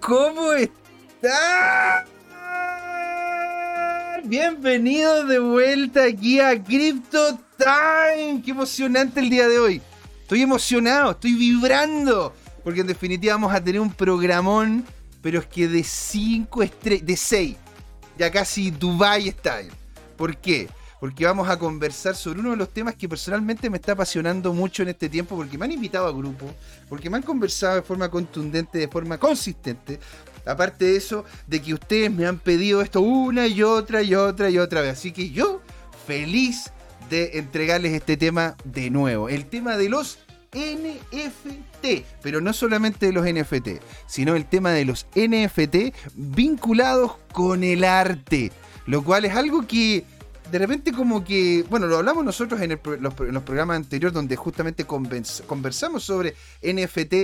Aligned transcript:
¿cómo 0.00 0.52
están? 0.54 2.04
Bienvenidos 4.24 5.28
de 5.28 5.38
vuelta 5.38 6.04
aquí 6.04 6.40
a 6.40 6.60
Crypto 6.60 7.38
Time. 7.56 8.42
Qué 8.44 8.50
emocionante 8.50 9.20
el 9.20 9.30
día 9.30 9.46
de 9.46 9.60
hoy. 9.60 9.80
Estoy 10.22 10.42
emocionado, 10.42 11.12
estoy 11.12 11.34
vibrando. 11.34 12.34
Porque 12.64 12.80
en 12.80 12.88
definitiva 12.88 13.34
vamos 13.34 13.54
a 13.54 13.62
tener 13.62 13.80
un 13.80 13.92
programón, 13.92 14.84
pero 15.20 15.38
es 15.38 15.46
que 15.46 15.68
de 15.68 15.84
5 15.84 16.62
estrellas, 16.62 17.06
de 17.06 17.16
6. 17.16 17.56
Ya 18.18 18.30
casi 18.32 18.72
Dubai 18.72 19.30
Style. 19.30 19.70
¿Por 20.16 20.36
qué? 20.38 20.68
Porque 21.02 21.26
vamos 21.26 21.48
a 21.48 21.58
conversar 21.58 22.14
sobre 22.14 22.38
uno 22.38 22.52
de 22.52 22.56
los 22.56 22.72
temas 22.72 22.94
que 22.94 23.08
personalmente 23.08 23.68
me 23.68 23.78
está 23.78 23.90
apasionando 23.90 24.54
mucho 24.54 24.84
en 24.84 24.90
este 24.90 25.08
tiempo, 25.08 25.34
porque 25.34 25.58
me 25.58 25.64
han 25.64 25.72
invitado 25.72 26.06
a 26.06 26.12
grupo, 26.12 26.48
porque 26.88 27.10
me 27.10 27.16
han 27.16 27.24
conversado 27.24 27.74
de 27.74 27.82
forma 27.82 28.08
contundente, 28.08 28.78
de 28.78 28.86
forma 28.86 29.18
consistente. 29.18 29.98
Aparte 30.46 30.84
de 30.84 30.96
eso, 30.96 31.24
de 31.48 31.60
que 31.60 31.74
ustedes 31.74 32.08
me 32.12 32.24
han 32.24 32.38
pedido 32.38 32.82
esto 32.82 33.00
una 33.00 33.48
y 33.48 33.64
otra 33.64 34.00
y 34.00 34.14
otra 34.14 34.48
y 34.48 34.58
otra 34.58 34.80
vez. 34.80 34.92
Así 34.92 35.10
que 35.10 35.30
yo, 35.30 35.60
feliz 36.06 36.70
de 37.10 37.36
entregarles 37.36 37.94
este 37.94 38.16
tema 38.16 38.56
de 38.62 38.88
nuevo. 38.88 39.28
El 39.28 39.46
tema 39.46 39.76
de 39.76 39.88
los 39.88 40.20
NFT, 40.52 42.06
pero 42.22 42.40
no 42.40 42.52
solamente 42.52 43.06
de 43.06 43.12
los 43.12 43.26
NFT, 43.26 43.82
sino 44.06 44.36
el 44.36 44.46
tema 44.46 44.70
de 44.70 44.84
los 44.84 45.08
NFT 45.16 45.96
vinculados 46.14 47.16
con 47.32 47.64
el 47.64 47.82
arte, 47.82 48.52
lo 48.86 49.02
cual 49.02 49.24
es 49.24 49.34
algo 49.34 49.66
que 49.66 50.04
de 50.52 50.58
repente 50.58 50.92
como 50.92 51.24
que, 51.24 51.64
bueno, 51.70 51.86
lo 51.86 51.96
hablamos 51.96 52.26
nosotros 52.26 52.60
en, 52.60 52.78
los, 53.00 53.14
programas 53.42 53.78
anteriores 53.78 54.12
donde 54.12 54.36
justamente 54.36 54.84
conversamos 54.84 56.04
sobre 56.04 56.34
NFT 56.62 57.14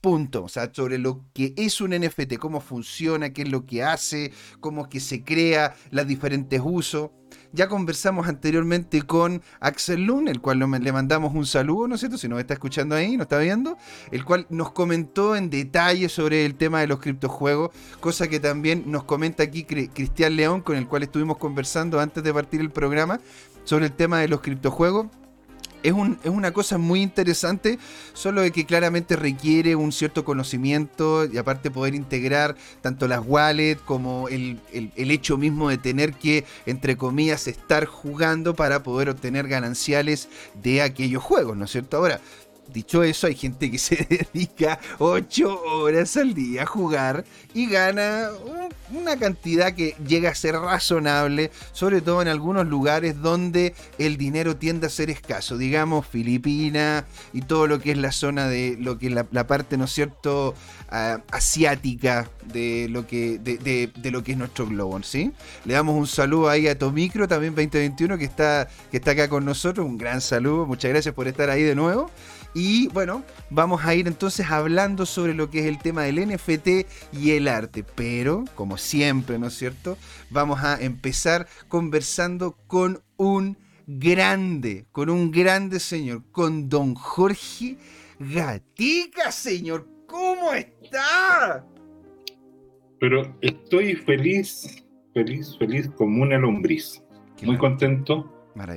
punto, 0.00 0.44
o 0.44 0.48
sea, 0.48 0.72
sobre 0.72 0.96
lo 0.96 1.24
que 1.34 1.54
es 1.56 1.80
un 1.80 1.90
NFT, 1.90 2.36
cómo 2.38 2.60
funciona, 2.60 3.30
qué 3.32 3.42
es 3.42 3.48
lo 3.48 3.66
que 3.66 3.82
hace, 3.82 4.32
cómo 4.60 4.82
es 4.82 4.88
que 4.88 5.00
se 5.00 5.24
crea, 5.24 5.74
los 5.90 6.06
diferentes 6.06 6.60
usos. 6.64 7.10
Ya 7.52 7.68
conversamos 7.68 8.28
anteriormente 8.28 9.02
con 9.02 9.42
Axel 9.60 10.04
Lund, 10.04 10.28
el 10.28 10.40
cual 10.40 10.58
le 10.58 10.92
mandamos 10.92 11.34
un 11.34 11.46
saludo, 11.46 11.88
¿no 11.88 11.94
es 11.94 12.00
cierto? 12.00 12.18
Si 12.18 12.28
nos 12.28 12.38
está 12.40 12.54
escuchando 12.54 12.94
ahí, 12.94 13.16
nos 13.16 13.24
está 13.24 13.38
viendo, 13.38 13.78
el 14.10 14.24
cual 14.24 14.46
nos 14.50 14.72
comentó 14.72 15.34
en 15.34 15.48
detalle 15.48 16.08
sobre 16.08 16.44
el 16.44 16.56
tema 16.56 16.80
de 16.80 16.86
los 16.86 17.00
criptojuegos, 17.00 17.70
cosa 18.00 18.28
que 18.28 18.38
también 18.38 18.84
nos 18.86 19.04
comenta 19.04 19.42
aquí 19.42 19.64
Cristian 19.64 20.36
León, 20.36 20.60
con 20.60 20.76
el 20.76 20.86
cual 20.86 21.04
estuvimos 21.04 21.38
conversando 21.38 22.00
antes 22.00 22.22
de 22.22 22.34
partir 22.34 22.60
el 22.60 22.70
programa 22.70 23.18
sobre 23.64 23.86
el 23.86 23.92
tema 23.92 24.20
de 24.20 24.28
los 24.28 24.40
criptojuegos 24.40 25.06
es, 25.82 25.92
una 25.92 26.52
cosa 26.52 26.78
muy 26.78 27.02
interesante, 27.02 27.78
solo 28.12 28.42
de 28.42 28.50
que 28.50 28.66
claramente 28.66 29.16
requiere 29.16 29.76
un 29.76 29.92
cierto 29.92 30.24
conocimiento 30.24 31.24
y 31.24 31.38
aparte 31.38 31.70
poder 31.70 31.94
integrar 31.94 32.56
tanto 32.80 33.08
las 33.08 33.20
wallets 33.24 33.80
como 33.82 34.28
el, 34.28 34.60
el, 34.72 35.10
hecho 35.10 35.36
mismo 35.36 35.68
de 35.68 35.78
tener 35.78 36.14
que, 36.14 36.44
entre 36.66 36.96
comillas, 36.96 37.46
estar 37.46 37.86
jugando 37.86 38.54
para 38.54 38.82
poder 38.82 39.08
obtener 39.08 39.48
gananciales 39.48 40.28
de 40.62 40.82
aquellos 40.82 41.22
juegos, 41.22 41.56
¿no 41.56 41.64
es 41.64 41.70
cierto? 41.70 41.96
Ahora, 41.96 42.20
Dicho 42.72 43.02
eso, 43.02 43.26
hay 43.26 43.34
gente 43.34 43.70
que 43.70 43.78
se 43.78 43.96
dedica 43.96 44.78
8 44.98 45.62
horas 45.62 46.16
al 46.16 46.34
día 46.34 46.62
a 46.62 46.66
jugar 46.66 47.24
y 47.54 47.66
gana 47.66 48.28
una 48.90 49.18
cantidad 49.18 49.74
que 49.74 49.94
llega 50.06 50.30
a 50.30 50.34
ser 50.34 50.54
razonable, 50.54 51.50
sobre 51.72 52.00
todo 52.00 52.22
en 52.22 52.28
algunos 52.28 52.66
lugares 52.66 53.20
donde 53.20 53.74
el 53.98 54.16
dinero 54.16 54.56
tiende 54.56 54.86
a 54.86 54.90
ser 54.90 55.10
escaso, 55.10 55.58
digamos 55.58 56.06
Filipinas 56.06 57.04
y 57.32 57.42
todo 57.42 57.66
lo 57.66 57.80
que 57.80 57.92
es 57.92 57.98
la 57.98 58.12
zona 58.12 58.48
de 58.48 58.76
lo 58.78 58.98
que 58.98 59.08
es 59.08 59.12
la, 59.12 59.46
parte, 59.46 59.76
¿no 59.76 59.84
es 59.84 59.92
cierto?, 59.92 60.54
ah, 60.90 61.20
asiática 61.30 62.30
de 62.52 62.88
lo, 62.90 63.06
que, 63.06 63.38
de, 63.38 64.10
lo 64.10 64.22
que 64.22 64.32
es 64.32 64.38
nuestro 64.38 64.66
globo, 64.66 65.02
¿sí? 65.02 65.32
Le 65.64 65.74
damos 65.74 65.96
un 65.96 66.06
saludo 66.06 66.48
ahí 66.48 66.66
a 66.68 66.78
Tomicro, 66.78 67.28
también 67.28 67.54
2021, 67.54 68.18
que 68.18 68.24
está, 68.24 68.68
que 68.90 68.98
está 68.98 69.12
acá 69.12 69.28
con 69.28 69.44
nosotros, 69.44 69.86
un 69.86 69.98
gran 69.98 70.20
saludo, 70.20 70.66
muchas 70.66 70.90
gracias 70.90 71.14
por 71.14 71.28
estar 71.28 71.50
ahí 71.50 71.62
de 71.62 71.74
nuevo. 71.74 72.10
Y 72.54 72.88
bueno, 72.88 73.24
vamos 73.50 73.84
a 73.84 73.94
ir 73.94 74.08
entonces 74.08 74.50
hablando 74.50 75.06
sobre 75.06 75.34
lo 75.34 75.50
que 75.50 75.60
es 75.60 75.66
el 75.66 75.78
tema 75.78 76.02
del 76.02 76.26
NFT 76.26 76.86
y 77.12 77.32
el 77.32 77.46
arte. 77.48 77.84
Pero, 77.94 78.44
como 78.54 78.78
siempre, 78.78 79.38
¿no 79.38 79.48
es 79.48 79.54
cierto? 79.54 79.96
Vamos 80.30 80.62
a 80.62 80.80
empezar 80.80 81.46
conversando 81.68 82.56
con 82.66 83.02
un 83.16 83.56
grande, 83.86 84.86
con 84.92 85.10
un 85.10 85.30
grande 85.30 85.80
señor, 85.80 86.22
con 86.30 86.68
don 86.68 86.94
Jorge 86.94 87.76
Gatica, 88.18 89.30
señor. 89.30 89.86
¿Cómo 90.06 90.52
está? 90.52 91.64
Pero 92.98 93.36
estoy 93.40 93.94
feliz, 93.94 94.84
feliz, 95.14 95.56
feliz 95.58 95.88
como 95.96 96.22
una 96.22 96.38
lombriz. 96.38 97.02
Muy 97.42 97.56
contento. 97.56 98.32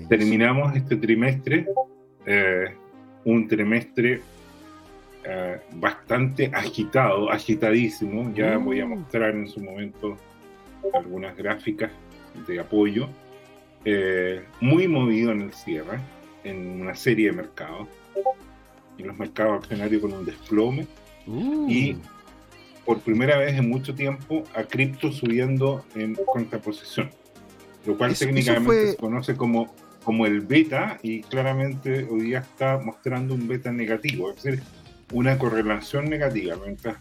Terminamos 0.09 0.75
este 0.75 0.95
trimestre. 0.97 1.65
Eh, 2.25 2.77
un 3.25 3.47
trimestre 3.47 4.21
eh, 5.23 5.59
bastante 5.73 6.51
agitado, 6.53 7.29
agitadísimo. 7.31 8.33
Ya 8.33 8.57
voy 8.57 8.79
a 8.79 8.85
mm. 8.85 8.89
mostrar 8.89 9.35
en 9.35 9.47
su 9.47 9.59
momento 9.59 10.17
algunas 10.93 11.35
gráficas 11.35 11.91
de 12.47 12.59
apoyo. 12.59 13.07
Eh, 13.85 14.43
muy 14.59 14.87
movido 14.87 15.31
en 15.31 15.41
el 15.41 15.53
cierre, 15.53 15.99
en 16.43 16.81
una 16.81 16.95
serie 16.95 17.27
de 17.27 17.33
mercados. 17.33 17.87
En 18.97 19.07
los 19.07 19.17
mercados 19.17 19.63
accionarios 19.63 20.01
con 20.01 20.13
un 20.13 20.25
desplome. 20.25 20.87
Uh. 21.27 21.69
Y 21.69 21.97
por 22.85 22.99
primera 23.01 23.37
vez 23.37 23.57
en 23.57 23.69
mucho 23.69 23.93
tiempo 23.93 24.43
a 24.55 24.63
cripto 24.63 25.11
subiendo 25.11 25.85
en 25.95 26.15
contraposición. 26.15 27.11
Lo 27.85 27.97
cual 27.97 28.15
técnicamente 28.15 28.91
se 28.91 28.97
conoce 28.97 29.35
como 29.35 29.73
como 30.03 30.25
el 30.25 30.41
beta 30.41 30.99
y 31.03 31.21
claramente 31.21 32.07
hoy 32.09 32.21
día 32.21 32.39
está 32.39 32.79
mostrando 32.79 33.33
un 33.33 33.47
beta 33.47 33.71
negativo, 33.71 34.31
es 34.31 34.43
decir, 34.43 34.63
una 35.11 35.37
correlación 35.37 36.05
negativa. 36.05 36.55
Mientras 36.63 36.97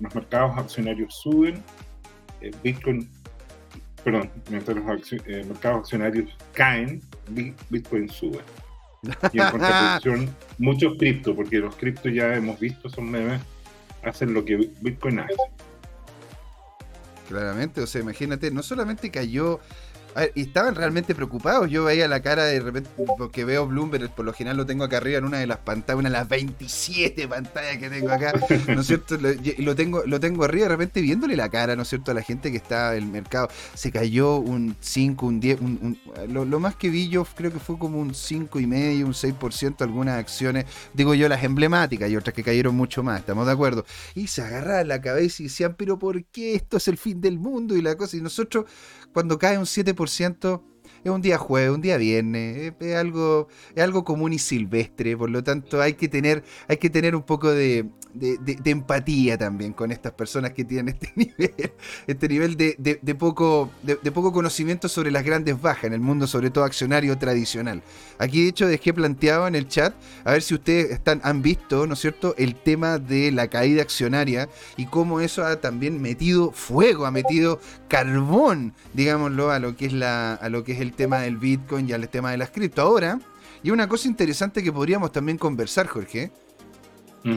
los 0.00 0.14
mercados 0.14 0.58
accionarios 0.58 1.14
suben, 1.22 1.62
eh, 2.40 2.50
Bitcoin, 2.62 3.08
perdón, 4.04 4.30
mientras 4.50 4.76
los 4.76 5.12
eh, 5.12 5.44
mercados 5.46 5.80
accionarios 5.80 6.30
caen, 6.52 7.00
Bitcoin 7.70 8.08
sube. 8.08 8.40
Y 9.32 9.40
en 9.40 9.50
contraposición, 9.50 10.36
muchos 10.58 10.98
cripto, 10.98 11.34
porque 11.34 11.58
los 11.58 11.74
criptos 11.76 12.12
ya 12.12 12.34
hemos 12.34 12.58
visto, 12.58 12.88
son 12.90 13.10
memes, 13.10 13.40
hacen 14.02 14.34
lo 14.34 14.44
que 14.44 14.56
Bitcoin 14.80 15.20
hace. 15.20 15.34
Claramente, 17.28 17.80
o 17.80 17.86
sea, 17.86 18.02
imagínate, 18.02 18.50
no 18.50 18.62
solamente 18.62 19.10
cayó 19.10 19.60
y 20.34 20.42
estaban 20.42 20.74
realmente 20.74 21.14
preocupados. 21.14 21.70
Yo 21.70 21.84
veía 21.84 22.08
la 22.08 22.20
cara 22.20 22.44
de 22.44 22.60
repente, 22.60 22.90
porque 23.18 23.44
veo 23.44 23.66
Bloomberg, 23.66 24.10
por 24.14 24.24
lo 24.24 24.32
general 24.32 24.56
lo 24.56 24.66
tengo 24.66 24.84
acá 24.84 24.96
arriba 24.98 25.18
en 25.18 25.24
una 25.24 25.38
de 25.38 25.46
las 25.46 25.58
pantallas, 25.58 25.98
una 25.98 26.08
de 26.08 26.14
las 26.14 26.28
27 26.28 27.28
pantallas 27.28 27.76
que 27.78 27.90
tengo 27.90 28.10
acá, 28.10 28.32
¿no 28.68 28.80
es 28.80 28.86
cierto? 28.86 29.16
Y 29.16 29.62
lo 29.62 29.74
tengo, 29.74 30.02
lo 30.06 30.18
tengo 30.18 30.44
arriba 30.44 30.64
de 30.64 30.68
repente 30.70 31.00
viéndole 31.00 31.36
la 31.36 31.48
cara, 31.48 31.76
¿no 31.76 31.82
es 31.82 31.88
cierto?, 31.88 32.10
a 32.10 32.14
la 32.14 32.22
gente 32.22 32.50
que 32.50 32.56
está 32.56 32.96
en 32.96 33.04
el 33.04 33.10
mercado. 33.10 33.48
Se 33.74 33.92
cayó 33.92 34.36
un 34.36 34.76
5, 34.80 35.26
un 35.26 35.40
10, 35.40 35.58
lo, 36.28 36.60
más 36.60 36.76
que 36.76 36.88
vi 36.88 37.08
yo 37.08 37.24
creo 37.24 37.52
que 37.52 37.58
fue 37.58 37.78
como 37.78 37.98
un 38.00 38.14
5 38.14 38.60
y 38.60 38.66
medio, 38.66 39.06
un 39.06 39.12
6% 39.12 39.82
algunas 39.82 40.18
acciones, 40.18 40.64
digo 40.94 41.14
yo 41.14 41.28
las 41.28 41.44
emblemáticas 41.44 42.10
y 42.10 42.16
otras 42.16 42.34
que 42.34 42.42
cayeron 42.42 42.74
mucho 42.74 43.02
más, 43.02 43.20
¿estamos 43.20 43.46
de 43.46 43.52
acuerdo? 43.52 43.84
Y 44.14 44.28
se 44.28 44.42
agarraban 44.42 44.88
la 44.88 45.00
cabeza 45.00 45.42
y 45.42 45.46
decían, 45.46 45.74
pero 45.76 45.98
¿por 45.98 46.24
qué 46.24 46.54
esto 46.54 46.78
es 46.78 46.88
el 46.88 46.96
fin 46.96 47.20
del 47.20 47.38
mundo? 47.38 47.76
Y 47.76 47.82
la 47.82 47.96
cosa, 47.96 48.16
y 48.16 48.20
nosotros 48.20 48.64
cuando 49.12 49.38
cae 49.38 49.56
un 49.56 49.64
7%, 49.64 49.96
es 51.04 51.10
un 51.10 51.22
día 51.22 51.38
jueves, 51.38 51.70
un 51.70 51.80
día 51.80 51.96
viernes, 51.96 52.72
es, 52.80 52.96
algo, 52.96 53.48
es 53.74 53.82
algo 53.82 54.04
común 54.04 54.32
y 54.32 54.38
silvestre, 54.38 55.16
por 55.16 55.30
lo 55.30 55.42
tanto 55.42 55.80
hay 55.80 55.94
que 55.94 56.08
tener, 56.08 56.42
hay 56.68 56.78
que 56.78 56.90
tener 56.90 57.14
un 57.14 57.22
poco 57.22 57.50
de, 57.52 57.86
de, 58.18 58.58
empatía 58.64 59.38
también 59.38 59.72
con 59.72 59.92
estas 59.92 60.12
personas 60.12 60.52
que 60.52 60.64
tienen 60.64 60.94
este 60.94 61.12
nivel, 61.16 61.72
este 62.06 62.28
nivel 62.28 62.56
de, 62.56 63.16
poco, 63.18 63.70
de, 63.82 63.96
poco 64.12 64.32
conocimiento 64.32 64.88
sobre 64.88 65.10
las 65.10 65.24
grandes 65.24 65.60
bajas 65.60 65.84
en 65.84 65.92
el 65.92 66.00
mundo, 66.00 66.26
sobre 66.26 66.50
todo 66.50 66.64
accionario 66.64 67.16
tradicional. 67.18 67.82
Aquí 68.18 68.42
de 68.42 68.48
hecho 68.48 68.66
dejé 68.66 68.92
planteado 68.92 69.46
en 69.46 69.54
el 69.54 69.68
chat, 69.68 69.94
a 70.24 70.32
ver 70.32 70.42
si 70.42 70.54
ustedes 70.54 70.90
están, 70.90 71.20
han 71.24 71.42
visto, 71.42 71.86
¿no 71.86 71.94
es 71.94 72.00
cierto?, 72.00 72.34
el 72.38 72.54
tema 72.54 72.98
de 72.98 73.30
la 73.32 73.48
caída 73.48 73.82
accionaria 73.82 74.48
y 74.76 74.86
cómo 74.86 75.20
eso 75.20 75.44
ha 75.44 75.60
también 75.60 76.00
metido 76.00 76.52
fuego, 76.52 77.06
ha 77.06 77.10
metido 77.10 77.60
carbón, 77.88 78.74
digámoslo, 78.94 79.50
a 79.50 79.58
lo 79.58 79.76
que 79.76 79.86
es, 79.86 79.92
la, 79.92 80.34
a 80.34 80.48
lo 80.48 80.64
que 80.64 80.72
es 80.72 80.80
el 80.80 80.92
tema 80.92 81.20
del 81.20 81.36
Bitcoin 81.36 81.88
y 81.88 81.92
al 81.92 82.08
tema 82.08 82.30
de 82.30 82.38
las 82.38 82.50
cripto. 82.50 82.82
Ahora, 82.82 83.18
y 83.62 83.70
una 83.70 83.88
cosa 83.88 84.08
interesante 84.08 84.62
que 84.62 84.72
podríamos 84.72 85.12
también 85.12 85.38
conversar, 85.38 85.86
Jorge, 85.86 86.30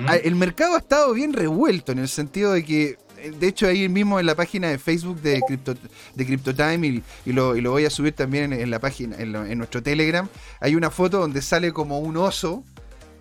Ah, 0.08 0.16
el 0.16 0.36
mercado 0.36 0.76
ha 0.76 0.80
estado 0.80 1.14
bien 1.14 1.34
revuelto 1.34 1.92
en 1.92 2.00
el 2.00 2.08
sentido 2.08 2.54
de 2.54 2.64
que, 2.64 2.98
de 3.40 3.48
hecho, 3.48 3.68
ahí 3.68 3.90
mismo 3.90 4.20
en 4.20 4.28
la 4.28 4.36
página 4.36 4.68
de 4.68 4.78
Facebook 4.78 5.20
de 5.22 5.42
Crypto, 5.48 5.76
de 6.16 6.26
CryptoTime 6.26 7.02
y, 7.26 7.32
lo, 7.32 7.56
voy 7.72 7.86
a 7.86 7.90
subir 7.90 8.14
también 8.14 8.54
en, 8.54 8.70
la 8.70 8.80
página, 8.80 9.16
en, 9.18 9.58
nuestro 9.58 9.82
Telegram, 9.82 10.28
hay 10.60 10.76
una 10.76 10.92
foto 10.92 11.20
donde 11.20 11.42
sale 11.42 11.74
como 11.74 12.00
un 12.00 12.18
oso, 12.18 12.64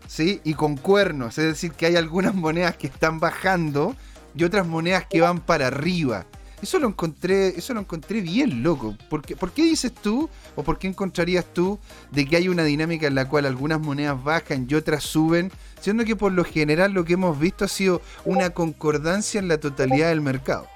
¿sí? 0.06 0.40
Y 0.44 0.54
con 0.54 0.76
cuernos, 0.76 1.38
es 1.38 1.44
decir, 1.44 1.72
que 1.72 1.86
hay 1.86 1.96
algunas 1.96 2.34
monedas 2.34 2.76
que 2.76 2.88
están 2.88 3.18
bajando 3.18 3.96
y 4.36 4.44
otras 4.44 4.66
monedas 4.66 5.06
que 5.08 5.22
van 5.22 5.40
para 5.40 5.68
arriba. 5.68 6.26
Eso 6.60 6.78
lo 6.80 6.88
encontré, 6.88 7.48
eso 7.48 7.72
lo 7.72 7.80
encontré 7.80 8.20
bien 8.20 8.62
loco. 8.62 8.96
¿Por 9.08 9.22
qué, 9.22 9.36
¿Por 9.36 9.52
qué 9.52 9.62
dices 9.62 9.92
tú, 9.94 10.28
o 10.56 10.64
por 10.64 10.78
qué 10.78 10.88
encontrarías 10.88 11.44
tú, 11.54 11.78
de 12.10 12.26
que 12.26 12.36
hay 12.36 12.48
una 12.48 12.64
dinámica 12.64 13.06
en 13.06 13.14
la 13.14 13.28
cual 13.28 13.46
algunas 13.46 13.80
monedas 13.80 14.22
bajan 14.22 14.66
y 14.68 14.74
otras 14.74 15.04
suben, 15.04 15.52
siendo 15.80 16.04
que 16.04 16.16
por 16.16 16.32
lo 16.32 16.44
general 16.44 16.92
lo 16.92 17.04
que 17.04 17.12
hemos 17.12 17.38
visto 17.38 17.64
ha 17.64 17.68
sido 17.68 18.02
una 18.24 18.50
concordancia 18.50 19.38
en 19.38 19.46
la 19.46 19.58
totalidad 19.58 20.08
del 20.08 20.20
mercado? 20.20 20.66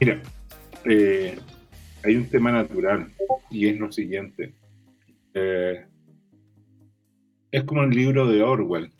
Mira, 0.00 0.22
eh, 0.84 1.38
hay 2.04 2.14
un 2.14 2.28
tema 2.28 2.52
natural 2.52 3.12
y 3.50 3.66
es 3.66 3.78
lo 3.78 3.90
siguiente. 3.90 4.54
Eh, 5.34 5.84
es 7.50 7.64
como 7.64 7.82
el 7.82 7.90
libro 7.90 8.28
de 8.28 8.42
Orwell, 8.42 8.92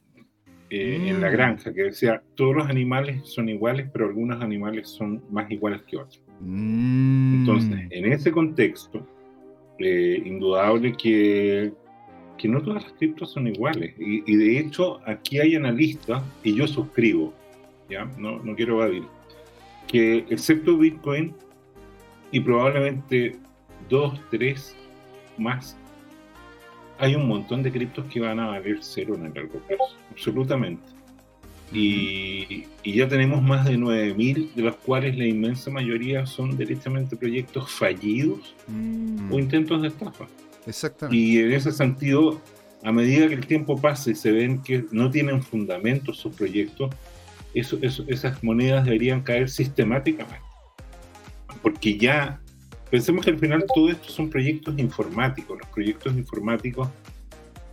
eh, 0.70 1.08
en 1.08 1.20
la 1.20 1.28
mm. 1.28 1.32
granja, 1.32 1.72
que 1.72 1.84
decía, 1.84 2.22
todos 2.34 2.56
los 2.56 2.68
animales 2.68 3.28
son 3.28 3.48
iguales, 3.48 3.88
pero 3.92 4.06
algunos 4.06 4.40
animales 4.42 4.88
son 4.88 5.22
más 5.30 5.50
iguales 5.50 5.82
que 5.82 5.96
otros. 5.96 6.22
Mm. 6.40 7.40
Entonces, 7.40 7.86
en 7.90 8.12
ese 8.12 8.32
contexto, 8.32 9.06
indudable 9.78 10.92
que, 10.94 11.72
que, 12.36 12.48
no 12.48 12.60
todas 12.62 12.84
las 12.84 12.92
criptos 12.94 13.32
son 13.32 13.46
iguales. 13.46 13.94
Y, 13.98 14.24
y, 14.30 14.36
de 14.36 14.58
hecho, 14.58 15.00
aquí 15.06 15.38
hay 15.38 15.54
analistas, 15.54 16.22
y 16.42 16.54
yo 16.54 16.66
suscribo, 16.66 17.32
¿ya? 17.88 18.04
No, 18.18 18.42
no 18.42 18.56
quiero 18.56 18.82
evadir 18.82 19.04
que 19.88 20.18
excepto 20.28 20.76
Bitcoin 20.76 21.34
y 22.30 22.40
probablemente 22.40 23.36
dos, 23.88 24.20
tres 24.30 24.76
más, 25.38 25.76
hay 26.98 27.14
un 27.14 27.26
montón 27.28 27.62
de 27.62 27.72
criptos 27.72 28.04
que 28.06 28.20
van 28.20 28.40
a 28.40 28.48
valer 28.48 28.78
cero 28.80 29.14
en 29.16 29.26
el 29.26 29.34
largo 29.34 29.58
plazo, 29.60 29.96
absolutamente. 30.10 30.82
Y, 31.72 32.64
ya 32.84 33.08
tenemos 33.08 33.42
más 33.42 33.66
de 33.66 33.76
9.000, 33.76 34.54
de 34.54 34.62
los 34.62 34.76
cuales 34.76 35.16
la 35.18 35.26
inmensa 35.26 35.70
mayoría 35.70 36.24
son 36.24 36.56
directamente 36.56 37.16
proyectos 37.16 37.70
fallidos 37.70 38.54
mm. 38.66 39.32
o 39.32 39.38
intentos 39.38 39.82
de 39.82 39.88
estafa. 39.88 40.26
Exactamente. 40.66 41.16
Y 41.16 41.38
en 41.38 41.52
ese 41.52 41.72
sentido, 41.72 42.40
a 42.82 42.92
medida 42.92 43.28
que 43.28 43.34
el 43.34 43.46
tiempo 43.46 43.78
pasa 43.78 44.10
y 44.10 44.14
se 44.14 44.32
ven 44.32 44.62
que 44.62 44.86
no 44.90 45.10
tienen 45.10 45.42
fundamentos 45.42 46.16
sus 46.16 46.34
proyectos, 46.34 46.90
esas 47.54 48.42
monedas 48.42 48.84
deberían 48.84 49.22
caer 49.22 49.50
sistemáticamente. 49.50 50.40
Porque 51.62 51.98
ya, 51.98 52.40
pensemos 52.90 53.24
que 53.24 53.30
al 53.30 53.38
final 53.38 53.64
todo 53.74 53.90
esto 53.90 54.08
son 54.08 54.30
proyectos 54.30 54.78
informáticos. 54.78 55.58
Los 55.58 55.68
proyectos 55.68 56.14
informáticos 56.14 56.88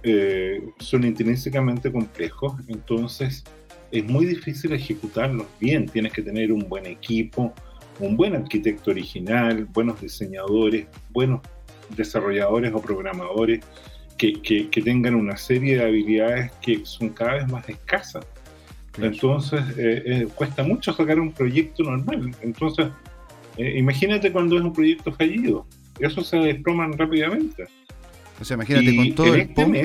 eh, 0.03 0.61
son 0.79 1.03
intrínsecamente 1.03 1.91
complejos, 1.91 2.53
entonces 2.67 3.43
es 3.91 4.05
muy 4.05 4.25
difícil 4.25 4.73
ejecutarlos 4.73 5.47
bien. 5.59 5.87
Tienes 5.87 6.13
que 6.13 6.21
tener 6.21 6.51
un 6.51 6.67
buen 6.67 6.85
equipo, 6.85 7.53
un 7.99 8.17
buen 8.17 8.35
arquitecto 8.35 8.91
original, 8.91 9.65
buenos 9.65 10.01
diseñadores, 10.01 10.87
buenos 11.11 11.41
desarrolladores 11.95 12.73
o 12.73 12.81
programadores 12.81 13.63
que, 14.17 14.41
que 14.41 14.81
tengan 14.81 15.15
una 15.15 15.37
serie 15.37 15.77
de 15.77 15.83
habilidades 15.83 16.51
que 16.61 16.85
son 16.85 17.09
cada 17.09 17.35
vez 17.35 17.47
más 17.47 17.67
escasas. 17.69 18.25
Entonces, 18.97 19.61
eh, 19.77 20.03
eh, 20.05 20.27
cuesta 20.33 20.63
mucho 20.63 20.93
sacar 20.93 21.19
un 21.19 21.31
proyecto 21.31 21.83
normal. 21.83 22.31
Entonces, 22.41 22.87
eh, 23.57 23.77
imagínate 23.77 24.31
cuando 24.31 24.57
es 24.57 24.63
un 24.63 24.73
proyecto 24.73 25.11
fallido. 25.11 25.65
Eso 25.99 26.21
se 26.23 26.37
desploman 26.37 26.97
rápidamente. 26.97 27.67
O 28.39 28.45
sea, 28.45 28.55
imagínate 28.55 28.95
con 28.95 29.15
todo 29.15 29.33
el, 29.33 29.41
este 29.41 29.53
pump, 29.53 29.75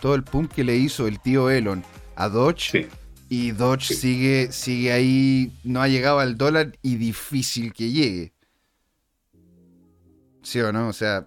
todo 0.00 0.14
el 0.14 0.22
pump 0.22 0.52
que 0.52 0.64
le 0.64 0.76
hizo 0.76 1.06
el 1.08 1.20
tío 1.20 1.50
Elon 1.50 1.82
a 2.14 2.28
Dodge. 2.28 2.88
Y 3.28 3.50
Dodge 3.50 3.94
sigue, 3.94 4.52
sigue 4.52 4.92
ahí, 4.92 5.52
no 5.64 5.82
ha 5.82 5.88
llegado 5.88 6.20
al 6.20 6.36
dólar 6.36 6.72
y 6.82 6.94
difícil 6.94 7.72
que 7.72 7.90
llegue. 7.90 8.32
¿Sí 10.42 10.60
o 10.60 10.72
no? 10.72 10.86
O 10.86 10.92
sea, 10.92 11.26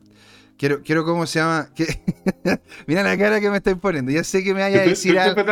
quiero, 0.57 0.81
quiero 0.81 1.04
cómo 1.04 1.25
se 1.25 1.40
llama. 1.40 1.69
Mira 2.88 3.04
la 3.04 3.18
cara 3.18 3.42
que 3.42 3.50
me 3.50 3.57
estáis 3.57 3.75
poniendo. 3.75 4.12
Ya 4.12 4.24
sé 4.24 4.46
que 4.46 4.54
me 4.54 4.62
vaya 4.62 4.81
a 4.81 4.86
decir 4.86 5.19
algo. 5.19 5.44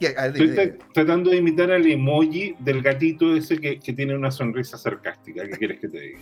Estoy 0.00 0.74
tratando 0.92 1.30
de 1.30 1.36
imitar 1.36 1.70
al 1.70 1.86
emoji 1.86 2.54
del 2.58 2.82
gatito 2.82 3.34
ese 3.34 3.58
que, 3.58 3.76
tiene 3.76 4.14
una 4.14 4.30
sonrisa 4.30 4.78
sarcástica. 4.78 5.46
¿Qué 5.48 5.56
quieres 5.56 5.80
que 5.80 5.88
te 5.88 6.00
diga? 6.00 6.18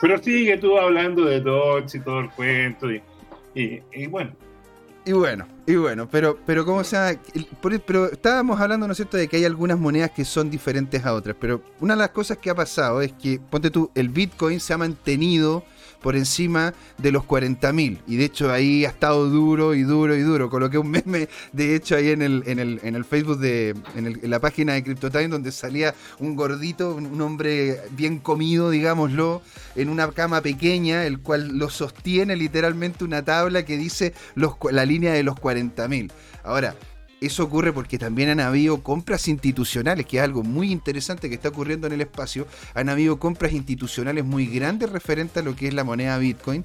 Pero 0.00 0.22
sigue 0.22 0.58
tú 0.58 0.76
hablando 0.76 1.24
de 1.24 1.40
Dodge 1.40 1.96
y 1.96 2.00
todo 2.00 2.20
el 2.20 2.30
cuento. 2.30 2.88
Y, 3.54 4.06
bueno. 4.08 4.32
Y 5.06 5.12
bueno, 5.12 5.46
y 5.66 5.76
bueno, 5.76 6.08
pero, 6.10 6.38
pero 6.46 6.64
como 6.64 6.82
sea, 6.82 7.20
pero 7.86 8.10
estábamos 8.10 8.58
hablando, 8.58 8.86
¿no 8.86 8.92
es 8.92 8.96
cierto?, 8.96 9.18
de 9.18 9.28
que 9.28 9.36
hay 9.36 9.44
algunas 9.44 9.78
monedas 9.78 10.10
que 10.10 10.24
son 10.24 10.50
diferentes 10.50 11.04
a 11.04 11.12
otras, 11.12 11.36
pero 11.38 11.62
una 11.80 11.92
de 11.92 12.00
las 12.00 12.08
cosas 12.08 12.38
que 12.38 12.48
ha 12.48 12.54
pasado 12.54 13.02
es 13.02 13.12
que, 13.12 13.38
ponte 13.38 13.70
tú, 13.70 13.90
el 13.94 14.08
Bitcoin 14.08 14.60
se 14.60 14.72
ha 14.72 14.78
mantenido 14.78 15.62
por 16.04 16.16
encima 16.16 16.74
de 16.98 17.10
los 17.10 17.24
40.000. 17.24 17.98
Y 18.06 18.16
de 18.16 18.26
hecho 18.26 18.52
ahí 18.52 18.84
ha 18.84 18.90
estado 18.90 19.30
duro 19.30 19.74
y 19.74 19.84
duro 19.84 20.14
y 20.14 20.20
duro. 20.20 20.50
Coloqué 20.50 20.76
un 20.76 20.90
meme, 20.90 21.30
de 21.52 21.74
hecho, 21.74 21.96
ahí 21.96 22.10
en 22.10 22.20
el, 22.20 22.42
en 22.46 22.58
el, 22.58 22.78
en 22.84 22.94
el 22.94 23.06
Facebook, 23.06 23.38
de, 23.38 23.74
en, 23.96 24.20
la 24.22 24.38
página 24.38 24.74
de 24.74 24.84
CryptoTime, 24.84 25.28
donde 25.28 25.50
salía 25.50 25.94
un 26.18 26.36
gordito, 26.36 26.94
un 26.94 27.18
hombre 27.22 27.80
bien 27.92 28.18
comido, 28.18 28.68
digámoslo, 28.68 29.40
en 29.76 29.88
una 29.88 30.12
cama 30.12 30.42
pequeña, 30.42 31.06
el 31.06 31.20
cual 31.20 31.56
lo 31.56 31.70
sostiene 31.70 32.36
literalmente 32.36 33.02
una 33.02 33.24
tabla 33.24 33.64
que 33.64 33.78
dice 33.78 34.12
los, 34.34 34.56
la 34.72 34.84
línea 34.84 35.14
de 35.14 35.22
los 35.22 35.36
40.000. 35.36 36.12
Ahora, 36.42 36.76
eso 37.20 37.44
ocurre 37.44 37.72
porque 37.72 37.98
también 37.98 38.28
han 38.28 38.40
habido 38.40 38.82
compras 38.82 39.28
institucionales, 39.28 40.06
que 40.06 40.18
es 40.18 40.22
algo 40.22 40.42
muy 40.42 40.70
interesante 40.70 41.28
que 41.28 41.34
está 41.34 41.48
ocurriendo 41.48 41.86
en 41.86 41.94
el 41.94 42.00
espacio. 42.00 42.46
Han 42.74 42.88
habido 42.88 43.18
compras 43.18 43.52
institucionales 43.52 44.24
muy 44.24 44.46
grandes 44.46 44.90
referente 44.90 45.40
a 45.40 45.42
lo 45.42 45.56
que 45.56 45.68
es 45.68 45.74
la 45.74 45.84
moneda 45.84 46.18
Bitcoin, 46.18 46.64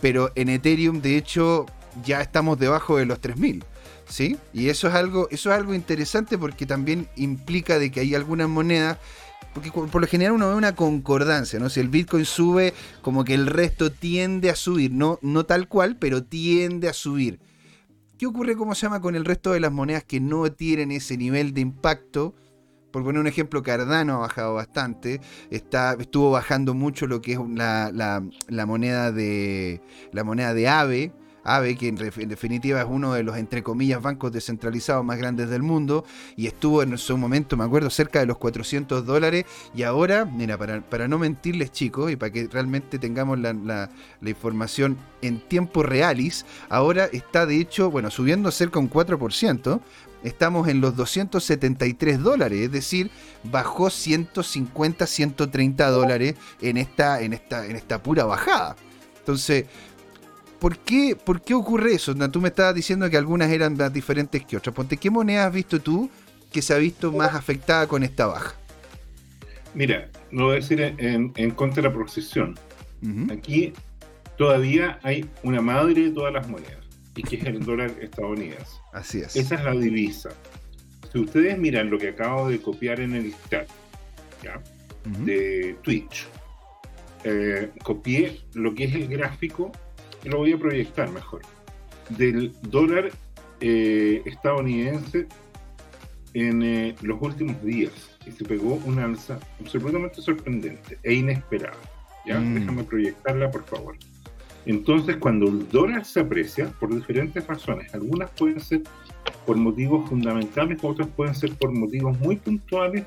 pero 0.00 0.32
en 0.34 0.48
Ethereum, 0.48 1.00
de 1.00 1.16
hecho, 1.16 1.66
ya 2.04 2.20
estamos 2.20 2.58
debajo 2.58 2.96
de 2.96 3.06
los 3.06 3.20
3000. 3.20 3.64
¿Sí? 4.08 4.36
Y 4.52 4.70
eso 4.70 4.88
es 4.88 4.94
algo, 4.94 5.28
eso 5.30 5.52
es 5.52 5.56
algo 5.56 5.72
interesante 5.72 6.36
porque 6.36 6.66
también 6.66 7.08
implica 7.14 7.78
de 7.78 7.92
que 7.92 8.00
hay 8.00 8.16
algunas 8.16 8.48
monedas 8.48 8.98
porque 9.54 9.70
por 9.72 10.00
lo 10.00 10.06
general 10.06 10.32
uno 10.32 10.48
ve 10.48 10.54
una 10.54 10.74
concordancia, 10.74 11.58
¿no? 11.58 11.68
Si 11.70 11.80
el 11.80 11.88
Bitcoin 11.88 12.24
sube, 12.24 12.72
como 13.02 13.24
que 13.24 13.34
el 13.34 13.46
resto 13.46 13.90
tiende 13.90 14.50
a 14.50 14.54
subir, 14.54 14.92
no, 14.92 15.18
no 15.22 15.44
tal 15.44 15.68
cual, 15.68 15.96
pero 15.96 16.22
tiende 16.22 16.88
a 16.88 16.92
subir. 16.92 17.40
¿Qué 18.20 18.26
ocurre, 18.26 18.54
cómo 18.54 18.74
se 18.74 18.82
llama, 18.82 19.00
con 19.00 19.14
el 19.14 19.24
resto 19.24 19.52
de 19.52 19.60
las 19.60 19.72
monedas 19.72 20.04
que 20.04 20.20
no 20.20 20.52
tienen 20.52 20.92
ese 20.92 21.16
nivel 21.16 21.54
de 21.54 21.62
impacto? 21.62 22.34
Por 22.90 23.02
poner 23.02 23.18
un 23.18 23.26
ejemplo, 23.26 23.62
Cardano 23.62 24.16
ha 24.16 24.18
bajado 24.18 24.52
bastante. 24.52 25.22
Está, 25.48 25.96
estuvo 25.98 26.30
bajando 26.30 26.74
mucho 26.74 27.06
lo 27.06 27.22
que 27.22 27.32
es 27.32 27.38
la, 27.54 27.90
la 28.46 28.66
moneda 28.66 29.10
de. 29.10 29.80
la 30.12 30.22
moneda 30.22 30.52
de 30.52 30.68
AVE, 30.68 31.12
AVE, 31.44 31.76
que 31.76 31.88
en, 31.88 31.96
definitiva 31.96 32.80
es 32.80 32.86
uno 32.88 33.14
de 33.14 33.22
los, 33.22 33.36
entre 33.36 33.62
comillas, 33.62 34.02
bancos 34.02 34.32
descentralizados 34.32 35.04
más 35.04 35.18
grandes 35.18 35.48
del 35.50 35.62
mundo, 35.62 36.04
y 36.36 36.46
estuvo 36.46 36.82
en 36.82 36.96
su 36.98 37.16
momento, 37.16 37.56
me 37.56 37.64
acuerdo, 37.64 37.90
cerca 37.90 38.20
de 38.20 38.26
los 38.26 38.38
400 38.38 39.04
dólares, 39.06 39.44
y 39.74 39.82
ahora, 39.82 40.24
mira, 40.24 40.58
para, 40.58 40.80
para 40.80 41.08
no 41.08 41.18
mentirles 41.18 41.72
chicos, 41.72 42.10
y 42.10 42.16
para 42.16 42.32
que 42.32 42.48
realmente 42.48 42.98
tengamos 42.98 43.38
la, 43.38 43.52
la, 43.52 43.90
información 44.28 44.96
en 45.22 45.40
tiempo 45.40 45.82
realis, 45.82 46.46
ahora 46.68 47.06
está 47.12 47.46
de 47.46 47.56
hecho, 47.56 47.90
bueno, 47.90 48.10
subiendo 48.10 48.50
cerca 48.50 48.78
un 48.78 48.90
4%, 48.90 49.80
estamos 50.22 50.68
en 50.68 50.80
los 50.80 50.96
273 50.96 52.20
dólares, 52.20 52.60
es 52.60 52.72
decir, 52.72 53.10
bajó 53.44 53.90
150, 53.90 55.06
130 55.06 55.90
dólares 55.90 56.34
en 56.60 56.76
esta, 56.76 57.20
en 57.22 57.32
esta, 57.32 57.66
en 57.66 57.76
esta 57.76 58.02
pura 58.02 58.24
bajada. 58.24 58.76
Entonces, 59.18 59.66
¿Por 60.60 60.76
qué, 60.78 61.16
¿Por 61.16 61.40
qué 61.40 61.54
ocurre 61.54 61.94
eso? 61.94 62.14
Tú 62.30 62.40
me 62.40 62.48
estabas 62.48 62.74
diciendo 62.74 63.08
que 63.08 63.16
algunas 63.16 63.50
eran 63.50 63.76
más 63.78 63.92
diferentes 63.92 64.44
que 64.44 64.58
otras. 64.58 64.74
Ponte, 64.74 64.98
¿qué 64.98 65.10
moneda 65.10 65.46
has 65.46 65.54
visto 65.54 65.80
tú 65.80 66.10
que 66.52 66.60
se 66.60 66.74
ha 66.74 66.76
visto 66.76 67.10
más 67.12 67.34
afectada 67.34 67.86
con 67.86 68.02
esta 68.02 68.26
baja? 68.26 68.54
Mira, 69.74 70.10
lo 70.30 70.46
voy 70.46 70.52
a 70.52 70.54
decir 70.56 70.80
en, 70.82 71.50
contra 71.52 71.82
de 71.82 71.88
la 71.88 71.94
procesión. 71.94 72.58
Aquí 73.32 73.72
todavía 74.36 74.98
hay 75.02 75.26
una 75.42 75.62
madre 75.62 76.02
de 76.02 76.10
todas 76.10 76.34
las 76.34 76.46
monedas, 76.46 76.84
y 77.16 77.22
que 77.22 77.36
es 77.36 77.44
el 77.44 77.64
dólar 77.64 77.92
estadounidense. 78.00 78.76
Así 78.92 79.20
es. 79.20 79.36
Esa 79.36 79.54
es 79.54 79.64
la 79.64 79.72
divisa. 79.72 80.28
Si 81.10 81.18
ustedes 81.18 81.58
miran 81.58 81.88
lo 81.88 81.98
que 81.98 82.08
acabo 82.10 82.50
de 82.50 82.60
copiar 82.60 83.00
en 83.00 83.14
el 83.14 83.34
chat 83.48 83.66
de 85.24 85.74
Twitch, 85.82 86.26
eh, 87.24 87.70
copié 87.82 88.40
lo 88.52 88.74
que 88.74 88.84
es 88.84 88.94
el 88.94 89.08
gráfico 89.08 89.72
lo 90.24 90.38
voy 90.38 90.52
a 90.52 90.58
proyectar 90.58 91.10
mejor, 91.10 91.42
del 92.10 92.52
dólar 92.62 93.10
eh, 93.60 94.22
estadounidense 94.24 95.26
en 96.34 96.62
eh, 96.62 96.94
los 97.02 97.20
últimos 97.20 97.62
días 97.62 97.92
y 98.26 98.30
se 98.30 98.44
pegó 98.44 98.80
una 98.86 99.04
alza 99.04 99.38
absolutamente 99.60 100.20
sorprendente 100.20 100.98
e 101.02 101.14
inesperada. 101.14 101.78
¿ya? 102.26 102.38
Mm. 102.38 102.54
Déjame 102.54 102.84
proyectarla, 102.84 103.50
por 103.50 103.64
favor. 103.64 103.96
Entonces, 104.66 105.16
cuando 105.16 105.48
el 105.48 105.68
dólar 105.68 106.04
se 106.04 106.20
aprecia, 106.20 106.68
por 106.78 106.94
diferentes 106.94 107.46
razones, 107.46 107.92
algunas 107.94 108.30
pueden 108.32 108.60
ser 108.60 108.82
por 109.46 109.56
motivos 109.56 110.08
fundamentales, 110.08 110.78
otras 110.82 111.08
pueden 111.08 111.34
ser 111.34 111.54
por 111.54 111.72
motivos 111.72 112.18
muy 112.20 112.36
puntuales 112.36 113.06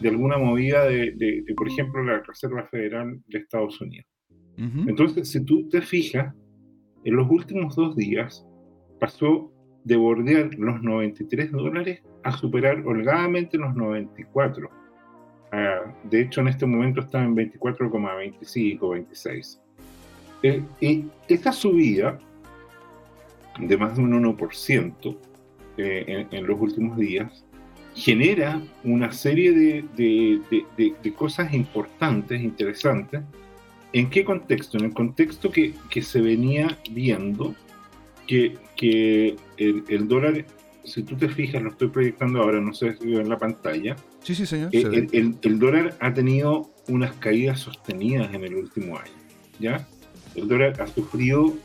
de 0.00 0.08
alguna 0.08 0.38
movida 0.38 0.84
de, 0.84 1.44
por 1.56 1.68
ejemplo, 1.68 2.02
la 2.02 2.22
Reserva 2.22 2.66
Federal 2.68 3.20
de 3.26 3.38
Estados 3.38 3.80
Unidos. 3.80 4.06
Entonces, 4.56 5.30
si 5.30 5.44
tú 5.44 5.68
te 5.68 5.80
fijas, 5.80 6.34
en 7.04 7.16
los 7.16 7.28
últimos 7.30 7.76
dos 7.76 7.96
días 7.96 8.46
pasó 9.00 9.50
de 9.84 9.96
bordear 9.96 10.54
los 10.54 10.82
93 10.82 11.52
dólares 11.52 12.02
a 12.24 12.32
superar 12.32 12.80
holgadamente 12.86 13.56
los 13.56 13.74
94. 13.74 14.70
Ah, 15.52 15.94
de 16.04 16.20
hecho, 16.20 16.40
en 16.40 16.48
este 16.48 16.66
momento 16.66 17.00
está 17.00 17.22
en 17.22 17.34
24,25, 17.34 18.90
26. 18.90 19.60
Eh, 20.42 20.62
y 20.80 21.06
esta 21.26 21.52
subida 21.52 22.18
de 23.58 23.76
más 23.76 23.96
de 23.96 24.02
un 24.02 24.36
1% 24.36 25.18
eh, 25.78 26.26
en, 26.30 26.46
los 26.46 26.60
últimos 26.60 26.96
días 26.96 27.44
genera 27.94 28.60
una 28.84 29.10
serie 29.10 29.52
de, 29.52 29.84
de, 30.76 31.12
cosas 31.14 31.52
importantes, 31.52 32.40
interesantes. 32.40 33.22
¿En 33.92 34.10
qué 34.10 34.24
contexto? 34.24 34.78
En 34.78 34.84
el 34.86 34.92
contexto 34.92 35.50
que, 35.50 35.74
que 35.90 36.02
se 36.02 36.20
venía 36.20 36.78
viendo 36.90 37.54
que, 38.26 38.58
que 38.76 39.36
el, 39.56 39.84
el, 39.88 40.08
dólar, 40.08 40.44
si 40.84 41.02
tú 41.02 41.16
te 41.16 41.28
fijas, 41.28 41.62
lo 41.62 41.70
estoy 41.70 41.88
proyectando 41.88 42.42
ahora, 42.42 42.60
no 42.60 42.74
sé 42.74 42.96
si 42.96 43.08
veo 43.08 43.20
en 43.20 43.28
la 43.28 43.38
pantalla. 43.38 43.96
Sí, 44.22 44.34
sí, 44.34 44.46
señor. 44.46 44.70
Eh, 44.72 44.82
el, 44.82 45.08
el, 45.12 45.38
el, 45.40 45.58
dólar 45.58 45.96
ha 46.00 46.12
tenido 46.12 46.70
unas 46.88 47.14
caídas 47.14 47.60
sostenidas 47.60 48.34
en 48.34 48.44
el 48.44 48.54
último 48.54 48.98
año. 48.98 49.12
¿Ya? 49.58 49.88
El 50.34 50.46
dólar 50.48 50.80
ha 50.80 50.86
sufrido 50.86 51.56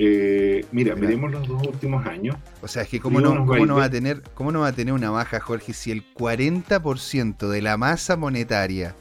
eh, 0.00 0.64
mira, 0.70 0.94
miremos 0.94 1.32
los 1.32 1.48
dos 1.48 1.66
últimos 1.66 2.06
años. 2.06 2.36
O 2.62 2.68
sea, 2.68 2.82
es 2.82 2.88
que 2.88 3.00
cómo 3.00 3.20
no, 3.20 3.44
cómo 3.44 3.66
no, 3.66 3.76
va 3.76 3.84
a 3.84 3.90
tener, 3.90 4.22
cómo 4.34 4.52
no 4.52 4.60
va 4.60 4.68
a 4.68 4.72
tener 4.72 4.94
una 4.94 5.10
baja, 5.10 5.40
Jorge, 5.40 5.72
si 5.72 5.90
el 5.90 6.04
40% 6.14 7.48
de 7.48 7.62
la 7.62 7.76
masa 7.76 8.16
monetaria 8.16 8.94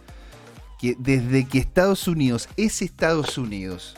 que 0.79 0.95
desde 0.97 1.47
que 1.47 1.59
Estados 1.59 2.07
Unidos 2.07 2.49
es 2.57 2.81
Estados 2.81 3.37
Unidos 3.37 3.97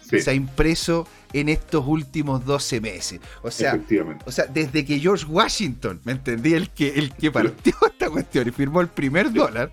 se 0.00 0.30
ha 0.30 0.34
impreso 0.34 1.06
en 1.32 1.48
estos 1.48 1.86
últimos 1.86 2.44
12 2.44 2.80
meses. 2.80 3.20
O 3.42 3.50
sea, 3.50 3.78
o 4.24 4.32
sea, 4.32 4.46
desde 4.46 4.84
que 4.84 4.98
George 4.98 5.26
Washington, 5.26 6.00
¿me 6.04 6.12
entendí? 6.12 6.54
El 6.54 6.70
que, 6.70 6.88
el 6.98 7.14
que 7.14 7.30
partió 7.30 7.74
esta 7.86 8.08
cuestión 8.08 8.48
y 8.48 8.50
firmó 8.50 8.80
el 8.80 8.88
primer 8.88 9.32
dólar 9.32 9.70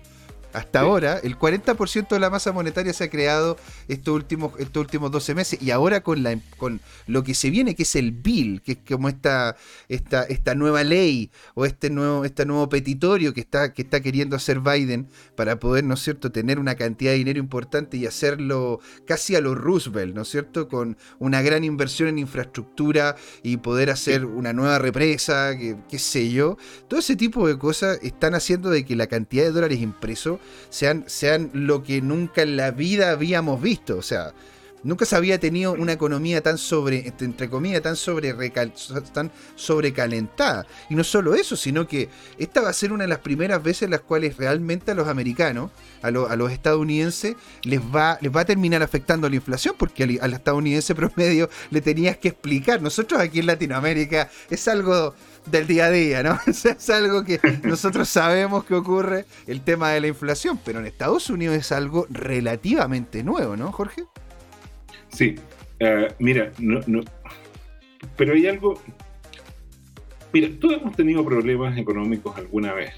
hasta 0.52 0.80
ahora, 0.80 1.18
el 1.22 1.38
40% 1.38 2.08
de 2.08 2.18
la 2.18 2.30
masa 2.30 2.50
monetaria 2.50 2.92
se 2.94 3.04
ha 3.04 3.10
creado 3.10 3.58
estos 3.88 4.14
últimos, 4.14 4.52
estos 4.58 4.80
últimos 4.80 5.10
12 5.10 5.34
meses 5.34 5.62
y 5.62 5.70
ahora 5.70 6.02
con, 6.02 6.22
la, 6.22 6.38
con 6.56 6.80
lo 7.06 7.22
que 7.22 7.34
se 7.34 7.50
viene, 7.50 7.74
que 7.74 7.84
es 7.84 7.96
el 7.96 8.12
bill, 8.12 8.62
que 8.62 8.72
es 8.72 8.78
como 8.88 9.08
esta, 9.08 9.56
esta, 9.88 10.24
esta 10.24 10.54
nueva 10.54 10.84
ley 10.84 11.30
o 11.54 11.64
este 11.64 11.90
nuevo, 11.90 12.24
este 12.24 12.46
nuevo 12.46 12.68
petitorio 12.68 13.32
que 13.32 13.40
está, 13.40 13.72
que 13.72 13.82
está 13.82 14.00
queriendo 14.00 14.36
hacer 14.36 14.60
Biden 14.60 15.08
para 15.34 15.58
poder, 15.58 15.84
¿no 15.84 15.94
es 15.94 16.00
cierto?, 16.00 16.32
tener 16.32 16.58
una 16.58 16.74
cantidad 16.74 17.12
de 17.12 17.18
dinero 17.18 17.38
importante 17.38 17.96
y 17.96 18.06
hacerlo 18.06 18.80
casi 19.06 19.36
a 19.36 19.40
lo 19.40 19.54
Roosevelt, 19.54 20.14
¿no 20.14 20.22
es 20.22 20.28
cierto?, 20.28 20.68
con 20.68 20.96
una 21.18 21.42
gran 21.42 21.64
inversión 21.64 22.08
en 22.08 22.18
infraestructura 22.18 23.16
y 23.42 23.58
poder 23.58 23.90
hacer 23.90 24.24
una 24.24 24.52
nueva 24.52 24.78
represa, 24.78 25.56
que, 25.56 25.76
qué 25.88 25.98
sé 25.98 26.30
yo. 26.30 26.56
Todo 26.88 27.00
ese 27.00 27.16
tipo 27.16 27.46
de 27.46 27.58
cosas 27.58 27.98
están 28.02 28.34
haciendo 28.34 28.70
de 28.70 28.84
que 28.84 28.96
la 28.96 29.06
cantidad 29.06 29.44
de 29.44 29.52
dólares 29.52 29.80
impresos 29.80 30.40
sean, 30.70 31.04
sean 31.06 31.50
lo 31.52 31.82
que 31.82 32.00
nunca 32.00 32.42
en 32.42 32.56
la 32.56 32.70
vida 32.70 33.10
habíamos 33.10 33.60
visto. 33.60 33.75
O 33.96 34.02
sea, 34.02 34.32
nunca 34.82 35.04
se 35.04 35.16
había 35.16 35.38
tenido 35.38 35.72
una 35.72 35.92
economía 35.92 36.42
tan 36.42 36.58
sobre, 36.58 37.12
entre 37.20 37.50
comillas, 37.50 37.82
tan, 37.82 37.96
sobre 37.96 38.32
tan 39.12 39.32
sobrecalentada. 39.56 40.66
Y 40.88 40.94
no 40.94 41.04
solo 41.04 41.34
eso, 41.34 41.56
sino 41.56 41.86
que 41.86 42.08
esta 42.38 42.60
va 42.60 42.70
a 42.70 42.72
ser 42.72 42.92
una 42.92 43.04
de 43.04 43.08
las 43.08 43.18
primeras 43.18 43.62
veces 43.62 43.82
en 43.82 43.90
las 43.90 44.00
cuales 44.00 44.36
realmente 44.36 44.92
a 44.92 44.94
los 44.94 45.08
americanos, 45.08 45.70
a, 46.02 46.10
los 46.10 46.52
estadounidenses, 46.52 47.36
les 47.62 47.80
va, 47.80 48.18
les 48.20 48.34
va 48.34 48.42
a 48.42 48.44
terminar 48.44 48.82
afectando 48.82 49.28
la 49.28 49.36
inflación, 49.36 49.74
porque 49.78 50.18
al 50.20 50.32
estadounidense 50.32 50.94
promedio 50.96 51.50
le 51.70 51.80
tenías 51.80 52.16
que 52.16 52.28
explicar. 52.28 52.80
Nosotros 52.80 53.20
aquí 53.20 53.40
en 53.40 53.46
Latinoamérica 53.46 54.30
es 54.50 54.68
algo 54.68 55.14
del 55.46 55.66
día 55.66 55.86
a 55.86 55.90
día, 55.90 56.22
¿no? 56.22 56.38
es 56.46 56.90
algo 56.90 57.24
que 57.24 57.40
nosotros 57.62 58.08
sabemos 58.08 58.64
que 58.64 58.74
ocurre, 58.74 59.24
el 59.46 59.60
tema 59.62 59.90
de 59.90 60.00
la 60.00 60.08
inflación, 60.08 60.58
pero 60.64 60.80
en 60.80 60.86
Estados 60.86 61.30
Unidos 61.30 61.56
es 61.56 61.72
algo 61.72 62.06
relativamente 62.10 63.22
nuevo, 63.22 63.56
¿no, 63.56 63.72
Jorge? 63.72 64.04
Sí, 65.08 65.36
eh, 65.80 66.08
mira, 66.18 66.52
no, 66.58 66.80
no, 66.86 67.00
pero 68.16 68.34
hay 68.34 68.46
algo, 68.46 68.80
mira, 70.32 70.48
todos 70.60 70.80
hemos 70.80 70.96
tenido 70.96 71.24
problemas 71.24 71.78
económicos 71.78 72.36
alguna 72.36 72.72
vez, 72.74 72.92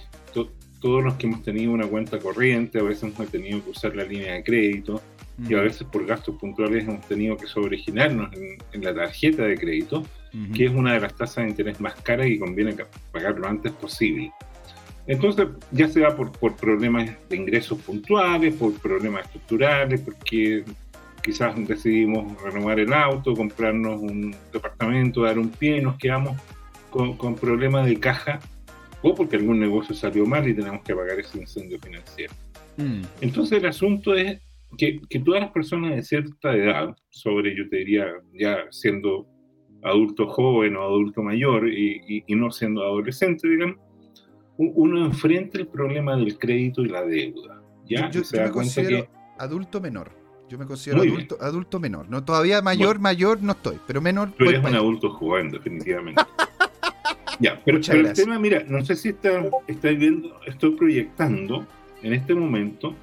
todos 0.80 1.02
los 1.02 1.14
que 1.14 1.26
hemos 1.26 1.42
tenido 1.42 1.72
una 1.72 1.86
cuenta 1.86 2.18
corriente, 2.18 2.78
a 2.78 2.82
veces 2.82 3.02
hemos 3.02 3.28
tenido 3.30 3.62
que 3.64 3.70
usar 3.70 3.96
la 3.96 4.04
línea 4.04 4.34
de 4.34 4.44
crédito, 4.44 5.02
y 5.46 5.54
a 5.54 5.60
veces 5.60 5.84
por 5.84 6.04
gastos 6.04 6.36
puntuales 6.36 6.84
hemos 6.84 7.06
tenido 7.06 7.36
que 7.36 7.46
sobreginarnos 7.46 8.30
en, 8.72 8.82
la 8.82 8.94
tarjeta 8.94 9.44
de 9.44 9.56
crédito, 9.56 10.04
que 10.54 10.66
es 10.66 10.70
una 10.70 10.94
de 10.94 11.00
las 11.00 11.14
tasas 11.14 11.44
de 11.44 11.50
interés 11.50 11.80
más 11.80 11.94
caras 11.96 12.26
y 12.26 12.38
conviene 12.38 12.74
pagar 13.12 13.38
lo 13.38 13.46
antes 13.48 13.72
posible. 13.72 14.32
Entonces, 15.06 15.48
ya 15.72 15.88
sea 15.88 16.14
por, 16.14 16.32
por 16.32 16.54
problemas 16.56 17.10
de 17.28 17.36
ingresos 17.36 17.80
puntuales, 17.80 18.54
por 18.54 18.74
problemas 18.74 19.24
estructurales, 19.24 20.00
porque 20.02 20.64
quizás 21.22 21.54
decidimos 21.66 22.40
renovar 22.42 22.78
el 22.78 22.92
auto, 22.92 23.34
comprarnos 23.34 24.00
un 24.00 24.36
departamento, 24.52 25.22
dar 25.22 25.38
un 25.38 25.48
pie 25.48 25.78
y 25.78 25.80
nos 25.80 25.96
quedamos 25.96 26.36
con, 26.90 27.16
con 27.16 27.34
problemas 27.36 27.86
de 27.86 27.98
caja, 27.98 28.38
o 29.02 29.14
porque 29.14 29.36
algún 29.36 29.60
negocio 29.60 29.94
salió 29.94 30.26
mal 30.26 30.46
y 30.46 30.54
tenemos 30.54 30.82
que 30.82 30.94
pagar 30.94 31.18
ese 31.18 31.38
incendio 31.38 31.78
financiero. 31.78 32.34
Mm. 32.76 33.02
Entonces, 33.20 33.58
el 33.58 33.66
asunto 33.66 34.14
es 34.14 34.40
que, 34.76 35.00
todas 35.24 35.42
las 35.42 35.50
personas 35.52 35.94
de 35.94 36.02
cierta 36.02 36.54
edad, 36.54 36.96
sobre 37.10 37.56
yo 37.56 37.68
te 37.68 37.78
diría 37.78 38.06
ya 38.34 38.66
siendo 38.70 39.26
adulto 39.82 40.26
joven 40.26 40.76
o 40.76 40.82
adulto 40.82 41.22
mayor 41.22 41.68
y, 41.68 42.24
no 42.28 42.50
siendo 42.50 42.82
adolescente, 42.82 43.48
digamos, 43.48 43.76
uno 44.56 45.04
enfrenta 45.04 45.58
el 45.58 45.68
problema 45.68 46.16
del 46.16 46.36
crédito 46.38 46.82
y 46.82 46.88
la 46.88 47.02
deuda. 47.02 47.62
¿ya? 47.86 48.10
Yo, 48.10 48.22
me 48.32 48.50
considero 48.50 49.06
adulto 49.38 49.80
menor. 49.80 50.10
Yo 50.48 50.58
me 50.58 50.66
considero 50.66 51.02
adulto, 51.02 51.36
adulto, 51.40 51.78
menor. 51.78 52.08
No, 52.08 52.24
todavía 52.24 52.62
mayor, 52.62 52.98
mayor 52.98 53.42
no 53.42 53.52
estoy, 53.52 53.78
pero 53.86 54.00
menor. 54.00 54.32
Tú 54.32 54.44
eres 54.44 54.64
un 54.64 54.74
adulto 54.74 55.10
joven, 55.10 55.50
definitivamente. 55.50 56.22
ya, 57.38 57.60
pero, 57.64 57.78
el 57.78 58.12
tema, 58.14 58.38
mira, 58.38 58.64
no 58.66 58.82
sé 58.84 58.96
si 58.96 59.10
está, 59.10 59.44
estáis 59.66 59.98
viendo, 59.98 60.40
estoy 60.46 60.70
proyectando 60.70 61.66
en 62.02 62.14
este 62.14 62.34
momento 62.34 62.94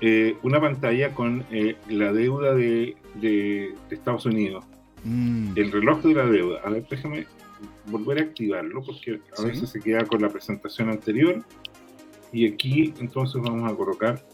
eh, 0.00 0.36
una 0.42 0.60
pantalla 0.60 1.14
con 1.14 1.44
eh, 1.50 1.76
la 1.88 2.12
deuda 2.12 2.54
de, 2.54 2.96
Estados 3.90 4.26
Unidos. 4.26 4.64
Mm. 5.04 5.52
El 5.56 5.72
reloj 5.72 6.02
de 6.02 6.14
la 6.14 6.26
deuda. 6.26 6.60
A 6.64 6.70
ver, 6.70 6.86
déjame 6.88 7.26
volver 7.86 8.18
a 8.18 8.22
activarlo 8.22 8.82
porque 8.82 9.20
a 9.38 9.42
veces 9.42 9.70
se 9.70 9.80
queda 9.80 10.04
con 10.04 10.22
la 10.22 10.28
presentación 10.28 10.90
anterior. 10.90 11.44
Y 12.32 12.52
aquí 12.52 12.92
entonces 12.98 13.40
vamos 13.42 13.70
a 13.70 13.76
colocar 13.76 14.24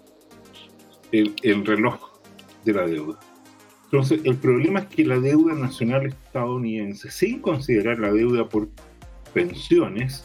el, 1.13 1.35
el 1.43 1.67
reloj 1.67 2.01
de 2.65 2.73
la 2.73 2.87
deuda. 2.87 3.19
Entonces, 3.85 4.21
el 4.25 4.37
problema 4.37 4.81
es 4.81 4.87
que 4.87 5.05
la 5.05 5.19
deuda 5.19 5.53
nacional 5.55 6.07
estadounidense, 6.07 7.11
sin 7.11 7.41
considerar 7.41 7.99
la 7.99 8.13
deuda 8.13 8.49
por 8.49 8.69
pensiones, 9.35 10.25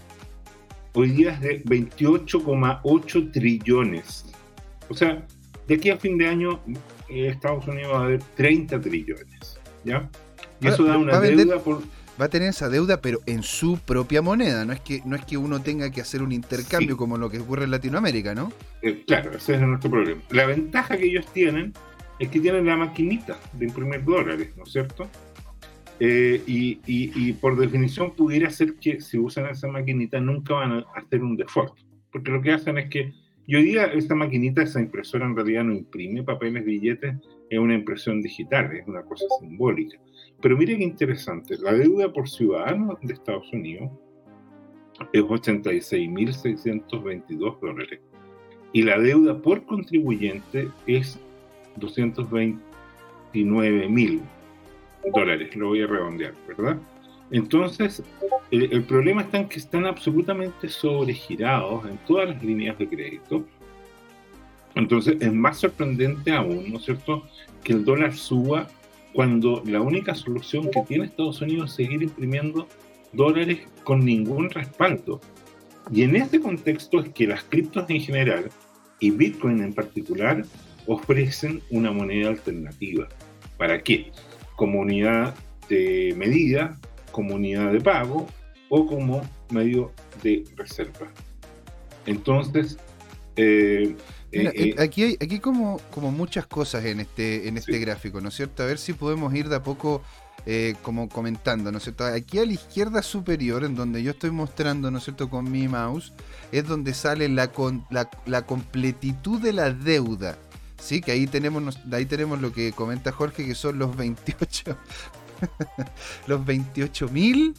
hoy 0.93 1.09
día 1.09 1.31
es 1.31 1.41
de 1.41 1.63
28,8 1.63 3.31
trillones 3.31 4.35
o 4.89 4.93
sea, 4.93 5.25
de 5.67 5.75
aquí 5.75 5.89
a 5.89 5.97
fin 5.97 6.17
de 6.17 6.27
año 6.27 6.59
eh, 7.09 7.27
Estados 7.27 7.67
Unidos 7.67 7.93
va 7.93 7.99
a 7.99 8.03
haber 8.05 8.21
30 8.35 8.79
trillones, 8.81 9.59
¿ya? 9.83 10.09
Y 10.61 10.67
eso 10.67 10.83
da 10.83 10.97
una 10.97 11.19
deuda 11.19 11.59
por... 11.59 11.81
Va 12.19 12.25
a 12.25 12.29
tener 12.29 12.49
esa 12.49 12.69
deuda, 12.69 13.01
pero 13.01 13.19
en 13.25 13.43
su 13.43 13.77
propia 13.77 14.21
moneda. 14.21 14.63
No 14.63 14.71
es 14.71 14.79
que, 14.79 15.01
no 15.05 15.17
es 15.17 15.25
que 15.25 15.35
uno 15.35 15.61
tenga 15.61 15.91
que 15.91 15.99
hacer 15.99 16.21
un 16.21 16.31
intercambio 16.31 16.95
como 16.95 17.17
lo 17.17 17.29
que 17.29 17.39
ocurre 17.39 17.65
en 17.65 17.71
Latinoamérica, 17.71 18.33
¿no? 18.33 18.53
Eh, 18.81 19.03
claro, 19.05 19.31
ese 19.35 19.55
es 19.55 19.61
nuestro 19.61 19.91
problema. 19.91 20.21
La 20.29 20.45
ventaja 20.45 20.97
que 20.97 21.07
ellos 21.07 21.25
tienen 21.33 21.73
es 22.19 22.29
que 22.29 22.39
tienen 22.39 22.65
la 22.65 22.77
maquinita 22.77 23.37
de 23.51 23.65
imprimir 23.65 24.03
dólares, 24.05 24.53
¿no 24.55 24.63
es 24.63 24.71
cierto? 24.71 25.09
Eh, 25.99 26.41
y, 26.47 26.79
y, 26.85 27.33
por 27.33 27.57
definición 27.57 28.15
pudiera 28.15 28.49
ser 28.49 28.75
que 28.75 29.01
si 29.01 29.17
usan 29.17 29.47
esa 29.47 29.67
maquinita 29.67 30.19
nunca 30.19 30.53
van 30.53 30.71
a 30.71 30.85
hacer 30.95 31.21
un 31.21 31.35
default, 31.35 31.73
porque 32.11 32.31
lo 32.31 32.41
que 32.41 32.51
hacen 32.51 32.77
es 32.77 32.89
que 32.89 33.13
y 33.47 33.55
hoy 33.55 33.63
día 33.63 33.85
esta 33.85 34.15
maquinita, 34.15 34.63
esa 34.63 34.81
impresora 34.81 35.25
en 35.25 35.35
realidad 35.35 35.63
no 35.63 35.73
imprime 35.73 36.23
papeles, 36.23 36.65
billetes, 36.65 37.15
es 37.49 37.59
una 37.59 37.75
impresión 37.75 38.21
digital, 38.21 38.75
es 38.75 38.87
una 38.87 39.03
cosa 39.03 39.25
simbólica. 39.39 39.99
Pero 40.41 40.57
mire 40.57 40.77
qué 40.77 40.83
interesante, 40.83 41.57
la 41.59 41.73
deuda 41.73 42.11
por 42.11 42.27
ciudadano 42.29 42.97
de 43.01 43.13
Estados 43.13 43.51
Unidos 43.51 43.89
es 45.11 45.23
86.622 45.23 47.59
dólares 47.59 47.99
y 48.73 48.83
la 48.83 48.99
deuda 48.99 49.37
por 49.37 49.65
contribuyente 49.65 50.69
es 50.85 51.19
220, 51.77 52.63
29 53.35 53.89
mil 53.89 54.21
dólares, 55.13 55.55
lo 55.55 55.67
voy 55.67 55.81
a 55.81 55.87
redondear, 55.87 56.33
¿verdad? 56.47 56.77
Entonces, 57.31 58.01
el, 58.49 58.83
problema 58.83 59.23
está 59.23 59.39
en 59.39 59.49
que 59.49 59.59
están 59.59 59.85
absolutamente 59.85 60.69
sobregirados 60.69 61.85
en 61.85 61.97
todas 62.07 62.29
las 62.29 62.43
líneas 62.43 62.77
de 62.77 62.87
crédito. 62.87 63.45
Entonces, 64.73 65.17
es 65.19 65.33
más 65.33 65.57
sorprendente 65.57 66.31
aún, 66.31 66.71
¿no 66.71 66.77
es 66.77 66.85
cierto?, 66.85 67.23
que 67.63 67.73
el 67.73 67.83
dólar 67.83 68.13
suba 68.13 68.67
cuando 69.15 69.63
la 69.65 69.79
única 69.79 70.13
solución 70.13 70.69
que 70.69 70.81
tiene 70.81 71.05
Estados 71.05 71.41
Unidos 71.41 71.71
es 71.71 71.75
seguir 71.77 72.03
imprimiendo 72.03 72.67
dólares 73.13 73.59
con 73.85 74.03
ningún 74.03 74.49
respaldo. 74.49 75.21
Y 75.89 76.03
en 76.03 76.17
este 76.17 76.41
contexto 76.41 76.99
es 76.99 77.09
que 77.09 77.25
las 77.25 77.43
criptos 77.43 77.89
en 77.89 78.01
general 78.01 78.49
y 78.99 79.11
Bitcoin 79.11 79.61
en 79.63 79.73
particular 79.73 80.43
ofrecen 80.85 81.61
una 81.69 81.93
moneda 81.93 82.27
alternativa. 82.27 83.07
¿Para 83.57 83.81
qué? 83.81 84.11
Como 84.57 84.81
unidad 84.81 85.33
de 85.69 86.13
medida, 86.17 86.77
como 87.11 87.35
unidad 87.35 87.71
de 87.71 87.79
pago 87.79 88.27
o 88.67 88.85
como 88.85 89.21
medio 89.49 89.93
de 90.23 90.43
reserva. 90.57 91.09
Entonces, 92.05 92.77
eh, 93.37 93.95
eh, 94.35 94.51
eh, 94.55 94.75
aquí 94.79 95.03
hay 95.03 95.17
aquí 95.21 95.39
como, 95.39 95.79
como 95.91 96.11
muchas 96.11 96.45
cosas 96.47 96.85
en 96.85 96.99
este, 96.99 97.47
en 97.47 97.57
este 97.57 97.79
gráfico, 97.79 98.21
¿no 98.21 98.29
es 98.29 98.35
cierto? 98.35 98.63
A 98.63 98.65
ver 98.65 98.77
si 98.77 98.93
podemos 98.93 99.33
ir 99.33 99.49
de 99.49 99.55
a 99.55 99.63
poco 99.63 100.01
como 100.83 101.09
comentando, 101.09 101.71
¿no 101.71 101.79
es 101.79 101.85
cierto? 101.85 102.05
Aquí 102.05 102.37
a 102.37 102.45
la 102.45 102.53
izquierda 102.53 103.01
superior, 103.01 103.63
en 103.63 103.73
donde 103.75 104.03
yo 104.03 104.11
estoy 104.11 104.29
mostrando, 104.29 104.91
¿no 104.91 104.99
es 104.99 105.03
cierto?, 105.05 105.27
con 105.27 105.51
mi 105.51 105.67
mouse, 105.67 106.13
es 106.51 106.67
donde 106.67 106.93
sale 106.93 107.27
la, 107.29 107.51
la, 107.89 108.11
la 108.27 108.45
completitud 108.45 109.41
de 109.41 109.53
la 109.53 109.71
deuda. 109.71 110.37
Sí, 110.79 111.01
que 111.01 111.13
ahí 111.13 111.25
tenemos, 111.25 111.79
ahí 111.91 112.05
tenemos 112.05 112.41
lo 112.41 112.53
que 112.53 112.73
comenta 112.73 113.11
Jorge, 113.11 113.43
que 113.43 113.55
son 113.55 113.79
los 113.79 113.95
28, 113.95 114.77
los 116.27 116.45
28 116.45 117.09
mil. 117.09 117.55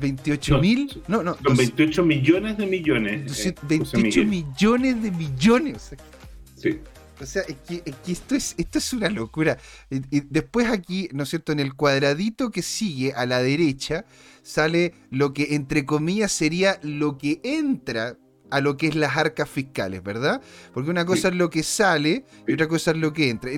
28 0.00 0.58
mil. 0.58 1.02
No, 1.08 1.22
no. 1.22 1.36
Son 1.44 1.56
28 1.56 2.04
millones 2.04 2.56
de 2.58 2.66
millones. 2.66 3.54
28 3.68 4.20
eh, 4.20 4.24
millones 4.24 5.02
de 5.02 5.10
millones. 5.10 5.90
sí. 6.56 6.78
O 7.20 7.26
sea, 7.26 7.42
es 7.42 7.56
que, 7.68 7.82
esto, 8.08 8.34
es, 8.34 8.54
esto 8.58 8.78
es 8.78 8.92
una 8.92 9.08
locura. 9.08 9.56
Y, 9.90 10.20
después 10.28 10.68
aquí, 10.68 11.08
¿no 11.12 11.22
es 11.22 11.28
cierto? 11.28 11.52
En 11.52 11.60
el 11.60 11.74
cuadradito 11.74 12.50
que 12.50 12.62
sigue 12.62 13.12
a 13.12 13.26
la 13.26 13.40
derecha 13.40 14.04
sale 14.42 14.94
lo 15.10 15.32
que 15.32 15.54
entre 15.54 15.86
comillas 15.86 16.32
sería 16.32 16.80
lo 16.82 17.18
que 17.18 17.40
entra 17.44 18.16
a 18.52 18.60
lo 18.60 18.76
que 18.76 18.86
es 18.86 18.94
las 18.94 19.16
arcas 19.16 19.48
fiscales, 19.48 20.02
¿verdad? 20.02 20.42
Porque 20.74 20.90
una 20.90 21.06
cosa 21.06 21.28
es 21.28 21.34
lo 21.34 21.48
que 21.48 21.62
sale 21.62 22.26
y 22.46 22.52
otra 22.52 22.68
cosa 22.68 22.90
es 22.90 22.98
lo 22.98 23.14
que 23.14 23.30
entra. 23.30 23.50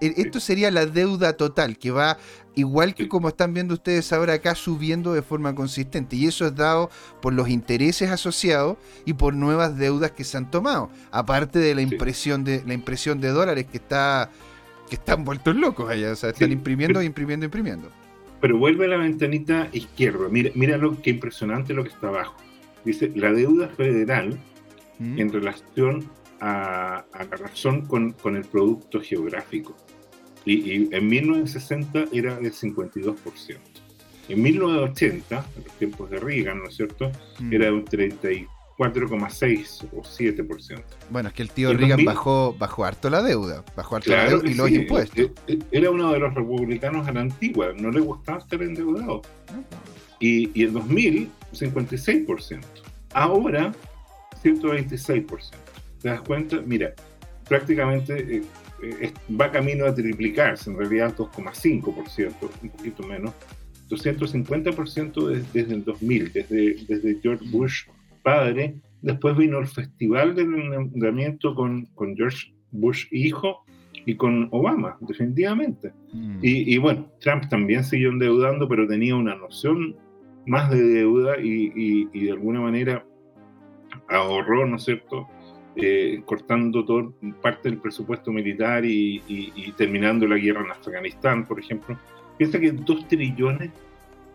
Esto, 0.00 0.40
sería 0.40 0.70
la 0.70 0.86
deuda 0.86 1.34
total, 1.34 1.76
que 1.76 1.90
va 1.90 2.16
igual 2.54 2.94
que 2.94 3.06
como 3.06 3.28
están 3.28 3.52
viendo 3.52 3.74
ustedes 3.74 4.14
ahora 4.14 4.32
acá, 4.32 4.54
subiendo 4.54 5.12
de 5.12 5.20
forma 5.20 5.54
consistente. 5.54 6.16
Y 6.16 6.26
eso 6.26 6.46
es 6.46 6.56
dado 6.56 6.88
por 7.20 7.34
los 7.34 7.50
intereses 7.50 8.10
asociados 8.10 8.78
y 9.04 9.12
por 9.12 9.34
nuevas 9.34 9.76
deudas 9.76 10.12
que 10.12 10.24
se 10.24 10.38
han 10.38 10.50
tomado. 10.50 10.88
Aparte 11.10 11.58
de 11.58 11.74
la 11.74 11.82
impresión 11.82 12.42
de, 12.42 12.62
la 12.66 12.72
impresión 12.72 13.20
de 13.20 13.28
dólares 13.28 13.66
que 13.70 13.76
está 13.76 14.30
que 14.88 14.96
están 14.96 15.22
vueltos 15.22 15.54
locos 15.54 15.90
allá. 15.90 16.12
O 16.12 16.16
sea, 16.16 16.30
están 16.30 16.50
imprimiendo, 16.50 17.02
imprimiendo, 17.02 17.44
imprimiendo. 17.44 17.90
Pero 18.40 18.56
vuelve 18.56 18.86
a 18.86 18.88
la 18.88 18.96
ventanita 18.96 19.68
izquierda. 19.70 20.28
Mira, 20.30 20.50
mira 20.54 20.78
lo 20.78 21.00
que 21.02 21.10
impresionante 21.10 21.74
lo 21.74 21.84
que 21.84 21.90
está 21.90 22.08
abajo 22.08 22.34
dice 22.84 23.10
la 23.14 23.32
deuda 23.32 23.68
federal 23.68 24.38
mm. 24.98 25.18
en 25.18 25.32
relación 25.32 26.10
a, 26.40 27.04
la 27.12 27.36
razón 27.36 27.86
con, 27.86 28.14
el 28.36 28.44
producto 28.44 29.00
geográfico. 29.00 29.76
Y, 30.44 30.94
en 30.94 31.06
1960 31.06 32.04
era 32.12 32.36
del 32.36 32.52
52%. 32.52 33.58
En 34.28 34.42
1980, 34.42 35.46
en 35.56 35.64
los 35.64 35.72
tiempos 35.74 36.10
de 36.10 36.18
Reagan, 36.18 36.58
¿no 36.60 36.68
es 36.68 36.76
cierto?, 36.76 37.10
mm. 37.40 37.52
era 37.52 37.64
de 37.66 37.72
un 37.72 37.84
34,6 37.84 39.88
o 39.92 40.02
7%. 40.02 40.82
Bueno, 41.10 41.28
es 41.28 41.34
que 41.34 41.42
el 41.42 41.50
tío 41.50 41.74
Reagan 41.74 42.04
bajó, 42.04 42.54
bajó 42.58 42.84
harto 42.84 43.10
la 43.10 43.22
deuda, 43.22 43.64
bajó 43.76 43.96
harto 43.96 44.10
la 44.10 44.28
deuda 44.28 44.48
y 44.48 44.54
los 44.54 44.70
impuestos. 44.70 45.18
E, 45.18 45.32
e, 45.46 45.58
era 45.72 45.90
uno 45.90 46.12
de 46.12 46.20
los 46.20 46.32
republicanos 46.32 47.06
a 47.06 47.12
la 47.12 47.20
antigua, 47.20 47.74
no 47.76 47.90
le 47.90 48.00
gustaba 48.00 48.38
estar 48.38 48.62
endeudado. 48.62 49.20
Y, 50.20 50.50
y 50.58 50.64
en 50.64 50.72
2000 50.74 51.30
56%. 51.52 52.60
Ahora, 53.12 53.72
126%. 54.42 55.50
¿Te 56.00 56.08
das 56.08 56.20
cuenta? 56.22 56.60
Mira, 56.64 56.94
prácticamente 57.48 58.36
eh, 58.36 58.42
eh, 58.82 59.12
va 59.38 59.50
camino 59.50 59.84
a 59.84 59.94
triplicarse, 59.94 60.70
en 60.70 60.78
realidad 60.78 61.14
2,5%, 61.16 62.34
un 62.62 62.70
poquito 62.70 63.02
menos. 63.06 63.34
250% 63.90 65.26
desde, 65.52 65.74
el 65.74 65.84
2000, 65.84 66.32
desde, 66.32 66.76
desde 66.86 67.18
George 67.20 67.44
Bush 67.50 67.82
padre. 68.22 68.76
Después 69.02 69.36
vino 69.36 69.58
el 69.58 69.66
Festival 69.66 70.34
del 70.34 70.54
Endeudamiento 70.54 71.54
con, 71.54 71.86
con 71.94 72.16
George 72.16 72.54
Bush 72.70 73.06
hijo 73.10 73.64
y 74.06 74.14
con 74.14 74.48
Obama, 74.52 74.96
definitivamente. 75.00 75.92
Mm. 76.12 76.38
Y, 76.42 76.74
y, 76.74 76.78
bueno, 76.78 77.10
Trump 77.20 77.48
también 77.48 77.82
siguió 77.82 78.10
endeudando, 78.10 78.68
pero 78.68 78.86
tenía 78.86 79.16
una 79.16 79.34
noción 79.34 79.96
más 80.46 80.70
de 80.70 80.82
deuda 80.82 81.36
y, 81.38 82.06
de 82.06 82.32
alguna 82.32 82.60
manera 82.60 83.04
ahorró, 84.08 84.66
¿no 84.66 84.76
es 84.76 84.84
cierto?, 84.84 85.28
eh, 85.76 86.20
cortando 86.24 86.84
todo, 86.84 87.14
parte 87.40 87.70
del 87.70 87.78
presupuesto 87.78 88.32
militar 88.32 88.84
y, 88.84 89.72
terminando 89.76 90.26
la 90.26 90.36
guerra 90.36 90.64
en 90.64 90.70
Afganistán, 90.72 91.46
por 91.46 91.60
ejemplo. 91.60 91.96
Piensa 92.36 92.58
que 92.58 92.72
dos 92.72 93.06
trillones 93.06 93.70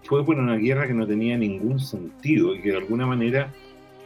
fue 0.03 0.23
por 0.23 0.37
una 0.37 0.55
guerra 0.55 0.87
que 0.87 0.93
no 0.93 1.05
tenía 1.05 1.37
ningún 1.37 1.79
sentido 1.79 2.55
y 2.55 2.61
que 2.61 2.71
de 2.71 2.77
alguna 2.77 3.05
manera 3.05 3.51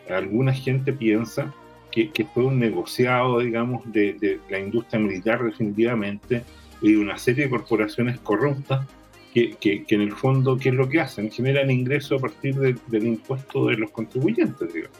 alguna 0.09 0.53
gente 0.53 0.93
piensa 0.93 1.53
que, 1.91 2.11
fue 2.33 2.45
un 2.45 2.59
negociado, 2.59 3.39
digamos, 3.39 3.81
de, 3.91 4.13
de, 4.13 4.39
la 4.49 4.59
industria 4.59 4.99
militar 4.99 5.43
definitivamente 5.43 6.43
y 6.81 6.93
de 6.93 6.97
una 6.97 7.17
serie 7.17 7.45
de 7.45 7.49
corporaciones 7.49 8.19
corruptas 8.19 8.87
que, 9.33 9.51
que, 9.59 9.85
en 9.89 10.01
el 10.01 10.13
fondo, 10.13 10.57
¿qué 10.57 10.69
es 10.69 10.75
lo 10.75 10.89
que 10.89 10.99
hacen? 10.99 11.31
Generan 11.31 11.69
ingresos 11.69 12.19
a 12.19 12.21
partir 12.21 12.55
del 12.55 13.07
impuesto 13.07 13.67
de 13.67 13.77
los 13.77 13.91
contribuyentes, 13.91 14.73
digamos. 14.73 14.97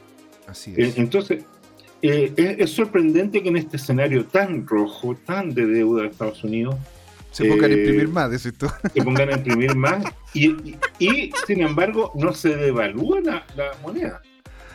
Así 0.48 0.74
es. 0.78 0.98
Entonces, 0.98 1.44
eh, 2.02 2.56
es, 2.58 2.70
sorprendente 2.72 3.44
que 3.44 3.50
en 3.50 3.58
este 3.58 3.78
escenario 3.78 4.26
tan 4.26 4.66
rojo, 4.66 5.16
tan 5.16 5.54
de 5.54 5.66
deuda 5.66 6.04
de 6.04 6.10
Estados 6.10 6.44
Unidos, 6.44 6.76
se 7.32 7.46
pongan 7.46 7.72
a 7.72 7.74
eh, 7.74 7.78
imprimir 7.78 8.08
más, 8.08 8.32
decís 8.32 8.58
tú. 8.58 8.68
Se 8.94 9.04
pongan 9.04 9.30
a 9.30 9.34
imprimir 9.34 9.76
más 9.76 10.04
y, 10.34 10.76
y, 10.98 11.32
sin 11.46 11.62
embargo 11.62 12.12
no 12.16 12.34
se 12.34 12.56
devalúa 12.56 13.22
la, 13.22 13.46
la 13.56 13.72
moneda. 13.84 14.22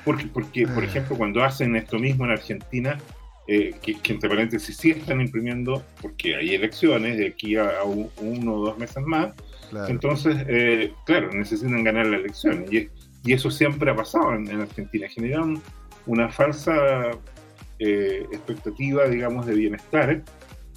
Porque, 0.05 0.27
porque, 0.27 0.67
por 0.67 0.85
ah. 0.85 0.87
ejemplo, 0.87 1.17
cuando 1.17 1.43
hacen 1.43 1.75
esto 1.75 1.99
mismo 1.99 2.27
en 2.27 2.33
Argentina, 2.33 2.99
eh, 3.47 3.75
que, 3.83 4.13
entre 4.13 4.29
paréntesis 4.29 4.75
sí 4.75 4.91
están 4.93 5.21
imprimiendo, 5.21 5.85
porque 6.01 6.35
hay 6.37 6.55
elecciones 6.55 7.19
de 7.19 7.27
aquí 7.27 7.57
a, 7.57 7.83
uno 7.85 8.55
o 8.55 8.67
dos 8.67 8.79
meses 8.79 9.05
más. 9.05 9.33
Entonces, 9.89 10.37
eh, 10.49 10.93
claro, 11.05 11.31
necesitan 11.33 11.85
ganar 11.85 12.07
la 12.07 12.17
elección. 12.17 12.65
Y, 12.71 12.89
y, 13.25 13.33
eso 13.33 13.51
siempre 13.51 13.91
ha 13.91 13.97
pasado 13.97 14.35
en, 14.35 14.61
Argentina. 14.61 15.09
Generan 15.09 15.61
una 16.07 16.31
falsa 16.31 17.11
eh, 17.79 18.27
expectativa, 18.33 19.07
digamos, 19.09 19.47
de 19.47 19.55
bienestar 19.55 20.23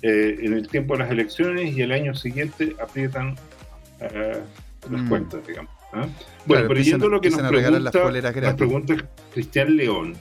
en 0.04 0.54
el 0.54 0.68
tiempo 0.68 0.94
de 0.94 1.00
las 1.00 1.12
elecciones 1.12 1.76
y 1.76 1.82
el 1.82 1.92
año 1.92 2.14
siguiente 2.14 2.76
aprietan 2.80 3.36
las 4.00 5.02
mm. 5.02 5.10
cuentas, 5.10 5.48
digamos. 5.48 5.72
¿ah? 5.94 6.08
Bueno, 6.46 6.68
pero 6.68 6.80
yendo 6.82 7.10
lo 7.10 7.20
que 7.20 7.32
nos 7.32 7.42
pregunta, 7.42 8.42
nos 8.42 8.54
pregunta 8.56 8.96
Cristian 9.34 9.76
León 9.76 10.16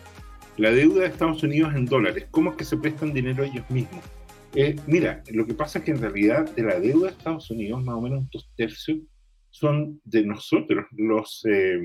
la 0.57 0.71
deuda 0.71 1.03
de 1.03 1.07
Estados 1.09 1.42
Unidos 1.42 1.75
en 1.75 1.87
dólares, 1.87 2.27
¿cómo 2.31 2.51
es 2.51 2.57
que 2.57 2.64
se 2.64 2.77
prestan 2.77 3.12
dinero 3.12 3.45
ellos 3.45 3.69
mismos? 3.71 4.05
Eh, 4.55 4.77
mira, 4.87 5.23
lo 5.33 5.47
que 5.47 5.53
pasa 5.53 5.79
es 5.79 5.85
que 5.85 5.90
en 5.90 6.01
realidad 6.01 6.51
de 6.55 6.62
la 6.62 6.81
deuda 6.81 7.09
de 7.09 7.12
Estados 7.12 7.51
Unidos, 7.51 7.85
más 7.85 7.97
o 7.97 8.01
menos 8.01 8.25
dos 8.33 8.51
tercios 8.57 8.99
son 9.51 10.01
de 10.05 10.25
nosotros, 10.25 10.87
los, 10.92 11.45
eh, 11.47 11.79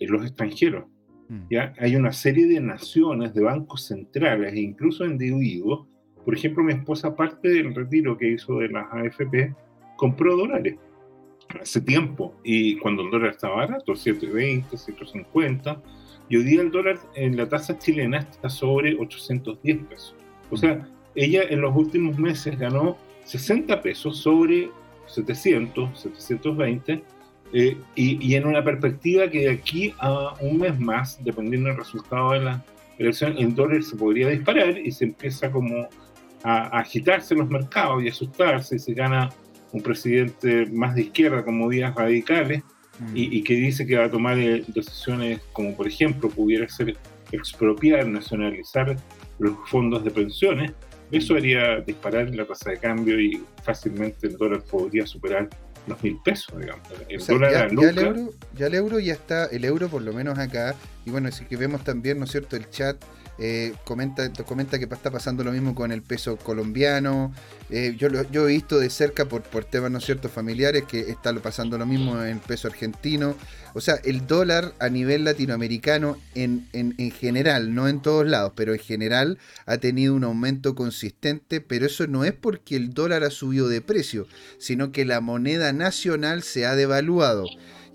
los 0.00 0.22
extranjeros. 0.22 0.84
Mm. 1.28 1.40
¿ya? 1.50 1.72
Hay 1.78 1.96
una 1.96 2.12
serie 2.12 2.46
de 2.46 2.60
naciones, 2.60 3.32
de 3.32 3.42
bancos 3.42 3.86
centrales 3.86 4.52
e 4.52 4.60
incluso 4.60 5.06
individuos. 5.06 5.88
Por 6.24 6.34
ejemplo, 6.34 6.62
mi 6.62 6.74
esposa, 6.74 7.08
aparte 7.08 7.48
del 7.48 7.74
retiro 7.74 8.18
que 8.18 8.32
hizo 8.32 8.58
de 8.58 8.68
las 8.68 8.86
AFP, 8.92 9.54
compró 9.96 10.36
dólares 10.36 10.76
hace 11.60 11.80
tiempo. 11.80 12.34
Y 12.44 12.76
cuando 12.78 13.02
el 13.02 13.10
dólar 13.10 13.30
estaba 13.30 13.56
barato, 13.56 13.92
7.20, 13.92 14.64
7.50 14.72 15.82
y 16.28 16.36
hoy 16.36 16.44
día 16.44 16.62
el 16.62 16.70
dólar 16.70 16.98
en 17.14 17.36
la 17.36 17.48
tasa 17.48 17.78
chilena 17.78 18.18
está 18.18 18.48
sobre 18.48 18.96
810 18.96 19.78
pesos. 19.84 20.14
O 20.50 20.56
sea, 20.56 20.88
ella 21.14 21.42
en 21.48 21.60
los 21.60 21.74
últimos 21.74 22.18
meses 22.18 22.58
ganó 22.58 22.96
60 23.24 23.80
pesos 23.80 24.18
sobre 24.18 24.70
700, 25.06 26.00
720, 26.00 27.02
eh, 27.52 27.76
y, 27.94 28.26
y, 28.26 28.34
en 28.34 28.44
una 28.44 28.62
perspectiva 28.62 29.30
que 29.30 29.40
de 29.40 29.50
aquí 29.50 29.94
a 29.98 30.34
un 30.40 30.58
mes 30.58 30.78
más, 30.80 31.22
dependiendo 31.22 31.68
del 31.68 31.78
resultado 31.78 32.32
de 32.32 32.40
la 32.40 32.64
elección, 32.98 33.36
el 33.38 33.54
dólar 33.54 33.84
se 33.84 33.96
podría 33.96 34.28
disparar 34.28 34.76
y 34.76 34.90
se 34.90 35.04
empieza 35.04 35.50
como 35.50 35.88
a, 36.42 36.78
agitarse 36.78 37.34
los 37.34 37.48
mercados 37.48 38.02
y 38.02 38.08
asustarse 38.08 38.76
y 38.76 38.78
se 38.78 38.94
gana 38.94 39.30
un 39.72 39.80
presidente 39.80 40.66
más 40.66 40.94
de 40.94 41.02
izquierda 41.02 41.44
con 41.44 41.58
movidas 41.58 41.94
radicales 41.94 42.62
mm. 42.98 43.12
y, 43.14 43.42
que 43.42 43.54
dice 43.54 43.86
que 43.86 43.96
va 43.96 44.06
a 44.06 44.10
tomar 44.10 44.38
eh, 44.38 44.64
decisiones 44.68 45.40
como 45.52 45.74
por 45.76 45.86
ejemplo 45.86 46.28
pudiera 46.28 46.68
ser 46.68 46.96
expropiar, 47.32 48.06
nacionalizar 48.06 48.96
los 49.38 49.54
fondos 49.68 50.04
de 50.04 50.10
pensiones, 50.10 50.72
eso 51.10 51.34
haría 51.34 51.80
disparar 51.80 52.34
la 52.34 52.44
tasa 52.46 52.70
de 52.70 52.78
cambio 52.78 53.20
y 53.20 53.42
fácilmente 53.62 54.26
el 54.26 54.36
dólar 54.36 54.62
podría 54.62 55.06
superar 55.06 55.48
los 55.86 56.02
mil 56.02 56.18
pesos, 56.24 56.58
digamos. 56.58 56.82
El 57.08 57.24
dólar 57.24 57.52
ya, 57.52 57.58
ya, 57.58 57.90
el 57.90 57.98
euro, 57.98 58.30
ya 58.54 58.66
el 58.66 58.74
euro 58.74 58.98
ya 58.98 59.12
está, 59.12 59.46
el 59.46 59.64
euro 59.64 59.88
por 59.88 60.02
lo 60.02 60.12
menos 60.12 60.38
acá, 60.38 60.74
y 61.04 61.10
bueno, 61.10 61.28
es 61.28 61.40
que 61.40 61.56
vemos 61.56 61.84
también, 61.84 62.18
¿no 62.18 62.24
es 62.24 62.32
cierto?, 62.32 62.56
el 62.56 62.68
chat 62.70 62.96
eh, 63.38 63.74
comenta, 63.84 64.30
comenta 64.44 64.78
que 64.78 64.84
está 64.84 65.10
pasando 65.10 65.44
lo 65.44 65.52
mismo 65.52 65.74
con 65.74 65.92
el 65.92 66.02
peso 66.02 66.36
colombiano. 66.36 67.32
Eh, 67.68 67.94
yo, 67.98 68.08
yo 68.30 68.48
he 68.48 68.52
visto 68.52 68.78
de 68.78 68.90
cerca 68.90 69.26
por, 69.26 69.42
por 69.42 69.64
temas, 69.64 69.90
¿no 69.90 70.00
cierto?, 70.00 70.28
familiares 70.28 70.84
que 70.84 71.10
está 71.10 71.34
pasando 71.34 71.76
lo 71.78 71.86
mismo 71.86 72.22
en 72.22 72.28
el 72.28 72.38
peso 72.38 72.68
argentino. 72.68 73.36
O 73.74 73.80
sea, 73.80 73.96
el 74.04 74.26
dólar 74.26 74.72
a 74.78 74.88
nivel 74.88 75.24
latinoamericano 75.24 76.16
en, 76.34 76.66
en 76.72 77.10
general, 77.10 77.74
no 77.74 77.88
en 77.88 78.00
todos 78.00 78.26
lados, 78.26 78.52
pero 78.56 78.72
en 78.72 78.80
general 78.80 79.38
ha 79.66 79.78
tenido 79.78 80.14
un 80.14 80.24
aumento 80.24 80.74
consistente, 80.74 81.60
pero 81.60 81.86
eso 81.86 82.06
no 82.06 82.24
es 82.24 82.32
porque 82.32 82.76
el 82.76 82.94
dólar 82.94 83.24
ha 83.24 83.30
subido 83.30 83.68
de 83.68 83.82
precio, 83.82 84.26
sino 84.58 84.92
que 84.92 85.04
la 85.04 85.20
moneda 85.20 85.72
nacional 85.72 86.42
se 86.42 86.64
ha 86.64 86.74
devaluado 86.74 87.44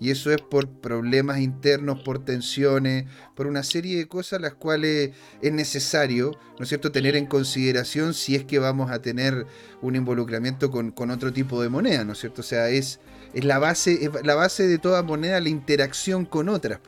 y 0.02 0.10
eso 0.10 0.32
es 0.32 0.40
por 0.40 0.68
problemas 0.68 1.38
internos, 1.38 2.00
por 2.00 2.24
tensiones, 2.24 3.04
por 3.36 3.46
una 3.46 3.62
serie 3.62 3.96
de 3.96 4.08
cosas 4.08 4.40
las 4.40 4.54
cuales 4.54 5.12
es 5.40 5.52
necesario, 5.52 6.32
¿no 6.58 6.64
es 6.64 6.70
cierto?, 6.70 6.90
tener 6.90 7.14
en 7.14 7.26
consideración 7.26 8.12
si 8.12 8.34
es 8.34 8.42
que 8.42 8.58
vamos 8.58 8.90
a 8.90 9.00
tener 9.00 9.46
un 9.80 9.94
involucramiento 9.94 10.72
con, 10.72 10.92
otro 11.12 11.32
tipo 11.32 11.62
de 11.62 11.68
moneda, 11.68 12.02
¿no 12.04 12.14
es 12.14 12.18
cierto? 12.18 12.40
O 12.40 12.44
sea, 12.44 12.68
es, 12.68 12.98
es 13.32 13.44
la 13.44 13.60
base, 13.60 14.10
la 14.24 14.34
base 14.34 14.66
de 14.66 14.78
toda 14.78 15.04
moneda 15.04 15.38
la 15.38 15.50
interacción 15.50 16.24
con 16.24 16.48
otras, 16.48 16.80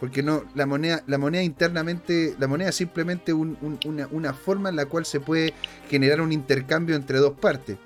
porque 0.00 0.22
no, 0.22 0.42
la 0.54 0.64
moneda, 0.64 1.04
la 1.06 1.18
moneda 1.18 1.42
internamente, 1.42 2.34
la 2.38 2.46
moneda 2.46 2.70
es 2.70 2.76
simplemente 2.76 3.34
una, 3.34 4.32
forma 4.32 4.70
en 4.70 4.76
la 4.76 4.86
cual 4.86 5.04
se 5.04 5.20
puede 5.20 5.52
generar 5.90 6.22
un 6.22 6.32
intercambio 6.32 6.96
entre 6.96 7.18
dos 7.18 7.38
partes. 7.38 7.76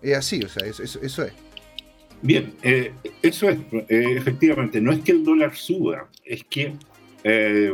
Es 0.00 0.16
así, 0.16 0.44
o 0.44 0.48
sea, 0.48 0.64
eso, 0.64 0.84
eso 0.84 1.24
es. 1.24 1.47
Bien, 2.22 2.54
eh, 2.62 2.92
eso 3.22 3.48
es, 3.48 3.58
eh, 3.72 4.14
efectivamente, 4.16 4.80
no 4.80 4.92
es 4.92 5.00
que 5.00 5.12
el 5.12 5.24
dólar 5.24 5.54
suba, 5.54 6.08
es 6.24 6.42
que 6.44 6.74
eh, 7.22 7.72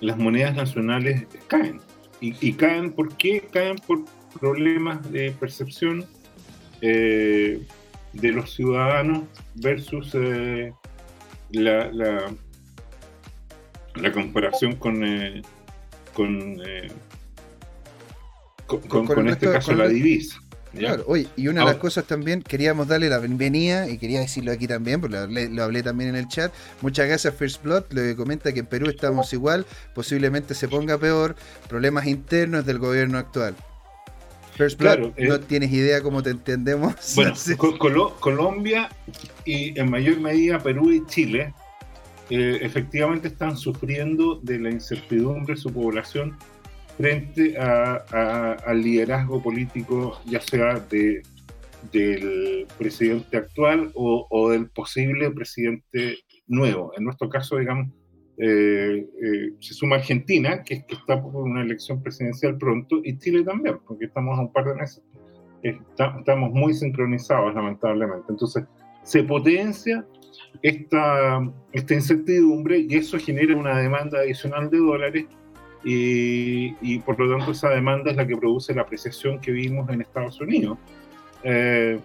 las 0.00 0.18
monedas 0.18 0.54
nacionales 0.54 1.26
caen. 1.48 1.80
Y, 2.22 2.52
caen, 2.52 2.92
¿por 2.92 3.16
qué? 3.16 3.48
Caen 3.50 3.76
por 3.86 4.04
problemas 4.38 5.10
de 5.10 5.32
percepción 5.32 6.04
de 6.82 7.64
los 8.12 8.54
ciudadanos 8.54 9.22
versus 9.54 10.14
la, 11.50 11.90
la, 11.90 12.36
comparación 14.12 14.76
con, 14.76 15.02
con, 16.12 16.60
con, 18.66 19.28
este 19.28 19.50
caso 19.50 19.72
la 19.72 19.88
divisa. 19.88 20.42
Claro, 20.76 21.04
oye, 21.06 21.26
y 21.36 21.48
una 21.48 21.60
de 21.60 21.66
las 21.66 21.76
cosas 21.76 22.04
también, 22.04 22.42
queríamos 22.42 22.86
darle 22.86 23.08
la 23.08 23.18
bienvenida, 23.18 23.88
y 23.88 23.98
quería 23.98 24.20
decirlo 24.20 24.52
aquí 24.52 24.66
también, 24.68 25.00
porque 25.00 25.16
lo 25.50 25.62
hablé, 25.64 25.82
también 25.82 26.10
en 26.10 26.16
el 26.16 26.28
chat. 26.28 26.52
Muchas 26.80 27.08
gracias, 27.08 27.34
First 27.34 27.62
Blood, 27.62 27.84
le 27.90 28.14
comenta 28.14 28.52
que 28.52 28.60
en 28.60 28.66
Perú 28.66 28.88
estamos 28.88 29.32
igual, 29.32 29.66
posiblemente 29.94 30.54
se 30.54 30.68
ponga 30.68 30.96
peor, 30.98 31.34
problemas 31.68 32.06
internos 32.06 32.64
del 32.64 32.78
gobierno 32.78 33.18
actual. 33.18 33.56
First 34.56 34.78
Blood, 34.78 34.98
no 35.16 35.34
eh, 35.34 35.38
tienes 35.38 35.72
idea 35.72 36.02
cómo 36.02 36.22
te 36.22 36.30
entendemos. 36.30 36.94
Bueno, 37.16 38.14
Colombia 38.20 38.90
y 39.44 39.78
en 39.78 39.90
mayor 39.90 40.20
medida 40.20 40.58
Perú 40.58 40.92
y 40.92 41.04
Chile 41.06 41.54
eh, 42.28 42.58
efectivamente 42.62 43.28
están 43.28 43.56
sufriendo 43.56 44.38
de 44.42 44.60
la 44.60 44.70
incertidumbre 44.70 45.54
de 45.54 45.60
su 45.60 45.72
población 45.72 46.36
frente 47.00 47.56
al 47.56 48.82
liderazgo 48.82 49.42
político, 49.42 50.20
ya 50.26 50.40
sea 50.40 50.80
de, 50.90 51.22
del 51.92 52.66
presidente 52.78 53.38
actual 53.38 53.90
o, 53.94 54.50
del 54.50 54.68
posible 54.68 55.30
presidente 55.30 56.18
nuevo. 56.46 56.92
En 56.98 57.04
nuestro 57.04 57.30
caso, 57.30 57.56
digamos, 57.56 57.88
eh, 58.36 59.06
eh, 59.22 59.52
se 59.60 59.74
suma 59.74 59.96
Argentina, 59.96 60.62
que, 60.62 60.84
está 60.88 61.22
por 61.22 61.36
una 61.36 61.62
elección 61.62 62.02
presidencial 62.02 62.58
pronto, 62.58 63.00
y 63.02 63.16
Chile 63.18 63.44
también, 63.44 63.78
porque 63.86 64.04
estamos 64.04 64.38
a 64.38 64.42
un 64.42 64.52
par 64.52 64.66
de 64.66 64.74
meses. 64.74 65.02
estamos 65.62 66.50
muy 66.52 66.74
sincronizados, 66.74 67.54
lamentablemente. 67.54 68.26
Entonces, 68.28 68.64
se 69.04 69.22
potencia 69.22 70.06
esta 70.62 71.40
incertidumbre 71.72 72.80
y 72.80 72.94
eso 72.96 73.18
genera 73.18 73.56
una 73.56 73.78
demanda 73.78 74.18
adicional 74.18 74.68
de 74.68 74.78
dólares 74.78 75.26
y, 75.82 76.98
por 77.00 77.18
lo 77.18 77.36
tanto 77.36 77.52
esa 77.52 77.70
demanda 77.70 78.10
es 78.10 78.16
la 78.16 78.26
que 78.26 78.36
produce 78.36 78.74
la 78.74 78.82
apreciación 78.82 79.40
que 79.40 79.52
vimos 79.52 79.88
en 79.90 80.02
Estados 80.02 80.40
Unidos. 80.40 80.78
Eh, 81.42 81.98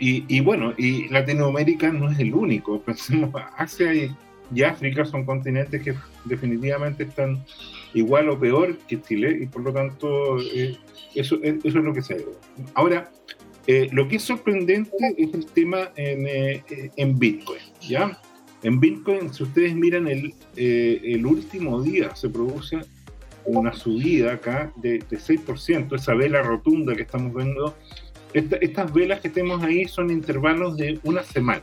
y, 0.00 0.40
bueno, 0.40 0.74
y 0.76 1.08
Latinoamérica 1.08 1.90
no 1.90 2.10
es 2.10 2.18
el 2.20 2.32
único, 2.32 2.80
pensemos, 2.86 3.30
Asia 3.56 3.92
y, 3.94 4.14
África 4.62 5.04
son 5.04 5.26
continentes 5.26 5.82
que 5.82 5.94
definitivamente 6.24 7.02
están 7.02 7.44
igual 7.92 8.30
o 8.30 8.38
peor 8.38 8.78
que 8.88 8.98
Chile 8.98 9.40
y 9.42 9.46
por 9.46 9.62
lo 9.62 9.74
tanto 9.74 10.38
eh, 10.40 10.74
eso, 11.14 11.38
eso 11.42 11.60
es 11.64 11.74
lo 11.74 11.92
que 11.92 12.00
se 12.00 12.14
ve. 12.14 12.24
Ahora, 12.72 13.12
eh, 13.66 13.88
lo 13.92 14.08
que 14.08 14.16
es 14.16 14.22
sorprendente 14.22 14.96
es 15.18 15.34
el 15.34 15.44
tema 15.44 15.90
en, 15.96 16.26
en 16.96 17.18
Bitcoin, 17.18 17.60
¿ya? 17.86 18.18
En 18.62 18.80
Bitcoin, 18.80 19.34
si 19.34 19.42
ustedes 19.42 19.74
miran 19.74 20.08
el, 20.08 20.32
el 20.56 21.26
último 21.26 21.82
día, 21.82 22.16
se 22.16 22.30
produce 22.30 22.78
una 23.48 23.72
subida 23.72 24.34
acá 24.34 24.72
de, 24.76 24.98
de 24.98 25.18
6%, 25.18 25.94
esa 25.94 26.14
vela 26.14 26.42
rotunda 26.42 26.94
que 26.94 27.02
estamos 27.02 27.34
viendo. 27.34 27.76
estas 28.32 28.92
velas 28.92 29.20
que 29.20 29.28
tenemos 29.28 29.62
ahí 29.62 29.86
son 29.86 30.10
intervalos 30.10 30.76
de 30.76 30.98
una 31.02 31.22
semana 31.22 31.62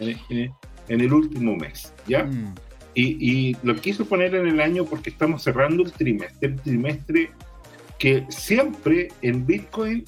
en, 0.00 0.52
el 0.88 1.12
último 1.12 1.56
mes, 1.56 1.92
¿ya? 2.06 2.24
Mm. 2.24 2.54
Y, 2.94 3.04
y, 3.50 3.56
lo 3.62 3.76
quiso 3.76 4.06
poner 4.06 4.34
en 4.34 4.46
el 4.46 4.60
año 4.60 4.86
porque 4.86 5.10
estamos 5.10 5.42
cerrando 5.42 5.82
el 5.82 5.92
trimestre, 5.92 6.48
el 6.48 6.56
trimestre 6.60 7.30
que 7.98 8.24
siempre 8.30 9.08
en 9.20 9.44
Bitcoin 9.46 10.04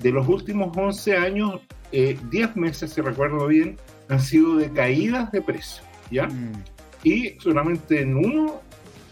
de 0.00 0.10
los 0.10 0.26
últimos 0.28 0.76
11 0.76 1.16
años, 1.16 1.60
10 1.92 2.20
eh, 2.32 2.48
meses, 2.54 2.92
si 2.92 3.00
recuerdo 3.00 3.46
bien, 3.46 3.76
han 4.08 4.20
sido 4.20 4.56
de 4.56 4.70
caídas 4.72 5.30
de 5.30 5.42
precio, 5.42 5.82
¿ya? 6.10 6.26
Mm. 6.26 6.64
Y 7.04 7.30
solamente 7.38 8.00
en 8.00 8.16
uno 8.16 8.60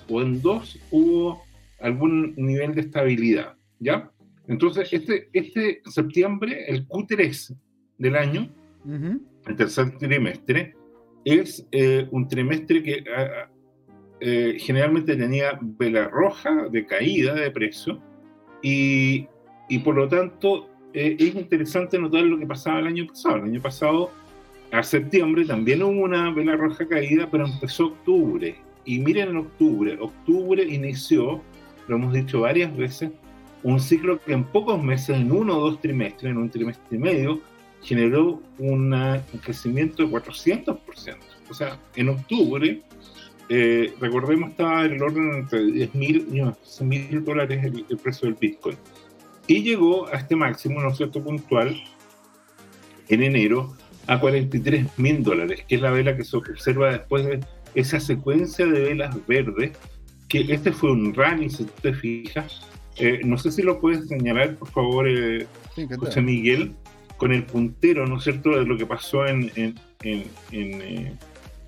o 0.09 0.22
en 0.22 0.40
dos 0.42 0.78
hubo 0.90 1.44
algún 1.80 2.34
nivel 2.36 2.74
de 2.74 2.82
estabilidad, 2.82 3.56
¿ya? 3.78 4.10
Entonces, 4.48 4.92
este, 4.92 5.28
este 5.32 5.80
septiembre, 5.84 6.64
el 6.68 6.86
Q3 6.88 7.56
del 7.98 8.16
año, 8.16 8.50
el 8.84 9.56
tercer 9.56 9.96
trimestre, 9.98 10.74
es 11.24 11.66
eh, 11.70 12.08
un 12.10 12.26
trimestre 12.28 12.82
que 12.82 13.04
eh, 14.20 14.56
generalmente 14.58 15.16
tenía 15.16 15.58
vela 15.60 16.08
roja 16.08 16.68
de 16.70 16.86
caída 16.86 17.34
de 17.34 17.50
precio 17.50 18.00
y, 18.62 19.26
y 19.68 19.78
por 19.78 19.96
lo 19.96 20.08
tanto 20.08 20.70
eh, 20.92 21.16
es 21.18 21.34
interesante 21.34 21.98
notar 21.98 22.22
lo 22.24 22.38
que 22.38 22.46
pasaba 22.46 22.80
el 22.80 22.88
año 22.88 23.06
pasado. 23.06 23.36
El 23.36 23.44
año 23.44 23.62
pasado, 23.62 24.10
a 24.72 24.82
septiembre, 24.82 25.44
también 25.44 25.82
hubo 25.82 26.02
una 26.02 26.32
vela 26.32 26.56
roja 26.56 26.86
caída, 26.86 27.28
pero 27.30 27.46
empezó 27.46 27.86
octubre. 27.86 28.56
Y 28.84 28.98
miren 28.98 29.30
en 29.30 29.36
octubre, 29.36 29.96
octubre 30.00 30.62
inició 30.62 31.42
lo 31.90 31.96
hemos 31.96 32.12
dicho 32.12 32.40
varias 32.40 32.74
veces, 32.76 33.11
un 33.62 33.81
ciclo 33.81 34.20
que 34.20 34.33
en 34.33 34.44
pocos 34.44 34.83
meses, 34.83 35.16
en 35.16 35.33
uno 35.33 35.59
o 35.59 35.70
dos 35.70 35.81
trimestres, 35.81 36.31
en 36.31 36.38
un 36.38 36.48
trimestre 36.48 36.96
y 36.96 37.00
medio, 37.00 37.40
generó 37.83 38.40
un 38.59 38.94
crecimiento 39.42 40.05
de 40.05 40.11
400%. 40.11 40.79
O 41.50 41.55
sea, 41.55 41.79
en 41.96 42.11
octubre, 42.11 42.81
eh, 43.48 43.92
recordemos, 44.00 44.50
estaba 44.50 44.85
en 44.85 44.92
el 44.92 45.03
orden 45.03 45.35
entre 45.35 45.64
10 45.64 45.94
mil 45.96 46.29
y 46.33 46.40
11 46.40 46.85
mil 46.85 47.24
dólares 47.24 47.64
el, 47.64 47.96
precio 47.98 48.29
del 48.29 48.37
Bitcoin. 48.40 48.76
Y 49.48 49.62
llegó 49.62 50.07
a 50.07 50.12
este 50.12 50.37
máximo, 50.37 50.81
¿no 50.81 50.90
es 50.90 50.96
cierto?, 50.96 51.22
puntual, 51.22 51.83
en 53.09 53.22
enero, 53.24 53.74
a 54.07 54.20
43 54.20 54.98
mil 54.98 55.24
dólares, 55.24 55.64
que 55.66 55.74
es 55.74 55.81
la 55.81 55.90
vela 55.90 56.16
que 56.16 56.22
se 56.22 56.37
observa 56.37 56.92
después 56.92 57.26
de 57.26 57.40
esa 57.74 57.98
secuencia 57.98 58.66
de 58.66 58.81
velas 58.81 59.16
verdes 59.26 59.72
que 60.30 60.46
este 60.48 60.72
fue 60.72 60.92
un 60.92 61.12
rally, 61.12 61.50
si 61.50 61.64
te 61.82 61.92
fijas. 61.92 62.62
Eh, 62.96 63.20
no 63.24 63.36
sé 63.36 63.50
si 63.50 63.62
lo 63.62 63.80
puedes 63.80 64.06
señalar, 64.08 64.56
por 64.56 64.68
favor, 64.68 65.08
eh, 65.08 65.46
José 65.98 66.22
Miguel, 66.22 66.72
con 67.16 67.32
el 67.32 67.44
puntero, 67.44 68.06
¿no 68.06 68.16
es 68.16 68.24
cierto?, 68.24 68.50
de 68.50 68.64
lo 68.64 68.78
que 68.78 68.86
pasó 68.86 69.26
en... 69.26 69.50
en, 69.56 69.74
en, 70.02 70.24
eh, 70.52 71.16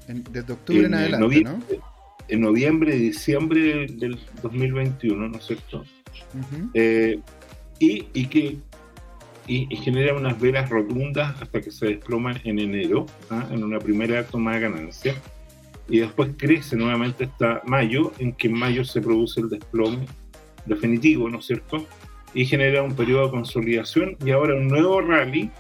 desde 0.07 0.53
octubre 0.53 0.87
en, 0.87 0.95
adelante, 0.95 1.25
noviembre, 1.25 1.79
¿no? 1.79 1.93
En 2.29 2.41
noviembre, 2.41 2.97
diciembre 2.97 3.87
del 3.87 4.19
2021, 4.43 5.29
¿no 5.29 5.37
es 5.37 5.45
cierto? 5.45 5.85
eh, 6.75 7.19
y, 7.79 8.07
y, 8.15 8.27
que 8.27 8.59
y, 9.47 9.77
genera 9.77 10.15
unas 10.15 10.41
velas 10.41 10.71
rotundas 10.71 11.41
hasta 11.43 11.61
que 11.61 11.71
se 11.71 11.87
desploma 11.87 12.35
en 12.45 12.59
enero, 12.59 13.07
¿ah? 13.31 13.47
en 13.51 13.65
una 13.65 13.79
primera 13.79 14.25
toma 14.25 14.55
de 14.55 14.61
ganancia, 14.61 15.15
y 15.89 15.99
después 15.99 16.31
crece 16.37 16.77
nuevamente 16.77 17.25
hasta 17.25 17.63
mayo, 17.67 18.13
en 18.19 18.33
que 18.33 18.49
en 18.49 18.55
mayo 18.55 18.85
se 18.85 19.01
produce 19.01 19.41
el 19.41 19.49
desplome 19.49 20.07
definitivo, 20.67 21.29
¿no 21.29 21.39
es 21.39 21.47
cierto? 21.47 21.87
Y 22.35 22.47
genera 22.47 22.83
un 22.83 22.95
periodo 22.95 23.27
de 23.27 23.31
consolidación 23.31 24.17
y 24.25 24.31
ahora 24.31 24.55
un 24.55 24.69
nuevo 24.69 25.01
rally 25.01 25.51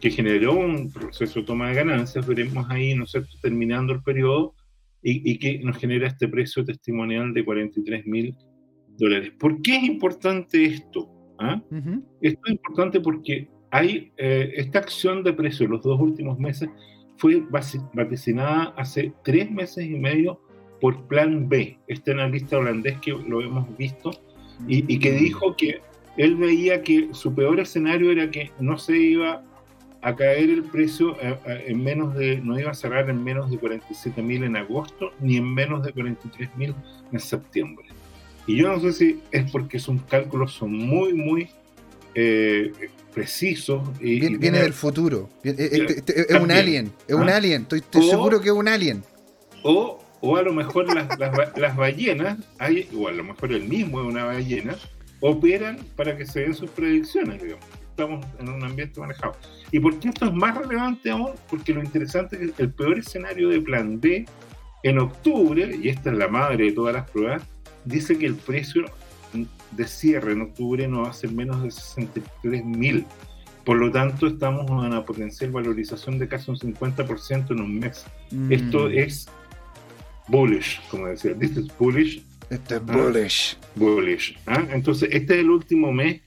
que 0.00 0.10
generó 0.10 0.54
un 0.54 0.92
proceso 0.92 1.40
de 1.40 1.46
toma 1.46 1.68
de 1.68 1.74
ganancias, 1.74 2.26
veremos 2.26 2.66
ahí, 2.70 2.94
¿no 2.94 3.04
es 3.04 3.10
cierto?, 3.10 3.30
terminando 3.42 3.92
el 3.92 4.02
periodo 4.02 4.54
y, 5.02 5.38
que 5.38 5.58
nos 5.60 5.78
genera 5.78 6.08
este 6.08 6.28
precio 6.28 6.64
testimonial 6.64 7.32
de 7.32 7.44
43 7.44 8.06
mil 8.06 8.34
dólares. 8.96 9.32
¿Por 9.38 9.62
qué 9.62 9.76
es 9.76 9.84
importante 9.84 10.64
esto? 10.64 11.08
¿Ah? 11.38 11.62
Esto 12.20 12.40
es 12.46 12.52
importante 12.52 13.00
porque 13.00 13.48
hay 13.70 14.12
eh, 14.16 14.52
esta 14.56 14.80
acción 14.80 15.22
de 15.22 15.32
precio 15.32 15.68
los 15.68 15.82
dos 15.82 16.00
últimos 16.00 16.38
meses 16.38 16.68
fue 17.18 17.42
vaticinada 17.92 18.72
hace 18.76 19.12
tres 19.24 19.50
meses 19.50 19.84
y 19.84 19.98
medio 19.98 20.40
por 20.80 21.06
Plan 21.08 21.48
B, 21.48 21.76
este 21.88 22.12
analista 22.12 22.56
holandés 22.56 22.98
que 22.98 23.10
lo 23.10 23.42
hemos 23.42 23.76
visto 23.76 24.12
y, 24.66 24.98
que 24.98 25.12
dijo 25.12 25.54
que 25.56 25.80
él 26.16 26.36
veía 26.36 26.82
que 26.82 27.08
su 27.12 27.34
peor 27.34 27.60
escenario 27.60 28.10
era 28.10 28.30
que 28.30 28.50
no 28.60 28.78
se 28.78 28.96
iba 28.96 29.42
a 30.02 30.14
caer 30.14 30.50
el 30.50 30.62
precio 30.64 31.16
eh, 31.20 31.36
eh, 31.46 31.64
en 31.68 31.82
menos 31.82 32.14
de, 32.14 32.40
no 32.40 32.58
iba 32.58 32.70
a 32.70 32.74
cerrar 32.74 33.10
en 33.10 33.22
menos 33.22 33.50
de 33.50 33.58
47 33.58 34.22
mil 34.22 34.44
en 34.44 34.56
agosto 34.56 35.12
ni 35.20 35.36
en 35.36 35.52
menos 35.52 35.84
de 35.84 35.92
43 35.92 36.56
mil 36.56 36.74
en 37.12 37.20
septiembre. 37.20 37.86
Y 38.46 38.56
yo 38.56 38.68
no 38.68 38.80
sé 38.80 38.92
si 38.92 39.20
es 39.32 39.50
porque 39.50 39.78
sus 39.78 40.00
cálculos 40.02 40.52
son 40.52 40.72
muy, 40.72 41.12
muy 41.12 41.48
eh, 42.14 42.72
precisos. 43.12 43.88
Y, 44.00 44.36
viene, 44.36 44.60
del 44.60 44.72
futuro. 44.72 45.28
Este, 45.42 45.96
este, 45.96 46.32
es 46.32 46.40
un 46.40 46.50
alien. 46.50 46.92
Es 47.06 47.14
un 47.14 47.28
¿ah? 47.28 47.36
alien. 47.36 47.66
Estoy, 47.70 47.82
seguro 48.02 48.40
que 48.40 48.48
es 48.48 48.54
un 48.54 48.68
alien. 48.68 49.02
O, 49.62 50.02
o 50.20 50.36
a 50.36 50.42
lo 50.42 50.52
mejor 50.52 50.92
las, 50.94 51.08
las, 51.18 51.76
ballenas, 51.76 52.38
hay, 52.58 52.88
o 52.96 53.08
a 53.08 53.12
lo 53.12 53.24
mejor 53.24 53.52
el 53.52 53.64
mismo 53.64 54.00
es 54.00 54.06
una 54.06 54.24
ballena, 54.24 54.76
operan 55.20 55.78
para 55.96 56.16
que 56.16 56.26
se 56.26 56.40
den 56.40 56.54
sus 56.54 56.70
predicciones, 56.70 57.42
digamos. 57.42 57.64
Estamos 57.90 58.24
en 58.38 58.48
un 58.48 58.62
ambiente 58.62 59.00
manejado. 59.00 59.34
¿Y 59.72 59.80
por 59.80 59.98
qué 59.98 60.10
esto 60.10 60.26
es 60.26 60.32
más 60.32 60.56
relevante 60.56 61.10
aún? 61.10 61.32
Porque 61.50 61.72
lo 61.72 61.82
interesante 61.82 62.36
es 62.36 62.52
que 62.52 62.62
el 62.62 62.72
peor 62.72 62.98
escenario 63.00 63.48
de 63.48 63.60
plan 63.60 64.00
B 64.00 64.24
en 64.84 64.98
octubre, 64.98 65.76
y 65.82 65.88
esta 65.88 66.10
es 66.10 66.16
la 66.16 66.28
madre 66.28 66.66
de 66.66 66.72
todas 66.72 66.94
las 66.94 67.10
pruebas, 67.10 67.42
dice 67.84 68.16
que 68.16 68.26
el 68.26 68.36
precio 68.36 68.84
de 69.72 69.86
cierre 69.86 70.32
en 70.32 70.42
octubre 70.42 70.86
no 70.88 71.02
va 71.02 71.10
a 71.10 71.12
ser 71.12 71.32
menos 71.32 71.62
de 71.62 71.70
63 71.70 72.64
mil. 72.64 73.06
Por 73.64 73.76
lo 73.76 73.90
tanto, 73.90 74.26
estamos 74.26 74.66
en 74.66 74.74
una 74.74 75.04
potencial 75.04 75.50
valorización 75.50 76.18
de 76.18 76.26
casi 76.26 76.50
un 76.50 76.56
50% 76.56 77.50
en 77.50 77.60
un 77.60 77.78
mes. 77.78 78.06
Mm. 78.30 78.52
Esto 78.52 78.88
es 78.88 79.28
bullish, 80.28 80.80
como 80.90 81.06
decía. 81.06 81.34
This 81.38 81.56
is 81.56 81.78
bullish. 81.78 82.22
Esto 82.48 82.76
es 82.76 82.86
bullish. 82.86 83.58
bullish. 83.74 84.38
¿ah? 84.46 84.66
Entonces, 84.72 85.10
este 85.12 85.34
es 85.34 85.40
el 85.40 85.50
último 85.50 85.92
mes 85.92 86.22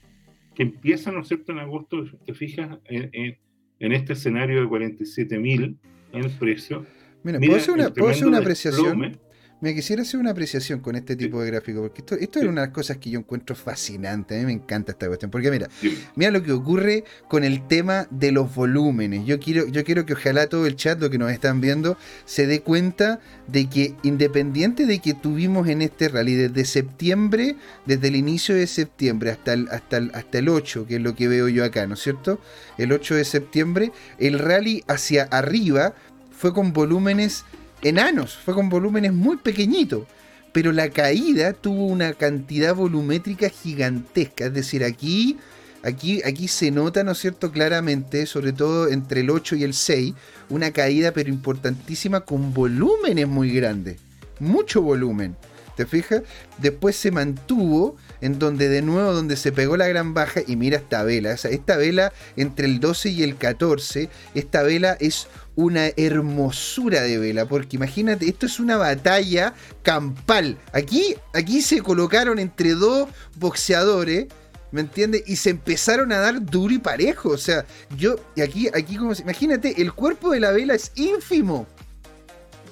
que 0.54 0.62
empieza, 0.62 1.10
¿no 1.10 1.22
es 1.22 1.28
cierto?, 1.28 1.52
en 1.52 1.58
agosto, 1.58 2.04
te 2.24 2.34
fijas, 2.34 2.78
en, 2.84 3.38
este 3.80 4.12
escenario 4.12 4.60
de 4.60 4.68
47 4.68 5.38
mil 5.38 5.76
en 6.12 6.24
el 6.24 6.30
precio. 6.30 6.86
Mira, 7.24 7.40
¿puedo 7.40 7.56
hacer 7.56 7.74
una, 7.74 7.90
¿puedo 7.92 8.10
hacer 8.10 8.28
una 8.28 8.38
apreciación? 8.38 9.18
Me 9.62 9.76
quisiera 9.76 10.02
hacer 10.02 10.18
una 10.18 10.32
apreciación 10.32 10.80
con 10.80 10.96
este 10.96 11.14
tipo 11.14 11.40
de 11.40 11.52
gráfico, 11.52 11.82
porque 11.82 12.00
esto, 12.00 12.16
esto 12.16 12.40
es 12.40 12.46
una 12.46 12.62
de 12.62 12.66
las 12.66 12.74
cosas 12.74 12.96
que 12.96 13.10
yo 13.10 13.20
encuentro 13.20 13.54
fascinante. 13.54 14.34
A 14.34 14.40
mí 14.40 14.46
me 14.46 14.52
encanta 14.52 14.90
esta 14.90 15.06
cuestión. 15.06 15.30
Porque 15.30 15.52
mira, 15.52 15.68
mira 16.16 16.32
lo 16.32 16.42
que 16.42 16.50
ocurre 16.50 17.04
con 17.28 17.44
el 17.44 17.68
tema 17.68 18.08
de 18.10 18.32
los 18.32 18.52
volúmenes. 18.52 19.24
Yo 19.24 19.38
quiero, 19.38 19.68
yo 19.68 19.84
quiero 19.84 20.04
que 20.04 20.14
ojalá 20.14 20.48
todo 20.48 20.66
el 20.66 20.74
chat, 20.74 21.00
lo 21.00 21.10
que 21.10 21.18
nos 21.18 21.30
están 21.30 21.60
viendo, 21.60 21.96
se 22.24 22.48
dé 22.48 22.60
cuenta 22.62 23.20
de 23.46 23.70
que 23.70 23.94
independiente 24.02 24.84
de 24.84 24.98
que 24.98 25.14
tuvimos 25.14 25.68
en 25.68 25.82
este 25.82 26.08
rally 26.08 26.34
desde 26.34 26.64
septiembre, 26.64 27.54
desde 27.86 28.08
el 28.08 28.16
inicio 28.16 28.56
de 28.56 28.66
septiembre 28.66 29.30
hasta 29.30 29.52
el, 29.52 29.68
hasta 29.68 29.98
hasta 30.12 30.38
el 30.38 30.48
8, 30.48 30.88
que 30.88 30.96
es 30.96 31.00
lo 31.00 31.14
que 31.14 31.28
veo 31.28 31.48
yo 31.48 31.64
acá, 31.64 31.86
¿no 31.86 31.94
es 31.94 32.00
cierto? 32.00 32.40
El 32.78 32.90
8 32.90 33.14
de 33.14 33.24
septiembre, 33.24 33.92
el 34.18 34.40
rally 34.40 34.82
hacia 34.88 35.22
arriba 35.22 35.94
fue 36.32 36.52
con 36.52 36.72
volúmenes 36.72 37.44
enanos, 37.82 38.36
fue 38.36 38.54
con 38.54 38.68
volúmenes 38.68 39.12
muy 39.12 39.36
pequeñitos. 39.36 40.06
Pero 40.52 40.72
la 40.72 40.90
caída 40.90 41.54
tuvo 41.54 41.86
una 41.86 42.12
cantidad 42.12 42.74
volumétrica 42.74 43.48
gigantesca. 43.48 44.46
Es 44.46 44.54
decir, 44.54 44.84
aquí, 44.84 45.38
aquí, 45.82 46.22
aquí 46.24 46.46
se 46.46 46.70
nota, 46.70 47.02
¿no 47.04 47.12
es 47.12 47.18
cierto?, 47.18 47.50
claramente, 47.50 48.26
sobre 48.26 48.52
todo 48.52 48.88
entre 48.88 49.22
el 49.22 49.30
8 49.30 49.56
y 49.56 49.64
el 49.64 49.72
6, 49.72 50.14
una 50.50 50.70
caída 50.70 51.12
pero 51.12 51.30
importantísima 51.30 52.20
con 52.20 52.52
volúmenes 52.52 53.26
muy 53.26 53.50
grandes. 53.50 53.98
Mucho 54.40 54.82
volumen. 54.82 55.36
¿Te 55.76 55.86
fijas? 55.86 56.22
Después 56.58 56.96
se 56.96 57.10
mantuvo 57.10 57.96
en 58.20 58.38
donde 58.38 58.68
de 58.68 58.82
nuevo 58.82 59.12
donde 59.12 59.36
se 59.36 59.52
pegó 59.52 59.76
la 59.76 59.88
gran 59.88 60.14
baja 60.14 60.40
y 60.46 60.56
mira 60.56 60.76
esta 60.76 61.02
vela. 61.02 61.32
esta 61.32 61.76
vela 61.76 62.12
entre 62.36 62.66
el 62.66 62.80
12 62.80 63.08
y 63.10 63.22
el 63.22 63.36
14, 63.36 64.08
esta 64.34 64.62
vela 64.62 64.96
es 65.00 65.28
una 65.54 65.88
hermosura 65.96 67.02
de 67.02 67.18
vela, 67.18 67.46
porque 67.46 67.76
imagínate, 67.76 68.28
esto 68.28 68.46
es 68.46 68.58
una 68.58 68.76
batalla 68.76 69.54
campal. 69.82 70.58
Aquí, 70.72 71.16
aquí 71.34 71.62
se 71.62 71.82
colocaron 71.82 72.38
entre 72.38 72.74
dos 72.74 73.08
boxeadores, 73.36 74.26
¿me 74.70 74.80
entiendes? 74.80 75.24
Y 75.26 75.36
se 75.36 75.50
empezaron 75.50 76.12
a 76.12 76.18
dar 76.18 76.44
duro 76.44 76.72
y 76.72 76.78
parejo. 76.78 77.30
O 77.30 77.38
sea, 77.38 77.66
yo, 77.96 78.16
y 78.34 78.40
aquí, 78.40 78.68
aquí 78.74 78.96
como 78.96 79.12
imagínate, 79.12 79.80
el 79.80 79.92
cuerpo 79.92 80.32
de 80.32 80.40
la 80.40 80.52
vela 80.52 80.74
es 80.74 80.92
ínfimo. 80.94 81.66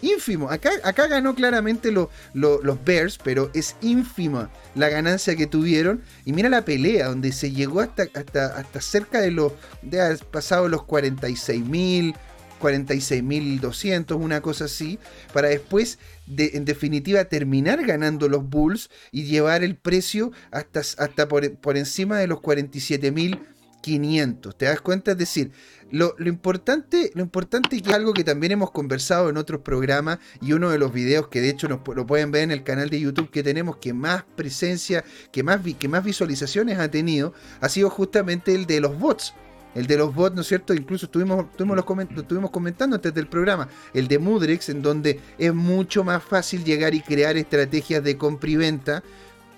Ínfimo. 0.03 0.51
Acá, 0.51 0.71
acá 0.83 1.07
ganó 1.07 1.35
claramente 1.35 1.93
los 1.93 2.85
Bears, 2.85 3.19
pero 3.23 3.51
es 3.55 3.77
ínfima 3.83 4.51
la 4.75 4.89
ganancia 4.89 5.37
que 5.37 5.47
tuvieron. 5.47 6.03
Y 6.25 6.33
mira 6.33 6.49
la 6.49 6.65
pelea, 6.65 7.09
donde 7.09 7.33
se 7.33 7.53
llegó 7.53 7.81
hasta, 7.81 8.05
hasta, 8.15 8.57
hasta 8.57 8.81
cerca 8.81 9.21
de 9.21 9.31
los. 9.31 9.53
de 9.83 10.01
haber 10.01 10.19
pasado 10.27 10.69
los 10.69 10.85
46 10.85 11.65
mil, 11.65 12.15
46.200, 12.61 14.17
una 14.17 14.41
cosa 14.41 14.67
así, 14.67 15.01
para 15.33 15.49
después, 15.49 15.99
de, 16.27 16.53
en 16.55 16.65
definitiva, 16.65 17.25
terminar 17.25 17.85
ganando 17.85 18.29
los 18.29 18.49
Bulls 18.49 18.89
y 19.11 19.25
llevar 19.25 19.65
el 19.65 19.75
precio 19.77 20.31
hasta, 20.53 20.79
hasta 20.81 21.27
por, 21.27 21.53
por 21.57 21.77
encima 21.77 22.19
de 22.19 22.29
los 22.29 22.39
47.500. 22.41 24.57
¿Te 24.57 24.67
das 24.67 24.81
cuenta? 24.81 25.11
Es 25.13 25.19
decir, 25.19 25.51
lo, 25.91 26.15
importante, 26.27 27.11
lo 27.15 27.23
importante 27.23 27.77
es 27.77 27.89
algo 27.89 28.13
que 28.13 28.25
también 28.25 28.53
hemos 28.53 28.71
conversado 28.71 29.29
en 29.29 29.37
otros 29.37 29.61
programas 29.63 30.19
y 30.41 30.53
uno 30.53 30.71
de 30.71 30.79
los 30.79 30.93
videos 30.93 31.29
que 31.29 31.41
de 31.41 31.51
hecho 31.51 31.69
lo 31.69 32.07
pueden 32.07 32.31
ver 32.31 32.43
en 32.45 32.51
el 32.51 32.63
canal 32.63 32.91
de 32.91 33.01
YouTube 33.01 33.31
que 33.31 33.43
tenemos 33.43 33.77
que 33.77 33.93
más 33.93 34.25
presencia, 34.37 35.05
que 35.33 35.43
más, 35.43 35.61
que 35.79 35.89
más 35.89 36.05
visualizaciones 36.05 36.79
ha 36.79 36.91
tenido, 36.91 37.35
ha 37.61 37.69
sido 37.69 37.91
justamente 37.91 38.55
el 38.55 38.67
de 38.67 38.81
los 38.81 38.99
bots. 38.99 39.35
El 39.75 39.87
de 39.87 39.97
los 39.97 40.15
bots, 40.15 40.35
¿no 40.35 40.41
es 40.41 40.49
cierto? 40.49 40.75
Incluso 40.75 41.07
estuvimos, 41.07 41.47
estuvimos, 41.51 41.77
los 41.77 42.19
estuvimos 42.19 42.51
comentando 42.51 42.97
antes 42.97 43.15
del 43.15 43.29
programa. 43.29 43.69
El 43.95 44.09
de 44.09 44.19
Mudrex, 44.19 44.69
en 44.69 44.83
donde 44.83 45.21
es 45.39 45.55
mucho 45.55 46.03
más 46.03 46.23
fácil 46.23 46.65
llegar 46.65 46.95
y 46.95 47.01
crear 47.01 47.37
estrategias 47.37 48.03
de 48.03 48.17
compra 48.17 48.51
y 48.51 48.57
venta. 48.57 49.03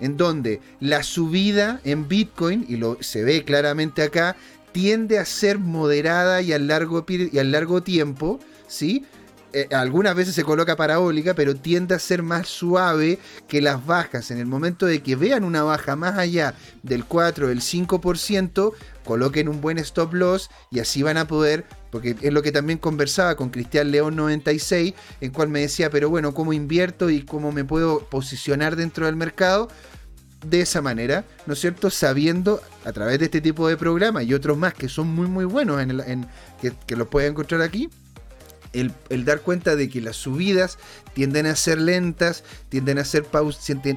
En 0.01 0.16
donde 0.16 0.61
la 0.81 1.03
subida 1.03 1.81
en 1.85 2.09
Bitcoin, 2.09 2.66
y 2.68 2.77
lo 2.77 2.99
se 3.01 3.23
ve 3.23 3.45
claramente 3.45 4.03
acá, 4.03 4.37
tiende 4.72 5.18
a 5.18 5.24
ser 5.24 5.58
moderada 5.58 6.42
y 6.42 6.52
a 6.52 6.58
largo, 6.58 7.04
y 7.08 7.42
largo 7.42 7.82
tiempo, 7.82 8.40
¿sí? 8.66 9.04
Eh, 9.54 9.68
algunas 9.72 10.14
veces 10.14 10.35
se 10.35 10.44
coloca 10.44 10.76
parabólica, 10.76 11.35
pero 11.35 11.54
tiende 11.54 11.94
a 11.94 11.98
ser 11.98 12.22
más 12.22 12.48
suave 12.48 13.18
que 13.48 13.61
las 13.61 13.85
bajas. 13.85 14.30
En 14.30 14.38
el 14.38 14.46
momento 14.46 14.87
de 14.87 15.02
que 15.02 15.14
vean 15.14 15.44
una 15.44 15.62
baja 15.62 15.94
más 15.94 16.16
allá 16.18 16.54
del 16.82 17.04
4, 17.04 17.48
del 17.48 17.61
5%, 17.61 18.72
coloquen 19.04 19.48
un 19.48 19.61
buen 19.61 19.78
stop 19.78 20.14
loss 20.14 20.48
y 20.70 20.80
así 20.80 21.02
van 21.02 21.18
a 21.18 21.26
poder, 21.26 21.66
porque 21.90 22.16
es 22.22 22.32
lo 22.32 22.42
que 22.42 22.50
también 22.50 22.78
conversaba 22.78 23.37
con 23.37 23.50
Cristian 23.50 23.90
León 23.90 24.16
96, 24.16 24.94
en 25.20 25.30
cual 25.32 25.48
me 25.48 25.61
decía, 25.61 25.90
pero 25.90 26.08
bueno, 26.08 26.32
¿cómo 26.32 26.54
invierto 26.54 27.11
y 27.11 27.22
cómo 27.22 27.52
me 27.52 27.64
puedo 27.64 28.06
posicionar 28.06 28.76
dentro 28.76 29.04
del 29.04 29.16
mercado? 29.16 29.68
De 30.42 30.61
esa 30.61 30.83
manera, 30.83 31.24
¿no 31.46 31.52
es 31.52 31.61
cierto? 31.61 31.88
Sabiendo 31.88 32.61
a 32.85 32.92
través 32.92 33.18
de 33.20 33.26
este 33.26 33.40
tipo 33.40 33.68
de 33.68 33.76
programas 33.76 34.24
y 34.24 34.35
otros 34.35 34.59
más 34.59 34.74
que 34.74 34.88
son 34.88 35.09
muy 35.09 35.28
muy 35.28 35.44
buenos 35.44 35.81
en, 35.81 36.26
que, 36.61 36.72
que 36.87 36.96
los 36.96 37.07
pueden 37.07 37.31
encontrar 37.31 37.62
aquí, 37.62 37.88
el, 38.72 39.24
dar 39.24 39.40
cuenta 39.40 39.76
de 39.76 39.88
que 39.88 40.00
las 40.00 40.16
subidas 40.16 40.78
tienden 41.14 41.46
a 41.46 41.57
ser 41.57 41.81
lentas, 41.81 42.44
tienden 42.68 42.98
a 42.98 43.05
ser 43.05 43.26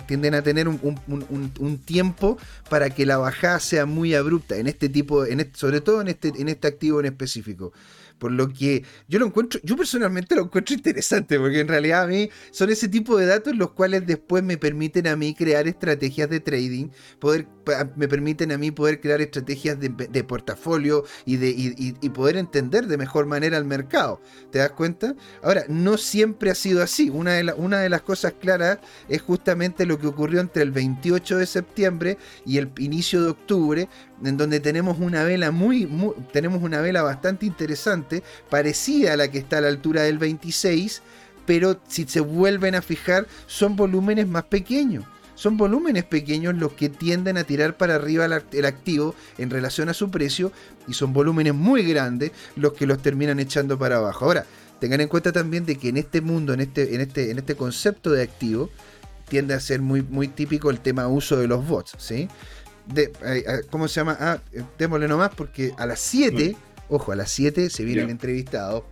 tienden 0.08 0.36
a 0.36 0.42
tener 0.42 0.68
un, 0.68 1.82
tiempo 1.86 2.38
para 2.70 2.90
que 2.90 3.06
la 3.06 3.18
bajada 3.18 3.60
sea 3.60 3.86
muy 3.86 4.16
abrupta 4.16 4.58
en 4.58 4.68
este 4.68 4.90
tipo, 4.90 5.26
en 5.26 5.52
sobre 5.54 5.82
todo 5.82 6.02
en 6.02 6.10
este, 6.10 6.30
en 6.36 6.50
este 6.50 6.68
activo 6.68 7.00
en 7.00 7.08
específico. 7.08 7.72
Por 8.18 8.32
lo 8.32 8.48
que 8.48 8.84
yo 9.08 9.20
lo 9.20 9.28
encuentro, 9.28 9.60
yo 9.64 9.76
personalmente 9.76 10.36
lo 10.36 10.44
encuentro 10.44 10.76
interesante, 10.76 11.38
porque 11.40 11.60
en 11.60 11.68
realidad 11.68 12.04
a 12.04 12.08
mí 12.08 12.30
son 12.52 12.70
ese 12.70 12.88
tipo 12.88 13.18
de 13.18 13.26
datos 13.26 13.56
los 13.56 13.72
cuales 13.72 14.06
después 14.06 14.44
me 14.44 14.58
permiten 14.58 15.08
a 15.08 15.16
mí 15.16 15.34
crear 15.34 15.68
estrategias 15.68 16.30
de 16.30 16.40
trading, 16.40 16.90
poder, 17.20 17.48
me 17.96 18.08
permiten 18.08 18.52
a 18.52 18.58
mí 18.58 18.72
poder 18.72 19.00
crear 19.00 19.22
estrategias 19.22 19.78
de, 19.80 20.24
portafolio 20.24 21.04
y, 21.26 21.38
de, 21.38 21.50
y, 21.56 22.10
poder 22.10 22.38
entender 22.38 22.88
de 22.88 22.98
mejor 22.98 23.26
manera 23.26 23.58
el 23.58 23.66
mercado. 23.66 24.22
¿Te 24.52 24.60
das 24.60 24.72
cuenta? 24.72 25.16
Ahora, 25.44 25.66
no 25.68 25.98
siempre 25.98 26.52
ha 26.52 26.56
sido 26.56 26.82
así. 26.84 27.10
Una 27.10 27.34
de, 27.34 27.54
una 27.58 27.80
de 27.80 27.90
las 27.90 28.02
cosas 28.02 28.34
claras 28.40 28.80
es 29.10 29.22
justamente 29.22 29.86
lo 29.86 30.00
que 30.00 30.08
ocurrió 30.08 30.40
entre 30.40 30.64
el 30.64 30.72
28 30.72 31.38
de 31.38 31.46
septiembre 31.46 32.18
y 32.46 32.58
el 32.58 32.72
inicio 32.78 33.22
de 33.24 33.30
octubre, 33.30 33.90
en 34.24 34.38
donde 34.38 34.60
tenemos 34.60 34.98
una 35.00 35.24
vela 35.24 35.52
muy, 35.52 35.90
tenemos 36.32 36.62
una 36.62 36.82
vela 36.82 37.02
bastante 37.02 37.46
interesante, 37.46 38.24
parecida 38.50 39.14
a 39.14 39.18
la 39.18 39.30
que 39.30 39.40
está 39.40 39.58
a 39.58 39.62
la 39.62 39.68
altura 39.68 40.04
del 40.04 40.18
26, 40.18 41.02
pero 41.46 41.80
si 41.88 42.06
se 42.06 42.20
vuelven 42.20 42.76
a 42.76 42.82
fijar, 42.82 43.28
son 43.46 43.76
volúmenes 43.76 44.28
más 44.28 44.46
pequeños. 44.46 45.06
Son 45.36 45.58
volúmenes 45.58 46.06
pequeños 46.06 46.56
los 46.56 46.74
que 46.74 46.90
tienden 46.90 47.38
a 47.38 47.44
tirar 47.44 47.78
para 47.78 47.96
arriba 47.96 48.26
el 48.26 48.66
activo 48.66 49.16
en 49.38 49.50
relación 49.50 49.90
a 49.90 49.94
su 49.94 50.10
precio 50.10 50.52
y 50.88 50.94
son 50.94 51.14
volúmenes 51.14 51.54
muy 51.54 51.84
grandes 51.84 52.32
los 52.56 52.74
que 52.74 52.88
los 52.88 53.02
terminan 53.02 53.40
echando 53.40 53.78
para 53.78 53.98
abajo. 53.98 54.26
Ahora, 54.26 54.46
tengan 54.80 55.02
en 55.02 55.08
cuenta 55.08 55.32
también 55.32 55.66
de 55.66 55.78
que 55.78 55.90
en 55.90 55.98
este 55.98 56.22
mundo, 56.22 56.54
en 56.54 56.62
este, 56.62 56.96
en 56.96 57.02
este, 57.02 57.32
en 57.32 57.38
este 57.38 57.56
concepto 57.56 58.12
de 58.12 58.24
activo, 58.24 58.70
tiende 59.28 59.54
a 59.54 59.60
ser 59.60 59.82
muy, 59.82 60.02
muy 60.02 60.28
típico 60.28 60.70
el 60.70 60.80
tema 60.80 61.08
uso 61.08 61.38
de 61.38 61.48
los 61.48 61.68
bots, 61.68 61.96
¿sí? 61.98 62.28
De, 62.86 63.04
eh, 63.04 63.44
eh, 63.48 63.62
¿Cómo 63.72 63.88
se 63.88 63.96
llama? 63.96 64.18
Ah, 64.20 64.40
eh, 64.54 64.64
démosle 64.78 65.08
nomás 65.08 65.32
porque 65.36 65.74
a 65.78 65.86
las 65.86 66.00
7, 66.00 66.56
ojo, 66.90 67.12
a 67.12 67.16
las 67.16 67.32
7 67.32 67.70
se 67.70 67.84
viene 67.84 68.04
el 68.04 68.10
entrevistado. 68.10 68.86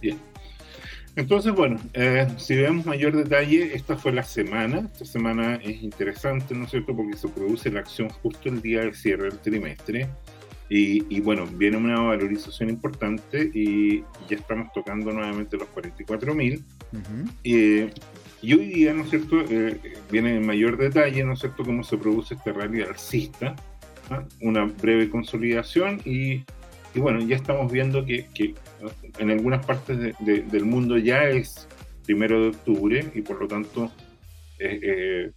Bien. 0.00 0.18
Entonces, 1.16 1.54
bueno, 1.54 1.80
si 2.36 2.56
vemos 2.56 2.84
mayor 2.84 3.16
detalle, 3.16 3.74
esta 3.74 3.96
fue 3.96 4.12
la 4.12 4.22
semana. 4.22 4.88
Esta 4.92 5.06
semana 5.06 5.56
es 5.56 5.82
interesante, 5.82 6.54
¿no 6.54 6.64
es 6.64 6.70
cierto? 6.70 6.94
Porque 6.94 7.16
se 7.16 7.28
produce 7.28 7.70
la 7.70 7.80
acción 7.80 8.10
justo 8.10 8.50
el 8.50 8.60
día 8.60 8.80
del 8.80 8.94
cierre 8.94 9.30
del 9.30 9.38
trimestre. 9.38 10.08
Y, 10.68 11.20
bueno, 11.20 11.46
viene 11.46 11.78
una 11.78 12.00
valorización 12.00 12.68
importante 12.68 13.50
y 13.54 14.00
ya 14.28 14.36
estamos 14.36 14.72
tocando 14.74 15.10
nuevamente 15.10 15.56
los 15.56 15.68
44 15.68 16.34
mil. 16.34 16.62
Y 17.42 18.52
hoy 18.52 18.66
día, 18.66 18.92
¿no 18.92 19.02
es 19.04 19.10
cierto?, 19.10 19.40
eh, 19.48 19.80
viene 20.10 20.36
en 20.36 20.44
mayor 20.44 20.76
detalle, 20.76 21.24
¿no 21.24 21.32
es 21.32 21.40
cierto?, 21.40 21.64
cómo 21.64 21.82
se 21.82 21.96
produce 21.96 22.34
este 22.34 22.52
rally 22.52 22.82
alcista, 22.82 23.56
¿ah? 24.10 24.24
una 24.40 24.64
breve 24.66 25.08
consolidación 25.08 26.00
y, 26.04 26.44
y, 26.94 27.00
bueno, 27.00 27.20
ya 27.20 27.36
estamos 27.36 27.72
viendo 27.72 28.04
que, 28.04 28.26
que 28.34 28.54
en 29.18 29.30
algunas 29.30 29.64
partes 29.64 30.16
del 30.18 30.64
mundo 30.64 30.98
ya 30.98 31.28
es 31.28 31.68
primero 32.04 32.40
de 32.42 32.48
octubre 32.48 33.10
y 33.14 33.22
por 33.22 33.40
lo 33.40 33.48
tanto 33.48 33.90
eh, 34.58 34.80
eh, 34.82 35.32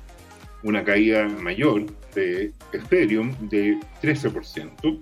una 0.64 0.84
caída 0.84 1.28
mayor 1.28 1.86
de 2.14 2.52
Ethereum 2.72 3.34
de 3.48 3.78
13%, 4.02 5.00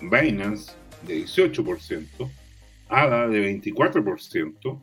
Binance 0.00 0.72
de 1.06 1.22
18%, 1.24 2.30
ADA 2.88 3.28
de 3.28 3.60
24%, 3.60 4.82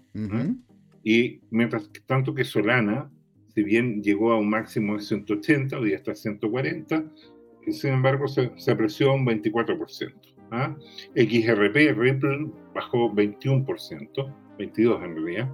y 1.03 1.41
mientras 1.51 1.89
tanto 2.05 2.33
que 2.33 2.43
Solana, 2.43 3.11
si 3.53 3.63
bien 3.63 4.01
llegó 4.01 4.31
a 4.31 4.37
un 4.37 4.49
máximo 4.49 4.95
de 4.95 5.01
180, 5.01 5.79
hoy 5.79 5.93
está 5.93 6.15
140, 6.15 7.05
sin 7.69 7.93
embargo 7.93 8.27
se, 8.27 8.51
apreció 8.71 9.13
un 9.13 9.25
24%. 9.25 10.13
¿ah? 10.51 10.75
XRP, 11.15 11.97
Ripple, 11.97 12.49
bajó 12.73 13.11
21%. 13.11 14.33
22 14.57 15.03
en 15.03 15.15
realidad. 15.15 15.49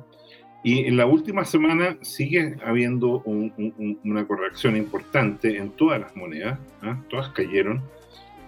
Y 0.63 0.85
en 0.85 0.95
la 0.95 1.07
última 1.07 1.43
semana 1.43 1.97
sigue 2.01 2.55
habiendo 2.63 3.23
una 3.25 4.27
corrección 4.27 4.77
importante 4.77 5.57
en 5.57 5.71
todas 5.71 5.99
las 5.99 6.15
monedas, 6.15 6.59
¿ah? 6.81 7.01
todas 7.09 7.29
cayeron. 7.29 7.81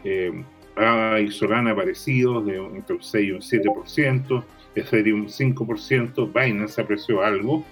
Eh, 0.04 0.44
y 1.22 1.32
Solana 1.32 1.72
aparecidos 1.72 2.46
de 2.46 2.58
entre 2.58 2.96
un 2.96 3.04
6 3.04 3.28
y 3.28 3.32
un 3.32 3.42
7%, 3.42 4.44
Ethereum 4.76 5.28
5%, 5.28 6.34
Binance 6.34 6.82
apreció 6.82 7.22
algo, 7.22 7.64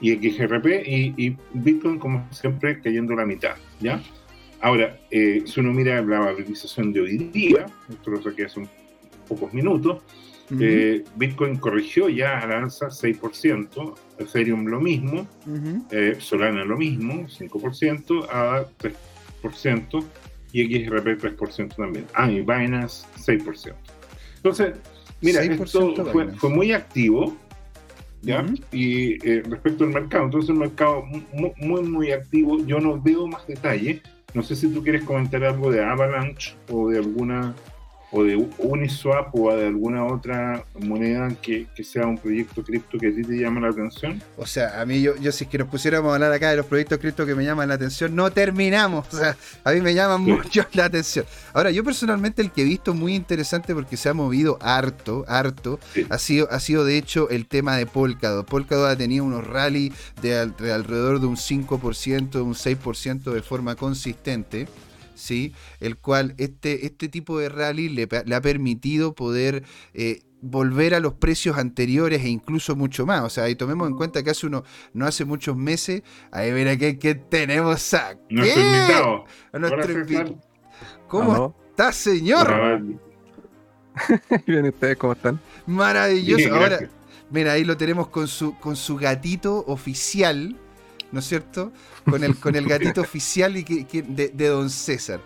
y 0.00 0.12
XRP 0.12 0.66
y, 0.86 1.14
y, 1.16 1.36
Bitcoin, 1.52 1.98
como 1.98 2.26
siempre, 2.30 2.80
cayendo 2.80 3.14
la 3.14 3.24
mitad. 3.24 3.56
¿ya? 3.80 4.02
Ahora, 4.60 4.98
eh, 5.10 5.42
si 5.46 5.60
uno 5.60 5.72
mira 5.72 6.00
la 6.02 6.20
valorización 6.20 6.92
de 6.92 7.00
hoy 7.00 7.18
día, 7.18 7.66
esto 7.88 8.10
lo 8.10 8.22
saqué 8.22 8.44
hace 8.44 8.66
pocos 9.28 9.52
minutos, 9.52 10.02
eh, 10.60 11.02
Bitcoin 11.16 11.56
corrigió 11.56 12.08
ya 12.08 12.38
al 12.38 12.52
alza 12.52 12.88
6%, 12.90 13.94
Ethereum 14.18 14.66
lo 14.66 14.80
mismo, 14.80 15.26
eh, 15.90 16.16
Solana 16.18 16.64
lo 16.64 16.76
mismo, 16.76 17.26
5%, 17.28 18.26
ADA 18.30 18.68
3% 19.42 20.04
y 20.54 20.84
XRP 20.84 21.20
3% 21.20 21.74
también. 21.74 22.06
Ah, 22.14 22.30
y 22.30 22.40
Binance 22.40 23.04
6%. 23.18 23.74
Entonces, 24.36 24.74
mira, 25.20 25.42
esto 25.42 25.94
fue, 26.38 26.48
muy 26.48 26.72
activo, 26.72 27.36
¿ya? 28.22 28.46
Y 28.70 29.14
eh, 29.28 29.42
respecto 29.48 29.82
al 29.82 29.90
mercado, 29.90 30.26
entonces 30.26 30.50
el 30.50 30.56
mercado 30.56 31.02
muy, 31.02 31.52
muy, 31.56 31.82
muy 31.82 32.12
activo, 32.12 32.64
yo 32.64 32.78
no 32.78 33.00
veo 33.02 33.26
más 33.26 33.44
detalle. 33.48 34.00
No 34.32 34.42
sé 34.42 34.54
si 34.54 34.68
tú 34.68 34.82
quieres 34.82 35.02
comentar 35.02 35.42
algo 35.42 35.72
de 35.72 35.84
Avalanche 35.84 36.54
o 36.70 36.88
de 36.88 36.98
alguna 36.98 37.54
o 38.16 38.22
de 38.22 38.36
Uniswap 38.58 39.34
o 39.34 39.52
de 39.52 39.66
alguna 39.66 40.06
otra 40.06 40.64
moneda 40.78 41.34
que, 41.42 41.66
sea 41.82 42.06
un 42.06 42.16
proyecto 42.16 42.62
cripto 42.62 42.96
que 42.96 43.08
a 43.08 43.14
ti 43.14 43.22
te 43.22 43.36
llama 43.36 43.60
la 43.60 43.70
atención? 43.70 44.22
O 44.36 44.46
sea, 44.46 44.80
a 44.80 44.86
mí 44.86 45.02
yo, 45.02 45.16
yo 45.16 45.32
si 45.32 45.44
es 45.44 45.50
que 45.50 45.58
nos 45.58 45.66
pusiéramos 45.66 46.12
a 46.12 46.14
hablar 46.14 46.32
acá 46.32 46.50
de 46.50 46.56
los 46.56 46.66
proyectos 46.66 46.98
cripto 46.98 47.26
que 47.26 47.34
me 47.34 47.44
llaman 47.44 47.68
la 47.68 47.74
atención, 47.74 48.14
no 48.14 48.30
terminamos. 48.30 49.12
O 49.12 49.18
sea, 49.18 49.36
a 49.64 49.72
mí 49.72 49.80
me 49.80 49.94
llaman 49.94 50.20
mucho 50.20 50.64
la 50.74 50.84
atención. 50.84 51.26
Ahora, 51.52 51.72
yo 51.72 51.82
personalmente 51.82 52.40
el 52.40 52.52
que 52.52 52.62
he 52.62 52.64
visto 52.64 52.94
muy 52.94 53.16
interesante 53.16 53.74
porque 53.74 53.96
se 53.96 54.08
ha 54.08 54.14
movido 54.14 54.58
harto, 54.60 55.24
harto, 55.26 55.80
ha, 56.08 56.18
sido, 56.18 56.48
ha 56.52 56.60
sido 56.60 56.84
de 56.84 56.96
hecho 56.96 57.28
el 57.30 57.46
tema 57.46 57.76
de 57.76 57.86
Polkadot. 57.86 58.46
Polkadot 58.46 58.90
ha 58.90 58.96
tenido 58.96 59.24
unos 59.24 59.44
rally 59.44 59.92
de 60.22 60.38
alrededor 60.38 61.20
de 61.20 61.26
un 61.26 61.36
5%, 61.36 62.42
un 62.42 62.54
6% 62.54 63.32
de 63.32 63.42
forma 63.42 63.74
consistente. 63.74 64.68
¿Sí? 65.14 65.54
el 65.80 65.96
cual 65.96 66.34
este, 66.38 66.86
este 66.86 67.08
tipo 67.08 67.38
de 67.38 67.48
rally 67.48 67.88
le, 67.88 68.08
ha 68.34 68.40
permitido 68.40 69.14
poder 69.14 69.64
eh, 69.92 70.22
volver 70.44 70.94
a 70.94 71.00
los 71.00 71.14
precios 71.14 71.56
anteriores 71.56 72.22
e 72.22 72.28
incluso 72.28 72.76
mucho 72.76 73.06
más. 73.06 73.22
O 73.22 73.30
sea, 73.30 73.48
y 73.48 73.56
tomemos 73.56 73.88
en 73.88 73.96
cuenta 73.96 74.22
que 74.22 74.30
hace 74.30 74.46
uno, 74.46 74.64
no 74.92 75.06
hace 75.06 75.24
muchos 75.24 75.56
meses, 75.56 76.02
ahí 76.30 76.52
verá 76.52 76.76
que, 76.76 76.98
que 76.98 77.14
tenemos 77.14 77.94
a, 77.94 78.16
nuestro 78.28 78.62
invitado. 78.62 79.24
A 79.52 79.58
nuestro 79.58 79.92
invitado. 79.92 80.38
¿Cómo 81.08 81.56
está, 81.70 81.92
señor? 81.92 82.82
Bien, 84.46 84.66
¿ustedes 84.66 84.96
cómo 84.96 85.12
están? 85.12 85.40
Maravilloso. 85.66 86.54
Ahora, 86.54 86.78
mira, 87.30 87.52
ahí 87.52 87.64
lo 87.64 87.76
tenemos 87.76 88.08
con 88.08 88.28
su, 88.28 88.58
con 88.58 88.76
su 88.76 88.96
gatito 88.96 89.64
oficial, 89.66 90.56
¿no 91.14 91.20
es 91.20 91.26
cierto? 91.26 91.72
Con 92.04 92.22
el, 92.22 92.36
con 92.36 92.54
el 92.54 92.66
gatito 92.66 93.00
oficial 93.00 93.56
y 93.56 93.64
que, 93.64 94.02
de, 94.02 94.48
Don 94.48 94.68
César. 94.68 95.20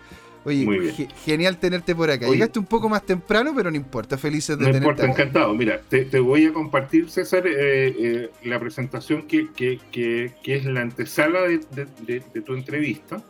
Oye, 0.45 1.09
genial 1.25 1.57
tenerte 1.57 1.93
por 1.93 2.09
acá. 2.09 2.25
Llegaste 2.29 2.59
un 2.59 2.65
poco 2.65 2.87
más 2.87 3.05
temprano, 3.05 3.51
pero 3.53 3.69
no 3.69 3.75
importa, 3.75 4.17
felices 4.17 4.57
de 4.57 4.65
tenerte. 4.65 4.79
No 4.79 4.91
importa, 4.91 5.05
encantado. 5.05 5.53
Mira, 5.53 5.81
te, 5.89 6.19
voy 6.19 6.45
a 6.45 6.53
compartir, 6.53 7.09
César, 7.09 7.45
eh, 7.45 7.53
eh, 7.99 8.31
la 8.45 8.57
presentación 8.57 9.23
que, 9.23 9.49
que, 9.51 9.79
que, 9.91 10.55
es 10.55 10.63
la 10.63 10.79
antesala 10.79 11.41
de, 11.41 11.59
de 12.05 12.41
tu 12.41 12.53
entrevista 12.53 13.21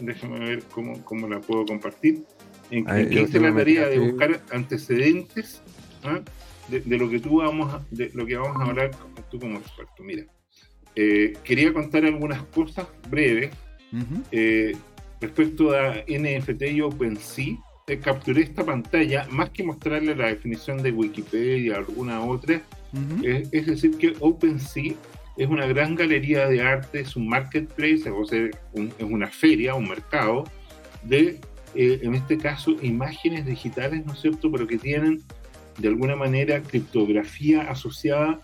déjame 0.00 0.38
ver 0.40 0.62
cómo, 0.70 1.02
cómo, 1.04 1.28
la 1.28 1.40
puedo 1.40 1.64
compartir. 1.64 2.24
En, 2.70 2.84
qué 2.84 3.22
hice 3.22 3.40
la 3.40 3.54
tarea 3.54 3.88
de 3.88 3.98
buscar 3.98 4.40
antecedentes 4.50 5.60
¿ah? 6.04 6.20
de, 6.68 6.98
lo 6.98 7.08
que 7.10 7.18
tú 7.18 7.38
vamos 7.38 7.74
a, 7.74 7.84
de 7.90 8.10
lo 8.14 8.24
que 8.24 8.36
vamos 8.36 8.56
a 8.60 8.64
hablar 8.64 8.90
tú 9.30 9.38
como 9.38 9.58
experto. 9.58 10.02
Mira, 10.02 10.24
eh, 10.96 11.34
quería 11.44 11.72
contar 11.72 12.04
algunas 12.04 12.42
cosas 12.44 12.86
breves 13.08 13.50
eh, 14.30 14.72
respecto 15.20 15.74
a 15.74 15.96
NFT 16.08 16.62
y 16.72 16.80
OpenSea. 16.80 17.58
Eh, 17.88 17.98
capturé 17.98 18.42
esta 18.42 18.64
pantalla 18.64 19.26
más 19.30 19.50
que 19.50 19.64
mostrarle 19.64 20.14
la 20.14 20.28
definición 20.28 20.82
de 20.82 20.92
Wikipedia 20.92 21.74
o 21.74 21.78
alguna 21.78 22.22
otra. 22.24 22.62
es 23.22 23.66
decir, 23.66 23.96
que 23.98 24.14
OpenSea 24.20 24.94
es 25.36 25.48
una 25.48 25.66
gran 25.66 25.94
galería 25.94 26.46
de 26.48 26.60
arte, 26.62 27.00
es 27.00 27.16
un 27.16 27.28
marketplace, 27.28 28.10
o 28.10 28.24
sea, 28.24 28.48
es 28.74 29.04
una 29.04 29.28
feria, 29.28 29.74
un 29.74 29.88
mercado 29.88 30.44
de, 31.02 31.40
eh, 31.74 32.00
en 32.02 32.14
este 32.14 32.36
caso, 32.36 32.76
imágenes 32.82 33.46
digitales, 33.46 34.04
¿no 34.04 34.12
es 34.12 34.20
cierto?, 34.20 34.50
pero 34.50 34.66
que 34.66 34.78
tienen 34.78 35.22
de 35.78 35.88
alguna 35.88 36.16
manera 36.16 36.62
criptografía 36.62 37.62
asociada, 37.62 38.40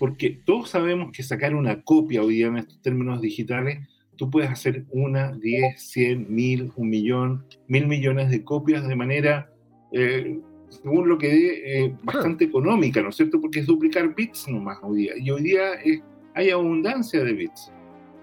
porque 0.00 0.40
todos 0.46 0.70
sabemos 0.70 1.12
que 1.12 1.22
sacar 1.22 1.54
una 1.54 1.82
copia 1.82 2.22
hoy 2.22 2.36
día 2.36 2.46
en 2.46 2.56
estos 2.56 2.80
términos 2.80 3.20
digitales, 3.20 3.86
tú 4.16 4.30
puedes 4.30 4.48
hacer 4.48 4.86
una, 4.88 5.32
diez, 5.32 5.78
cien, 5.82 6.26
mil, 6.34 6.72
un 6.74 6.88
millón, 6.88 7.44
mil 7.68 7.86
millones 7.86 8.30
de 8.30 8.42
copias 8.42 8.88
de 8.88 8.96
manera, 8.96 9.52
eh, 9.92 10.40
según 10.70 11.06
lo 11.06 11.18
que 11.18 11.28
dé, 11.28 11.84
eh, 11.84 11.94
bastante 12.02 12.46
económica, 12.46 13.02
¿no 13.02 13.10
es 13.10 13.16
cierto? 13.16 13.42
Porque 13.42 13.60
es 13.60 13.66
duplicar 13.66 14.14
bits 14.14 14.48
nomás 14.48 14.78
hoy 14.80 15.02
día. 15.02 15.12
Y 15.18 15.30
hoy 15.30 15.42
día 15.42 15.74
es 15.84 16.00
hay 16.32 16.48
abundancia 16.48 17.22
de 17.22 17.34
bits. 17.34 17.70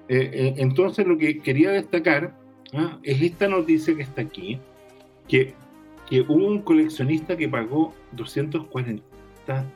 Eh, 0.09 0.31
eh, 0.33 0.53
entonces 0.57 1.05
lo 1.05 1.15
que 1.15 1.37
quería 1.41 1.69
destacar 1.69 2.35
¿ah? 2.73 2.97
es 3.03 3.21
esta 3.21 3.47
noticia 3.47 3.95
que 3.95 4.01
está 4.01 4.23
aquí, 4.23 4.59
que, 5.27 5.53
que 6.09 6.21
hubo 6.21 6.47
un 6.47 6.63
coleccionista 6.63 7.37
que 7.37 7.47
pagó 7.47 7.93
240 8.13 9.03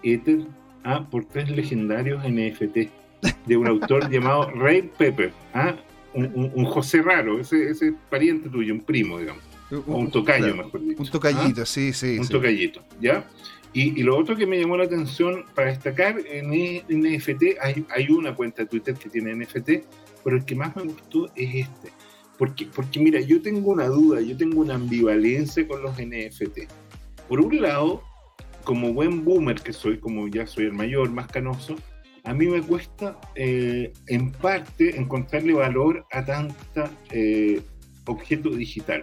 Ether 0.01 0.47
¿ah? 0.83 1.07
por 1.09 1.25
tres 1.25 1.49
legendarios 1.49 2.23
NFT 2.23 2.89
de 3.45 3.57
un 3.57 3.67
autor 3.67 4.09
llamado 4.11 4.49
Ray 4.51 4.89
Pepper, 4.97 5.31
¿ah? 5.53 5.75
un, 6.13 6.65
José 6.65 7.01
raro, 7.01 7.39
ese, 7.39 7.69
ese 7.69 7.93
pariente 8.09 8.49
tuyo, 8.49 8.73
un 8.73 8.81
primo, 8.81 9.19
digamos. 9.19 9.43
O 9.87 9.97
un 9.97 10.11
tocayo, 10.11 10.53
mejor 10.53 10.81
dicho. 10.81 11.01
Un 11.01 11.09
tocallito, 11.09 11.65
sí, 11.65 11.93
sí. 11.93 12.19
Un 12.19 12.27
tocallito, 12.27 12.83
¿ya? 12.99 13.25
Y, 13.73 14.03
lo 14.03 14.17
otro 14.17 14.35
que 14.35 14.45
me 14.45 14.59
llamó 14.59 14.75
la 14.75 14.83
atención 14.83 15.45
para 15.55 15.69
destacar 15.69 16.17
en 16.29 16.49
NFT, 16.89 17.43
hay, 17.61 17.85
hay, 17.89 18.09
una 18.09 18.35
cuenta 18.35 18.63
de 18.63 18.67
Twitter 18.67 18.95
que 18.95 19.09
tiene 19.09 19.33
NFT, 19.33 19.69
pero 20.25 20.35
el 20.35 20.43
que 20.43 20.55
más 20.55 20.75
me 20.75 20.83
gustó 20.83 21.31
es 21.35 21.67
este. 21.67 21.93
Porque, 22.37 22.65
porque 22.65 22.99
mira, 22.99 23.21
yo 23.21 23.41
tengo 23.41 23.71
una 23.71 23.85
duda, 23.85 24.19
yo 24.19 24.35
tengo 24.35 24.59
una 24.59 24.75
ambivalencia 24.75 25.65
con 25.65 25.81
los 25.81 25.93
NFT. 25.93 26.69
Por 27.29 27.39
un 27.39 27.61
lado, 27.61 28.03
como 28.63 28.93
buen 28.93 29.23
boomer 29.23 29.61
que 29.61 29.73
soy, 29.73 29.99
como 29.99 30.27
ya 30.27 30.47
soy 30.47 30.65
el 30.65 30.73
mayor, 30.73 31.09
más 31.11 31.27
canoso, 31.27 31.75
a 32.23 32.33
mí 32.33 32.47
me 32.47 32.61
cuesta 32.61 33.19
eh, 33.35 33.91
en 34.07 34.31
parte 34.31 34.97
encontrarle 34.97 35.53
valor 35.53 36.05
a 36.11 36.23
tanta 36.23 36.91
eh, 37.09 37.61
objeto 38.05 38.49
digital. 38.49 39.01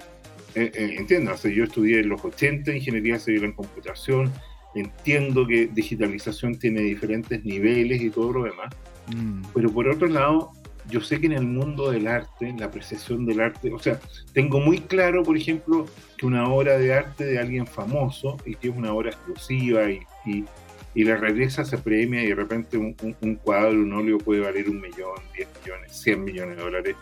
Eh, 0.54 0.96
entiendo, 0.98 1.34
yo 1.36 1.64
estudié 1.64 2.00
en 2.00 2.08
los 2.08 2.24
80 2.24 2.74
ingeniería 2.74 3.18
civil 3.18 3.44
en 3.44 3.52
computación, 3.52 4.32
entiendo 4.74 5.46
que 5.46 5.66
digitalización 5.66 6.58
tiene 6.58 6.80
diferentes 6.80 7.44
niveles 7.44 8.00
y 8.00 8.10
todo 8.10 8.32
lo 8.32 8.44
demás, 8.44 8.74
mm. 9.14 9.42
pero 9.54 9.70
por 9.70 9.88
otro 9.88 10.08
lado, 10.08 10.52
yo 10.88 11.00
sé 11.00 11.20
que 11.20 11.26
en 11.26 11.32
el 11.32 11.46
mundo 11.46 11.90
del 11.90 12.06
arte, 12.06 12.54
la 12.58 12.66
apreciación 12.66 13.26
del 13.26 13.40
arte, 13.40 13.72
o 13.72 13.78
sea, 13.78 14.00
tengo 14.32 14.60
muy 14.60 14.78
claro, 14.78 15.22
por 15.22 15.36
ejemplo, 15.36 15.86
que 16.16 16.26
una 16.26 16.48
obra 16.48 16.78
de 16.78 16.94
arte 16.94 17.24
de 17.24 17.38
alguien 17.38 17.66
famoso 17.66 18.36
y 18.44 18.54
que 18.54 18.68
es 18.68 18.76
una 18.76 18.92
obra 18.92 19.10
exclusiva 19.10 19.90
y, 19.90 20.00
y, 20.24 20.44
la 21.04 21.16
regresa 21.16 21.64
se 21.64 21.78
premia 21.78 22.24
y 22.24 22.28
de 22.28 22.34
repente 22.34 22.76
un, 22.76 22.96
un, 23.20 23.36
cuadro, 23.36 23.80
un 23.80 23.92
óleo 23.92 24.18
puede 24.18 24.40
valer 24.40 24.68
un 24.68 24.80
millón, 24.80 25.20
diez 25.36 25.48
millones, 25.60 25.92
cien 25.92 26.24
millones 26.24 26.56
de 26.56 26.62
dólares. 26.62 26.96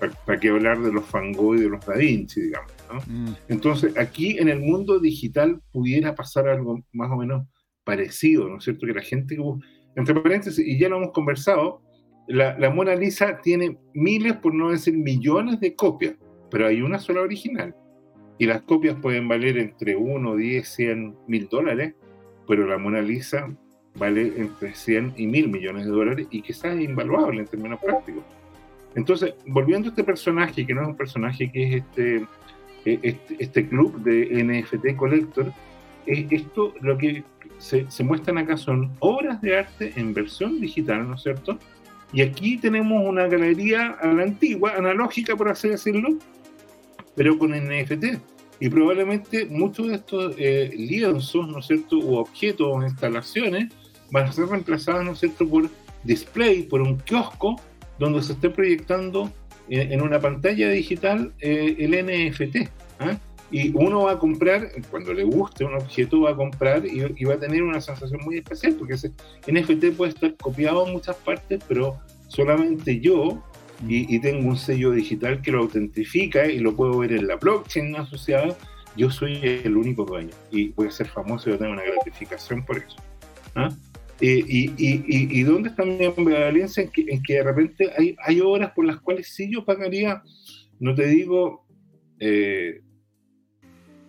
¿Para, 0.00 0.12
para 0.24 0.40
qué 0.40 0.48
hablar 0.48 0.80
de 0.80 0.92
los 0.92 1.10
Van 1.12 1.32
Gogh 1.32 1.56
y 1.56 1.60
de 1.60 1.68
los 1.68 1.84
Da 1.84 1.94
Vinci, 1.94 2.40
digamos? 2.40 2.72
Mm. 3.06 3.32
Entonces, 3.48 3.96
aquí 3.96 4.38
en 4.38 4.48
el 4.48 4.60
mundo 4.60 4.98
digital 4.98 5.60
pudiera 5.70 6.14
pasar 6.14 6.48
algo 6.48 6.82
más 6.92 7.10
o 7.10 7.16
menos 7.16 7.46
parecido, 7.84 8.48
¿no 8.48 8.58
es 8.58 8.64
cierto? 8.64 8.86
Que 8.86 8.94
la 8.94 9.02
gente, 9.02 9.36
entre 9.96 10.14
paréntesis, 10.14 10.66
y 10.66 10.78
ya 10.78 10.88
lo 10.88 10.96
hemos 10.96 11.12
conversado, 11.12 11.82
la, 12.32 12.70
Mona 12.70 12.94
Lisa 12.94 13.40
tiene 13.42 13.76
miles, 13.94 14.34
por 14.34 14.54
no 14.54 14.70
decir 14.70 14.96
millones 14.96 15.60
de 15.60 15.74
copias, 15.74 16.14
pero 16.50 16.66
hay 16.66 16.82
una 16.82 16.98
sola 16.98 17.20
original. 17.20 17.74
Y 18.38 18.46
las 18.46 18.62
copias 18.62 18.96
pueden 19.00 19.28
valer 19.28 19.58
entre 19.58 19.94
1, 19.94 20.36
10, 20.36 20.68
100, 20.68 21.16
mil 21.28 21.48
dólares, 21.48 21.94
pero 22.48 22.66
la 22.66 22.78
Mona 22.78 23.02
Lisa 23.02 23.54
vale 23.94 24.32
entre 24.36 24.74
100 24.74 25.14
y 25.16 25.26
mil 25.26 25.48
millones 25.48 25.84
de 25.84 25.90
dólares 25.90 26.26
y 26.30 26.40
quizás 26.40 26.74
es 26.76 26.80
invaluable 26.80 27.40
en 27.40 27.46
términos 27.46 27.78
prácticos. 27.80 28.24
Entonces, 28.94 29.34
volviendo 29.46 29.88
a 29.88 29.90
este 29.90 30.04
personaje, 30.04 30.66
que 30.66 30.74
no 30.74 30.82
es 30.82 30.88
un 30.88 30.96
personaje 30.96 31.50
que 31.50 31.62
es 31.64 31.74
este 31.82 32.26
eh, 32.84 32.98
este, 33.02 33.36
este, 33.38 33.68
club 33.68 34.02
de 34.02 34.42
NFT 34.42 34.96
Collector, 34.96 35.52
esto 36.06 36.74
lo 36.80 36.98
que 36.98 37.22
se, 37.58 37.86
muestran 38.02 38.38
acá 38.38 38.56
son 38.56 38.90
obras 38.98 39.40
de 39.40 39.56
arte 39.56 39.92
en 39.94 40.12
versión 40.12 40.60
digital, 40.60 41.06
¿no 41.06 41.14
es 41.14 41.22
cierto? 41.22 41.58
Y 42.12 42.22
aquí 42.22 42.58
tenemos 42.58 43.02
una 43.06 43.26
galería 43.26 43.96
a 44.00 44.06
la 44.08 44.22
antigua, 44.22 44.74
analógica 44.76 45.34
por 45.36 45.48
así 45.48 45.68
decirlo, 45.68 46.18
pero 47.14 47.38
con 47.38 47.52
NFT. 47.52 48.18
Y 48.60 48.68
probablemente 48.68 49.46
muchos 49.46 49.88
de 49.88 49.94
estos 49.96 50.34
eh, 50.38 50.70
lienzos, 50.76 51.48
¿no 51.48 51.58
es 51.58 51.66
cierto?, 51.66 51.96
u 51.98 52.16
objetos 52.16 52.68
o 52.70 52.82
instalaciones 52.82 53.72
van 54.10 54.26
a 54.26 54.32
ser 54.32 54.46
reemplazados, 54.46 55.04
¿no 55.04 55.12
es 55.12 55.20
cierto?, 55.20 55.48
por 55.48 55.68
display, 56.04 56.62
por 56.62 56.80
un 56.82 56.98
kiosco 56.98 57.60
donde 57.98 58.22
se 58.22 58.34
esté 58.34 58.50
proyectando 58.50 59.32
en 59.68 60.02
una 60.02 60.20
pantalla 60.20 60.68
digital 60.68 61.32
eh, 61.40 61.76
el 61.78 61.92
NFT. 61.92 62.68
Y 63.52 63.70
uno 63.74 64.04
va 64.04 64.12
a 64.12 64.18
comprar, 64.18 64.70
cuando 64.90 65.12
le 65.12 65.24
guste 65.24 65.64
un 65.64 65.74
objeto, 65.74 66.22
va 66.22 66.30
a 66.30 66.36
comprar 66.36 66.86
y, 66.86 67.24
va 67.24 67.34
a 67.34 67.38
tener 67.38 67.62
una 67.62 67.82
sensación 67.82 68.20
muy 68.24 68.38
especial, 68.38 68.74
porque 68.78 68.94
ese 68.94 69.12
NFT 69.46 69.94
puede 69.94 70.12
estar 70.12 70.34
copiado 70.36 70.86
en 70.86 70.94
muchas 70.94 71.16
partes, 71.16 71.62
pero 71.68 71.98
solamente 72.28 72.98
yo, 72.98 73.44
y, 73.86 74.18
tengo 74.20 74.48
un 74.48 74.56
sello 74.56 74.92
digital 74.92 75.42
que 75.42 75.52
lo 75.52 75.60
autentifica 75.60 76.46
y 76.46 76.60
lo 76.60 76.74
puedo 76.74 76.98
ver 76.98 77.12
en 77.12 77.26
la 77.26 77.36
blockchain 77.36 77.94
asociada, 77.96 78.56
yo 78.96 79.10
soy 79.10 79.38
el 79.42 79.76
único 79.76 80.04
dueño 80.04 80.30
y 80.50 80.68
voy 80.70 80.88
a 80.88 80.90
ser 80.90 81.08
famoso 81.08 81.48
y 81.48 81.52
voy 81.52 81.56
a 81.56 81.58
tener 81.58 81.72
una 81.74 81.82
gratificación 81.82 82.64
por 82.64 82.78
eso. 82.78 82.96
¿ah? 83.54 83.68
Eh, 84.22 84.42
y, 84.46 84.70
y, 84.78 85.04
y, 85.06 85.42
dónde 85.42 85.68
está 85.68 85.84
mi 85.84 86.02
ambivalencia? 86.04 86.84
En 86.84 86.90
que, 86.90 87.04
en 87.08 87.22
que 87.22 87.34
de 87.34 87.42
repente 87.42 87.90
hay, 87.98 88.16
hay 88.24 88.40
obras 88.40 88.70
por 88.72 88.86
las 88.86 88.98
cuales 89.00 89.28
sí 89.34 89.50
yo 89.52 89.64
pagaría, 89.64 90.22
no 90.78 90.94
te 90.94 91.06
digo 91.06 91.66
eh, 92.20 92.82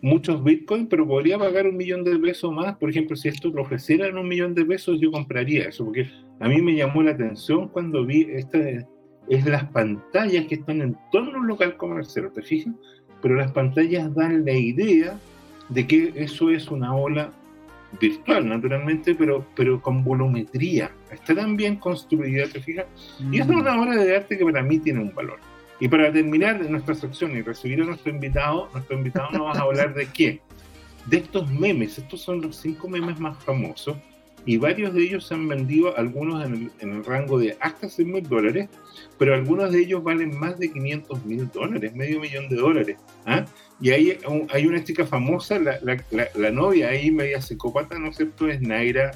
muchos 0.04 0.44
bitcoins, 0.44 0.88
pero 0.90 1.08
podría 1.08 1.40
pagar 1.40 1.66
un 1.66 1.78
millón 1.78 2.04
de 2.04 2.20
pesos 2.20 2.52
más. 2.52 2.76
Por 2.76 2.90
ejemplo, 2.90 3.16
si 3.16 3.30
esto 3.30 3.50
lo 3.50 3.62
ofrecieran 3.62 4.18
un 4.18 4.28
millón 4.28 4.54
de 4.54 4.66
pesos, 4.66 5.00
yo 5.00 5.10
compraría 5.12 5.70
eso, 5.70 5.86
porque 5.86 6.08
a 6.42 6.50
mí 6.50 6.62
me 6.62 6.76
llamó 6.76 7.02
la 7.02 7.12
atención 7.12 7.70
cuando 7.70 8.06
vi 8.06 8.28
estas 8.30 8.86
es 9.30 9.46
las 9.46 9.64
pantallas 9.70 10.46
que 10.48 10.56
están 10.56 10.82
en 10.82 10.98
torno 11.10 11.38
a 11.38 11.40
un 11.40 11.48
local 11.48 11.78
comercial, 11.78 12.30
¿te 12.34 12.42
fijas? 12.42 12.74
Pero 13.22 13.36
las 13.36 13.54
pantallas 13.54 14.14
dan 14.14 14.44
la 14.44 14.52
idea 14.52 15.18
de 15.70 15.88
que 15.88 16.12
eso 16.16 16.50
es 16.50 16.70
una 16.70 16.94
ola 16.94 17.32
virtual, 18.02 18.50
naturalmente, 18.50 19.16
pero, 19.16 19.46
pero 19.56 19.82
con 19.82 20.04
volumetría. 20.04 20.92
Está 21.10 21.34
tan 21.34 21.56
bien 21.56 21.78
construida, 21.78 22.46
¿te 22.48 22.60
fijas? 22.60 22.88
Y 23.32 23.40
es 23.40 23.48
mm. 23.48 23.56
una 23.56 23.82
obra 23.82 23.96
de 24.04 24.18
arte 24.18 24.38
que 24.38 24.44
para 24.44 24.62
mí 24.62 24.80
tiene 24.80 25.00
un 25.00 25.16
valor. 25.16 25.40
Y 25.84 25.90
para 25.90 26.14
terminar 26.14 26.62
nuestra 26.70 26.96
sección 26.96 27.36
y 27.36 27.42
recibir 27.42 27.82
a 27.82 27.84
nuestro 27.84 28.10
invitado, 28.10 28.70
nuestro 28.72 28.98
invitado 28.98 29.30
nos 29.32 29.42
va 29.42 29.52
a 29.52 29.64
hablar 29.64 29.94
de 29.94 30.06
qué? 30.06 30.40
De 31.08 31.18
estos 31.18 31.52
memes. 31.52 31.98
Estos 31.98 32.22
son 32.22 32.40
los 32.40 32.56
cinco 32.56 32.88
memes 32.88 33.20
más 33.20 33.44
famosos 33.44 33.98
y 34.46 34.56
varios 34.56 34.94
de 34.94 35.04
ellos 35.04 35.28
se 35.28 35.34
han 35.34 35.46
vendido, 35.46 35.94
algunos 35.98 36.46
en 36.46 36.72
el, 36.80 37.04
rango 37.04 37.38
de 37.38 37.58
hasta 37.60 37.90
100 37.90 38.10
mil 38.14 38.24
dólares, 38.24 38.70
pero 39.20 39.36
algunos 39.36 39.74
de 39.74 39.82
ellos 39.82 40.02
valen 40.02 40.40
más 40.40 40.58
de 40.58 40.72
500 40.72 41.26
mil 41.26 41.52
dólares, 41.52 41.94
medio 41.94 42.22
millón 42.22 42.48
de 42.48 42.56
dólares. 42.56 42.98
¿ah? 43.26 43.44
Y 43.82 43.90
hay, 43.90 44.18
hay 44.52 44.66
una 44.66 44.82
chica 44.86 45.06
famosa, 45.06 45.60
la, 45.60 45.80
la, 45.82 46.52
novia 46.52 46.92
ahí 46.92 47.12
media 47.12 47.42
psicópata, 47.42 48.00
¿no 48.00 48.08
es 48.08 48.16
cierto? 48.16 48.48
Es 48.48 48.62
Naira, 48.62 49.12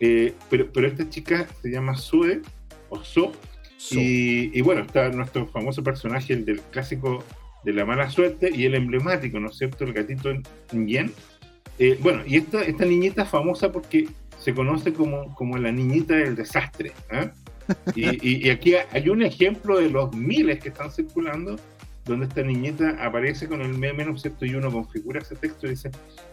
eh, 0.00 0.34
pero, 0.50 0.66
pero 0.72 0.88
esta 0.88 1.08
chica 1.08 1.46
se 1.62 1.70
llama 1.70 1.96
Sue, 1.96 2.42
o 2.88 3.04
So, 3.04 3.30
y, 3.90 4.56
y, 4.56 4.60
bueno, 4.62 4.82
está 4.82 5.08
nuestro 5.10 5.46
famoso 5.46 5.82
personaje, 5.82 6.32
el 6.32 6.44
del 6.44 6.60
clásico 6.60 7.24
de 7.64 7.72
la 7.72 7.84
mala 7.84 8.10
suerte, 8.10 8.50
y 8.54 8.64
el 8.64 8.74
emblemático, 8.74 9.38
¿no 9.40 9.48
es 9.48 9.56
cierto? 9.56 9.84
El 9.84 9.92
gatito 9.92 10.30
bien. 10.72 11.12
Eh, 11.78 11.98
bueno, 12.00 12.22
y 12.26 12.36
esta, 12.36 12.62
esta 12.62 12.84
niñita 12.84 13.24
famosa 13.24 13.72
porque 13.72 14.08
se 14.38 14.54
conoce 14.54 14.92
como, 14.92 15.34
como 15.34 15.56
la 15.58 15.72
niñita 15.72 16.14
del 16.14 16.36
desastre. 16.36 16.92
¿eh? 17.10 17.30
Y, 17.94 18.46
y, 18.46 18.50
aquí 18.50 18.74
hay 18.74 19.08
un 19.08 19.22
ejemplo 19.22 19.78
de 19.78 19.88
los 19.88 20.12
miles 20.14 20.60
que 20.60 20.68
están 20.68 20.90
circulando, 20.90 21.56
donde 22.04 22.26
esta 22.26 22.42
niñita 22.42 22.96
aparece 23.00 23.48
con 23.48 23.62
el 23.62 23.78
meme, 23.78 24.04
¿no 24.04 24.16
es 24.16 24.22
cierto? 24.22 24.44
Y 24.44 24.54
uno 24.56 24.70
configura 24.70 25.20
ese 25.20 25.36
texto 25.36 25.68
y 25.68 25.70
dice, 25.70 25.90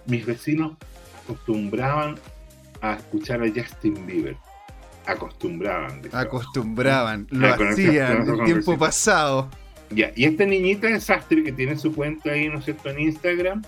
mis 0.08 0.26
vecinos 0.26 0.76
acostumbraban 1.24 2.16
a 2.82 2.96
escuchar 2.96 3.44
a 3.44 3.48
Justin 3.48 4.06
Bieber. 4.08 4.36
Acostumbraban. 5.12 6.02
Acostumbraban, 6.12 7.28
lo 7.32 7.48
hacían 7.48 8.24
en 8.24 8.40
el 8.40 8.46
tiempo 8.46 8.78
pasado. 8.78 9.50
Ya, 9.92 10.12
y 10.16 10.26
esta 10.26 10.46
niñita 10.46 10.88
desastre 10.88 11.44
que 11.44 11.52
tiene 11.52 11.76
su 11.76 11.94
cuenta 11.94 12.32
ahí, 12.32 12.48
¿no 12.48 12.60
es 12.60 12.66
cierto?, 12.66 12.90
en 12.90 13.00
Instagram, 13.00 13.64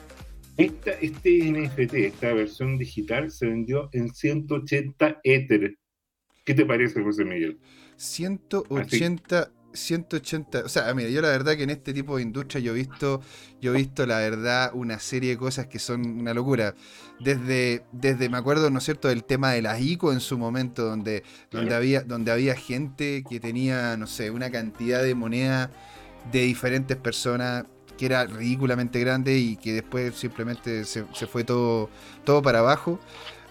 esta, 0.57 0.91
este 0.91 1.51
NFT, 1.51 1.93
esta 1.95 2.33
versión 2.33 2.77
digital, 2.77 3.31
se 3.31 3.47
vendió 3.47 3.89
en 3.93 4.13
180 4.13 5.19
Ether. 5.23 5.77
¿Qué 6.45 6.53
te 6.53 6.65
parece, 6.65 7.01
José 7.01 7.25
Miguel? 7.25 7.59
180 7.95 9.51
180, 9.73 10.65
o 10.65 10.69
sea, 10.69 10.93
mira, 10.93 11.09
yo 11.09 11.21
la 11.21 11.29
verdad 11.29 11.55
que 11.55 11.63
en 11.63 11.69
este 11.69 11.93
tipo 11.93 12.17
de 12.17 12.23
industria 12.23 12.61
yo 12.61 12.71
he 12.73 12.75
visto, 12.75 13.21
yo 13.61 13.73
he 13.73 13.77
visto 13.77 14.05
la 14.05 14.17
verdad 14.19 14.71
una 14.73 14.99
serie 14.99 15.31
de 15.31 15.37
cosas 15.37 15.67
que 15.67 15.79
son 15.79 16.05
una 16.19 16.33
locura. 16.33 16.75
Desde, 17.19 17.83
desde 17.91 18.29
me 18.29 18.37
acuerdo, 18.37 18.69
¿no 18.69 18.79
es 18.79 18.85
cierto?, 18.85 19.07
del 19.07 19.23
tema 19.23 19.51
de 19.51 19.61
las 19.61 19.79
ICO 19.79 20.11
en 20.11 20.19
su 20.19 20.37
momento, 20.37 20.83
donde, 20.85 21.23
donde, 21.51 21.75
había, 21.75 22.01
donde 22.01 22.31
había 22.31 22.55
gente 22.55 23.23
que 23.29 23.39
tenía, 23.39 23.95
no 23.97 24.07
sé, 24.07 24.31
una 24.31 24.49
cantidad 24.49 25.03
de 25.03 25.13
moneda 25.13 25.71
de 26.31 26.41
diferentes 26.41 26.97
personas 26.97 27.65
que 27.97 28.07
era 28.07 28.25
ridículamente 28.25 28.99
grande 28.99 29.37
y 29.37 29.57
que 29.57 29.73
después 29.73 30.15
simplemente 30.15 30.85
se, 30.85 31.05
fue 31.05 31.43
todo, 31.43 31.89
todo 32.23 32.41
para 32.41 32.59
abajo. 32.59 32.99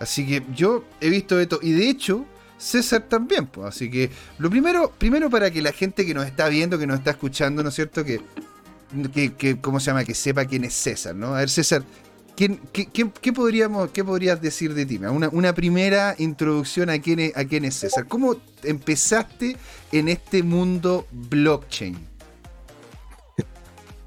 Así 0.01 0.27
que 0.27 0.43
yo 0.55 0.85
he 1.01 1.09
visto 1.11 1.39
esto 1.39 1.61
y 1.63 1.73
de 1.73 1.89
hecho 1.89 2.27
César 2.61 3.03
también, 3.09 3.47
pues. 3.47 3.69
Así 3.69 3.91
que 3.91 4.11
lo 4.39 4.51
primero, 4.51 4.93
primero 4.99 5.31
para 5.31 5.51
que 5.51 5.63
la 5.63 5.73
gente 5.73 6.05
que 6.05 6.15
nos 6.15 6.27
está 6.27 6.49
viendo, 6.49 6.79
que 6.79 6.87
nos 6.87 6.99
está 6.99 7.13
escuchando, 7.13 7.63
¿no 7.63 7.71
es 7.71 7.75
cierto? 7.75 8.05
Que, 8.05 8.21
que, 9.37 9.61
¿cómo 9.61 9.81
se 9.81 9.87
llama? 9.87 10.05
Que 10.05 10.15
sepa 10.15 10.45
quién 10.45 10.65
es 10.65 10.75
César, 10.75 11.15
¿no? 11.15 11.35
A 11.35 11.39
ver, 11.39 11.51
César, 11.51 11.83
¿quién, 12.37 12.61
qué, 12.73 13.33
podríamos, 13.33 13.91
¿qué 13.91 14.05
podrías 14.05 14.41
decir 14.43 14.75
de 14.75 14.87
ti? 14.87 14.99
Una, 14.99 15.29
una 15.31 15.55
primera 15.55 16.15
introducción 16.19 16.91
a 16.91 16.99
quién, 16.99 17.21
es, 17.21 17.37
a 17.37 17.45
quién 17.45 17.65
es 17.65 17.77
César. 17.77 18.07
¿Cómo 18.07 18.37
empezaste 18.63 19.57
en 19.93 20.09
este 20.09 20.43
mundo 20.43 21.07
blockchain? 21.11 22.11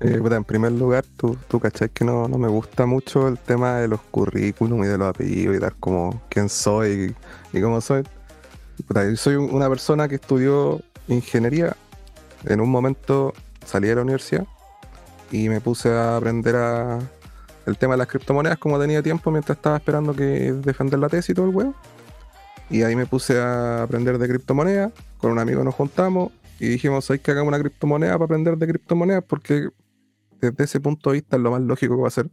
Eh, 0.03 0.19
en 0.21 0.43
primer 0.43 0.73
lugar, 0.73 1.05
tú, 1.15 1.37
tú 1.47 1.61
cachai 1.61 1.87
que 1.89 2.03
no, 2.03 2.27
me 2.27 2.49
gusta 2.49 2.85
mucho 2.85 3.29
el 3.29 3.37
tema 3.37 3.77
de 3.77 3.87
los 3.87 4.01
currículum 4.01 4.83
y 4.83 4.87
de 4.87 4.97
los 4.97 5.07
apellidos 5.07 5.55
y 5.55 5.59
dar 5.59 5.75
como 5.79 6.21
quién 6.27 6.49
soy 6.49 7.15
y, 7.53 7.61
cómo 7.61 7.79
soy. 7.79 8.03
Soy 9.15 9.35
una 9.35 9.69
persona 9.69 10.07
que 10.07 10.15
estudió 10.15 10.81
ingeniería. 11.07 11.75
En 12.45 12.61
un 12.61 12.69
momento 12.69 13.33
salí 13.65 13.87
de 13.87 13.95
la 13.95 14.01
universidad 14.01 14.45
y 15.31 15.49
me 15.49 15.61
puse 15.61 15.89
a 15.89 16.17
aprender 16.17 16.55
a, 16.55 16.99
el 17.65 17.77
tema 17.77 17.93
de 17.93 17.99
las 17.99 18.07
criptomonedas 18.07 18.57
como 18.57 18.79
tenía 18.79 19.01
tiempo 19.01 19.31
mientras 19.31 19.57
estaba 19.57 19.77
esperando 19.77 20.13
que 20.13 20.53
defender 20.53 20.99
la 20.99 21.09
tesis 21.09 21.31
y 21.31 21.33
todo 21.33 21.47
el 21.47 21.55
huevo. 21.55 21.75
Y 22.69 22.83
ahí 22.83 22.95
me 22.95 23.05
puse 23.05 23.39
a 23.39 23.83
aprender 23.83 24.17
de 24.17 24.27
criptomonedas. 24.27 24.91
Con 25.17 25.31
un 25.31 25.39
amigo 25.39 25.63
nos 25.63 25.75
juntamos 25.75 26.31
y 26.59 26.67
dijimos, 26.67 27.09
hay 27.11 27.19
que 27.19 27.31
hacer 27.31 27.43
una 27.43 27.59
criptomoneda 27.59 28.13
para 28.13 28.25
aprender 28.25 28.57
de 28.57 28.67
criptomonedas 28.67 29.23
porque 29.23 29.69
desde 30.39 30.63
ese 30.63 30.79
punto 30.79 31.11
de 31.11 31.15
vista 31.15 31.37
es 31.37 31.41
lo 31.41 31.51
más 31.51 31.61
lógico 31.61 31.95
que 31.95 32.01
va 32.01 32.07
a 32.07 32.11
ser. 32.11 32.29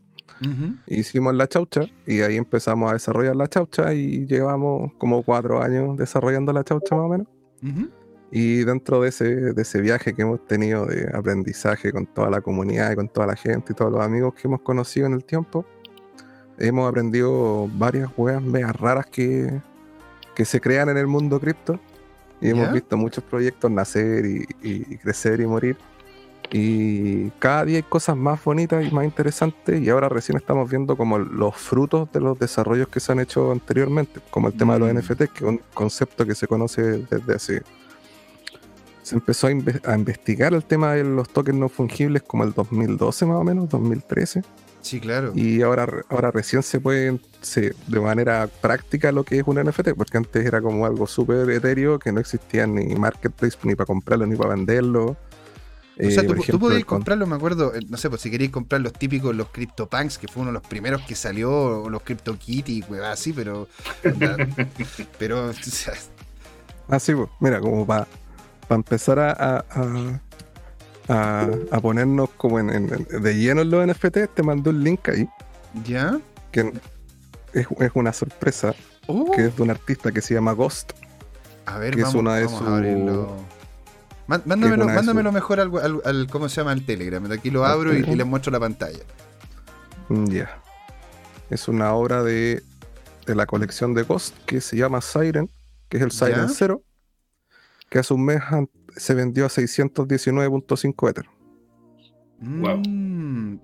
Hicimos 0.87 1.35
la 1.35 1.47
chaucha 1.47 1.83
y 2.07 2.21
ahí 2.23 2.37
empezamos 2.37 2.91
a 2.91 2.95
desarrollar 2.95 3.37
la 3.37 3.47
chaucha 3.47 3.93
y 3.93 4.27
llevamos 4.27 4.93
como 4.99 5.23
cuatro 5.23 5.63
años 5.63 5.97
desarrollando 5.97 6.53
la 6.53 6.65
chaucha 6.65 6.95
más 6.97 7.05
o 7.05 7.09
menos. 7.09 7.27
Y 8.33 8.65
dentro 8.65 9.03
de 9.03 9.09
ese, 9.09 9.25
de 9.53 9.63
ese 9.63 9.81
viaje 9.81 10.15
que 10.15 10.23
hemos 10.23 10.47
tenido 10.47 10.87
de 10.87 11.11
aprendizaje 11.13 11.93
con 11.93 12.07
toda 12.07 12.31
la 12.31 12.41
comunidad 12.41 12.93
y 12.93 12.95
con 12.95 13.09
toda 13.09 13.27
la 13.27 13.37
gente 13.37 13.73
y 13.73 13.77
todos 13.77 13.93
los 13.93 14.01
amigos 14.01 14.35
que 14.35 14.47
hemos 14.47 14.61
conocido 14.63 15.07
en 15.07 15.15
el 15.15 15.25
tiempo, 15.25 15.67
hemos 16.59 16.89
aprendido 16.89 17.69
varias 17.75 18.09
weas 18.17 18.41
megas 18.41 18.77
raras 18.77 19.07
que, 19.07 19.61
que 20.35 20.45
se 20.45 20.61
crean 20.61 20.89
en 20.89 20.97
el 20.97 21.07
mundo 21.07 21.41
cripto. 21.41 21.79
Y 22.41 22.49
hemos 22.49 22.73
visto 22.73 22.97
muchos 22.97 23.23
proyectos 23.25 23.71
nacer 23.71 24.25
y 24.25 24.97
crecer 24.97 25.41
y 25.41 25.47
morir. 25.47 25.77
Y 26.53 27.31
cada 27.39 27.65
día 27.65 27.77
hay 27.77 27.83
cosas 27.85 28.17
más 28.17 28.43
bonitas 28.43 28.85
y 28.85 28.91
más 28.91 29.05
interesantes 29.05 29.81
y 29.81 29.89
ahora 29.89 30.09
recién 30.09 30.37
estamos 30.37 30.69
viendo 30.69 30.97
como 30.97 31.19
los 31.19 31.55
frutos 31.55 32.11
de 32.13 32.21
los 32.21 32.39
desarrollos 32.39 32.89
que 32.89 32.99
se 32.99 33.13
han 33.13 33.21
hecho 33.21 33.53
anteriormente, 33.53 34.21
como 34.31 34.49
el 34.49 34.55
tema 34.55 34.75
de 34.75 34.81
los 34.81 34.93
mm. 34.93 34.99
NFTs, 34.99 35.31
que 35.31 35.39
es 35.39 35.43
un 35.43 35.61
concepto 35.73 36.27
que 36.27 36.35
se 36.35 36.47
conoce 36.47 36.83
desde 36.83 37.35
hace... 37.35 37.63
Se 39.03 39.15
empezó 39.15 39.49
a, 39.49 39.51
investigar 39.97 40.53
el 40.53 40.65
tema 40.65 40.95
de 40.95 41.03
los 41.03 41.29
tokens 41.29 41.59
no 41.59 41.69
fungibles 41.69 42.23
como 42.23 42.45
el 42.45 42.53
2012 42.53 43.27
más 43.27 43.37
o 43.39 43.45
menos, 43.45 43.69
2013. 43.69 44.43
Sí, 44.83 45.01
claro. 45.01 45.33
Y 45.35 45.63
ahora, 45.63 45.89
ahora 46.09 46.31
recién 46.31 46.63
se 46.63 46.79
puede, 46.81 47.19
de 47.89 48.01
manera 48.01 48.49
práctica, 48.61 49.11
lo 49.11 49.25
que 49.25 49.39
es 49.39 49.45
un 49.47 49.61
NFT, 49.61 49.95
porque 49.97 50.19
antes 50.19 50.45
era 50.45 50.61
como 50.61 50.87
algo 50.87 51.07
súper 51.07 51.49
etéreo, 51.51 51.99
que 51.99 52.13
no 52.13 52.21
existía 52.21 52.67
ni 52.67 52.95
marketplace 52.95 53.57
ni 53.65 53.75
para 53.75 53.87
comprarlo 53.87 54.27
ni 54.27 54.37
para 54.37 54.51
venderlo 54.51 55.17
o 56.07 56.11
sea, 56.11 56.27
tú, 56.27 56.59
podías 56.59 56.85
comprarlo, 56.85 57.27
me 57.27 57.37
acuerdo, 57.37 57.75
eh, 57.75 57.81
no 57.89 57.97
sé, 57.97 58.09
pues 58.09 58.23
si 58.23 58.31
queréis 58.31 58.51
comprar 58.51 58.81
los 58.81 58.93
típicos, 58.93 59.35
los 59.35 59.49
CryptoPunks, 59.49 60.19
que 60.19 60.29
fue 60.29 60.43
uno 60.43 60.51
de 60.51 60.55
los 60.55 60.63
primeros 60.67 61.03
que 61.03 61.15
salió, 61.15 61.51
o 61.83 61.91
los 61.91 62.03
CryptoKitty, 62.03 62.83
pues 62.83 63.03
así, 63.03 63.33
pero. 63.33 63.69
pero. 65.19 65.51
así, 66.89 67.15
pues, 67.15 67.29
mira, 67.41 67.61
como 67.61 67.87
para 67.87 68.07
empezar 68.71 69.19
a, 69.19 69.65
a, 71.09 71.81
ponernos 71.81 72.31
como 72.37 72.59
en, 72.61 72.87
de 72.87 73.35
lleno 73.35 73.63
en 73.63 73.71
los 73.71 73.87
NFT, 73.87 74.35
te 74.35 74.43
mandó 74.43 74.71
un 74.71 74.83
link 74.83 75.09
ahí. 75.09 75.29
¿Ya? 75.85 76.21
Que 76.53 76.73
es, 77.53 77.67
una 77.95 78.13
sorpresa, 78.13 78.75
oh. 79.07 79.31
que 79.33 79.47
es 79.47 79.57
de 79.57 79.63
un 79.63 79.71
artista 79.71 80.13
que 80.13 80.21
se 80.21 80.35
llama 80.35 80.53
Ghost. 80.53 80.93
A 81.67 81.79
ver, 81.79 81.95
que 81.95 82.03
es 82.03 82.15
una 82.15 82.37
de 82.37 82.49
sus 82.49 82.63
Mándamelo, 84.31 84.87
mándamelo 84.87 85.33
mejor 85.33 85.59
al, 85.59 86.27
¿cómo 86.31 86.49
se 86.49 86.61
llama? 86.61 86.73
el 86.73 86.87
Telegram. 86.87 87.23
De 87.25 87.35
aquí 87.35 87.51
lo 87.51 87.65
abro 87.65 87.93
y, 87.93 88.03
les 88.03 88.27
muestro 88.27 88.53
la 88.53 88.61
pantalla. 88.61 89.01
Mm, 90.09 90.27
ya. 90.27 90.63
Es 91.51 91.67
una 91.67 91.93
obra 91.95 92.23
de, 92.23 92.63
de, 93.27 93.35
la 93.35 93.47
colección 93.47 93.93
de 93.93 94.05
Ghost 94.05 94.37
que 94.47 94.61
se 94.61 94.77
llama 94.77 95.01
Siren, 95.01 95.51
que 95.89 95.97
es 95.97 96.03
el 96.05 96.13
Siren 96.13 96.49
0, 96.49 96.81
que 97.89 97.99
hace 97.99 98.15
un 98.15 98.25
mes 98.25 98.41
se 98.97 99.15
vendió 99.15 99.47
a 99.47 99.49
619.5 99.49 101.11
Ether. 101.11 101.27
Wow. 102.43 102.81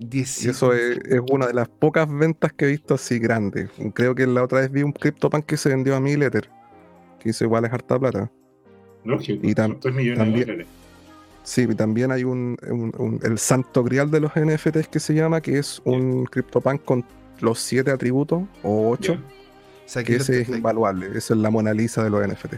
y 0.00 0.20
eso 0.20 0.74
es, 0.74 0.98
una 1.30 1.46
de 1.46 1.54
las 1.54 1.68
pocas 1.68 2.06
ventas 2.12 2.52
que 2.52 2.64
he 2.64 2.68
visto 2.68 2.94
así 2.94 3.20
grandes. 3.20 3.70
Creo 3.94 4.16
que 4.16 4.26
la 4.26 4.42
otra 4.42 4.60
vez 4.60 4.72
vi 4.72 4.82
un 4.82 4.92
CryptoPunk 4.92 5.46
que 5.46 5.56
se 5.56 5.68
vendió 5.68 5.94
a 5.94 6.00
1000 6.00 6.24
Ether, 6.24 6.50
que 7.20 7.28
hizo 7.28 7.44
igual 7.44 7.64
es 7.66 7.72
harta 7.72 7.98
plata 8.00 8.32
y 9.28 9.54
también, 9.54 10.66
Sí, 11.46 11.64
también 11.76 12.10
hay 12.10 12.24
un, 12.24 12.58
el 13.22 13.38
santo 13.38 13.84
grial 13.84 14.10
de 14.10 14.18
los 14.18 14.32
NFTs 14.34 14.88
que 14.88 14.98
se 14.98 15.14
llama, 15.14 15.40
que 15.40 15.58
es 15.58 15.80
un 15.84 16.24
CryptoPunk 16.24 16.84
con 16.84 17.04
los 17.40 17.60
siete 17.60 17.92
atributos 17.92 18.42
o 18.64 18.90
ocho. 18.90 19.16
que 20.04 20.16
ese 20.16 20.40
es 20.40 20.48
invaluable, 20.48 21.06
esa 21.14 21.34
es 21.34 21.40
la 21.40 21.50
Mona 21.50 21.72
Lisa 21.72 22.02
de 22.02 22.10
los 22.10 22.26
NFT. 22.26 22.54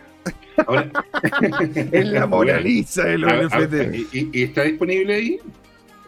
es 1.93 2.07
la 2.09 2.27
Mona 2.27 2.59
Lisa 2.61 3.05
de 3.05 3.19
los 3.19 3.31
NFT. 3.31 4.15
¿y, 4.15 4.43
está 4.43 4.63
disponible 4.63 5.15
ahí? 5.15 5.39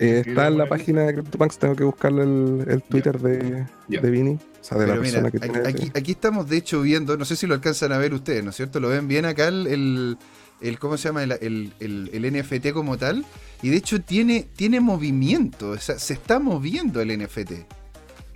Eh, 0.01 0.23
está 0.27 0.49
en 0.49 0.57
la 0.57 0.67
página 0.67 1.03
de 1.03 1.15
CryptoPunks, 1.15 1.59
tengo 1.59 1.77
que 1.77 1.85
buscarle 1.85 2.23
el, 2.23 2.83
Twitter 2.83 3.21
de, 3.21 3.67
de 3.87 4.11
Vini. 4.11 4.31
O 4.33 4.65
sea, 4.65 4.79
de 4.79 4.87
la 4.87 4.97
persona 4.97 5.31
que 5.31 5.39
tiene 5.39 5.69
aquí, 5.69 5.93
aquí, 5.95 6.13
estamos 6.13 6.49
de 6.49 6.57
hecho 6.57 6.81
viendo, 6.81 7.17
no 7.19 7.25
sé 7.27 7.37
si 7.37 7.47
lo 7.47 7.55
alcanzan 7.55 7.93
a 7.93 7.99
ver 7.99 8.15
ustedes, 8.15 8.43
¿no 8.43 8.51
es 8.51 8.57
cierto? 8.57 8.81
Lo 8.81 8.89
ven 8.89 9.09
bien 9.09 9.27
acá 9.27 9.49
el, 9.49 10.17
el 10.61 10.79
¿cómo 10.79 10.97
se 10.97 11.09
llama? 11.09 11.25
El, 11.25 11.73
NFT 11.81 12.73
como 12.73 12.97
tal. 12.97 13.25
Y 13.63 13.69
de 13.69 13.77
hecho 13.77 14.01
tiene, 14.01 14.47
tiene 14.57 14.81
movimiento, 14.81 15.71
o 15.71 15.79
sea, 15.79 15.99
se 15.99 16.15
está 16.15 16.39
moviendo 16.39 17.01
el 17.01 17.19
NFT. 17.19 17.53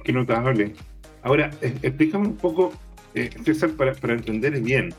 Qué 0.04 0.12
notable. 0.12 0.74
Ahora, 1.22 1.50
explícame 1.62 2.28
un 2.28 2.36
poco 2.36 2.74
eh, 3.14 3.30
César, 3.44 3.70
para, 3.70 3.94
para 3.94 4.14
entender 4.14 4.60
bien, 4.60 4.92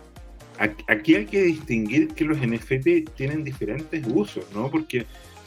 aquí 0.88 1.16
hay 1.16 1.26
que 1.26 1.44
distinguir 1.44 2.08
que 2.10 2.26
los 2.26 2.38
NFT 2.40 3.14
tienen 3.16 3.44
diferentes 3.44 4.04
usos, 4.08 4.46
¿no? 4.54 4.72
Porque 4.72 5.06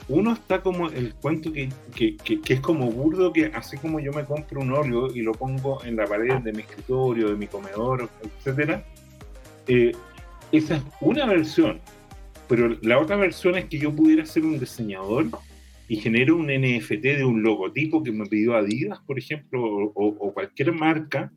uno 0.08 0.32
está 0.32 0.62
como 0.62 0.88
el 0.88 1.14
cuento 1.14 1.52
que, 1.52 1.68
que, 1.94 2.16
que, 2.16 2.54
es 2.54 2.60
como 2.60 2.90
burdo, 2.90 3.32
que 3.32 3.46
así 3.46 3.76
como 3.76 4.00
yo 4.00 4.12
me 4.12 4.24
compro 4.24 4.60
un 4.60 4.72
óleo 4.72 5.14
y 5.14 5.20
lo 5.20 5.32
pongo 5.32 5.84
en 5.84 5.96
la 5.96 6.06
pared 6.06 6.36
de 6.36 6.52
mi 6.52 6.60
escritorio, 6.60 7.28
de 7.28 7.36
mi 7.36 7.46
comedor, 7.46 8.08
etcétera, 8.22 8.84
eh, 9.66 9.92
esa 10.50 10.76
es 10.76 10.82
una 11.00 11.26
versión. 11.26 11.80
Pero 12.48 12.78
la 12.80 12.98
otra 12.98 13.16
versión 13.16 13.56
es 13.56 13.66
que 13.66 13.78
yo 13.78 13.94
pudiera 13.94 14.24
ser 14.24 14.44
un 14.44 14.58
diseñador 14.58 15.26
y 15.88 15.96
genero 15.96 16.36
un 16.36 16.46
NFT 16.46 17.02
de 17.02 17.24
un 17.24 17.42
logotipo 17.42 18.02
que 18.02 18.12
me 18.12 18.24
pidió 18.26 18.56
Adidas, 18.56 19.00
por 19.06 19.18
ejemplo, 19.18 19.62
o, 19.62 19.92
o 19.94 20.32
cualquier 20.32 20.72
marca, 20.72 21.30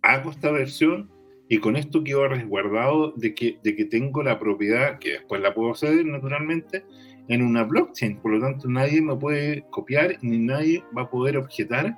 hago 0.00 0.30
esta 0.30 0.50
versión 0.50 1.10
y 1.48 1.58
con 1.58 1.76
esto 1.76 2.04
quedo 2.04 2.28
resguardado 2.28 3.12
de 3.16 3.34
que, 3.34 3.58
de 3.62 3.74
que 3.74 3.86
tengo 3.86 4.22
la 4.22 4.38
propiedad, 4.38 4.98
que 4.98 5.12
después 5.12 5.40
la 5.40 5.54
puedo 5.54 5.74
ceder 5.74 6.04
naturalmente, 6.04 6.84
en 7.28 7.42
una 7.42 7.64
blockchain. 7.64 8.16
Por 8.18 8.32
lo 8.32 8.40
tanto, 8.40 8.68
nadie 8.68 9.00
me 9.00 9.14
puede 9.16 9.64
copiar 9.70 10.16
ni 10.22 10.38
nadie 10.38 10.82
va 10.96 11.02
a 11.02 11.10
poder 11.10 11.36
objetar 11.36 11.96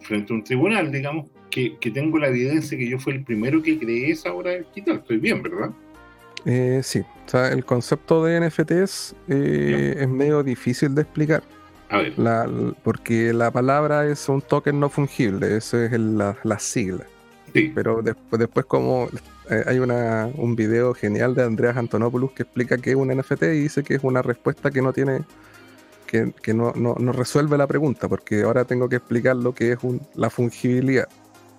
frente 0.00 0.32
a 0.32 0.36
un 0.36 0.44
tribunal, 0.44 0.90
digamos, 0.90 1.30
que, 1.50 1.78
que 1.78 1.90
tengo 1.90 2.18
la 2.18 2.28
evidencia 2.28 2.76
que 2.76 2.88
yo 2.88 2.98
fui 2.98 3.14
el 3.14 3.24
primero 3.24 3.62
que 3.62 3.78
creé 3.78 4.10
esa 4.10 4.32
obra 4.32 4.52
digital. 4.52 4.96
Estoy 4.96 5.18
bien, 5.18 5.42
¿verdad? 5.42 5.70
Eh, 6.44 6.80
sí, 6.82 7.00
o 7.00 7.28
sea, 7.28 7.48
el 7.48 7.64
concepto 7.64 8.24
de 8.24 8.40
NFTs 8.40 9.14
eh, 9.28 9.96
es 9.98 10.08
medio 10.08 10.42
difícil 10.42 10.94
de 10.94 11.02
explicar. 11.02 11.42
A 11.88 11.98
ver. 11.98 12.14
porque 12.82 13.34
la 13.34 13.50
palabra 13.50 14.06
es 14.06 14.26
un 14.30 14.40
token 14.40 14.80
no 14.80 14.88
fungible, 14.88 15.58
eso 15.58 15.78
es 15.78 15.92
la, 15.92 16.38
la 16.42 16.58
sigla. 16.58 17.04
Pero 17.52 18.02
después, 18.02 18.40
después 18.40 18.66
como 18.66 19.08
eh, 19.50 19.64
hay 19.66 19.78
una, 19.78 20.30
un 20.36 20.56
video 20.56 20.94
genial 20.94 21.34
de 21.34 21.42
Andreas 21.42 21.76
Antonopoulos 21.76 22.32
que 22.32 22.44
explica 22.44 22.78
que 22.78 22.90
es 22.90 22.96
un 22.96 23.08
NFT 23.08 23.42
y 23.42 23.62
dice 23.62 23.82
que 23.82 23.94
es 23.94 24.04
una 24.04 24.22
respuesta 24.22 24.70
que 24.70 24.80
no 24.80 24.92
tiene, 24.92 25.20
que, 26.06 26.32
que 26.42 26.54
no, 26.54 26.72
no, 26.74 26.94
no, 26.98 27.12
resuelve 27.12 27.58
la 27.58 27.66
pregunta, 27.66 28.08
porque 28.08 28.42
ahora 28.42 28.64
tengo 28.64 28.88
que 28.88 28.96
explicar 28.96 29.36
lo 29.36 29.54
que 29.54 29.72
es 29.72 29.78
un, 29.82 30.00
la 30.14 30.30
fungibilidad. 30.30 31.08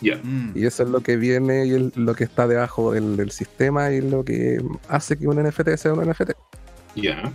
Mm. 0.01 0.51
Y 0.55 0.65
eso 0.65 0.83
es 0.83 0.89
lo 0.89 1.01
que 1.01 1.15
viene 1.15 1.65
y 1.65 1.91
lo 1.95 2.13
que 2.13 2.25
está 2.25 2.47
debajo 2.47 2.91
del, 2.91 3.15
del, 3.15 3.31
sistema 3.31 3.91
y 3.91 4.01
lo 4.01 4.25
que 4.25 4.61
hace 4.89 5.17
que 5.17 5.27
un 5.27 5.41
NFT 5.41 5.77
sea 5.77 5.93
un 5.93 6.09
NFT. 6.09 6.31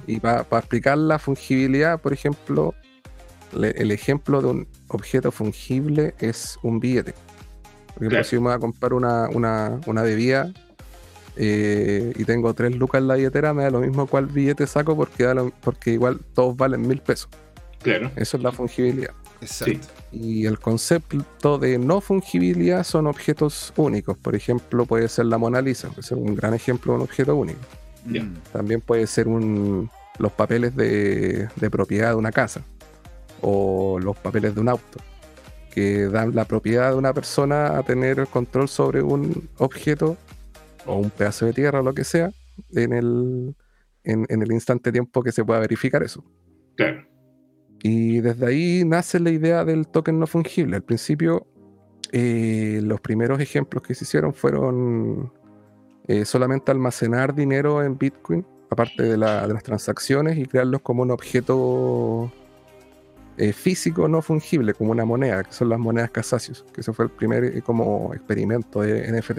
Y 0.07 0.21
para 0.21 0.43
explicar 0.43 0.99
la 0.99 1.19
fungibilidad, 1.19 2.01
por 2.01 2.13
ejemplo, 2.13 2.75
el 3.53 3.91
ejemplo 3.91 4.43
de 4.43 4.49
un 4.49 4.69
objeto 4.89 5.33
fungible 5.33 6.15
es 6.19 6.59
un 6.63 6.81
billete. 6.81 7.15
Por 7.99 8.07
ejemplo, 8.07 8.25
si 8.25 8.37
me 8.37 8.43
voy 8.43 8.53
a 8.53 8.59
comprar 8.59 8.93
una, 8.93 9.29
una, 9.29 9.81
una 9.87 10.03
bebida 10.03 10.53
eh, 11.37 12.13
y 12.17 12.25
tengo 12.25 12.55
tres 12.55 12.77
lucas 12.77 13.01
en 13.01 13.09
la 13.09 13.17
billetera, 13.17 13.53
me 13.53 13.65
da 13.65 13.71
lo 13.71 13.81
mismo 13.81 14.07
cuál 14.07 14.27
billete 14.27 14.67
saco 14.67 14.97
porque, 14.97 15.51
porque 15.63 15.93
igual 15.93 16.21
todos 16.33 16.57
valen 16.57 16.87
mil 16.87 17.01
pesos. 17.01 17.29
Claro. 17.83 18.11
Eso 18.15 18.37
es 18.37 18.43
la 18.43 18.53
fungibilidad. 18.53 19.11
Exacto. 19.41 19.89
Y 20.13 20.47
el 20.47 20.59
concepto 20.61 21.59
de 21.59 21.79
no 21.79 22.01
fungibilidad 22.01 22.85
son 22.85 23.09
objetos 23.09 23.73
únicos. 23.77 24.17
Por 24.17 24.37
ejemplo, 24.37 24.87
puede 24.87 25.09
ser 25.09 25.27
la 25.27 25.39
Mona 25.39 25.61
Lisa, 25.61 25.89
puede 25.89 26.03
ser 26.03 26.19
un 26.19 26.35
gran 26.35 26.55
ejemplo 26.55 26.93
de 26.93 26.99
un 26.99 27.03
objeto 27.03 27.35
único. 27.35 27.61
Mm. 28.05 28.35
También 28.53 28.81
puede 28.81 29.07
ser 29.09 29.27
un, 29.27 29.91
los 30.19 30.33
papeles 30.33 30.77
de, 30.77 31.49
de 31.57 31.71
propiedad 31.71 32.11
de 32.11 32.15
una 32.15 32.31
casa 32.31 32.63
o 33.41 33.99
los 34.01 34.17
papeles 34.17 34.55
de 34.55 34.61
un 34.61 34.69
auto 34.69 34.99
que 35.75 36.09
dan 36.09 36.35
la 36.35 36.45
propiedad 36.45 36.91
de 36.91 36.97
una 36.97 37.13
persona 37.13 37.79
a 37.79 37.83
tener 37.83 38.19
el 38.19 38.27
control 38.27 38.69
sobre 38.69 39.03
un 39.03 39.49
objeto 39.59 40.17
o 40.87 40.97
un 40.97 41.11
pedazo 41.11 41.47
de 41.47 41.53
tierra 41.53 41.81
o 41.81 41.83
lo 41.83 41.95
que 41.95 42.05
sea 42.05 42.31
en 42.73 42.93
el, 42.93 43.55
en, 44.05 44.43
el 44.43 44.53
instante 44.53 44.91
tiempo 44.91 45.23
que 45.23 45.33
se 45.33 45.45
pueda 45.45 45.61
verificar 45.61 46.03
eso. 46.03 46.25
Claro. 46.77 47.07
Y 47.83 48.21
desde 48.21 48.47
ahí 48.47 48.85
nace 48.85 49.21
la 49.21 49.31
idea 49.31 49.65
del 49.65 49.87
token 49.87 50.19
no 50.19 50.27
fungible. 50.27 50.77
Al 50.77 50.83
principio, 50.83 51.47
eh, 52.13 52.81
los 52.83 53.01
primeros 53.01 53.41
ejemplos 53.41 53.83
que 53.83 53.95
se 53.95 54.05
hicieron 54.05 54.35
fueron 54.35 55.33
eh, 56.09 56.25
solamente 56.25 56.73
almacenar 56.73 57.35
dinero 57.35 57.85
en 57.85 57.97
Bitcoin, 57.97 58.45
aparte 58.71 59.03
de, 59.03 59.11
de, 59.11 59.17
las 59.17 59.63
transacciones, 59.63 60.39
y 60.39 60.47
crearlos 60.47 60.83
como 60.83 61.03
un 61.03 61.11
objeto 61.11 62.33
eh, 63.39 63.53
físico 63.53 64.09
no 64.09 64.21
fungible, 64.21 64.75
como 64.75 64.91
una 64.91 65.05
moneda, 65.05 65.45
que 65.45 65.53
son 65.53 65.69
las 65.69 65.79
monedas 65.79 66.11
Casasius, 66.11 66.65
que 66.73 66.81
ese 66.81 66.93
fue 66.93 67.05
el 67.05 67.11
primer 67.11 67.45
eh, 67.45 67.63
como 67.63 68.13
experimento 68.13 68.81
de 68.81 69.13
NFT. 69.13 69.39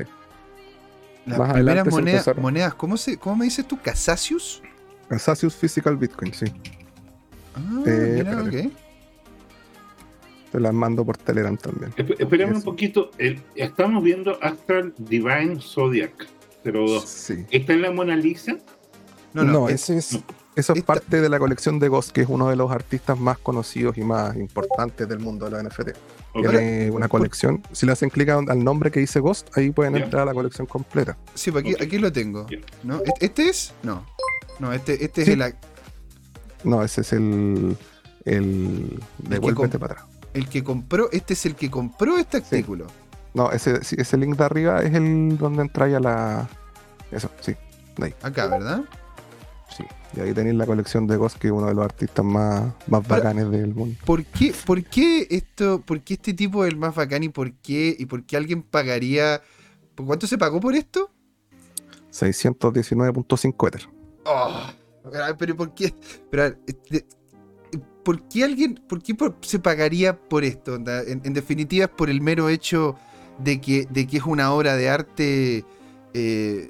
Las 1.26 1.54
primeras 1.54 1.88
monedas, 1.88 2.38
monedas 2.38 2.74
¿cómo, 2.76 2.96
se, 2.96 3.18
¿cómo 3.18 3.36
me 3.36 3.46
dices 3.46 3.68
tú? 3.68 3.78
¿Casasius? 3.82 4.64
Casasius 5.10 5.54
Physical 5.56 5.98
Bitcoin, 5.98 6.34
sí. 6.34 6.46
Ah, 7.56 7.84
eh, 7.86 8.24
mira, 8.26 8.72
Te 10.52 10.60
las 10.60 10.74
mando 10.74 11.04
por 11.06 11.18
Telegram 11.18 11.58
también. 11.58 11.94
Espérame 11.98 12.56
un 12.56 12.64
poquito. 12.64 13.12
estamos 13.54 14.02
viendo 14.02 14.42
Astral 14.42 14.94
Divine 14.98 15.60
Zodiac 15.60 16.26
02. 16.64 17.04
Sí. 17.04 17.46
¿Está 17.52 17.74
en 17.74 17.82
la 17.82 17.92
Mona 17.92 18.16
Lisa? 18.16 18.58
No, 19.34 19.44
no, 19.44 19.70
ese 19.70 19.98
es. 19.98 20.20
Eso 20.56 20.74
es 20.74 20.84
parte 20.84 21.22
de 21.22 21.30
la 21.30 21.40
colección 21.40 21.80
de 21.80 21.88
Ghost, 21.88 22.12
que 22.12 22.22
es 22.22 22.28
uno 22.30 22.50
de 22.50 22.56
los 22.56 22.72
artistas 22.72 23.18
más 23.20 23.38
conocidos 23.38 23.98
y 23.98 24.02
más 24.02 24.36
importantes 24.36 25.08
del 25.08 25.20
mundo 25.20 25.46
de 25.46 25.52
la 25.52 25.64
NFT. 25.64 25.90
Tiene 26.34 26.92
una 26.92 27.08
colección. 27.08 27.62
Si 27.72 27.86
le 27.86 27.92
hacen 27.92 28.10
clic 28.10 28.30
al 28.30 28.64
nombre 28.64 28.92
que 28.92 29.00
dice 29.00 29.20
Ghost, 29.20 29.56
ahí 29.58 29.72
pueden 29.72 29.96
entrar 29.96 30.24
a 30.24 30.26
la 30.26 30.34
colección 30.34 30.68
completa. 30.68 31.18
Sí, 31.34 31.52
pues 31.52 31.64
aquí, 31.64 31.82
aquí 31.82 31.98
lo 31.98 32.12
tengo. 32.12 32.46
¿no? 32.84 33.02
¿Este 33.20 33.50
es? 33.50 33.74
No. 33.84 34.06
No, 34.60 34.74
este, 34.74 35.04
este 35.04 35.22
es 35.22 35.28
el. 35.30 35.56
No, 36.64 36.84
ese 36.84 37.02
es 37.02 37.14
el. 37.14 37.78
El. 38.26 39.00
Devuélvete 39.20 39.80
para 39.80 39.94
atrás. 39.94 40.08
El 40.34 40.50
que 40.50 40.64
compró. 40.64 41.10
Este 41.12 41.34
es 41.34 41.46
el 41.46 41.56
que 41.56 41.72
compró 41.72 42.18
este 42.18 42.38
artículo. 42.38 42.88
No, 43.34 43.52
ese, 43.52 43.80
ese 43.82 44.18
link 44.18 44.36
de 44.36 44.44
arriba 44.44 44.82
es 44.82 44.94
el 44.94 45.38
donde 45.38 45.62
entra 45.62 45.88
ya 45.88 46.00
la. 46.00 46.50
Eso, 47.12 47.30
sí. 47.40 47.56
ahí. 48.02 48.14
Acá, 48.22 48.48
¿verdad? 48.48 48.84
Y 50.16 50.20
ahí 50.22 50.34
tenéis 50.34 50.56
la 50.56 50.66
colección 50.66 51.06
de 51.08 51.18
Ghost, 51.18 51.38
que 51.38 51.48
es 51.48 51.54
uno 51.54 51.68
de 51.68 51.74
los 51.76 51.86
artistas 51.86 52.26
más, 52.26 52.74
más 52.88 53.08
bacanes 53.08 53.50
del 53.52 53.74
mundo. 53.74 53.96
¿Por 54.06 54.26
qué, 54.26 54.54
por 54.66 54.84
qué 54.84 55.28
esto, 55.30 55.82
por 55.82 56.02
qué 56.02 56.16
este 56.16 56.34
tipo 56.34 56.66
es 56.66 56.72
el 56.72 56.78
más 56.78 56.96
bacán 56.96 57.24
y 57.24 57.30
por 57.30 57.54
qué, 57.54 57.96
y 57.98 58.06
por 58.06 58.26
qué 58.26 58.38
alguien 58.38 58.64
pagaría? 58.64 59.42
¿Por 59.94 60.06
cuánto 60.06 60.26
se 60.26 60.38
pagó 60.38 60.60
por 60.60 60.76
esto? 60.76 61.12
619.5 62.12 63.68
Ether. 63.68 63.90
Oh, 64.26 64.72
pero 65.38 65.56
¿por 65.56 65.74
qué? 65.74 65.94
Pero, 66.32 66.56
este, 66.66 67.06
¿Por 68.04 68.28
qué 68.28 68.44
alguien, 68.44 68.76
por 68.88 69.04
qué 69.04 69.16
se 69.42 69.60
pagaría 69.60 70.20
por 70.20 70.44
esto? 70.44 70.76
En, 70.76 71.34
definitiva, 71.34 71.86
es 71.86 71.92
por 71.92 72.10
el 72.10 72.22
mero 72.22 72.50
hecho 72.50 72.96
de 73.38 73.62
que, 73.62 73.86
de 73.90 74.08
que 74.08 74.18
es 74.18 74.24
una 74.24 74.52
obra 74.52 74.76
de 74.76 74.90
arte 74.90 75.66
eh, 76.14 76.70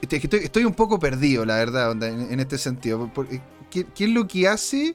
Estoy, 0.00 0.64
un 0.64 0.74
poco 0.74 0.98
perdido, 0.98 1.44
la 1.44 1.56
verdad, 1.56 1.92
en, 2.02 2.40
este 2.40 2.58
sentido. 2.58 3.10
Eh, 3.30 3.40
¿Qué, 3.70 3.86
es 3.98 4.10
lo 4.10 4.26
que 4.26 4.48
hace? 4.48 4.94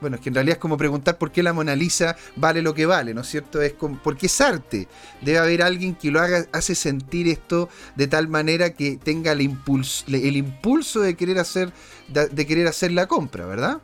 Bueno, 0.00 0.16
es 0.16 0.22
que 0.22 0.30
en 0.30 0.34
realidad 0.34 0.56
es 0.56 0.60
como 0.60 0.76
preguntar 0.76 1.16
por 1.16 1.30
qué 1.30 1.42
la 1.42 1.52
Mona 1.52 1.76
Lisa 1.76 2.16
vale 2.34 2.60
lo 2.60 2.74
que 2.74 2.86
vale, 2.86 3.14
¿no 3.14 3.20
es 3.20 3.28
cierto? 3.28 3.62
Es 3.62 3.74
porque 4.02 4.26
es 4.26 4.40
arte. 4.40 4.88
Debe 5.20 5.38
haber 5.38 5.62
alguien 5.62 5.94
que 5.94 6.10
lo 6.10 6.20
haga, 6.20 6.46
hace 6.52 6.74
sentir 6.74 7.28
esto 7.28 7.68
de 7.94 8.08
tal 8.08 8.26
manera 8.28 8.70
que 8.70 8.96
tenga 8.96 9.32
el 9.32 9.40
impulso, 9.40 10.04
el 10.08 10.36
impulso 10.36 11.00
de 11.00 11.14
querer 11.14 11.38
hacer, 11.38 11.72
de, 12.08 12.46
querer 12.46 12.66
hacer 12.66 12.90
la 12.92 13.06
compra, 13.06 13.46
¿verdad? 13.46 13.80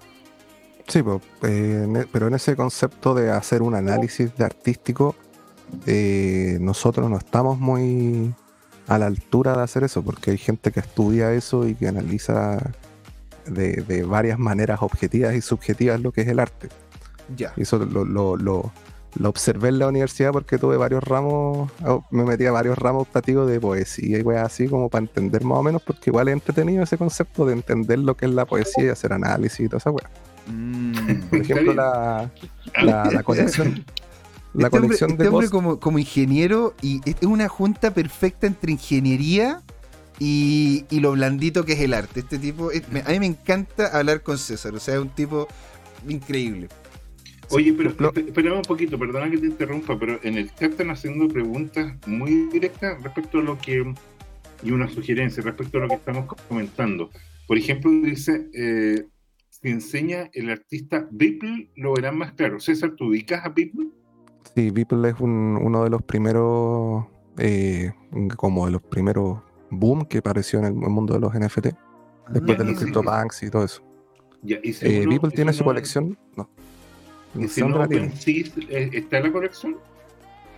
Sí, 0.88 1.01
eh, 1.42 1.86
e, 1.96 2.07
pero 2.11 2.26
en 2.26 2.34
ese 2.34 2.57
concepto 2.57 3.14
de 3.14 3.30
hacer 3.30 3.62
un 3.62 3.74
análisis 3.74 4.34
de 4.36 4.44
artístico, 4.44 5.14
eh, 5.86 6.59
nosotros 6.61 7.09
no 7.09 7.18
estamos 7.18 7.59
muy 7.59 8.34
a 8.89 8.99
la 8.99 9.07
altura 9.07 9.55
de 9.55 9.62
hacer 9.62 9.84
eso, 9.84 10.03
porque 10.03 10.32
hay 10.32 10.39
gente 10.39 10.72
que 10.72 10.80
estudia 10.80 11.32
eso 11.32 11.68
y 11.68 11.74
que 11.74 11.89
analiza 11.89 12.59
de, 13.47 14.05
varias 14.09 14.39
maneras 14.39 14.80
objetivas 14.82 15.34
y 15.34 15.43
subjetivas 15.43 16.01
lo 16.01 16.11
que 16.11 16.22
es 16.22 16.28
el 16.28 16.41
arte. 16.41 16.68
Ya. 17.36 17.53
Y 17.57 17.62
eso 17.62 17.78
lo, 17.78 18.05
lo, 18.05 18.36
lo, 18.36 18.72
observé 19.24 19.68
en 19.68 19.78
la 19.78 19.89
universidad 19.89 20.32
porque 20.32 20.57
tuve 20.57 20.78
varios 20.78 21.05
ramos, 21.05 21.70
oh, 21.84 22.05
me 22.11 22.24
metí 22.24 22.47
a 22.47 22.53
varios 22.53 22.78
ramos 22.78 23.03
optativos 23.03 23.51
de 23.51 23.61
poesía 23.61 24.18
y 24.18 24.22
weas 24.22 24.47
así 24.47 24.68
como 24.68 24.89
para 24.89 25.05
entender 25.05 25.45
más 25.45 25.59
o 25.59 25.62
menos, 25.62 25.82
porque 25.82 26.09
igual 26.09 26.28
he 26.28 26.32
entretenido 26.32 26.82
ese 26.82 26.97
concepto 26.97 27.45
de 27.45 27.53
entender 27.53 27.99
lo 27.99 28.16
que 28.16 28.24
es 28.24 28.32
la 28.32 28.47
poesía 28.47 28.84
y 28.84 28.89
hacer 28.89 29.12
análisis 29.12 29.61
y 29.61 29.68
toda 29.68 29.78
esa 29.78 29.91
wea. 29.91 30.09
Mm. 30.47 31.28
Por 31.28 31.39
ejemplo, 31.41 31.74
la, 31.74 32.30
la, 32.82 33.05
la 33.11 33.22
colección. 33.22 33.84
La 34.55 34.68
este 34.68 34.80
colección 34.80 35.16
de 35.16 35.26
este 35.26 35.51
como, 35.51 35.78
como 35.78 35.99
ingeniero 35.99 36.74
y 36.80 37.01
es 37.05 37.22
una 37.22 37.49
junta 37.49 37.92
perfecta 37.92 38.46
entre 38.46 38.72
ingeniería 38.72 39.62
y, 40.18 40.84
lo 40.90 41.12
blandito 41.12 41.64
que 41.64 41.74
es 41.74 41.80
el 41.80 41.94
arte. 41.94 42.20
Este 42.20 42.38
tipo, 42.38 42.70
a 42.70 43.11
mí 43.11 43.20
me 43.20 43.26
encanta 43.26 43.86
hablar 43.86 44.22
con 44.22 44.38
César, 44.38 44.74
o 44.74 44.80
sea, 44.80 44.94
es 44.94 45.01
un 45.01 45.11
tipo 45.11 45.49
increíble. 46.09 46.68
Oye, 47.51 47.72
pero 47.72 47.90
espera 47.90 48.53
un 48.53 48.62
poquito, 48.62 48.99
perdona 48.99 49.30
que 49.30 49.38
te 49.38 49.46
interrumpa, 49.46 49.99
pero 49.99 50.20
en 50.22 50.36
el 50.36 50.55
chat 50.55 50.72
están 50.72 50.90
haciendo 50.90 51.28
preguntas 51.28 51.94
muy 52.07 52.49
directas 52.53 53.03
respecto 53.03 53.38
a 53.38 53.42
lo 53.42 53.59
que, 53.59 53.94
y 54.62 54.70
una 54.70 54.88
sugerencia 54.88 55.42
respecto 55.42 55.78
a 55.78 55.82
lo 55.82 55.88
que 55.88 55.94
estamos 55.94 56.26
comentando. 56.49 57.11
Por 57.46 57.57
ejemplo, 57.57 57.90
dice, 57.90 58.49
eh, 58.53 59.07
si 59.49 59.68
enseña 59.68 60.28
el 60.34 60.51
artista 60.51 61.09
Beeple, 61.11 61.70
lo 61.76 61.94
verán 61.94 62.18
más 62.18 62.32
claro. 62.32 62.61
César, 62.61 62.94
¿tú 62.96 63.07
ubicas 63.07 63.44
a 63.46 63.49
Beeple? 63.49 63.86
Sí, 64.59 64.73
Beeple 64.73 65.11
es 65.11 65.15
uno 65.21 65.85
de 65.85 65.89
los 65.89 66.03
primeros, 66.03 67.05
eh, 67.37 67.93
como 68.37 68.67
de 68.67 68.73
los 68.73 68.83
primeros 68.83 69.39
boom 69.71 70.05
que 70.05 70.19
apareció 70.19 70.59
en 70.59 70.65
el 70.65 70.73
mundo 70.73 71.15
de 71.15 71.21
los 71.21 71.33
NFT, 71.33 71.69
después 72.31 72.59
de 72.59 72.65
los 72.65 72.77
CryptoPunks 72.77 73.45
y 73.45 73.51
todo 73.51 73.63
eso. 73.63 73.85
Ya, 74.43 74.57
eh, 74.65 75.07
Beeple 75.09 75.31
tiene 75.31 75.53
su 75.53 75.63
colección, 75.63 76.19
no. 76.35 76.51
¿Y 77.37 77.47
si 77.47 77.63
no 77.63 77.85
eh, 77.85 78.11
está 78.95 79.19
en 79.19 79.23
la 79.23 79.33
colección? 79.33 79.77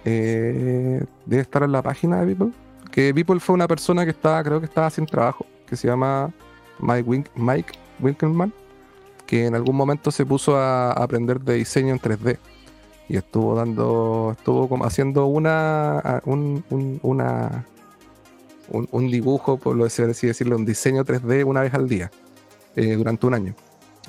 Eh, 0.06 1.04
debe 1.26 1.42
estar 1.42 1.62
en 1.62 1.72
la 1.72 1.82
página 1.82 2.20
de 2.20 2.24
Beeple. 2.24 2.52
Que 2.90 3.12
Beeple 3.12 3.38
fue 3.38 3.54
una 3.54 3.68
persona 3.68 4.06
que 4.06 4.12
estaba, 4.12 4.42
creo 4.42 4.60
que 4.60 4.66
estaba 4.66 4.88
sin 4.88 5.04
trabajo, 5.04 5.44
que 5.66 5.76
se 5.76 5.86
llama 5.86 6.32
Mike, 6.78 7.30
Mike 7.34 7.72
Winkelmann, 8.00 8.54
que 9.26 9.44
en 9.44 9.54
algún 9.54 9.76
momento 9.76 10.10
se 10.10 10.24
puso 10.24 10.56
a, 10.56 10.90
aprender 10.92 11.38
de 11.38 11.56
diseño 11.56 11.92
en 11.92 12.00
3D 12.00 12.38
y 13.10 13.16
estuvo 13.16 13.56
dando, 13.56 14.36
estuvo 14.38 14.68
como 14.68 14.84
haciendo 14.84 15.26
una, 15.26 16.22
un, 16.24 16.62
una, 17.02 17.66
un, 18.68 19.10
dibujo, 19.10 19.58
por 19.58 19.74
lo 19.74 19.84
así 19.84 20.04
decirlo, 20.04 20.56
un 20.56 20.64
diseño 20.64 21.04
3D 21.04 21.44
una 21.44 21.62
vez 21.62 21.74
al 21.74 21.88
día 21.88 22.08
eh, 22.76 22.94
durante 22.94 23.26
un 23.26 23.34
año. 23.34 23.54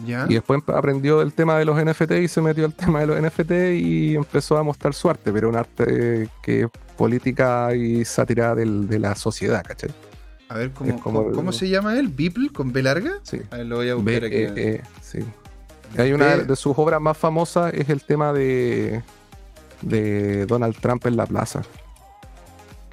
Y 0.06 0.36
después 0.36 0.62
aprendió 0.68 1.24
el 1.24 1.34
tema 1.34 1.58
de 1.58 1.66
los 1.66 1.84
NFT 1.84 2.12
y 2.22 2.28
se 2.28 2.42
metió 2.42 2.66
al 2.66 2.76
tema 2.76 3.00
de 3.00 3.08
los 3.08 3.20
NFT 3.20 3.52
y 3.74 4.16
empezó 4.16 4.58
a 4.58 4.64
mostrar 4.64 4.94
su 4.94 5.10
arte, 5.10 5.34
pero 5.34 5.50
un 5.50 5.56
arte 5.56 6.30
que 6.44 6.62
es 6.62 6.68
política 6.96 7.76
y 7.76 8.06
sátira 8.06 8.54
de 8.54 9.00
la 9.00 9.16
sociedad, 9.16 9.64
¿cachai? 9.68 9.90
A 10.48 10.58
ver, 10.58 10.72
¿cómo, 10.72 11.32
¿cómo, 11.32 11.52
se 11.52 11.70
llama 11.70 11.98
él? 11.98 12.10
¿Beeple 12.10 12.50
con 12.50 12.72
B 12.72 12.84
larga? 12.84 13.14
Sí. 13.24 13.42
A 13.50 13.58
ver, 13.58 13.66
lo 13.66 13.78
voy 13.78 13.90
a 13.90 13.96
buscar 13.96 14.26
aquí. 14.26 14.36
E 14.36 14.52
e, 14.56 14.82
sí. 15.02 15.20
Hay 15.98 16.14
una 16.14 16.38
de 16.38 16.56
sus 16.56 16.78
obras 16.78 17.02
más 17.02 17.18
famosas, 17.18 17.74
es 17.74 17.90
el 17.90 18.04
tema 18.04 18.34
de, 18.34 19.04
de 19.82 20.46
Donald 20.46 20.76
Trump 20.80 21.06
en 21.06 21.18
la 21.18 21.26
plaza. 21.26 21.62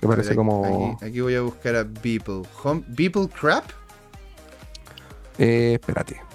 Que 0.00 0.06
parece 0.06 0.34
como. 0.34 0.96
Aquí, 1.02 1.20
voy 1.20 1.34
a 1.34 1.42
buscar 1.42 1.74
a 1.76 1.84
Beeple. 1.84 2.42
¿Beeple 2.88 3.28
Crap? 3.28 3.64
Eh, 5.38 5.74
espérate 5.74 6.28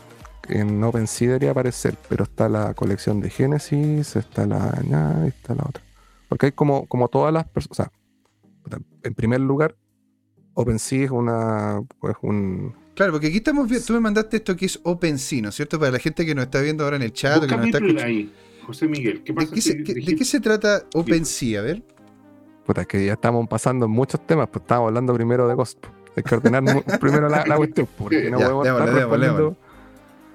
en 0.50 0.84
OpenSea 0.84 1.28
debería 1.28 1.52
aparecer, 1.52 1.98
pero 2.10 2.24
está 2.24 2.50
la 2.50 2.74
colección 2.74 3.22
de 3.22 3.30
Genesis, 3.30 4.16
está 4.16 4.46
la 4.46 4.80
y 5.26 5.28
está 5.28 5.56
la 5.56 5.64
otra. 5.68 5.84
Porque 6.28 6.48
hay 6.48 6.52
como, 6.52 6.88
como 6.88 7.08
todas 7.08 7.34
las 7.34 7.48
personas. 7.48 7.92
O 8.66 8.70
sea, 8.70 8.80
en 9.04 9.14
primer 9.14 9.42
lugar, 9.42 9.76
OpenSea 10.54 11.06
es 11.06 11.12
una. 11.12 11.82
Pues 12.00 12.16
un. 12.22 12.76
Claro, 12.96 13.12
porque 13.12 13.28
aquí 13.28 13.38
estamos 13.38 13.68
viendo. 13.68 13.86
Tú 13.86 13.94
me 13.94 14.00
mandaste 14.00 14.38
esto 14.38 14.56
que 14.56 14.66
es 14.66 14.80
OpenSea, 14.84 15.42
¿no 15.42 15.50
es 15.50 15.56
cierto? 15.56 15.80
Para 15.80 15.92
la 15.92 16.00
gente 16.00 16.26
que 16.26 16.36
nos 16.36 16.46
está 16.46 16.62
viendo 16.62 16.84
ahora 16.84 16.98
en 16.98 17.02
el 17.04 17.14
chat. 17.14 17.42
que 17.42 17.56
nos 17.56 17.66
está 17.66 18.06
ahí, 18.06 18.32
José 18.66 18.88
Miguel. 18.88 19.24
¿qué 19.24 19.34
pasa 19.34 19.50
¿De, 19.50 19.56
qué 19.56 19.62
se, 19.62 19.74
¿De 19.76 20.16
qué 20.16 20.26
se 20.26 20.40
trata 20.40 20.84
OpenSea? 20.94 21.60
A 21.60 21.64
ver. 21.64 21.84
Puta, 22.66 22.82
es 22.82 22.88
que 22.88 23.06
ya 23.06 23.14
estamos 23.14 23.48
pasando 23.48 23.86
en 23.86 23.92
muchos 23.92 24.26
temas, 24.26 24.48
pues 24.48 24.62
estábamos 24.62 24.90
hablando 24.90 25.14
primero 25.14 25.48
de 25.48 25.56
Ghost. 25.56 25.86
Hay 26.16 26.24
que 26.24 26.36
ordenar 26.36 26.64
primero 27.00 27.28
la, 27.28 27.46
la, 27.46 27.58
cuestión, 27.58 27.88
porque 27.98 28.30
no 28.30 28.38
podemos 28.38 28.68
estar 28.68 29.56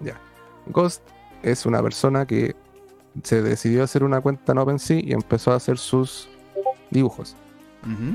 ya. 0.00 0.20
Ghost 0.66 1.02
es 1.42 1.64
una 1.66 1.82
persona 1.82 2.26
que 2.26 2.54
se 3.22 3.42
decidió 3.42 3.82
hacer 3.82 4.04
una 4.04 4.20
cuenta 4.20 4.52
en 4.52 4.58
OpenSea 4.58 5.00
y 5.00 5.12
empezó 5.12 5.52
a 5.52 5.56
hacer 5.56 5.78
sus 5.78 6.28
dibujos. 6.90 7.36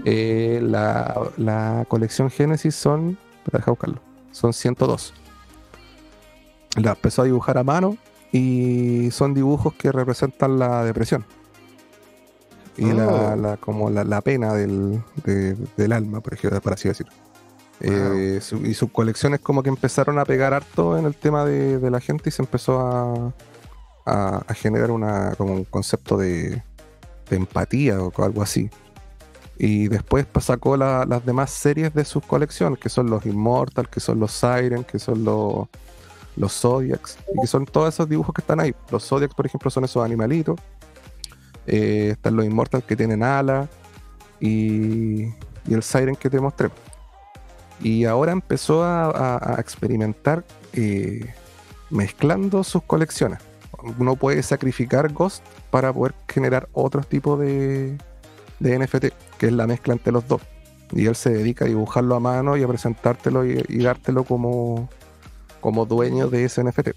Eh, 0.06 0.60
la, 0.62 1.86
colección 1.88 2.30
Genesis 2.30 2.76
son. 2.76 3.18
Deja 3.52 3.72
buscarlo. 3.72 4.02
Son 4.34 4.52
102. 4.52 5.14
La 6.82 6.92
empezó 6.92 7.22
a 7.22 7.26
dibujar 7.26 7.58
a 7.58 7.64
mano 7.64 7.98
y 8.32 9.10
son 9.12 9.34
dibujos 9.34 9.76
que 9.76 9.92
representan 9.92 10.60
la 10.60 10.84
depresión. 10.84 11.24
Y 12.76 12.92
la, 12.92 13.36
oh. 13.36 13.58
como 13.62 13.92
la, 13.92 14.22
pena 14.22 14.54
del, 14.54 15.04
alma, 15.92 16.20
por 16.22 16.34
ejemplo, 16.34 16.60
por 16.60 16.74
así 16.74 16.90
decirlo. 16.90 17.14
Eh, 17.80 18.40
y 18.64 18.74
sus 18.74 18.92
colecciones 18.92 19.40
como 19.40 19.62
que 19.62 19.70
empezaron 19.70 20.18
a 20.18 20.26
pegar 20.26 20.54
harto 20.54 20.98
en 20.98 21.06
el 21.06 21.16
tema 21.16 21.46
de, 21.46 21.92
la 21.92 22.00
gente 22.00 22.30
y 22.30 22.32
se 22.32 22.42
empezó 22.42 22.80
a, 22.80 24.42
a, 24.48 24.54
generar 24.56 24.90
una, 24.90 25.36
como 25.36 25.54
un 25.54 25.66
concepto 25.66 26.18
de, 26.18 26.64
empatía 27.30 28.02
o 28.02 28.24
algo 28.24 28.42
así. 28.42 28.70
Y 29.58 29.88
después 29.88 30.26
pues, 30.26 30.46
sacó 30.46 30.78
las 30.78 31.26
demás 31.26 31.52
series 31.52 31.94
de 31.94 32.06
sus 32.06 32.26
colecciones, 32.26 32.80
que 32.80 32.90
son 32.90 33.10
los 33.10 33.26
Immortal, 33.26 33.90
que 33.90 34.00
son 34.00 34.20
los 34.20 34.32
Siren, 34.32 34.84
que 34.84 35.00
son 35.00 35.24
los, 35.24 35.68
los 36.36 36.54
Zodiacs, 36.60 37.18
y 37.36 37.42
que 37.42 37.48
son 37.48 37.66
todos 37.66 37.94
esos 37.94 38.10
dibujos 38.10 38.34
que 38.34 38.42
están 38.42 38.60
ahí. 38.60 38.74
Los 38.92 39.08
Zodiacs, 39.08 39.36
por 39.36 39.46
ejemplo, 39.46 39.70
son 39.70 39.84
esos 39.84 40.04
animalitos. 40.04 40.60
Eh, 41.68 42.10
están 42.14 42.36
los 42.36 42.46
Immortal 42.46 42.84
que 42.84 42.96
tienen 42.96 43.24
alas 43.24 43.70
y, 44.40 45.26
y 45.68 45.74
el 45.74 45.84
Siren 45.84 46.16
que 46.16 46.30
te 46.30 46.40
mostré. 46.40 46.70
Y 47.82 48.06
ahora 48.06 48.32
empezó 48.32 48.84
a, 48.84 49.56
experimentar 49.60 50.44
eh, 50.74 51.34
mezclando 51.90 52.64
sus 52.64 52.84
colecciones. 52.84 53.40
Uno 54.00 54.16
puede 54.16 54.42
sacrificar 54.42 55.12
Ghost 55.12 55.44
para 55.70 55.92
poder 55.92 56.14
generar 56.30 56.70
otro 56.72 57.02
tipo 57.02 57.36
de, 57.36 57.98
de 58.64 58.80
NFT, 58.80 59.06
que 59.38 59.48
es 59.48 59.54
la 59.54 59.68
mezcla 59.68 59.94
entre 59.94 60.12
los 60.12 60.28
dos. 60.28 60.42
Y 60.92 61.06
él 61.06 61.16
se 61.16 61.32
dedica 61.32 61.66
a 61.66 61.68
dibujarlo 61.68 62.16
a 62.16 62.20
mano 62.20 62.56
y 62.58 62.64
a 62.64 62.68
presentártelo 62.68 63.46
y, 63.46 63.84
dártelo 63.84 64.24
como, 64.24 64.90
como 65.60 65.86
dueño 65.86 66.30
de 66.30 66.46
ese 66.46 66.64
NFT. 66.64 66.90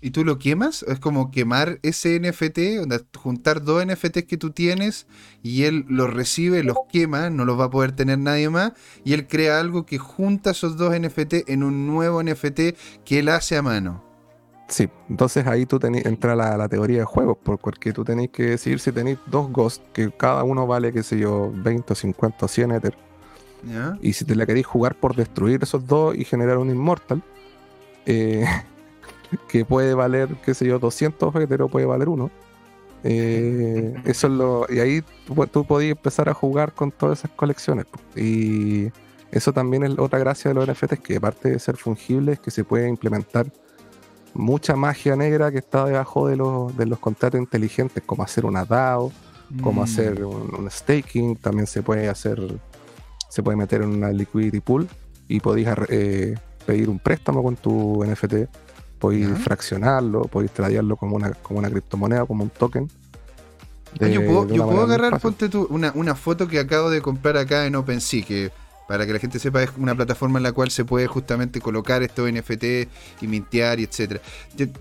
¿Y 0.00 0.10
tú 0.10 0.24
lo 0.24 0.38
quemas? 0.38 0.84
Es 0.84 1.00
como 1.00 1.32
quemar 1.32 1.80
ese 1.82 2.20
NFT, 2.20 2.86
juntar 3.16 3.64
dos 3.64 3.84
NFTs 3.84 4.24
que 4.24 4.36
tú 4.36 4.50
tienes 4.50 5.08
y 5.42 5.64
él 5.64 5.86
los 5.88 6.12
recibe, 6.12 6.62
los 6.62 6.76
quema, 6.92 7.30
no 7.30 7.44
los 7.44 7.58
va 7.58 7.64
a 7.64 7.70
poder 7.70 7.92
tener 7.92 8.18
nadie 8.18 8.48
más, 8.48 8.74
y 9.04 9.14
él 9.14 9.26
crea 9.26 9.58
algo 9.58 9.86
que 9.86 9.98
junta 9.98 10.52
esos 10.52 10.76
dos 10.76 10.96
NFT 10.96 11.48
en 11.48 11.64
un 11.64 11.88
nuevo 11.88 12.22
NFT 12.22 12.60
que 13.04 13.18
él 13.18 13.28
hace 13.28 13.56
a 13.56 13.62
mano. 13.62 14.07
Sí, 14.68 14.88
entonces 15.08 15.46
ahí 15.46 15.64
tú 15.64 15.80
entra 15.82 16.36
la, 16.36 16.56
la, 16.58 16.68
teoría 16.68 16.98
de 16.98 17.04
juegos, 17.04 17.38
porque 17.42 17.92
tú 17.94 18.04
tenéis 18.04 18.30
que 18.30 18.42
decir 18.42 18.80
si 18.80 18.92
tenéis 18.92 19.18
dos 19.26 19.50
Ghosts, 19.50 19.82
que 19.94 20.10
cada 20.10 20.44
uno 20.44 20.66
vale, 20.66 20.92
qué 20.92 21.02
sé 21.02 21.18
yo, 21.18 21.50
20, 21.54 21.94
50, 21.94 22.46
100 22.46 22.72
Ether. 22.72 22.94
Y 24.00 24.12
si 24.12 24.24
te 24.24 24.36
la 24.36 24.46
queréis 24.46 24.66
jugar 24.66 24.94
por 24.94 25.16
destruir 25.16 25.62
esos 25.62 25.86
dos 25.86 26.14
y 26.14 26.24
generar 26.24 26.58
un 26.58 26.70
Immortal, 26.70 27.22
eh, 28.06 28.44
que 29.48 29.64
puede 29.64 29.94
valer, 29.94 30.36
qué 30.44 30.54
sé 30.54 30.66
yo, 30.66 30.78
200 30.78 31.32
pero 31.48 31.68
puede 31.68 31.86
valer 31.86 32.08
uno. 32.08 32.30
Eh, 33.04 33.94
eso 34.04 34.26
es 34.26 34.32
lo. 34.32 34.66
Y 34.68 34.80
ahí 34.80 35.02
tú, 35.52 35.64
podías 35.64 35.96
empezar 35.96 36.28
a 36.28 36.34
jugar 36.34 36.72
con 36.74 36.90
todas 36.90 37.20
esas 37.20 37.30
colecciones. 37.30 37.86
Y 38.14 38.90
eso 39.30 39.52
también 39.52 39.84
es 39.84 39.98
otra 39.98 40.18
gracia 40.18 40.52
de 40.52 40.54
los 40.54 40.68
NFTs, 40.68 41.00
que 41.00 41.16
aparte 41.16 41.50
de 41.50 41.58
ser 41.58 41.76
fungibles, 41.76 42.38
que 42.40 42.50
se 42.50 42.64
puede 42.64 42.88
implementar 42.88 43.46
mucha 44.34 44.76
magia 44.76 45.16
negra 45.16 45.50
que 45.50 45.58
está 45.58 45.84
debajo 45.84 46.28
de 46.28 46.36
los, 46.36 46.76
de 46.76 46.86
los 46.86 46.98
contratos 46.98 47.40
inteligentes, 47.40 48.02
como 48.04 48.22
hacer 48.22 48.44
una 48.46 48.64
DAO, 48.64 49.12
como 49.62 49.80
mm. 49.80 49.84
hacer 49.84 50.24
un, 50.24 50.70
staking, 50.70 51.36
también 51.36 51.66
se 51.66 51.82
puede 51.82 52.08
hacer, 52.08 52.40
se 53.28 53.42
puede 53.42 53.56
meter 53.56 53.82
en 53.82 53.90
una 53.90 54.10
liquidity 54.10 54.60
pool 54.60 54.88
y 55.26 55.40
podéis 55.40 55.68
eh, 55.88 56.36
pedir 56.66 56.88
un 56.88 56.98
préstamo 56.98 57.42
con 57.42 57.56
tu 57.56 58.04
NFT 58.04 58.48
podéis 58.98 59.28
fraccionarlo, 59.38 60.22
podéis 60.22 60.52
tradearlo 60.52 60.96
como 60.96 61.16
una, 61.16 61.32
como 61.32 61.58
una 61.58 61.70
criptomoneda, 61.70 62.26
como 62.26 62.44
un 62.44 62.50
token. 62.50 62.90
Ah, 64.00 64.06
yo 64.06 64.24
puedo, 64.26 64.82
agarrar, 64.82 65.18
ponte 65.18 65.48
tú, 65.48 65.66
una, 65.70 65.92
una, 65.94 66.14
foto 66.14 66.46
que 66.46 66.58
acabo 66.58 66.90
de 66.90 67.00
comprar 67.00 67.36
acá 67.38 67.66
en 67.66 67.74
OpenSea, 67.74 68.24
que 68.24 68.50
para 68.88 69.06
que 69.06 69.12
la 69.12 69.18
gente 69.18 69.38
sepa 69.38 69.62
es 69.62 69.70
una 69.76 69.94
plataforma 69.94 70.38
en 70.38 70.42
la 70.42 70.52
cual 70.52 70.70
se 70.70 70.84
puede 70.84 71.06
justamente 71.06 71.60
colocar 71.60 72.02
estos 72.02 72.32
NFT 72.32 72.64
y 73.20 73.26
mintear 73.26 73.78
y 73.78 73.84
etcétera. 73.84 74.20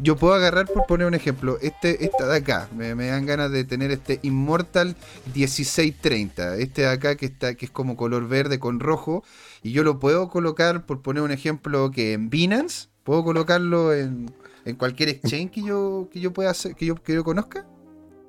Yo, 0.02 0.16
puedo 0.16 0.34
agarrar, 0.34 0.66
por 0.66 0.86
poner 0.88 1.06
un 1.06 1.14
ejemplo, 1.14 1.58
este, 1.62 2.06
esta 2.06 2.28
de 2.28 2.38
acá, 2.38 2.70
me, 2.76 2.96
dan 2.96 3.26
ganas 3.26 3.52
de 3.52 3.64
tener 3.64 3.92
este 3.92 4.20
Immortal 4.24 4.96
1630, 5.36 6.56
este 6.56 6.84
de 6.84 6.90
acá 6.90 7.16
que 7.16 7.28
está, 7.28 7.56
que 7.56 7.66
es 7.66 7.72
como 7.72 7.96
color 7.98 8.28
verde 8.28 8.60
con 8.60 8.80
rojo, 8.80 9.24
y 9.62 9.72
yo 9.72 9.84
lo 9.84 10.00
puedo 10.00 10.30
colocar, 10.30 10.86
por 10.86 11.02
poner 11.02 11.22
un 11.22 11.32
ejemplo, 11.32 11.92
que 11.92 12.14
en 12.14 12.30
Binance, 12.30 12.88
¿Puedo 13.08 13.24
colocarlo 13.24 13.94
en, 13.94 14.30
cualquier 14.78 15.08
exchange 15.08 15.50
que 15.50 15.64
yo, 15.64 16.10
que 16.12 16.20
yo 16.20 16.34
pueda 16.34 16.50
hacer, 16.50 16.76
que 16.76 16.88
yo, 16.88 16.96
que 16.96 17.14
yo 17.14 17.24
conozca? 17.24 17.66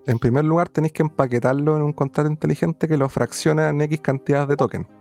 En 0.06 0.20
primer 0.20 0.44
lugar, 0.44 0.68
tenéis 0.68 0.92
que 0.92 1.02
empaquetarlo 1.02 1.76
en 1.76 1.82
un 1.82 1.92
contrato 1.92 2.30
inteligente 2.30 2.86
que 2.86 2.96
lo 2.96 3.08
fracciona 3.08 3.70
en 3.70 3.80
X 3.80 3.98
cantidades 4.00 4.46
de 4.50 4.56
token. 4.56 4.97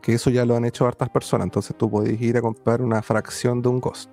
Que 0.00 0.14
eso 0.14 0.30
ya 0.30 0.44
lo 0.44 0.56
han 0.56 0.64
hecho 0.64 0.86
hartas 0.86 1.08
personas. 1.10 1.46
Entonces 1.46 1.76
tú 1.76 1.90
podéis 1.90 2.20
ir 2.20 2.36
a 2.36 2.40
comprar 2.40 2.82
una 2.82 3.02
fracción 3.02 3.60
de 3.62 3.68
un 3.68 3.80
Ghost. 3.80 4.10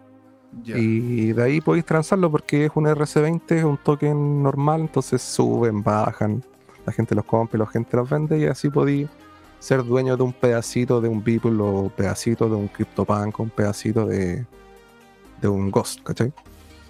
Y 0.65 1.33
de 1.33 1.43
ahí 1.43 1.61
podéis 1.61 1.85
transarlo 1.85 2.31
porque 2.31 2.65
es 2.65 2.71
un 2.75 2.85
RC20, 2.85 3.51
es 3.51 3.63
un 3.63 3.77
token 3.77 4.41
normal, 4.41 4.81
entonces 4.81 5.21
suben, 5.21 5.83
bajan, 5.83 6.43
la 6.85 6.93
gente 6.93 7.13
los 7.13 7.25
compra, 7.25 7.59
la 7.59 7.67
gente 7.67 7.95
los 7.97 8.09
vende 8.09 8.39
y 8.39 8.45
así 8.45 8.69
podéis 8.69 9.07
ser 9.59 9.83
dueño 9.83 10.15
de 10.17 10.23
un 10.23 10.33
pedacito 10.33 11.01
de 11.01 11.09
un 11.09 11.23
Beeple 11.23 11.61
o 11.61 11.91
pedacito 11.95 12.49
de 12.49 12.55
un 12.55 12.67
CryptoPunk, 12.67 13.39
un 13.39 13.49
pedacito 13.49 14.05
de, 14.05 14.45
de 15.41 15.47
un 15.47 15.69
Ghost, 15.69 16.01
¿cachai? 16.03 16.31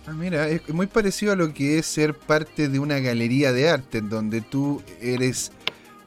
Ah, 0.06 0.14
mira, 0.14 0.48
es 0.48 0.70
muy 0.70 0.88
parecido 0.88 1.34
a 1.34 1.36
lo 1.36 1.54
que 1.54 1.80
es 1.80 1.86
ser 1.86 2.14
parte 2.14 2.70
de 2.70 2.80
una 2.80 3.00
galería 3.00 3.52
de 3.52 3.70
arte, 3.70 3.98
en 3.98 4.10
donde 4.10 4.42
tú 4.42 4.82
eres 5.02 5.52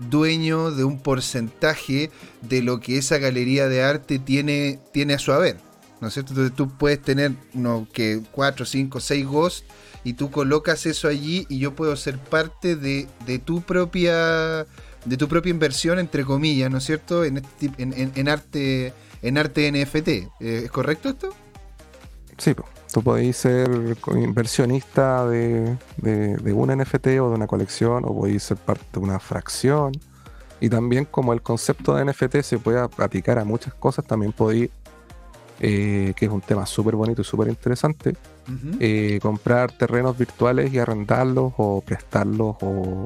dueño 0.08 0.70
de 0.70 0.84
un 0.84 1.00
porcentaje 1.00 2.10
de 2.42 2.62
lo 2.62 2.80
que 2.80 2.98
esa 2.98 3.18
galería 3.18 3.68
de 3.68 3.82
arte 3.82 4.18
tiene, 4.18 4.80
tiene 4.92 5.14
a 5.14 5.18
su 5.18 5.32
haber. 5.32 5.58
¿No 6.00 6.08
es 6.08 6.14
cierto? 6.14 6.32
Entonces 6.32 6.56
tú 6.56 6.68
puedes 6.70 7.02
tener 7.02 7.32
uno 7.52 7.86
que 7.92 8.22
4, 8.32 8.64
5, 8.64 9.00
6 9.00 9.26
ghosts 9.26 9.64
y 10.02 10.14
tú 10.14 10.30
colocas 10.30 10.86
eso 10.86 11.08
allí 11.08 11.46
y 11.50 11.58
yo 11.58 11.74
puedo 11.74 11.94
ser 11.96 12.18
parte 12.18 12.74
de, 12.74 13.06
de 13.26 13.38
tu 13.38 13.60
propia 13.60 14.66
de 15.04 15.16
tu 15.16 15.28
propia 15.28 15.50
inversión 15.50 15.98
entre 15.98 16.24
comillas, 16.24 16.70
¿no 16.70 16.78
es 16.78 16.84
cierto? 16.84 17.24
En, 17.24 17.38
este, 17.38 17.70
en, 17.78 18.28
arte 18.28 18.92
en 19.22 19.38
arte 19.38 19.70
NFT. 19.70 20.08
¿Es 20.40 20.70
correcto 20.70 21.10
esto? 21.10 21.34
Sí, 22.40 22.56
tú 22.90 23.02
podéis 23.02 23.36
ser 23.36 23.68
inversionista 24.14 25.28
de, 25.28 25.76
de, 25.98 26.52
un 26.54 26.74
NFT 26.74 27.06
o 27.20 27.28
de 27.28 27.34
una 27.34 27.46
colección 27.46 28.02
o 28.06 28.14
podéis 28.18 28.44
ser 28.44 28.56
parte 28.56 28.86
de 28.94 28.98
una 28.98 29.20
fracción. 29.20 29.92
Y 30.58 30.70
también 30.70 31.04
como 31.04 31.34
el 31.34 31.42
concepto 31.42 31.94
de 31.94 32.06
NFT 32.06 32.40
se 32.40 32.58
puede 32.58 32.80
aplicar 32.80 33.38
a 33.38 33.44
muchas 33.44 33.74
cosas, 33.74 34.06
también 34.06 34.32
podéis 34.32 34.70
eh, 35.60 36.14
que 36.16 36.24
es 36.24 36.32
un 36.32 36.40
tema 36.40 36.64
súper 36.64 36.96
bonito 36.96 37.20
y 37.20 37.24
súper 37.24 37.48
interesante, 37.48 38.16
eh, 38.80 39.18
comprar 39.20 39.70
terrenos 39.72 40.16
virtuales 40.16 40.72
y 40.72 40.78
arrendarlos 40.78 41.52
o 41.58 41.82
prestarlos 41.82 42.56
o, 42.62 43.04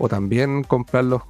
o 0.00 0.08
también 0.08 0.64
comprarlos 0.64 1.22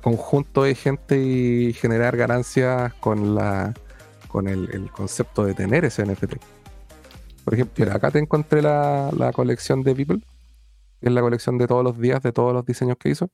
conjuntos 0.00 0.66
de 0.66 0.76
gente 0.76 1.20
y 1.20 1.72
generar 1.72 2.16
ganancias 2.16 2.94
con 2.94 3.34
la 3.34 3.74
con 4.34 4.48
el, 4.48 4.90
concepto 4.90 5.44
de 5.44 5.54
tener 5.54 5.84
ese 5.84 6.04
NFT. 6.04 6.34
Por 7.44 7.54
ejemplo, 7.54 7.92
acá 7.92 8.10
te 8.10 8.18
encontré 8.18 8.62
la, 8.62 9.30
colección 9.32 9.84
de 9.84 9.94
People, 9.94 10.18
que 11.00 11.06
es 11.06 11.12
la 11.12 11.20
colección 11.20 11.56
de 11.56 11.68
todos 11.68 11.84
los 11.84 11.96
días, 12.00 12.20
de 12.20 12.32
todos 12.32 12.52
los 12.52 12.66
diseños 12.66 12.96
que 12.98 13.10
hizo. 13.10 13.30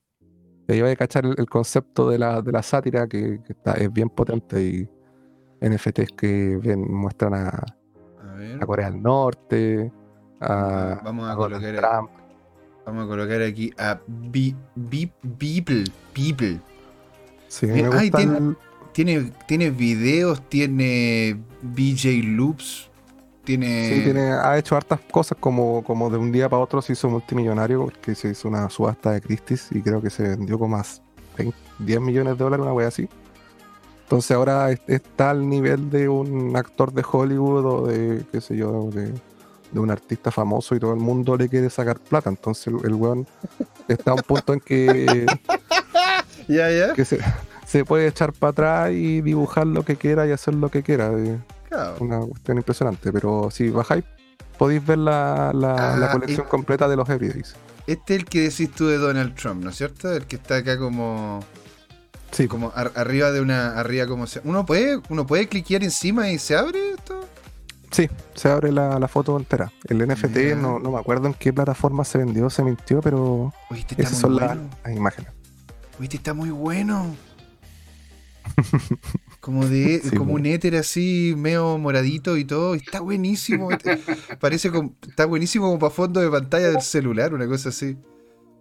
Te 0.66 0.76
iba 0.76 0.90
a 0.90 0.96
cachar 0.96 1.24
el, 1.24 1.46
concepto 1.48 2.10
de 2.10 2.18
la, 2.18 2.42
de 2.42 2.52
la 2.52 2.62
sátira, 2.62 3.06
que, 3.06 3.40
está, 3.48 3.72
es 3.72 3.90
bien 3.90 4.10
potente 4.10 4.62
y 4.62 4.88
NFTs 5.66 6.12
que 6.14 6.76
muestran 6.76 7.32
a, 7.32 7.64
Corea 8.66 8.90
del 8.90 9.02
Norte, 9.02 9.90
a, 10.38 11.00
vamos 11.02 11.30
a, 11.30 11.34
colocar 11.34 11.76
Trump. 11.76 12.10
Vamos 12.84 13.04
a 13.06 13.08
colocar 13.08 13.40
aquí 13.40 13.72
a 13.78 13.98
People. 14.30 15.84
People. 16.12 16.60
Sí, 17.48 17.66
me 17.68 18.10
tiene, 18.10 18.54
tiene, 19.04 19.32
tiene, 19.46 19.70
videos, 19.70 20.42
tiene 20.48 21.40
BJ 21.62 22.22
Loops, 22.22 22.90
tiene... 23.44 23.94
Sí, 23.94 24.04
tiene, 24.04 24.32
ha 24.32 24.58
hecho 24.58 24.76
hartas 24.76 25.00
cosas 25.10 25.38
como, 25.40 25.82
como 25.84 26.10
de 26.10 26.18
un 26.18 26.30
día 26.30 26.50
para 26.50 26.62
otro 26.62 26.82
se 26.82 26.92
hizo 26.92 27.08
multimillonario 27.08 27.84
porque 27.84 28.14
se 28.14 28.28
hizo 28.28 28.48
una 28.48 28.68
subasta 28.68 29.12
de 29.12 29.22
Christie's 29.22 29.68
y 29.70 29.80
creo 29.80 30.02
que 30.02 30.10
se 30.10 30.24
vendió 30.24 30.58
con 30.58 30.72
más 30.72 31.00
10 31.78 32.00
millones 32.02 32.36
de 32.36 32.44
dólares, 32.44 32.62
una 32.62 32.74
wea 32.74 32.88
así. 32.88 33.08
Entonces 34.02 34.36
ahora 34.36 34.70
está 34.86 35.30
al 35.30 35.48
nivel 35.48 35.88
de 35.88 36.10
un 36.10 36.54
actor 36.54 36.92
de 36.92 37.02
Hollywood 37.10 37.64
o 37.64 37.86
de, 37.86 38.22
qué 38.30 38.42
sé 38.42 38.54
yo, 38.54 38.90
de, 38.90 39.14
un 39.72 39.90
artista 39.90 40.30
famoso 40.30 40.74
y 40.74 40.80
todo 40.80 40.92
el 40.92 41.00
mundo 41.00 41.38
le 41.38 41.48
quiere 41.48 41.70
sacar 41.70 41.98
plata. 41.98 42.28
Entonces 42.28 42.66
el, 42.66 42.94
weón 42.94 43.26
está 43.88 44.10
a 44.10 44.14
un 44.14 44.22
punto 44.22 44.52
en 44.52 44.60
que, 44.60 45.26
que 46.94 47.04
se, 47.06 47.18
puede 47.86 48.06
echar 48.06 48.32
para 48.32 48.50
atrás 48.50 48.92
y 48.92 49.20
dibujar 49.20 49.66
lo 49.66 49.84
que 49.84 49.96
quiera 49.96 50.26
y 50.26 50.32
hacer 50.32 50.54
lo 50.54 50.68
que 50.68 50.82
quiera. 50.82 51.10
Una 52.00 52.20
cuestión 52.20 52.58
impresionante. 52.58 53.12
Pero 53.12 53.50
si 53.50 53.70
bajáis, 53.70 54.04
podéis 54.58 54.84
ver 54.84 54.98
la, 54.98 55.52
la, 55.54 55.94
ah, 55.94 56.12
colección 56.12 56.46
completa 56.46 56.88
de 56.88 56.96
los 56.96 57.08
Everydays. 57.08 57.54
Este 57.86 58.14
es 58.14 58.20
el 58.20 58.26
que 58.26 58.40
decís 58.42 58.70
tú 58.70 58.86
de 58.86 58.98
Donald 58.98 59.34
Trump, 59.34 59.64
¿no 59.64 59.70
es 59.70 59.76
cierto? 59.76 60.12
El 60.12 60.26
que 60.26 60.36
está 60.36 60.56
acá 60.56 60.78
como 60.78 61.40
Sí. 62.32 62.46
Como 62.46 62.72
arriba 62.74 63.32
de 63.32 63.40
una. 63.40 63.78
Arriba 63.78 64.06
como 64.06 64.26
se. 64.26 64.40
¿Uno 64.44 64.64
puede, 64.64 65.00
uno 65.08 65.26
puede 65.26 65.48
cliquear 65.48 65.82
encima 65.82 66.30
y 66.30 66.38
se 66.38 66.56
abre 66.56 66.92
esto? 66.92 67.26
Sí, 67.90 68.08
se 68.34 68.48
abre 68.48 68.70
la, 68.70 69.08
foto 69.08 69.36
entera. 69.36 69.72
El 69.88 70.06
NFT 70.06 70.54
no, 70.56 70.78
me 70.78 70.98
acuerdo 70.98 71.26
en 71.26 71.34
qué 71.34 71.52
plataforma 71.52 72.04
se 72.04 72.18
vendió, 72.18 72.48
se 72.48 72.62
mintió, 72.62 73.00
pero 73.00 73.52
este 73.70 74.00
esas 74.00 74.18
son 74.18 74.36
las, 74.36 74.56
imágenes. 74.94 75.32
Este 76.00 76.16
está 76.16 76.32
muy 76.32 76.50
bueno. 76.50 77.06
Como 79.40 79.66
de 79.66 80.02
como 80.16 80.34
un 80.34 80.46
éter 80.46 80.76
así, 80.76 81.34
medio 81.36 81.78
moradito 81.78 82.36
y 82.36 82.44
todo. 82.44 82.74
Está 82.74 83.00
buenísimo. 83.00 83.70
Este, 83.70 83.98
parece 84.40 84.70
como, 84.70 84.94
está 85.08 85.24
buenísimo 85.26 85.66
como 85.66 85.78
para 85.78 85.90
fondo 85.90 86.20
de 86.20 86.30
pantalla 86.30 86.70
del 86.70 86.82
celular, 86.82 87.32
una 87.32 87.46
cosa 87.48 87.70
así. 87.70 87.96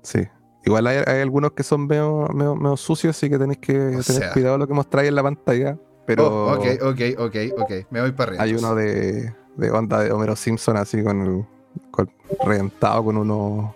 Sí, 0.01 0.27
Igual 0.65 0.87
hay, 0.87 0.97
algunos 1.21 1.53
que 1.53 1.63
son 1.63 1.87
medio, 1.87 2.27
medio, 2.33 2.77
sucios, 2.77 3.15
así 3.15 3.29
que 3.29 3.37
tenéis 3.37 3.59
que 3.59 3.73
tener 4.05 4.31
cuidado 4.33 4.57
lo 4.57 4.67
que 4.67 4.73
mostráis 4.73 5.09
en 5.09 5.15
la 5.15 5.23
pantalla. 5.23 5.77
Pero 6.05 6.27
oh, 6.27 6.53
ok, 6.53 6.65
ok, 6.81 7.01
ok, 7.17 7.35
ok. 7.57 7.71
Me 7.91 8.01
voy 8.01 8.11
para 8.11 8.31
arriba. 8.31 8.43
Hay 8.43 8.53
uno 8.53 8.75
de, 8.75 9.33
de 9.55 9.71
onda 9.71 10.01
de 10.01 10.11
Homero 10.11 10.35
Simpson 10.35 10.75
así 10.77 11.01
con 11.03 11.21
el 11.21 11.45
con, 11.91 12.11
reventado 12.45 13.03
con 13.03 13.17
uno 13.17 13.75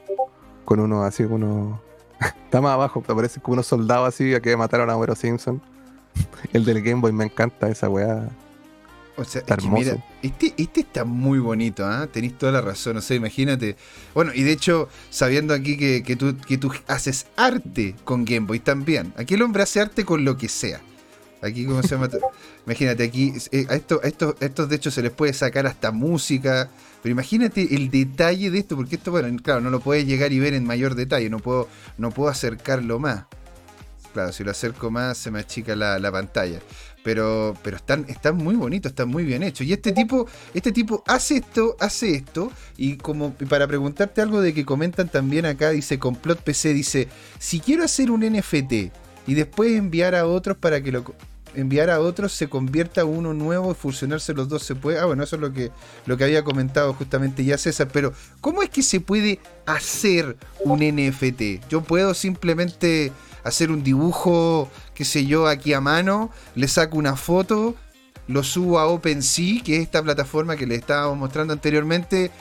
con 0.66 0.80
uno 0.80 1.04
así, 1.04 1.24
uno 1.24 1.82
está 2.20 2.60
más 2.60 2.74
abajo, 2.74 3.04
te 3.06 3.14
parece 3.14 3.40
como 3.40 3.54
unos 3.54 3.68
soldados 3.68 4.08
así 4.08 4.34
a 4.34 4.42
que 4.42 4.56
mataron 4.58 4.90
a 4.90 4.96
Homero 4.96 5.16
Simpson. 5.16 5.62
El 6.54 6.66
del 6.66 6.82
Game 6.82 7.02
Boy 7.02 7.12
me 7.12 7.26
encanta 7.26 7.70
esa 7.70 7.90
weá. 7.90 8.30
O 9.16 9.24
sea, 9.24 9.44
mira, 9.70 10.04
este, 10.24 10.56
este 10.58 10.80
está 10.82 11.06
muy 11.06 11.38
bonito, 11.38 11.86
¿ah? 11.86 12.08
Tenéis 12.12 12.36
toda 12.36 12.52
la 12.52 12.62
razón, 12.62 12.98
o 12.98 13.02
sea, 13.02 13.16
imagínate. 13.16 13.76
Bueno, 14.16 14.32
y 14.34 14.42
de 14.42 14.52
hecho, 14.52 14.90
sabiendo 15.12 15.54
aquí 15.54 15.78
que, 15.78 16.16
tú, 16.16 16.36
que 16.38 16.58
tú 16.58 16.72
haces 16.88 17.28
arte 17.36 17.96
con 18.06 18.26
Game 18.26 18.48
Boy 18.48 18.60
también. 18.60 19.14
Aquí 19.16 19.36
el 19.36 19.44
hombre 19.44 19.62
hace 19.62 19.82
arte 19.82 20.04
con 20.04 20.26
lo 20.26 20.36
que 20.36 20.50
sea. 20.50 20.82
Aquí, 21.44 21.66
¿cómo 21.66 21.84
se 21.84 21.90
llama? 21.90 22.10
imagínate, 22.66 23.04
aquí 23.04 23.34
eh, 23.52 23.68
a, 23.70 23.76
esto, 23.76 24.02
estos, 24.02 24.36
estos 24.40 24.68
de 24.68 24.78
hecho 24.78 24.90
se 24.90 25.04
les 25.04 25.12
puede 25.12 25.34
sacar 25.34 25.68
hasta 25.68 25.92
música. 25.92 26.72
Pero 27.04 27.12
imagínate 27.12 27.76
el 27.76 27.92
detalle 27.92 28.50
de 28.50 28.60
esto, 28.60 28.76
porque 28.76 28.96
esto, 28.96 29.12
bueno, 29.12 29.38
claro, 29.44 29.62
no 29.62 29.70
lo 29.70 29.80
puedes 29.80 30.08
llegar 30.08 30.32
y 30.32 30.40
ver 30.40 30.56
en 30.56 30.66
mayor 30.66 30.96
detalle, 30.96 31.30
no 31.30 31.38
puedo, 31.38 31.68
no 32.00 32.10
puedo 32.10 32.30
acercarlo 32.30 32.98
más. 32.98 33.26
Claro, 34.14 34.32
si 34.32 34.44
lo 34.44 34.52
acerco 34.52 34.92
más 34.92 35.18
se 35.18 35.32
me 35.32 35.40
achica 35.40 35.76
la, 35.76 36.00
la 36.00 36.12
pantalla. 36.12 36.60
Pero, 37.04 37.58
pero 37.64 37.78
están, 37.78 38.06
están 38.08 38.38
muy 38.38 38.56
bonitos, 38.56 38.92
están 38.92 39.10
muy 39.10 39.26
bien 39.26 39.44
hechos. 39.44 39.68
Y 39.68 39.74
este 39.74 39.92
tipo, 39.92 40.28
este 40.54 40.72
tipo 40.72 41.04
hace 41.06 41.38
esto, 41.38 41.76
hace 41.80 42.16
esto. 42.16 42.52
Y 42.78 42.98
como 42.98 43.34
para 43.34 43.68
preguntarte 43.68 44.22
algo 44.22 44.42
de 44.42 44.54
que 44.54 44.66
comentan 44.66 45.10
también 45.10 45.46
acá, 45.46 45.72
dice 45.72 46.00
Complot 46.00 46.40
PC, 46.42 46.74
dice, 46.74 47.08
si 47.40 47.60
quiero 47.60 47.84
hacer 47.84 48.12
un 48.12 48.22
NFT 48.22 48.74
y 49.28 49.34
después 49.34 49.72
enviar 49.76 50.16
a 50.16 50.26
otros 50.28 50.58
para 50.58 50.82
que 50.82 50.92
lo 50.92 51.04
enviar 51.56 51.90
a 51.90 52.00
otros 52.00 52.34
se 52.34 52.48
convierta 52.48 53.06
uno 53.06 53.34
nuevo 53.34 53.72
y 53.72 53.76
fusionarse 53.76 54.34
los 54.34 54.50
dos 54.50 54.64
se 54.64 54.76
puede. 54.76 55.00
Ah, 55.00 55.06
bueno, 55.06 55.24
eso 55.24 55.36
es 55.36 55.42
lo 55.42 55.54
que, 55.54 55.72
lo 56.06 56.18
que 56.18 56.24
había 56.24 56.44
comentado 56.44 56.94
justamente 56.94 57.44
ya 57.44 57.58
César. 57.58 57.90
Pero, 57.92 58.14
¿cómo 58.42 58.64
es 58.64 58.70
que 58.70 58.84
se 58.84 59.00
puede 59.00 59.40
hacer 59.66 60.38
un 60.64 60.80
NFT? 60.80 61.68
Yo 61.70 61.82
puedo 61.82 62.14
simplemente 62.14 63.12
hacer 63.44 63.72
un 63.72 63.84
dibujo, 63.84 64.70
qué 64.94 65.06
sé 65.06 65.26
yo, 65.26 65.48
aquí 65.48 65.74
a 65.74 65.82
mano, 65.82 66.30
le 66.56 66.68
saco 66.68 66.98
una 66.98 67.16
foto, 67.16 67.76
lo 68.28 68.44
subo 68.44 68.80
a 68.80 68.88
OpenSea, 68.88 69.62
que 69.64 69.78
es 69.78 69.84
esta 69.84 70.02
plataforma 70.02 70.56
que 70.56 70.66
le 70.66 70.76
estábamos 70.76 71.18
mostrando 71.18 71.54
anteriormente, 71.54 72.32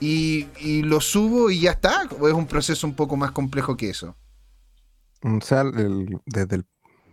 y, 0.00 0.82
lo 0.82 1.00
subo 1.00 1.50
y 1.50 1.60
ya 1.60 1.72
está, 1.72 2.08
o 2.18 2.28
es 2.28 2.34
un 2.34 2.46
proceso 2.46 2.86
un 2.86 2.94
poco 2.94 3.16
más 3.16 3.32
complejo 3.32 3.76
que 3.76 3.90
eso. 3.90 4.16
O 5.22 5.40
sea, 5.42 5.64
desde 5.64 6.56
el 6.56 6.66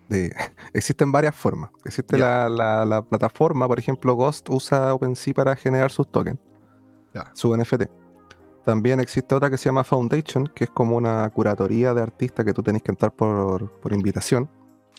existen 0.74 1.12
varias 1.12 1.36
formas. 1.36 1.70
Existe 1.86 2.18
la, 2.18 3.04
plataforma, 3.10 3.68
por 3.68 3.80
ejemplo, 3.80 4.16
Ghost 4.16 4.50
usa 4.50 4.94
OpenSea 4.94 5.34
para 5.34 5.56
generar 5.56 5.92
sus 5.92 6.10
tokens, 6.10 6.40
su 7.34 7.56
NFT. 7.56 7.84
También 8.68 9.00
existe 9.00 9.34
otra 9.34 9.50
que 9.50 9.58
se 9.58 9.70
llama 9.70 9.86
Foundation, 9.86 10.46
que 10.54 10.66
es 10.66 10.70
como 10.70 10.98
una 10.98 11.30
curatoría 11.30 11.94
de 11.94 12.02
artistas 12.02 12.46
que 12.46 12.54
tú 12.54 12.62
tenés 12.62 12.84
que 12.84 12.92
entrar 12.92 13.14
por, 13.14 13.72
invitación. 13.92 14.50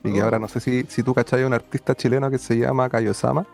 Y 0.03 0.11
que 0.11 0.23
oh. 0.23 0.25
ahora 0.25 0.39
no 0.39 0.49
sé 0.49 0.59
si, 0.59 0.85
si 0.89 1.03
tú 1.03 1.13
cachai 1.13 1.45
un 1.45 1.53
artista 1.53 1.95
chileno 1.95 2.31
que 2.31 2.39
se 2.39 2.57
llama 2.57 2.89
Kayosama. 2.89 3.47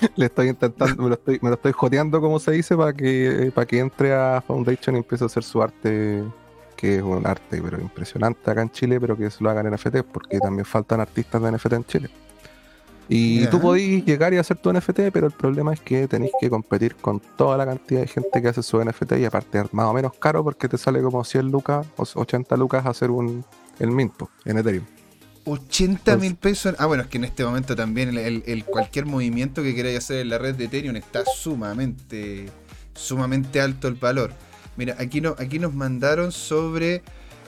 Le 0.16 0.24
estoy 0.24 0.48
intentando, 0.48 1.02
me 1.02 1.10
lo 1.10 1.16
estoy, 1.16 1.38
me 1.42 1.50
lo 1.50 1.56
estoy 1.56 1.72
joteando 1.72 2.18
como 2.22 2.38
se 2.40 2.52
dice 2.52 2.74
para 2.74 2.94
que, 2.94 3.52
para 3.54 3.66
que 3.66 3.78
entre 3.78 4.14
a 4.14 4.40
Foundation 4.40 4.96
y 4.96 5.00
empiece 5.00 5.22
a 5.22 5.26
hacer 5.26 5.42
su 5.42 5.62
arte, 5.62 6.24
que 6.74 6.96
es 6.96 7.02
un 7.02 7.26
arte 7.26 7.60
pero 7.62 7.78
impresionante 7.78 8.50
acá 8.50 8.62
en 8.62 8.70
Chile, 8.70 8.98
pero 8.98 9.18
que 9.18 9.30
se 9.30 9.44
lo 9.44 9.50
hagan 9.50 9.66
en 9.66 9.74
NFT, 9.74 9.98
porque 10.10 10.38
también 10.38 10.64
faltan 10.64 10.98
artistas 10.98 11.42
de 11.42 11.52
NFT 11.52 11.72
en 11.74 11.84
Chile. 11.84 12.10
Y 13.08 13.46
tú 13.48 13.60
podís 13.60 14.04
llegar 14.04 14.32
y 14.32 14.38
hacer 14.38 14.56
tu 14.56 14.72
NFT, 14.72 15.10
pero 15.12 15.26
el 15.26 15.32
problema 15.32 15.72
es 15.72 15.80
que 15.80 16.08
tenéis 16.08 16.32
que 16.40 16.48
competir 16.48 16.94
con 16.96 17.20
toda 17.36 17.56
la 17.56 17.66
cantidad 17.66 18.00
de 18.00 18.06
gente 18.06 18.40
que 18.40 18.48
hace 18.48 18.62
su 18.62 18.82
NFT 18.82 19.12
y 19.18 19.24
aparte 19.24 19.64
más 19.72 19.86
o 19.86 19.92
menos 19.92 20.12
caro 20.18 20.42
porque 20.42 20.68
te 20.68 20.78
sale 20.78 21.02
como 21.02 21.24
100 21.24 21.50
lucas 21.50 21.86
o 21.96 22.04
80 22.14 22.56
lucas 22.56 22.86
hacer 22.86 23.10
un, 23.10 23.44
el 23.78 23.90
mint 23.90 24.14
en 24.44 24.58
Ethereum. 24.58 24.84
80 25.44 26.16
mil 26.16 26.36
pesos. 26.36 26.74
Ah, 26.78 26.86
bueno, 26.86 27.02
es 27.02 27.08
que 27.08 27.18
en 27.18 27.24
este 27.24 27.44
momento 27.44 27.74
también 27.74 28.16
el, 28.16 28.64
cualquier 28.64 29.06
movimiento 29.06 29.62
que 29.62 29.74
queráis 29.74 29.98
hacer 29.98 30.20
en 30.20 30.28
la 30.28 30.38
red 30.38 30.54
de 30.54 30.64
Ethereum 30.66 30.96
está 30.96 31.24
sumamente, 31.24 32.48
sumamente 32.94 33.60
alto 33.60 33.88
el 33.88 33.94
valor. 33.94 34.32
Mira, 34.76 34.96
aquí, 34.98 35.20
no, 35.20 35.34
aquí 35.38 35.58
nos 35.58 35.74
mandaron 35.74 36.32
sobre 36.32 37.02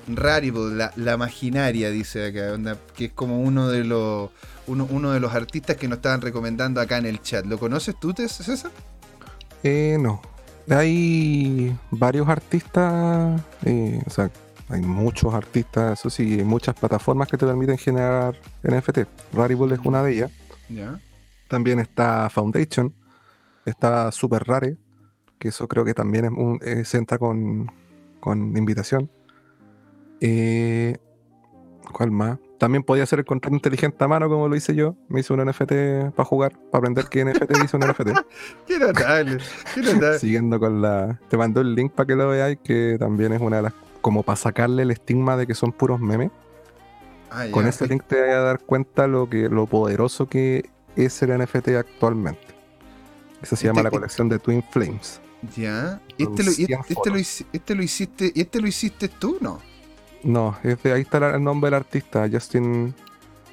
Rarible, 0.07 0.75
la, 0.75 0.93
la 0.97 1.17
maginaria, 1.17 1.91
dice 1.91 2.27
acá, 2.27 2.79
que 2.95 3.07
es 3.07 3.13
como 3.13 3.41
uno 3.41 3.69
de 3.69 3.85
los 3.85 4.31
uno, 4.67 4.87
uno, 4.91 5.13
de 5.13 5.21
los 5.21 5.35
artistas 5.35 5.77
que 5.77 5.89
nos 5.89 5.99
estaban 5.99 6.21
recomendando 6.21 6.81
acá 6.81 6.99
en 6.99 7.07
el 7.07 7.21
chat. 7.21 7.45
¿Lo 7.47 7.59
conoces 7.59 7.99
tú, 7.99 8.13
César? 8.17 8.71
Eh, 9.63 9.97
no. 10.01 10.21
Hay 10.71 11.77
varios 11.91 12.29
artistas, 12.29 13.41
eh, 13.65 14.01
o 14.07 14.11
sea, 14.11 14.31
hay 14.69 14.81
muchos 14.81 15.35
artistas, 15.35 16.01
eso 16.01 16.09
sí, 16.09 16.39
hay 16.39 16.45
muchas 16.45 16.75
plataformas 16.75 17.29
que 17.29 17.37
te 17.37 17.47
permiten 17.47 17.77
generar 17.77 18.35
NFT. 18.63 19.01
Rarible 19.33 19.75
es 19.75 19.81
una 19.85 20.03
de 20.03 20.13
ellas. 20.13 20.31
También 21.49 21.81
está 21.81 22.31
Foundation, 22.31 22.95
está 23.67 24.11
Super 24.11 24.45
Rare, 24.45 24.79
que 25.39 25.49
eso 25.49 25.69
creo 25.69 25.85
que 25.85 25.93
también 25.93 26.25
es 26.25 26.31
un, 26.31 26.59
eh, 26.63 26.85
se 26.85 26.97
entra 26.97 27.19
con, 27.19 27.71
con 28.21 28.57
invitación. 28.57 29.11
Eh, 30.21 30.97
¿Cuál 31.93 32.11
más? 32.11 32.39
También 32.65 32.83
podía 32.83 33.03
hacer 33.03 33.19
el 33.19 33.27
contrato 33.27 33.55
inteligente 33.55 34.03
a 34.03 34.09
mano, 34.09 34.27
como 34.27 34.49
lo 34.49 34.57
hice 34.57 34.75
yo. 34.75 34.97
Me 35.09 35.21
hice 35.21 35.35
un 35.35 35.47
NFT 35.47 36.15
para 36.17 36.25
jugar, 36.25 36.53
para 36.71 36.79
aprender 36.79 37.11
qué 37.11 37.23
NFT 37.23 37.63
hizo 37.63 37.77
un 37.77 37.83
NFT. 37.87 38.09
qué 38.67 38.79
notable, 38.79 39.37
qué 39.75 39.83
notable. 39.83 40.19
Siguiendo 40.19 40.59
con 40.59 40.81
la. 40.81 41.21
Te 41.29 41.37
mando 41.37 41.61
el 41.61 41.75
link 41.75 41.93
para 41.93 42.07
que 42.07 42.17
lo 42.17 42.27
veáis, 42.27 42.57
que 42.65 42.97
también 42.99 43.35
es 43.35 43.43
una 43.43 43.57
de 43.57 43.65
las. 43.65 43.75
Como 44.01 44.23
para 44.23 44.37
sacarle 44.37 44.85
el 44.85 44.93
estigma 44.93 45.37
de 45.37 45.47
que 45.47 45.55
son 45.55 45.73
puros 45.73 46.01
memes. 46.01 46.31
Ah, 47.31 47.49
con 47.51 47.67
ese 47.67 47.87
link 47.87 48.03
te 48.05 48.19
vas 48.19 48.31
a 48.31 48.41
dar 48.41 48.61
cuenta 48.61 49.07
lo 49.09 49.29
que 49.29 49.51
lo 49.51 49.67
poderoso 49.67 50.27
que 50.27 50.71
es 50.97 51.23
el 51.23 51.39
NFT 51.39 51.69
actualmente. 51.77 52.47
Esa 53.43 53.57
se 53.57 53.67
llama 53.67 53.81
este 53.81 53.85
la 53.85 53.91
colección 53.91 54.31
de 54.31 54.39
Twin 54.39 54.65
Flames. 54.71 55.21
Ya. 55.55 56.01
Este 56.17 56.43
lo, 56.43 56.51
este, 56.51 57.11
lo, 57.11 57.19
este 57.53 57.75
lo 57.75 57.83
hiciste. 57.83 58.33
¿Y 58.35 58.41
este 58.41 58.59
lo 58.63 58.67
hiciste 58.67 59.09
tú, 59.09 59.37
no? 59.43 59.61
No, 60.25 60.57
es 60.63 60.83
de, 60.83 60.93
ahí 60.93 61.03
está 61.03 61.37
el 61.37 61.45
nombre 61.45 61.71
del 61.71 61.75
artista, 61.75 62.29
Justin 62.31 62.95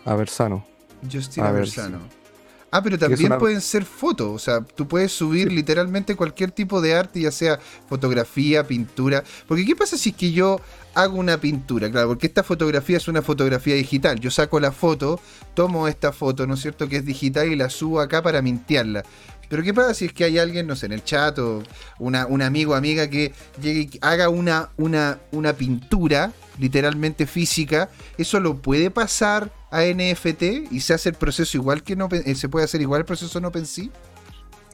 Aversano. 0.05 0.65
Justin 1.11 1.43
Aversano. 1.43 1.99
Ah, 2.73 2.81
pero 2.81 2.97
también 2.97 3.37
pueden 3.37 3.59
ser 3.59 3.83
fotos, 3.83 4.29
o 4.29 4.39
sea, 4.39 4.61
tú 4.61 4.87
puedes 4.87 5.11
subir 5.11 5.51
literalmente 5.51 6.15
cualquier 6.15 6.51
tipo 6.51 6.79
de 6.79 6.95
arte, 6.95 7.19
ya 7.19 7.31
sea 7.31 7.59
fotografía, 7.89 8.65
pintura. 8.65 9.25
Porque 9.45 9.65
¿qué 9.65 9.75
pasa 9.75 9.97
si 9.97 10.11
es 10.11 10.15
que 10.15 10.31
yo 10.31 10.61
hago 10.93 11.17
una 11.17 11.37
pintura? 11.37 11.91
Claro, 11.91 12.07
porque 12.07 12.27
esta 12.27 12.43
fotografía 12.43 12.95
es 12.95 13.09
una 13.09 13.21
fotografía 13.21 13.75
digital. 13.75 14.21
Yo 14.21 14.31
saco 14.31 14.57
la 14.61 14.71
foto, 14.71 15.19
tomo 15.53 15.89
esta 15.89 16.13
foto, 16.13 16.47
¿no 16.47 16.53
es 16.53 16.61
cierto?, 16.61 16.87
que 16.87 16.95
es 16.95 17.05
digital 17.05 17.51
y 17.51 17.57
la 17.57 17.69
subo 17.69 17.99
acá 17.99 18.23
para 18.23 18.41
mintearla. 18.41 19.03
Pero 19.51 19.63
¿qué 19.63 19.73
pasa 19.73 19.93
si 19.93 20.05
es 20.05 20.13
que 20.13 20.23
hay 20.23 20.39
alguien, 20.39 20.65
no 20.65 20.77
sé, 20.77 20.85
en 20.85 20.93
el 20.93 21.03
chat 21.03 21.37
o 21.39 21.61
una, 21.99 22.25
un 22.25 22.41
amigo 22.41 22.71
o 22.71 22.75
amiga 22.75 23.09
que 23.09 23.33
llegue 23.61 23.81
y 23.81 23.99
haga 23.99 24.29
una, 24.29 24.69
una, 24.77 25.19
una 25.33 25.51
pintura 25.51 26.31
literalmente 26.57 27.27
física? 27.27 27.89
¿Eso 28.17 28.39
lo 28.39 28.55
puede 28.61 28.91
pasar 28.91 29.51
a 29.69 29.81
NFT 29.81 30.71
y 30.71 30.79
se 30.79 30.93
hace 30.93 31.09
el 31.09 31.15
proceso 31.15 31.57
igual 31.57 31.83
que 31.83 31.97
no 31.97 32.07
eh, 32.13 32.33
se 32.33 32.47
puede 32.47 32.63
hacer 32.63 32.79
igual 32.79 33.01
el 33.01 33.05
proceso 33.05 33.39
en 33.39 33.45
OpenSea? 33.45 33.89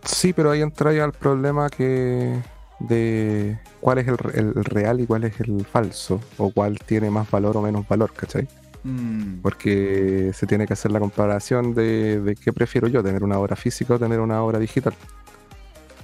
Sí, 0.03 0.31
pero 0.31 0.51
ahí 0.51 0.61
entra 0.61 0.93
ya 0.93 1.05
el 1.05 1.11
problema 1.11 1.71
que 1.71 2.39
de 2.79 3.57
cuál 3.81 3.97
es 3.97 4.07
el, 4.07 4.17
el, 4.35 4.63
real 4.63 4.99
y 4.99 5.07
cuál 5.07 5.23
es 5.23 5.39
el 5.39 5.65
falso, 5.65 6.21
o 6.37 6.51
cuál 6.51 6.77
tiene 6.85 7.09
más 7.09 7.31
valor 7.31 7.57
o 7.57 7.63
menos 7.63 7.87
valor, 7.87 8.13
¿cachai? 8.13 8.47
Mm. 8.87 9.41
Porque 9.41 10.31
se 10.33 10.47
tiene 10.47 10.65
que 10.65 10.73
hacer 10.73 10.91
la 10.91 10.99
comparación 10.99 11.73
de, 11.73 12.37
qué 12.41 12.53
prefiero 12.53 12.87
yo, 12.87 13.03
tener 13.03 13.23
una 13.23 13.37
obra 13.37 13.57
física 13.57 13.95
o 13.95 13.99
tener 13.99 14.21
una 14.21 14.41
obra 14.41 14.59
digital. 14.59 14.93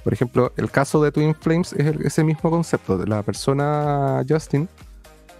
Por 0.02 0.12
ejemplo, 0.12 0.52
el 0.58 0.70
caso 0.70 1.02
de 1.02 1.10
Twin 1.10 1.34
Flames 1.34 1.72
es 1.72 1.96
ese 2.00 2.24
mismo 2.24 2.50
concepto. 2.50 2.98
La 3.06 3.22
persona 3.22 4.22
Justin 4.28 4.68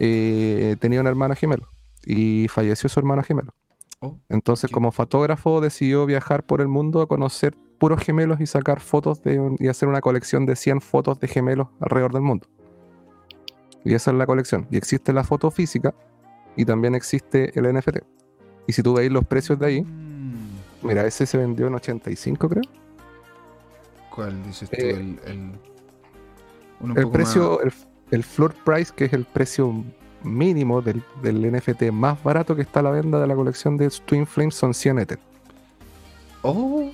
eh, 0.00 0.76
tenía 0.80 1.02
un 1.02 1.06
hermano 1.06 1.34
gemelo 1.36 1.68
y 2.06 2.48
falleció 2.48 2.88
su 2.88 2.98
hermano 2.98 3.22
gemelo. 3.22 3.52
Oh, 4.00 4.18
Entonces, 4.30 4.70
como 4.70 4.90
fotógrafo, 4.90 5.60
decidió 5.60 6.06
viajar 6.06 6.44
por 6.44 6.62
el 6.62 6.68
mundo 6.68 7.02
a 7.02 7.06
conocer 7.06 7.54
puros 7.78 8.02
gemelos 8.02 8.40
y 8.40 8.46
sacar 8.46 8.80
fotos 8.80 9.22
de, 9.22 9.54
y 9.58 9.68
hacer 9.68 9.90
una 9.90 10.00
colección 10.00 10.46
de 10.46 10.56
100 10.56 10.80
fotos 10.80 11.20
de 11.20 11.28
gemelos 11.28 11.68
alrededor 11.80 12.14
del 12.14 12.22
mundo. 12.22 12.46
Y 13.84 13.92
esa 13.92 14.12
es 14.12 14.16
la 14.16 14.24
colección. 14.24 14.66
Y 14.70 14.78
existe 14.78 15.12
la 15.12 15.24
foto 15.24 15.50
física, 15.50 15.94
y 16.56 16.64
también 16.64 16.94
existe 16.94 17.58
el 17.58 17.72
NFT. 17.72 17.98
Y 18.66 18.72
si 18.72 18.82
tú 18.82 18.94
veis 18.94 19.10
los 19.10 19.24
precios 19.24 19.58
de 19.58 19.66
ahí, 19.66 19.82
mm. 19.82 20.86
mira, 20.86 21.06
ese 21.06 21.26
se 21.26 21.38
vendió 21.38 21.66
en 21.66 21.74
85, 21.74 22.48
creo. 22.48 22.62
¿Cuál 24.10 24.42
dices 24.44 24.70
tú? 24.70 24.76
Eh, 24.78 24.90
el, 25.26 25.58
el, 26.96 27.10
precio, 27.10 27.60
el, 28.10 28.22
floor 28.22 28.54
price, 28.64 28.92
que 28.94 29.06
es 29.06 29.12
el 29.12 29.24
precio 29.24 29.84
mínimo 30.22 30.80
del, 30.80 31.02
del, 31.22 31.52
NFT 31.52 31.90
más 31.90 32.22
barato 32.22 32.54
que 32.54 32.62
está 32.62 32.80
a 32.80 32.84
la 32.84 32.90
venta 32.90 33.20
de 33.20 33.26
la 33.26 33.34
colección 33.34 33.76
de 33.76 33.90
Twin 34.06 34.26
Flames, 34.26 34.54
son 34.54 34.72
100 34.72 34.98
Ether. 35.00 35.18
Oh. 36.42 36.90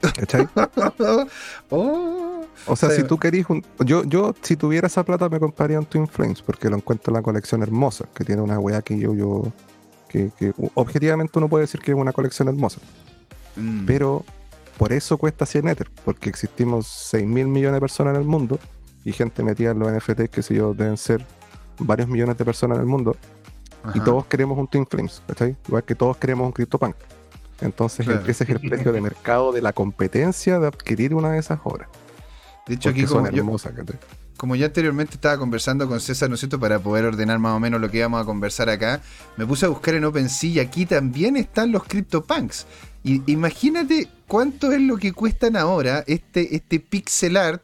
¿Cachai? 0.00 0.48
oh. 1.70 2.25
O 2.66 2.76
sea, 2.76 2.90
si 2.90 3.04
tú 3.04 3.18
querís 3.18 3.46
un... 3.48 3.64
Yo, 3.84 4.04
yo, 4.04 4.34
si 4.42 4.56
tuviera 4.56 4.86
esa 4.86 5.04
plata, 5.04 5.28
me 5.28 5.38
compraría 5.38 5.78
un 5.78 5.86
Twin 5.86 6.08
Flames, 6.08 6.42
porque 6.42 6.68
lo 6.68 6.76
encuentro 6.76 7.12
en 7.12 7.16
la 7.16 7.22
colección 7.22 7.62
hermosa, 7.62 8.06
que 8.14 8.24
tiene 8.24 8.42
una 8.42 8.58
weá 8.58 8.82
que 8.82 8.98
yo, 8.98 9.14
yo... 9.14 9.52
Que, 10.08 10.30
objetivamente 10.74 11.38
uno 11.38 11.48
puede 11.48 11.62
decir 11.62 11.80
que 11.80 11.90
es 11.90 11.96
una 11.96 12.12
colección 12.12 12.48
hermosa. 12.48 12.80
Mm. 13.56 13.84
Pero 13.86 14.24
por 14.78 14.92
eso 14.92 15.18
cuesta 15.18 15.46
100 15.46 15.68
Ether, 15.68 15.90
porque 16.04 16.28
existimos 16.28 16.86
6 16.86 17.26
mil 17.26 17.48
millones 17.48 17.74
de 17.74 17.80
personas 17.80 18.14
en 18.14 18.22
el 18.22 18.26
mundo, 18.26 18.58
y 19.04 19.12
gente 19.12 19.42
metida 19.42 19.70
en 19.70 19.78
los 19.78 19.92
NFTs, 19.92 20.28
que 20.30 20.42
si 20.42 20.54
yo, 20.54 20.74
deben 20.74 20.96
ser 20.96 21.24
varios 21.78 22.08
millones 22.08 22.36
de 22.36 22.44
personas 22.44 22.76
en 22.76 22.82
el 22.82 22.88
mundo, 22.88 23.16
y 23.94 24.00
todos 24.00 24.26
queremos 24.26 24.58
un 24.58 24.66
Twin 24.66 24.86
Flames, 24.86 25.22
¿cachai? 25.28 25.56
Igual 25.68 25.84
que 25.84 25.94
todos 25.94 26.16
queremos 26.16 26.46
un 26.46 26.52
CryptoPunk. 26.52 26.96
Entonces, 27.60 28.06
ese 28.26 28.44
es 28.44 28.50
el 28.50 28.60
precio 28.60 28.92
de 28.92 29.00
mercado 29.02 29.52
de 29.52 29.62
la 29.62 29.72
competencia 29.72 30.58
de 30.58 30.66
adquirir 30.66 31.14
una 31.14 31.30
de 31.30 31.38
esas 31.38 31.60
obras. 31.64 31.88
De 32.66 32.74
hecho, 32.74 32.88
aquí 32.88 33.04
como, 33.04 33.28
como 34.36 34.56
ya 34.56 34.66
anteriormente 34.66 35.14
estaba 35.14 35.38
conversando 35.38 35.88
con 35.88 36.00
César, 36.00 36.28
¿no 36.28 36.34
es 36.34 36.40
cierto?, 36.40 36.58
para 36.58 36.80
poder 36.80 37.04
ordenar 37.04 37.38
más 37.38 37.52
o 37.54 37.60
menos 37.60 37.80
lo 37.80 37.90
que 37.90 37.98
íbamos 37.98 38.20
a 38.20 38.24
conversar 38.24 38.68
acá, 38.68 39.00
me 39.36 39.46
puse 39.46 39.66
a 39.66 39.68
buscar 39.68 39.94
en 39.94 40.04
OpenSea 40.04 40.50
y 40.50 40.58
aquí 40.58 40.84
también 40.84 41.36
están 41.36 41.70
los 41.70 41.84
CryptoPunks. 41.84 42.66
Y 43.04 43.22
imagínate 43.30 44.08
cuánto 44.26 44.72
es 44.72 44.80
lo 44.80 44.96
que 44.96 45.12
cuestan 45.12 45.56
ahora 45.56 46.02
este, 46.08 46.56
este 46.56 46.80
pixel 46.80 47.36
art 47.36 47.62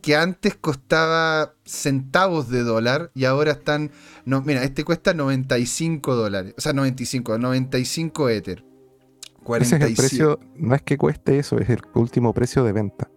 que 0.00 0.16
antes 0.16 0.54
costaba 0.54 1.54
centavos 1.64 2.48
de 2.50 2.62
dólar 2.62 3.10
y 3.14 3.24
ahora 3.24 3.52
están. 3.52 3.90
No, 4.24 4.42
mira, 4.42 4.62
este 4.62 4.84
cuesta 4.84 5.14
95 5.14 6.14
dólares. 6.14 6.54
O 6.58 6.60
sea, 6.60 6.72
95, 6.72 7.38
95 7.38 8.28
Ether. 8.30 8.64
Ese 9.60 9.76
es 9.76 9.82
el 9.82 9.94
precio, 9.94 10.40
no 10.56 10.74
es 10.74 10.82
que 10.82 10.96
cueste 10.96 11.38
eso, 11.38 11.58
es 11.58 11.68
el 11.68 11.82
último 11.94 12.32
precio 12.32 12.64
de 12.64 12.72
venta. 12.72 13.10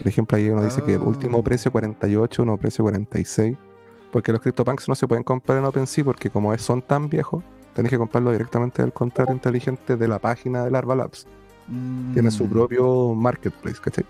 Por 0.00 0.08
ejemplo, 0.08 0.38
ahí 0.38 0.48
uno 0.48 0.64
dice 0.64 0.82
que 0.82 0.94
el 0.94 1.02
último 1.02 1.38
ah. 1.40 1.44
precio 1.44 1.70
48, 1.70 2.42
uno 2.42 2.56
precio 2.56 2.82
46. 2.82 3.54
Porque 4.10 4.32
los 4.32 4.40
CryptoPunks 4.40 4.88
no 4.88 4.94
se 4.94 5.06
pueden 5.06 5.22
comprar 5.22 5.58
en 5.58 5.64
OpenSea 5.66 6.04
porque 6.04 6.30
como 6.30 6.56
son 6.56 6.80
tan 6.80 7.10
viejos, 7.10 7.44
tenés 7.74 7.90
que 7.90 7.98
comprarlo 7.98 8.32
directamente 8.32 8.80
del 8.80 8.94
contrato 8.94 9.30
inteligente 9.30 9.96
de 9.96 10.08
la 10.08 10.18
página 10.18 10.64
de 10.64 10.70
Larva 10.70 10.96
Labs. 10.96 11.26
Tiene 12.14 12.30
su 12.30 12.46
mm. 12.46 12.50
propio 12.50 13.14
marketplace, 13.14 13.78
¿cachai? 13.78 14.06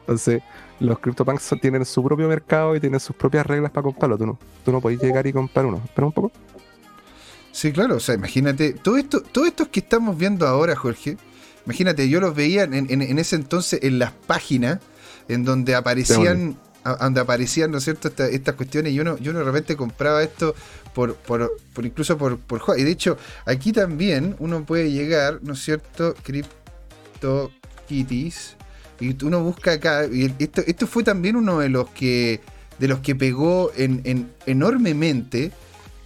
Entonces, 0.00 0.42
los 0.78 0.98
CryptoPunks 0.98 1.54
tienen 1.60 1.86
su 1.86 2.04
propio 2.04 2.28
mercado 2.28 2.76
y 2.76 2.80
tienen 2.80 3.00
sus 3.00 3.16
propias 3.16 3.46
reglas 3.46 3.70
para 3.70 3.82
comprarlo. 3.82 4.18
Tú 4.18 4.26
no, 4.26 4.38
tú 4.62 4.72
no 4.72 4.80
podés 4.82 5.02
llegar 5.02 5.26
y 5.26 5.32
comprar 5.32 5.64
uno. 5.64 5.80
Espera 5.84 6.06
un 6.06 6.12
poco. 6.12 6.32
Sí, 7.50 7.72
claro. 7.72 7.96
O 7.96 8.00
sea, 8.00 8.14
imagínate, 8.14 8.74
todo 8.74 8.98
esto, 8.98 9.22
todo 9.22 9.46
esto 9.46 9.70
que 9.70 9.80
estamos 9.80 10.16
viendo 10.16 10.46
ahora, 10.46 10.76
Jorge, 10.76 11.16
Imagínate, 11.68 12.08
yo 12.08 12.18
los 12.18 12.34
veía 12.34 12.62
en, 12.62 13.18
ese 13.18 13.36
entonces 13.36 13.80
en 13.82 13.98
las 13.98 14.12
páginas 14.12 14.78
en 15.28 15.44
donde 15.44 15.74
aparecían, 15.74 16.56
donde 16.98 17.20
aparecían, 17.20 17.70
¿no 17.70 17.76
es 17.76 17.84
cierto?, 17.84 18.08
estas 18.08 18.54
cuestiones 18.54 18.94
y 18.94 19.00
uno, 19.00 19.18
yo 19.18 19.34
de 19.34 19.44
repente 19.44 19.76
compraba 19.76 20.22
esto 20.22 20.54
por, 20.94 21.16
por, 21.16 21.50
incluso 21.84 22.16
por, 22.16 22.38
por 22.38 22.62
Y 22.78 22.84
de 22.84 22.90
hecho, 22.90 23.18
aquí 23.44 23.72
también 23.72 24.34
uno 24.38 24.64
puede 24.64 24.90
llegar, 24.90 25.40
¿no 25.42 25.52
es 25.52 25.62
cierto?, 25.62 26.14
CryptoKitties. 26.22 28.56
Y 29.00 29.22
uno 29.22 29.42
busca 29.42 29.72
acá. 29.72 30.06
Y 30.10 30.34
esto, 30.38 30.62
esto 30.66 30.86
fue 30.86 31.04
también 31.04 31.36
uno 31.36 31.58
de 31.58 31.68
los 31.68 31.90
que. 31.90 32.40
de 32.78 32.88
los 32.88 33.00
que 33.00 33.14
pegó 33.14 33.72
en, 33.76 34.32
enormemente 34.46 35.52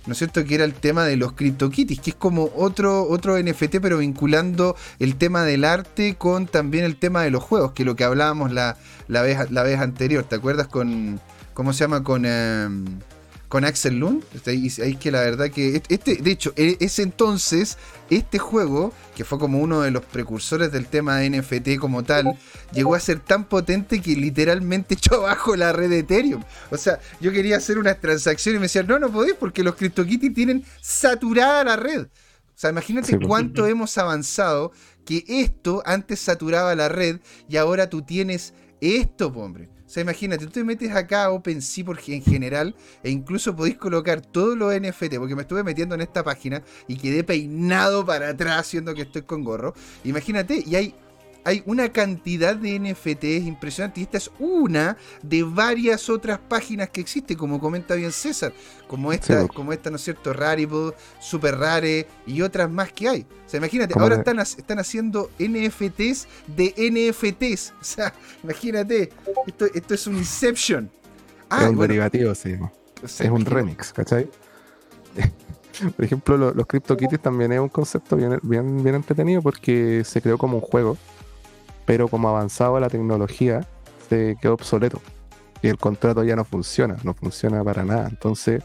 ¿no 0.06 0.12
es 0.12 0.18
cierto? 0.18 0.44
Que 0.44 0.54
era 0.54 0.64
el 0.64 0.74
tema 0.74 1.04
de 1.04 1.16
los 1.16 1.32
CryptoKitties, 1.32 2.00
que 2.00 2.10
es 2.10 2.16
como 2.16 2.50
otro, 2.56 3.08
otro 3.08 3.38
NFT, 3.38 3.78
pero 3.80 3.98
vinculando 3.98 4.76
el 4.98 5.16
tema 5.16 5.44
del 5.44 5.64
arte 5.64 6.16
con 6.16 6.46
también 6.46 6.84
el 6.84 6.96
tema 6.96 7.22
de 7.22 7.30
los 7.30 7.42
juegos, 7.42 7.72
que 7.72 7.82
es 7.82 7.86
lo 7.86 7.96
que 7.96 8.04
hablábamos 8.04 8.52
la, 8.52 8.76
la, 9.08 9.22
vez, 9.22 9.50
la 9.50 9.62
vez 9.62 9.78
anterior, 9.80 10.24
¿te 10.24 10.36
acuerdas 10.36 10.68
con, 10.68 11.20
¿cómo 11.54 11.72
se 11.72 11.80
llama? 11.80 12.02
Con... 12.02 12.24
Em, 12.26 12.84
con 13.52 13.66
Axel 13.66 13.98
Lund. 13.98 14.24
Ahí 14.46 14.96
que 14.96 15.10
la 15.10 15.20
verdad 15.20 15.50
que 15.50 15.82
este, 15.90 16.16
de 16.16 16.30
hecho, 16.30 16.54
e, 16.56 16.78
ese 16.80 17.02
entonces, 17.02 17.76
este 18.08 18.38
juego, 18.38 18.94
que 19.14 19.26
fue 19.26 19.38
como 19.38 19.58
uno 19.58 19.82
de 19.82 19.90
los 19.90 20.02
precursores 20.06 20.72
del 20.72 20.86
tema 20.86 21.18
de 21.18 21.28
NFT 21.28 21.78
como 21.78 22.02
tal, 22.02 22.38
llegó 22.72 22.94
a 22.94 23.00
ser 23.00 23.20
tan 23.20 23.44
potente 23.44 24.00
que 24.00 24.16
literalmente 24.16 24.94
echó 24.98 25.16
abajo 25.16 25.54
la 25.54 25.70
red 25.74 25.90
de 25.90 25.98
Ethereum. 25.98 26.42
O 26.70 26.78
sea, 26.78 26.98
yo 27.20 27.30
quería 27.30 27.58
hacer 27.58 27.76
una 27.76 27.94
transacción 27.94 28.54
y 28.54 28.58
me 28.58 28.62
decían, 28.62 28.86
no, 28.86 28.98
no 28.98 29.12
podéis 29.12 29.36
porque 29.38 29.62
los 29.62 29.74
CryptoKitties 29.74 30.32
tienen 30.32 30.64
saturada 30.80 31.62
la 31.62 31.76
red. 31.76 32.06
O 32.06 32.54
sea, 32.54 32.70
imagínate 32.70 33.18
pues. 33.18 33.28
cuánto 33.28 33.66
hemos 33.66 33.98
avanzado 33.98 34.72
que 35.04 35.26
esto 35.28 35.82
antes 35.84 36.20
saturaba 36.20 36.74
la 36.74 36.88
red 36.88 37.20
y 37.50 37.58
ahora 37.58 37.90
tú 37.90 38.00
tienes 38.00 38.54
esto, 38.80 39.26
hombre. 39.26 39.68
Sea, 39.92 40.00
imagínate, 40.00 40.46
tú 40.46 40.52
te 40.52 40.64
metes 40.64 40.90
acá 40.92 41.24
a 41.24 41.30
OpenSea 41.32 41.84
por, 41.84 42.00
en 42.06 42.22
general 42.22 42.74
e 43.02 43.10
incluso 43.10 43.54
podéis 43.54 43.76
colocar 43.76 44.22
todos 44.22 44.56
los 44.56 44.74
NFT, 44.74 45.18
porque 45.18 45.36
me 45.36 45.42
estuve 45.42 45.62
metiendo 45.62 45.94
en 45.94 46.00
esta 46.00 46.24
página 46.24 46.62
y 46.88 46.96
quedé 46.96 47.24
peinado 47.24 48.02
para 48.02 48.30
atrás 48.30 48.68
siendo 48.68 48.94
que 48.94 49.02
estoy 49.02 49.20
con 49.20 49.44
gorro. 49.44 49.74
Imagínate, 50.04 50.64
y 50.66 50.76
hay 50.76 50.94
hay 51.44 51.62
una 51.66 51.90
cantidad 51.92 52.54
de 52.54 52.78
NFTs 52.78 53.46
impresionante 53.46 54.00
y 54.00 54.04
esta 54.04 54.18
es 54.18 54.30
una 54.38 54.96
de 55.22 55.42
varias 55.42 56.08
otras 56.08 56.38
páginas 56.38 56.90
que 56.90 57.00
existen, 57.00 57.36
como 57.36 57.58
comenta 57.58 57.94
bien 57.94 58.12
César, 58.12 58.52
como 58.86 59.12
esta, 59.12 59.48
como 59.48 59.72
esta, 59.72 59.90
¿no 59.90 59.96
es 59.96 60.02
cierto? 60.02 60.32
Rarible, 60.32 60.92
Super 61.20 61.56
Rare 61.56 62.06
y 62.26 62.42
otras 62.42 62.70
más 62.70 62.92
que 62.92 63.08
hay. 63.08 63.26
O 63.46 63.48
sea, 63.48 63.58
imagínate, 63.58 63.94
ahora 63.98 64.16
están, 64.16 64.38
están 64.38 64.78
haciendo 64.78 65.30
NFTs 65.38 66.28
de 66.46 66.74
NFTs. 66.76 67.74
O 67.82 67.84
sea, 67.84 68.14
imagínate, 68.42 69.10
esto, 69.46 69.66
esto 69.66 69.94
es 69.94 70.06
un 70.06 70.16
Inception. 70.16 70.90
Ah, 71.50 71.64
es 71.64 71.70
un 71.70 71.78
derivativo, 71.78 72.34
sí. 72.34 72.56
es 73.02 73.20
un 73.20 73.44
remix, 73.44 73.92
¿cachai? 73.92 74.30
Por 75.96 76.04
ejemplo, 76.04 76.36
los, 76.36 76.66
CryptoKitties 76.66 77.20
también 77.20 77.52
es 77.52 77.60
un 77.60 77.68
concepto 77.68 78.16
bien, 78.16 78.38
bien, 78.42 78.82
bien 78.82 78.94
entretenido 78.94 79.42
porque 79.42 80.04
se 80.04 80.22
creó 80.22 80.38
como 80.38 80.58
un 80.58 80.60
juego 80.62 80.96
pero 81.86 82.08
como 82.08 82.28
avanzaba 82.28 82.80
la 82.80 82.88
tecnología, 82.88 83.66
se 84.08 84.36
quedó 84.40 84.54
obsoleto. 84.54 85.00
Y 85.62 85.68
el 85.68 85.78
contrato 85.78 86.24
ya 86.24 86.36
no 86.36 86.44
funciona, 86.44 86.96
no 87.04 87.14
funciona 87.14 87.62
para 87.62 87.84
nada. 87.84 88.08
Entonces, 88.08 88.62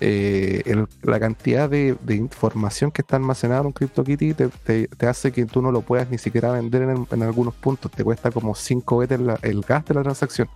eh, 0.00 0.86
la 1.02 1.18
cantidad 1.18 1.68
de, 1.68 1.96
información 2.08 2.92
que 2.92 3.02
está 3.02 3.16
almacenada 3.16 3.60
en 3.60 3.66
un 3.66 3.72
CryptoKitty 3.72 4.34
te, 4.34 4.48
te, 4.86 5.06
hace 5.06 5.32
que 5.32 5.44
tú 5.46 5.60
no 5.60 5.72
lo 5.72 5.80
puedas 5.80 6.08
ni 6.08 6.18
siquiera 6.18 6.52
vender 6.52 6.82
en, 6.82 7.22
algunos 7.22 7.54
puntos. 7.54 7.90
Te 7.90 8.04
cuesta 8.04 8.30
como 8.30 8.54
5 8.54 8.98
veces 8.98 9.20
el 9.42 9.60
gas 9.62 9.84
de 9.86 9.94
la 9.94 10.02
transacción. 10.02 10.48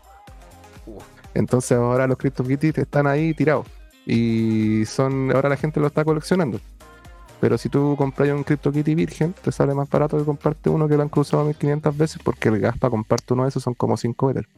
Entonces 1.34 1.76
ahora 1.76 2.06
los 2.06 2.18
CryptoKitties 2.18 2.78
están 2.78 3.06
ahí 3.06 3.34
tirados. 3.34 3.66
Y 4.06 4.84
son 4.86 5.30
ahora 5.34 5.48
la 5.48 5.56
gente 5.56 5.80
lo 5.80 5.86
está 5.86 6.04
coleccionando. 6.04 6.60
Pero 7.42 7.58
si 7.58 7.68
tú 7.68 7.96
compras 7.98 8.28
un 8.30 8.44
CryptoKitty 8.44 8.94
virgen, 8.94 9.32
te 9.32 9.50
sale 9.50 9.74
más 9.74 9.90
barato 9.90 10.16
que 10.16 10.24
comprarte 10.24 10.70
uno 10.70 10.86
que 10.86 10.96
lo 10.96 11.02
han 11.02 11.08
cruzado 11.08 11.44
1500 11.44 11.96
veces 11.96 12.22
porque 12.22 12.50
el 12.50 12.60
gas 12.60 12.78
para 12.78 12.92
comprarte 12.92 13.34
uno 13.34 13.42
de 13.42 13.48
esos 13.48 13.64
son 13.64 13.74
como 13.74 13.96
5 13.96 14.28
dólares. 14.28 14.48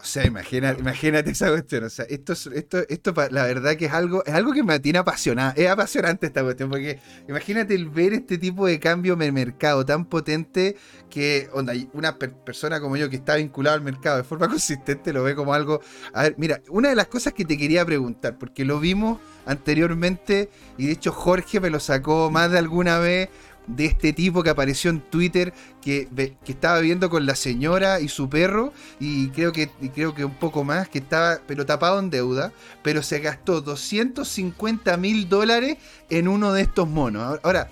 O 0.00 0.04
sea, 0.04 0.24
imagínate, 0.24 0.80
imagínate 0.80 1.30
esa 1.30 1.48
cuestión. 1.48 1.84
O 1.84 1.90
sea, 1.90 2.04
esto, 2.08 2.32
esto, 2.32 2.78
esto, 2.88 3.14
la 3.30 3.44
verdad 3.44 3.76
que 3.76 3.86
es 3.86 3.92
algo, 3.92 4.24
es 4.24 4.32
algo 4.32 4.52
que 4.52 4.62
me 4.62 4.78
tiene 4.78 5.00
apasionada. 5.00 5.52
Es 5.56 5.68
apasionante 5.68 6.26
esta 6.26 6.42
cuestión, 6.42 6.70
porque 6.70 7.00
imagínate 7.28 7.74
el 7.74 7.88
ver 7.88 8.12
este 8.12 8.38
tipo 8.38 8.66
de 8.66 8.78
cambio 8.78 9.14
en 9.14 9.22
el 9.22 9.32
mercado 9.32 9.84
tan 9.84 10.04
potente 10.04 10.76
que 11.10 11.48
onda, 11.52 11.72
una 11.92 12.16
persona 12.16 12.80
como 12.80 12.96
yo 12.96 13.10
que 13.10 13.16
está 13.16 13.36
vinculado 13.36 13.76
al 13.76 13.82
mercado 13.82 14.18
de 14.18 14.24
forma 14.24 14.48
consistente 14.48 15.12
lo 15.12 15.24
ve 15.24 15.34
como 15.34 15.52
algo. 15.52 15.80
A 16.12 16.22
ver, 16.22 16.34
mira, 16.38 16.60
una 16.68 16.90
de 16.90 16.94
las 16.94 17.08
cosas 17.08 17.32
que 17.32 17.44
te 17.44 17.58
quería 17.58 17.84
preguntar, 17.84 18.38
porque 18.38 18.64
lo 18.64 18.78
vimos 18.78 19.18
anteriormente, 19.46 20.50
y 20.76 20.86
de 20.86 20.92
hecho 20.92 21.10
Jorge 21.10 21.58
me 21.58 21.70
lo 21.70 21.80
sacó 21.80 22.30
más 22.30 22.50
de 22.50 22.58
alguna 22.58 22.98
vez 22.98 23.30
de 23.68 23.84
este 23.84 24.12
tipo 24.12 24.42
que 24.42 24.50
apareció 24.50 24.90
en 24.90 25.00
Twitter 25.00 25.52
que, 25.82 26.08
que, 26.44 26.52
estaba 26.52 26.80
viviendo 26.80 27.10
con 27.10 27.26
la 27.26 27.34
señora 27.34 28.00
y 28.00 28.08
su 28.08 28.28
perro 28.28 28.72
y 28.98 29.28
creo 29.28 29.52
que 29.52 29.70
creo 29.94 30.14
que 30.14 30.24
un 30.24 30.34
poco 30.34 30.64
más 30.64 30.88
que 30.88 30.98
estaba 30.98 31.38
pero 31.46 31.66
tapado 31.66 31.98
en 31.98 32.10
deuda 32.10 32.52
pero 32.82 33.02
se 33.02 33.20
gastó 33.20 33.60
250 33.60 34.96
mil 34.96 35.28
dólares 35.28 35.76
en 36.08 36.28
uno 36.28 36.52
de 36.52 36.62
estos 36.62 36.88
monos 36.88 37.38
ahora 37.42 37.70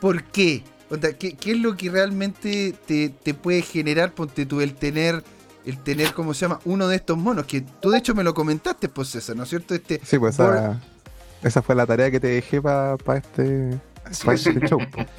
¿por 0.00 0.22
qué? 0.24 0.62
¿Qué, 1.18 1.36
¿qué, 1.36 1.52
es 1.52 1.58
lo 1.58 1.76
que 1.76 1.88
realmente 1.88 2.74
te, 2.84 3.10
te, 3.10 3.32
puede 3.32 3.62
generar 3.62 4.12
ponte 4.12 4.44
tú 4.44 4.60
el 4.60 4.74
tener 4.74 5.22
el 5.64 5.78
tener 5.78 6.14
cómo 6.14 6.34
se 6.34 6.40
llama 6.42 6.58
uno 6.64 6.88
de 6.88 6.96
estos 6.96 7.16
monos 7.16 7.46
que 7.46 7.60
tú 7.60 7.90
de 7.90 7.98
hecho 7.98 8.14
me 8.14 8.24
lo 8.24 8.34
comentaste 8.34 8.88
pues 8.88 9.08
César 9.08 9.36
¿no 9.36 9.44
es 9.44 9.50
cierto? 9.50 9.74
este 9.74 10.00
sí 10.02 10.18
pues 10.18 10.36
esa, 11.42 11.62
fue 11.62 11.74
la 11.74 11.86
tarea 11.86 12.10
que 12.10 12.18
te 12.18 12.26
dejé 12.26 12.60
para 12.60 12.96
este 13.16 13.78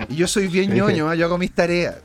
y 0.09 0.15
yo 0.15 0.27
soy 0.27 0.47
bien 0.47 0.73
ñoño, 0.73 1.09
¿ah? 1.09 1.15
yo 1.15 1.25
hago 1.25 1.37
mis 1.37 1.53
tareas. 1.53 1.95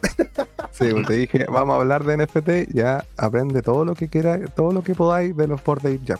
Sí, 0.72 0.91
pues 0.93 1.07
te 1.07 1.14
dije, 1.14 1.47
vamos 1.51 1.74
a 1.74 1.81
hablar 1.81 2.05
de 2.05 2.18
NFT, 2.18 2.74
ya 2.74 3.05
aprende 3.16 3.62
todo 3.62 3.85
lo 3.85 3.95
que 3.95 4.09
quiera, 4.09 4.39
todo 4.47 4.72
lo 4.72 4.83
que 4.83 4.95
podáis 4.95 5.37
de 5.37 5.49
los 5.49 5.62
Bored 5.64 5.87
Ape 5.87 6.01
Jam. 6.07 6.18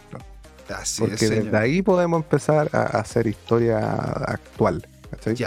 Porque 0.99 1.29
desde 1.29 1.57
ahí 1.57 1.83
podemos 1.83 2.23
empezar 2.23 2.71
a 2.73 2.99
hacer 2.99 3.27
historia 3.27 3.79
actual. 3.79 4.87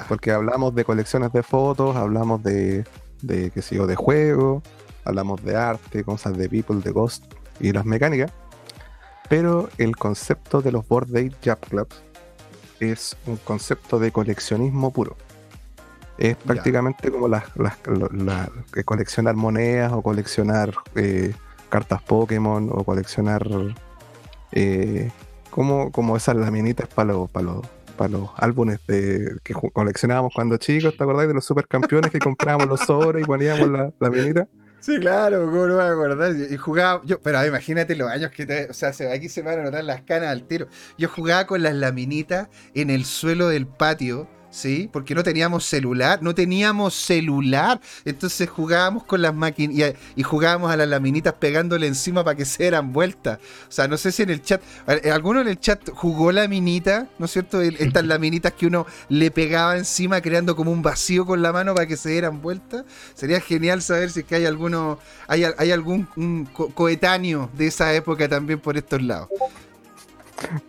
Porque 0.08 0.32
hablamos 0.32 0.76
de 0.76 0.86
colecciones 0.86 1.34
de 1.34 1.44
fotos, 1.44 1.96
hablamos 1.96 2.44
de, 2.44 2.86
de 3.22 3.52
qué 3.52 3.62
sé 3.62 3.76
yo, 3.76 3.88
de 3.88 3.96
juegos, 3.96 4.64
hablamos 5.06 5.44
de 5.44 5.56
arte, 5.56 6.04
cosas 6.04 6.38
de 6.38 6.48
people, 6.48 6.78
de 6.82 6.92
ghost 6.92 7.26
y 7.60 7.72
las 7.72 7.86
mecánicas. 7.86 8.32
Pero 9.28 9.70
el 9.78 9.96
concepto 9.96 10.62
de 10.62 10.72
los 10.72 10.88
Bored 10.88 11.10
Ape 11.10 11.36
Jam 11.44 11.58
Clubs 11.68 12.04
es 12.80 13.18
un 13.26 13.38
concepto 13.38 14.00
de 14.00 14.12
coleccionismo 14.12 14.92
puro. 14.92 15.16
Es 16.18 16.36
prácticamente 16.36 17.12
como 17.12 17.30
las, 17.30 17.46
coleccionar 18.84 19.36
monedas 19.36 19.94
o 19.94 20.02
coleccionar 20.02 20.74
eh, 20.96 21.34
cartas 21.70 22.02
Pokémon 22.02 22.70
o 22.72 22.84
coleccionar 22.84 23.48
eh, 24.52 25.12
como, 25.50 25.92
como 25.92 26.18
esas 26.18 26.36
laminitas 26.36 26.88
para 26.90 27.14
los, 27.14 27.32
para 27.32 27.46
los, 27.46 27.66
para 27.98 28.10
los 28.10 28.30
álbumes 28.36 28.80
de, 28.88 29.38
que 29.44 29.54
coleccionábamos 29.54 30.34
cuando 30.34 30.58
chicos, 30.58 30.98
¿te 30.98 31.04
acordáis 31.04 31.30
de 31.30 31.36
los 31.36 31.46
supercampeones 31.46 32.12
que 32.12 32.20
comprábamos 32.20 32.68
los 32.68 32.82
sobres 32.82 33.24
y 33.24 33.26
poníamos 33.26 33.70
la 33.70 33.94
laminita? 34.00 34.48
Sí, 34.82 34.98
claro, 34.98 35.46
¿cómo 35.46 35.68
no 35.68 35.78
me 35.78 35.84
acordar? 35.84 36.34
Y 36.36 36.56
jugaba, 36.56 37.02
yo, 37.04 37.22
pero 37.22 37.46
imagínate 37.46 37.96
los 37.98 38.10
años 38.10 38.32
que 38.32 38.46
te, 38.46 38.70
o 38.70 38.74
sea, 38.74 38.92
aquí 39.14 39.28
se 39.28 39.42
van 39.42 39.60
a 39.60 39.64
notar 39.64 39.84
las 39.84 40.04
canas 40.04 40.30
al 40.30 40.48
tiro. 40.48 40.68
Yo 40.98 41.10
jugaba 41.10 41.46
con 41.46 41.62
las 41.64 41.74
laminitas 41.76 42.48
en 42.74 42.90
el 42.90 43.04
suelo 43.04 43.50
del 43.50 43.68
patio 43.68 44.30
¿sí? 44.50 44.90
Porque 44.92 45.16
no 45.16 45.24
teníamos 45.24 45.66
celular, 45.66 46.22
no 46.22 46.34
teníamos 46.34 46.94
celular, 46.94 47.80
entonces 48.06 48.50
jugábamos 48.50 49.04
con 49.04 49.22
las 49.22 49.34
máquinas 49.34 49.94
y, 50.16 50.24
jugábamos 50.24 50.72
a 50.72 50.78
las 50.78 50.88
laminitas 50.88 51.34
pegándole 51.34 51.88
encima 51.88 52.24
para 52.24 52.36
que 52.36 52.46
se 52.46 52.64
dieran 52.64 52.94
vueltas. 52.94 53.40
O 53.68 53.72
sea, 53.72 53.88
no 53.88 53.98
sé 53.98 54.12
si 54.12 54.24
en 54.24 54.30
el 54.30 54.42
chat, 54.42 54.62
¿alguno 55.12 55.42
en 55.42 55.48
el 55.48 55.60
chat 55.60 55.90
jugó 55.90 56.32
laminita, 56.32 57.08
¿no 57.18 57.26
es 57.26 57.32
cierto? 57.32 57.62
Estas 57.62 58.06
laminitas 58.06 58.54
que 58.54 58.68
uno 58.68 58.86
le 59.10 59.32
pegaba 59.32 59.78
encima 59.78 60.22
creando 60.22 60.56
como 60.56 60.72
un 60.72 60.82
vacío 60.82 61.26
con 61.26 61.42
la 61.42 61.52
mano 61.52 61.74
para 61.74 61.88
que 61.88 61.98
se 61.98 62.10
dieran 62.10 62.42
vueltas. 62.42 62.86
Sería 63.16 63.42
genial 63.42 63.82
saber 63.82 64.12
si 64.12 64.22
es 64.22 64.26
que 64.26 64.36
hay 64.36 64.46
alguno, 64.46 65.00
hay, 65.28 65.46
hay 65.58 65.72
algún 65.72 66.08
coetáneo 66.76 67.50
de 67.58 67.68
esa 67.68 67.94
época 67.94 68.28
también 68.28 68.60
por 68.60 68.78
estos 68.78 69.02
lados. 69.02 69.30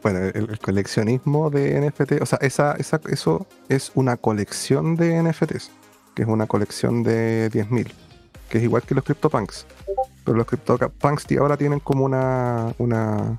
Bueno, 0.03 0.21
el, 0.21 0.59
coleccionismo 0.59 1.51
de 1.51 1.81
NFT, 1.81 2.23
o 2.23 2.27
sea, 2.27 2.39
esa, 2.43 2.73
esa, 2.73 3.01
eso 3.09 3.47
es 3.69 3.93
una 3.95 4.17
colección 4.17 4.97
de 4.97 5.23
NFTs, 5.23 5.71
que 6.15 6.23
es 6.23 6.29
una 6.29 6.47
colección 6.47 7.03
de 7.03 7.51
10.000, 7.51 7.93
que 8.49 8.59
es 8.59 8.65
igual 8.65 8.83
que 8.83 8.95
los 8.95 9.05
CryptoPunks. 9.05 9.67
Pero 10.25 10.37
los 10.37 10.47
CryptoPunks 10.47 11.27
ahora 11.39 11.57
tienen 11.57 11.81
como 11.81 12.05
una, 12.05 12.75
una, 12.79 13.39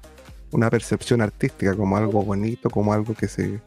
una 0.51 0.69
percepción 0.69 1.21
artística, 1.21 1.75
como 1.75 1.97
algo 1.97 2.23
bonito, 2.23 2.69
como 2.69 2.93
algo 2.93 3.13
que 3.13 3.27
se 3.27 3.59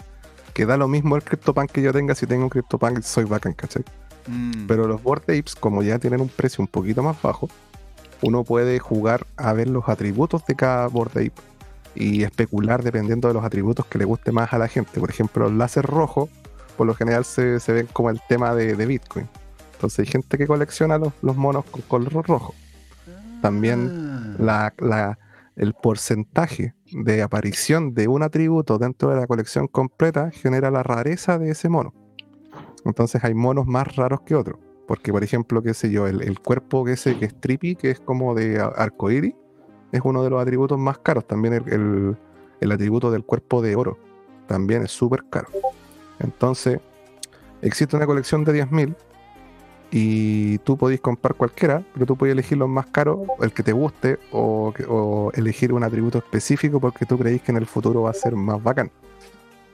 que 0.53 0.67
da 0.67 0.77
lo 0.77 0.87
mismo 0.87 1.17
el 1.17 1.25
CryptoPunk 1.25 1.73
que 1.73 1.83
yo 1.83 1.93
tenga, 1.93 2.15
si 2.15 2.27
tengo 2.27 2.45
un 2.45 2.49
CryptoPunk 2.49 3.03
soy 3.03 3.25
bacán, 3.25 3.55
¿cachai? 3.55 3.85
Mm. 4.29 4.67
Pero 4.69 4.87
los 4.87 5.03
Board 5.03 5.23
Apes, 5.23 5.57
como 5.57 5.83
ya 5.83 5.99
tienen 5.99 6.21
un 6.21 6.29
precio 6.29 6.63
un 6.63 6.69
poquito 6.69 7.03
más 7.03 7.21
bajo, 7.21 7.49
uno 8.23 8.45
puede 8.45 8.79
jugar 8.79 9.27
a 9.37 9.53
ver 9.53 9.69
los 9.69 9.89
atributos 9.89 10.47
de 10.47 10.55
cada 10.55 10.87
Board 10.87 11.11
Ape 11.11 11.54
y 11.95 12.23
especular 12.23 12.83
dependiendo 12.83 13.29
de 13.29 13.35
los 13.35 13.45
atributos 13.45 13.87
que 13.87 13.99
le 13.99 14.05
guste 14.05 14.33
más 14.33 14.53
a 14.53 14.59
la 14.59 14.69
gente. 14.69 15.01
Por 15.01 15.11
ejemplo, 15.11 15.49
el 15.49 15.59
láser 15.59 15.85
rojo, 15.85 16.29
por 16.77 16.87
lo 16.87 16.95
general 16.95 17.25
se, 17.25 17.61
se 17.61 17.73
ven 17.73 17.89
como 17.93 18.11
el 18.11 18.21
tema 18.29 18.55
de, 18.55 18.75
Bitcoin. 18.87 19.29
Entonces 19.75 20.01
hay 20.01 20.07
gente 20.07 20.39
que 20.39 20.47
colecciona 20.47 20.99
los, 20.99 21.37
monos 21.37 21.65
con 21.67 21.83
color 21.83 22.27
rojo. 22.27 22.55
También 23.43 24.39
ah. 24.41 25.17
el 25.57 25.75
porcentaje 25.75 26.75
de 26.93 27.23
aparición 27.23 27.95
de 27.95 28.09
un 28.09 28.23
atributo 28.23 28.79
dentro 28.79 29.11
de 29.11 29.17
la 29.17 29.27
colección 29.27 29.69
completa 29.69 30.31
genera 30.31 30.71
la 30.71 30.83
rareza 30.83 31.39
de 31.39 31.51
ese 31.51 31.69
mono. 31.69 31.93
Entonces 32.85 33.23
hay 33.25 33.35
monos 33.35 33.67
más 33.67 33.97
raros 33.97 34.21
que 34.23 34.35
otros. 34.35 34.59
Porque, 34.87 35.13
por 35.13 35.25
ejemplo, 35.25 35.63
qué 35.63 35.73
sé 35.73 35.91
yo, 35.91 36.07
el, 36.07 36.39
cuerpo 36.41 36.85
que, 36.85 36.93
ese, 36.93 37.19
que 37.19 37.25
es 37.25 37.41
trippy, 37.41 37.75
que 37.75 37.91
es 37.91 38.01
como 38.01 38.35
de 38.35 38.61
arcoíris, 38.61 39.35
es 39.95 40.01
uno 40.05 40.25
de 40.25 40.31
los 40.31 40.43
atributos 40.43 40.79
más 40.79 40.99
caros. 40.99 41.27
También 41.27 41.55
el, 41.55 42.17
el 42.61 42.73
atributo 42.73 43.11
del 43.11 43.25
cuerpo 43.25 43.63
de 43.63 43.77
oro 43.77 43.97
también 44.47 44.83
es 44.83 44.91
súper 44.91 45.25
caro. 45.31 45.49
Entonces, 46.19 46.81
existe 47.63 47.97
una 47.97 48.07
colección 48.07 48.45
de 48.45 48.65
10.000 48.65 48.95
y 49.91 50.59
tú 50.59 50.77
podéis 50.77 51.01
comprar 51.01 51.35
cualquiera, 51.37 51.85
pero 51.93 52.07
tú 52.07 52.17
puedes 52.17 52.33
elegir 52.33 52.59
los 52.59 52.69
más 52.69 52.87
caros, 52.87 53.21
el 53.41 53.53
que 53.53 53.63
te 53.63 53.73
guste, 53.73 54.19
o, 54.33 55.31
elegir 55.35 55.73
un 55.73 55.85
atributo 55.85 56.19
específico 56.19 56.81
porque 56.81 57.07
tú 57.07 57.17
creéis 57.17 57.43
que 57.43 57.53
en 57.53 57.59
el 57.59 57.67
futuro 57.67 58.03
va 58.03 58.11
a 58.11 58.15
ser 58.15 58.35
más 58.35 58.61
bacán. 58.61 58.91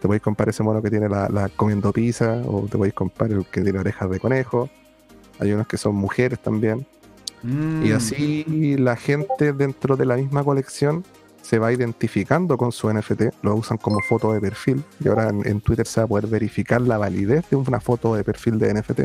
Te 0.00 0.06
podéis 0.06 0.22
comprar 0.22 0.50
ese 0.50 0.62
mono 0.62 0.82
que 0.82 0.90
tiene 0.90 1.08
la, 1.08 1.50
comiendo 1.56 1.90
pizza, 1.92 2.42
o 2.46 2.66
te 2.70 2.76
podéis 2.76 2.94
comprar 2.94 3.32
el 3.32 3.46
que 3.46 3.62
tiene 3.62 3.78
orejas 3.78 4.10
de 4.10 4.20
conejo. 4.20 4.68
Hay 5.38 5.52
unos 5.52 5.66
que 5.66 5.78
son 5.78 5.94
mujeres 5.94 6.38
también. 6.38 6.86
Y 7.42 7.46
mm. 7.46 7.96
así 7.96 8.76
la 8.78 8.96
gente 8.96 9.52
dentro 9.52 9.96
de 9.96 10.06
la 10.06 10.16
misma 10.16 10.44
colección 10.44 11.04
se 11.42 11.58
va 11.58 11.72
identificando 11.72 12.56
con 12.56 12.70
su 12.70 12.92
NFT, 12.92 13.42
lo 13.42 13.56
usan 13.56 13.78
como 13.78 13.98
foto 14.08 14.32
de 14.32 14.40
perfil 14.40 14.84
y 15.02 15.08
ahora 15.08 15.30
en, 15.30 15.46
en, 15.46 15.60
Twitter 15.60 15.86
se 15.86 16.00
va 16.00 16.04
a 16.04 16.08
poder 16.08 16.26
verificar 16.26 16.80
la 16.80 16.98
validez 16.98 17.48
de 17.50 17.56
una 17.56 17.80
foto 17.80 18.14
de 18.14 18.22
perfil 18.22 18.58
de 18.58 18.74
NFT 18.74 19.00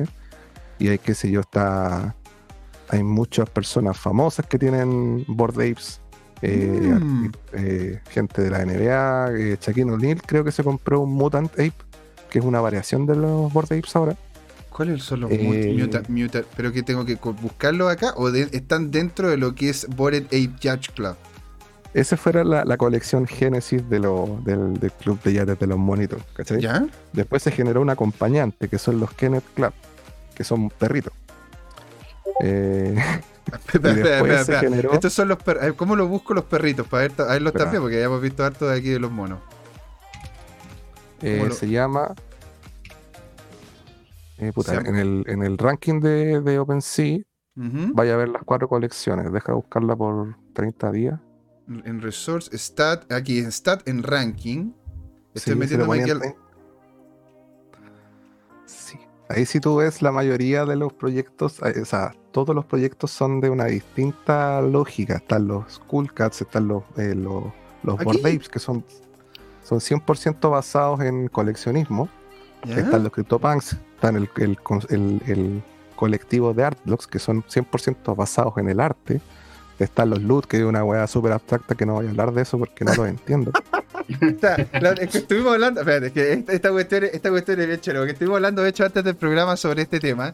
y 0.80 0.90
hay, 0.90 0.98
qué 0.98 1.14
sé 1.14 1.32
yo, 1.32 1.42
está. 1.42 2.16
Hay 2.90 3.04
muchas 3.04 3.50
personas 3.50 3.98
famosas 3.98 4.46
que 4.46 4.60
tienen 4.60 5.26
board 5.28 5.56
apes. 5.56 6.02
Eh, 6.42 6.78
mm. 7.02 7.32
eh, 7.54 8.02
gente 8.10 8.44
de 8.44 8.50
la 8.52 8.64
NBA, 8.64 9.40
eh, 9.40 9.58
Shaquille 9.60 9.92
O'Neal 9.92 10.22
creo 10.22 10.44
que 10.44 10.52
se 10.52 10.64
compró 10.64 11.00
un 11.00 11.14
Mutant 11.14 11.52
Ape, 11.54 11.74
que 12.30 12.40
es 12.40 12.46
una 12.46 12.62
variación 12.62 13.08
de 13.08 13.16
los 13.16 13.52
board 13.52 13.74
apes 13.74 13.96
ahora. 13.96 14.16
¿Cuáles 14.76 15.04
son 15.04 15.22
los 15.22 15.32
mutant, 15.32 16.10
mutant, 16.10 16.46
¿Pero 16.58 16.74
que 16.74 16.84
tengo 16.84 17.06
que 17.06 17.16
buscarlo 17.16 17.88
acá? 17.88 18.14
¿O 18.18 18.28
están 18.28 18.92
dentro 18.92 19.30
de 19.30 19.38
lo 19.38 19.56
que 19.56 19.70
es 19.70 19.88
Bored 19.96 20.26
Ape 20.26 20.52
Judge 20.62 20.92
Club? 20.94 21.16
Esa 21.94 22.18
fuera 22.18 22.44
la, 22.44 22.76
colección 22.76 23.26
Génesis 23.26 23.90
de 23.90 24.00
del, 24.00 24.92
club 25.00 25.22
de 25.24 25.32
yates 25.32 25.58
de 25.58 25.68
los 25.68 25.78
monitos, 25.78 26.22
¿cachai? 26.34 26.60
¿Ya? 26.60 26.86
Después 27.14 27.42
se 27.42 27.52
generó 27.52 27.82
un 27.82 27.90
acompañante 27.90 28.68
que 28.68 28.78
son 28.78 29.00
los 29.00 29.14
Kenneth 29.14 29.46
Club 29.56 29.72
que 30.36 30.44
son 30.44 30.70
perritos. 30.70 31.14
Eh, 32.42 32.98
Estos 34.92 35.14
son 35.14 35.30
los 35.30 35.42
perritos. 35.42 35.74
¿Cómo 35.78 35.96
lo 35.96 36.10
busco 36.10 36.34
los 36.34 36.44
perritos? 36.44 36.86
Para 36.86 37.08
ver, 37.08 37.42
los 37.42 37.54
también, 37.54 37.82
porque 37.82 37.98
ya 37.98 38.04
hemos 38.04 38.22
visto 38.22 38.44
harto 38.44 38.68
de 38.68 38.78
aquí 38.78 38.90
de 38.90 39.00
los 39.00 39.10
monos. 39.10 39.40
Eh, 41.22 41.50
se 41.54 41.70
llama. 41.70 42.14
Eh, 44.38 44.52
en, 44.68 44.96
el, 44.96 45.24
en 45.28 45.44
el 45.44 45.58
ranking 45.58 46.00
de, 46.00 46.42
de 46.42 46.60
OpenSea, 46.60 47.20
vaya 47.56 48.16
a 48.16 48.18
ver 48.18 48.30
las 48.30 48.44
cuatro 48.44 48.68
colecciones. 48.68 49.32
Deja 49.32 49.54
de 49.54 49.56
buscarla 49.56 49.96
por 49.96 50.36
30 50.54 50.92
días. 50.92 51.20
En 51.68 52.02
Resource, 52.02 52.56
Stat, 52.58 53.12
aquí 53.12 53.40
en 53.40 53.52
Stat, 53.52 53.88
en 53.88 54.04
Ranking. 54.04 54.72
Estoy 55.34 55.56
metiendo 55.56 55.92
aquí 55.92 56.12
Ahí 59.28 59.46
si 59.46 59.60
tú 59.60 59.78
ves 59.78 60.04
la 60.04 60.12
mayoría 60.12 60.66
de 60.66 60.76
los 60.76 60.94
proyectos, 60.94 61.60
eh, 61.64 61.82
o 61.82 61.86
sea, 61.86 62.14
todos 62.32 62.56
los 62.56 62.66
proyectos 62.66 63.10
son 63.10 63.42
de 63.42 63.50
una 63.50 63.66
distinta 63.66 64.62
lógica. 64.62 65.16
Están 65.16 65.48
los 65.48 65.80
Cool 65.88 66.14
Cats, 66.14 66.42
están 66.42 66.68
los, 66.68 66.84
eh, 66.98 67.16
los, 67.16 67.46
los 67.82 68.04
Board 68.04 68.20
Apes, 68.20 68.50
que 68.50 68.60
son, 68.60 68.86
son 69.64 69.80
100% 69.80 70.52
basados 70.52 71.02
en 71.02 71.28
coleccionismo. 71.28 72.08
Están 72.70 73.04
los 73.04 73.12
CryptoPunks, 73.12 73.78
están 73.96 74.16
el, 74.16 74.30
el, 74.38 75.22
el, 75.28 75.64
colectivo 75.96 76.54
de 76.54 76.64
Artblocks, 76.64 77.08
que 77.08 77.20
son 77.20 77.44
100% 77.44 78.16
basados 78.16 78.58
en 78.58 78.68
el 78.68 78.82
arte. 78.82 79.22
Están 79.80 80.10
los 80.10 80.22
Loot, 80.22 80.46
que 80.46 80.58
es 80.58 80.64
una 80.64 80.84
weá 80.84 81.08
súper 81.08 81.32
abstracta 81.32 81.76
que 81.76 81.86
no 81.86 81.94
voy 81.94 82.06
a 82.06 82.10
hablar 82.10 82.34
de 82.34 82.42
eso 82.42 82.58
porque 82.58 82.84
no 82.84 82.94
lo 82.96 83.06
entiendo. 83.06 83.52
es 84.08 85.10
que 85.10 85.18
estuvimos 85.18 85.54
hablando, 85.54 85.82
espérate, 85.82 86.08
es 86.08 86.14
que 86.14 86.54
esta, 86.54 86.72
cuestión, 86.72 87.06
esta 87.06 87.30
cuestión 87.30 87.60
es 87.60 87.68
bien 87.68 87.80
que 87.80 88.12
estuvimos 88.12 88.36
hablando 88.36 88.62
de 88.62 88.70
hecho 88.70 88.86
antes 88.86 89.04
del 89.04 89.16
programa 89.16 89.58
sobre 89.58 89.84
este 89.84 90.00
tema. 90.00 90.34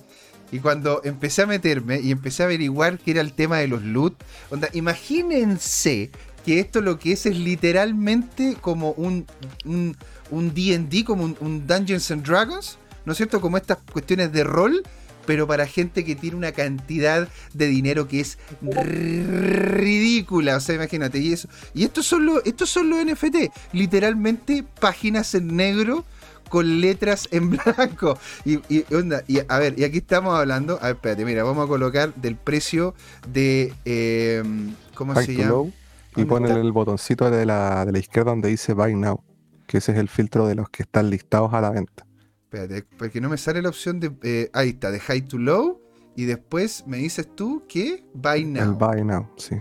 Y 0.52 0.60
cuando 0.60 1.02
empecé 1.04 1.44
a 1.44 1.46
meterme 1.46 2.02
y 2.02 2.12
empecé 2.12 2.44
a 2.44 2.48
averiguar 2.48 2.98
qué 3.00 3.12
era 3.12 3.22
el 3.22 3.34
tema 3.34 3.58
de 3.60 3.68
los 3.68 3.84
loot, 3.84 4.16
onda, 4.50 4.68
imagínense 4.74 6.12
que 6.46 6.60
esto 6.60 6.82
lo 6.82 7.00
que 7.00 7.14
es 7.14 7.26
es 7.26 7.38
literalmente 7.38 8.58
como 8.60 8.92
un 8.92 9.26
un, 9.66 9.96
un 10.32 10.54
D&D, 10.54 11.04
como 11.04 11.24
un, 11.24 11.38
un 11.40 11.68
Dungeons 11.68 12.10
and 12.12 12.26
Dragons, 12.26 12.78
¿no 13.06 13.12
es 13.12 13.18
cierto? 13.18 13.40
Como 13.40 13.58
estas 13.58 13.78
cuestiones 13.92 14.32
de 14.32 14.44
rol, 14.44 14.84
pero 15.26 15.48
para 15.48 15.68
gente 15.68 16.04
que 16.04 16.16
tiene 16.16 16.36
una 16.36 16.52
cantidad 16.52 17.28
de 17.54 17.68
dinero 17.68 18.08
que 18.08 18.22
es 18.22 18.38
ridícula. 18.62 20.58
O 20.58 20.60
sea, 20.60 20.76
imagínate, 20.76 21.20
y 21.20 21.34
eso. 21.34 21.48
Y 21.74 21.84
estos 21.84 22.06
son 22.06 22.26
los, 22.26 22.42
estos 22.46 22.70
son 22.70 22.90
los 22.90 23.06
NFT, 23.06 23.52
literalmente 23.74 24.64
páginas 24.80 25.34
en 25.36 25.56
negro 25.56 26.06
con 26.50 26.82
letras 26.82 27.28
en 27.32 27.50
blanco. 27.76 28.18
Y, 28.46 28.60
onda, 28.94 29.24
y 29.28 29.40
a 29.48 29.60
ver, 29.60 29.80
y 29.80 29.84
aquí 29.84 30.00
estamos 30.00 30.38
hablando. 30.38 30.78
A 30.82 30.88
ver, 30.88 30.96
espérate, 30.96 31.26
mira, 31.26 31.44
vamos 31.44 31.66
a 31.66 31.68
colocar 31.68 32.14
del 32.16 32.36
precio 32.36 32.94
de. 33.28 33.74
Em, 33.86 34.76
¿Cómo 34.96 35.16
se 35.16 35.36
llama? 35.36 35.72
Y 36.16 36.26
ponen 36.26 36.58
el 36.58 36.74
botoncito 36.74 37.32
de 37.32 37.46
la, 37.46 37.86
de 37.86 37.94
la 37.94 38.00
izquierda 38.00 38.32
donde 38.32 38.50
dice 38.50 38.74
Buy 38.74 38.96
Now, 38.96 39.24
que 39.72 39.78
ese 39.78 39.94
es 39.94 40.00
el 40.00 40.10
filtro 40.10 40.48
de 40.48 40.56
los 40.56 40.70
que 40.70 40.84
están 40.84 41.10
listados 41.10 41.54
a 41.54 41.62
la 41.62 41.70
venta. 41.70 42.06
Espérate, 42.44 42.86
porque 42.98 43.22
no 43.22 43.30
me 43.30 43.38
sale 43.38 43.62
la 43.62 43.70
opción 43.70 44.02
de. 44.02 44.12
Eh, 44.22 44.50
ahí 44.52 44.72
está, 44.72 44.92
de 44.92 45.00
high 45.00 45.22
to 45.22 45.38
low. 45.38 45.82
Y 46.14 46.26
después 46.26 46.84
me 46.88 46.98
dices 46.98 47.34
tú 47.34 47.64
que 47.70 48.04
buy 48.14 48.44
now. 48.44 48.64
El 48.64 48.74
buy 48.74 49.06
now, 49.06 49.32
sí. 49.38 49.56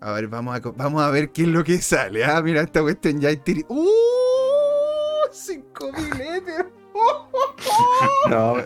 A 0.00 0.12
ver, 0.12 0.28
vamos 0.28 0.56
a, 0.56 0.60
vamos 0.70 1.02
a 1.02 1.10
ver 1.10 1.32
qué 1.32 1.42
es 1.42 1.48
lo 1.48 1.62
que 1.62 1.82
sale. 1.82 2.24
Ah, 2.24 2.40
mira, 2.40 2.62
esta 2.62 2.80
cuestión 2.80 3.20
ya 3.20 3.28
hay 3.28 3.42
¡Uh! 3.68 3.86
5000 5.30 6.20
Ether. 6.20 6.72
no, 8.30 8.56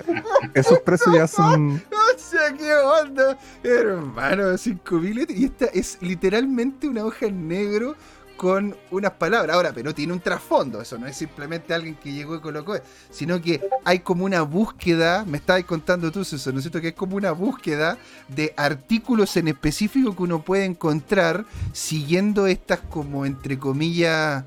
esos 0.55 0.79
precios 0.81 1.15
ya 1.17 1.27
son. 1.27 1.83
O 2.17 2.19
sea, 2.19 2.53
qué 2.57 2.73
onda, 2.75 3.39
hermano, 3.63 4.57
5000 4.57 5.19
Ether. 5.19 5.37
Y 5.37 5.45
esta 5.47 5.67
es 5.67 5.99
literalmente 6.01 6.89
una 6.89 7.05
hoja 7.05 7.27
en 7.27 7.49
negro 7.49 7.97
con 8.37 8.77
unas 8.91 9.13
palabras. 9.13 9.55
Ahora, 9.55 9.73
pero 9.75 9.95
tiene 9.95 10.13
un 10.13 10.21
trasfondo, 10.21 10.81
eso 10.81 10.99
no 10.99 11.07
es 11.07 11.17
simplemente 11.17 11.75
alguien 11.75 11.95
que 11.97 12.13
llegó 12.13 12.37
y 12.37 12.41
colocó, 12.41 12.75
sino 13.11 13.41
que 13.41 13.69
hay 13.85 14.01
como 14.01 14.25
una 14.25 14.43
búsqueda, 14.43 15.25
me 15.25 15.39
estabas 15.39 15.65
contando 15.65 16.13
tú 16.13 16.21
eso, 16.21 16.53
¿no 16.53 16.59
es 16.59 16.65
cierto? 16.65 16.81
Que 16.81 16.89
es 16.89 16.95
como 16.95 17.17
una 17.17 17.33
búsqueda 17.33 17.99
de 18.29 18.53
artículos 18.57 19.37
en 19.37 19.49
específico 19.49 20.15
que 20.15 20.23
uno 20.23 20.43
puede 20.43 20.65
encontrar 20.65 21.45
siguiendo 21.73 22.47
estas 22.47 22.81
como 22.81 23.27
entre 23.27 23.59
comillas... 23.59 24.45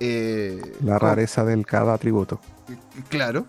Eh, 0.00 0.60
La 0.82 0.98
rareza 0.98 1.44
del 1.44 1.64
cada 1.64 1.94
atributo. 1.94 2.40
Claro. 3.08 3.46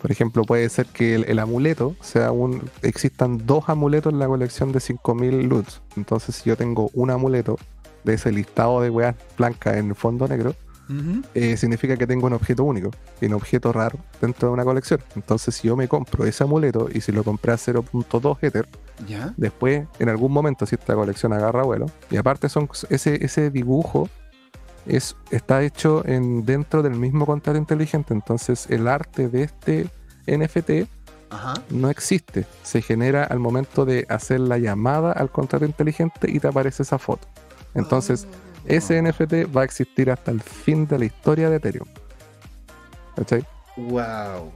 Por 0.00 0.12
ejemplo, 0.12 0.44
puede 0.44 0.68
ser 0.68 0.86
que 0.86 1.14
el, 1.16 1.38
amuleto 1.38 1.96
sea 2.00 2.30
un. 2.30 2.70
Existan 2.82 3.46
dos 3.46 3.68
amuletos 3.68 4.12
en 4.12 4.18
la 4.18 4.26
colección 4.26 4.70
de 4.70 4.80
5000 4.80 5.48
loots. 5.48 5.80
Entonces, 5.96 6.36
si 6.36 6.50
yo 6.50 6.56
tengo 6.56 6.90
un 6.92 7.10
amuleto 7.10 7.58
de 8.06 8.14
ese 8.14 8.32
listado 8.32 8.80
de 8.80 8.88
weas 8.88 9.14
blancas 9.36 9.76
en 9.76 9.94
fondo 9.94 10.26
negro, 10.26 10.54
eh, 11.34 11.56
significa 11.56 11.96
que 11.96 12.06
tengo 12.06 12.28
un 12.28 12.32
objeto 12.32 12.62
único 12.62 12.90
un 13.20 13.32
objeto 13.32 13.72
raro 13.72 13.98
dentro 14.20 14.48
de 14.48 14.54
una 14.54 14.62
colección. 14.62 15.00
Entonces, 15.16 15.56
si 15.56 15.66
yo 15.66 15.76
me 15.76 15.88
compro 15.88 16.24
ese 16.24 16.44
amuleto 16.44 16.88
y 16.92 17.00
si 17.00 17.10
lo 17.10 17.24
compré 17.24 17.52
a 17.52 17.56
0.2 17.56 18.38
Ether, 18.40 18.68
después, 19.36 19.86
en 19.98 20.08
algún 20.08 20.32
momento, 20.32 20.64
si 20.64 20.76
esta 20.76 20.94
colección 20.94 21.32
agarra 21.32 21.64
vuelo, 21.64 21.86
y 22.08 22.16
aparte 22.16 22.48
son 22.48 22.68
ese, 22.88 23.24
ese 23.24 23.50
dibujo 23.50 24.08
es, 24.86 25.16
está 25.32 25.64
hecho 25.64 26.06
en, 26.06 26.44
dentro 26.44 26.82
del 26.82 26.94
mismo 26.94 27.26
contrato 27.26 27.58
inteligente. 27.58 28.14
Entonces, 28.14 28.68
el 28.70 28.86
arte 28.86 29.28
de 29.28 29.42
este 29.42 29.90
NFT 30.28 30.88
no 31.70 31.90
existe. 31.90 32.46
Se 32.62 32.82
genera 32.82 33.24
al 33.24 33.40
momento 33.40 33.84
de 33.84 34.06
hacer 34.08 34.40
la 34.40 34.58
llamada 34.58 35.12
al 35.12 35.30
contrato 35.30 35.64
inteligente 35.64 36.30
y 36.30 36.38
te 36.38 36.48
aparece 36.48 36.84
esa 36.84 36.98
foto. 36.98 37.26
Entonces, 37.76 38.26
ese 38.64 39.00
NFT 39.00 39.54
va 39.54 39.62
a 39.62 39.64
existir 39.64 40.10
hasta 40.10 40.32
el 40.32 40.40
fin 40.40 40.86
de 40.86 40.98
la 40.98 41.04
historia 41.04 41.48
de 41.48 41.56
Ethereum. 41.56 41.86
¿Cachai? 43.14 43.46
Wow. 43.76 44.52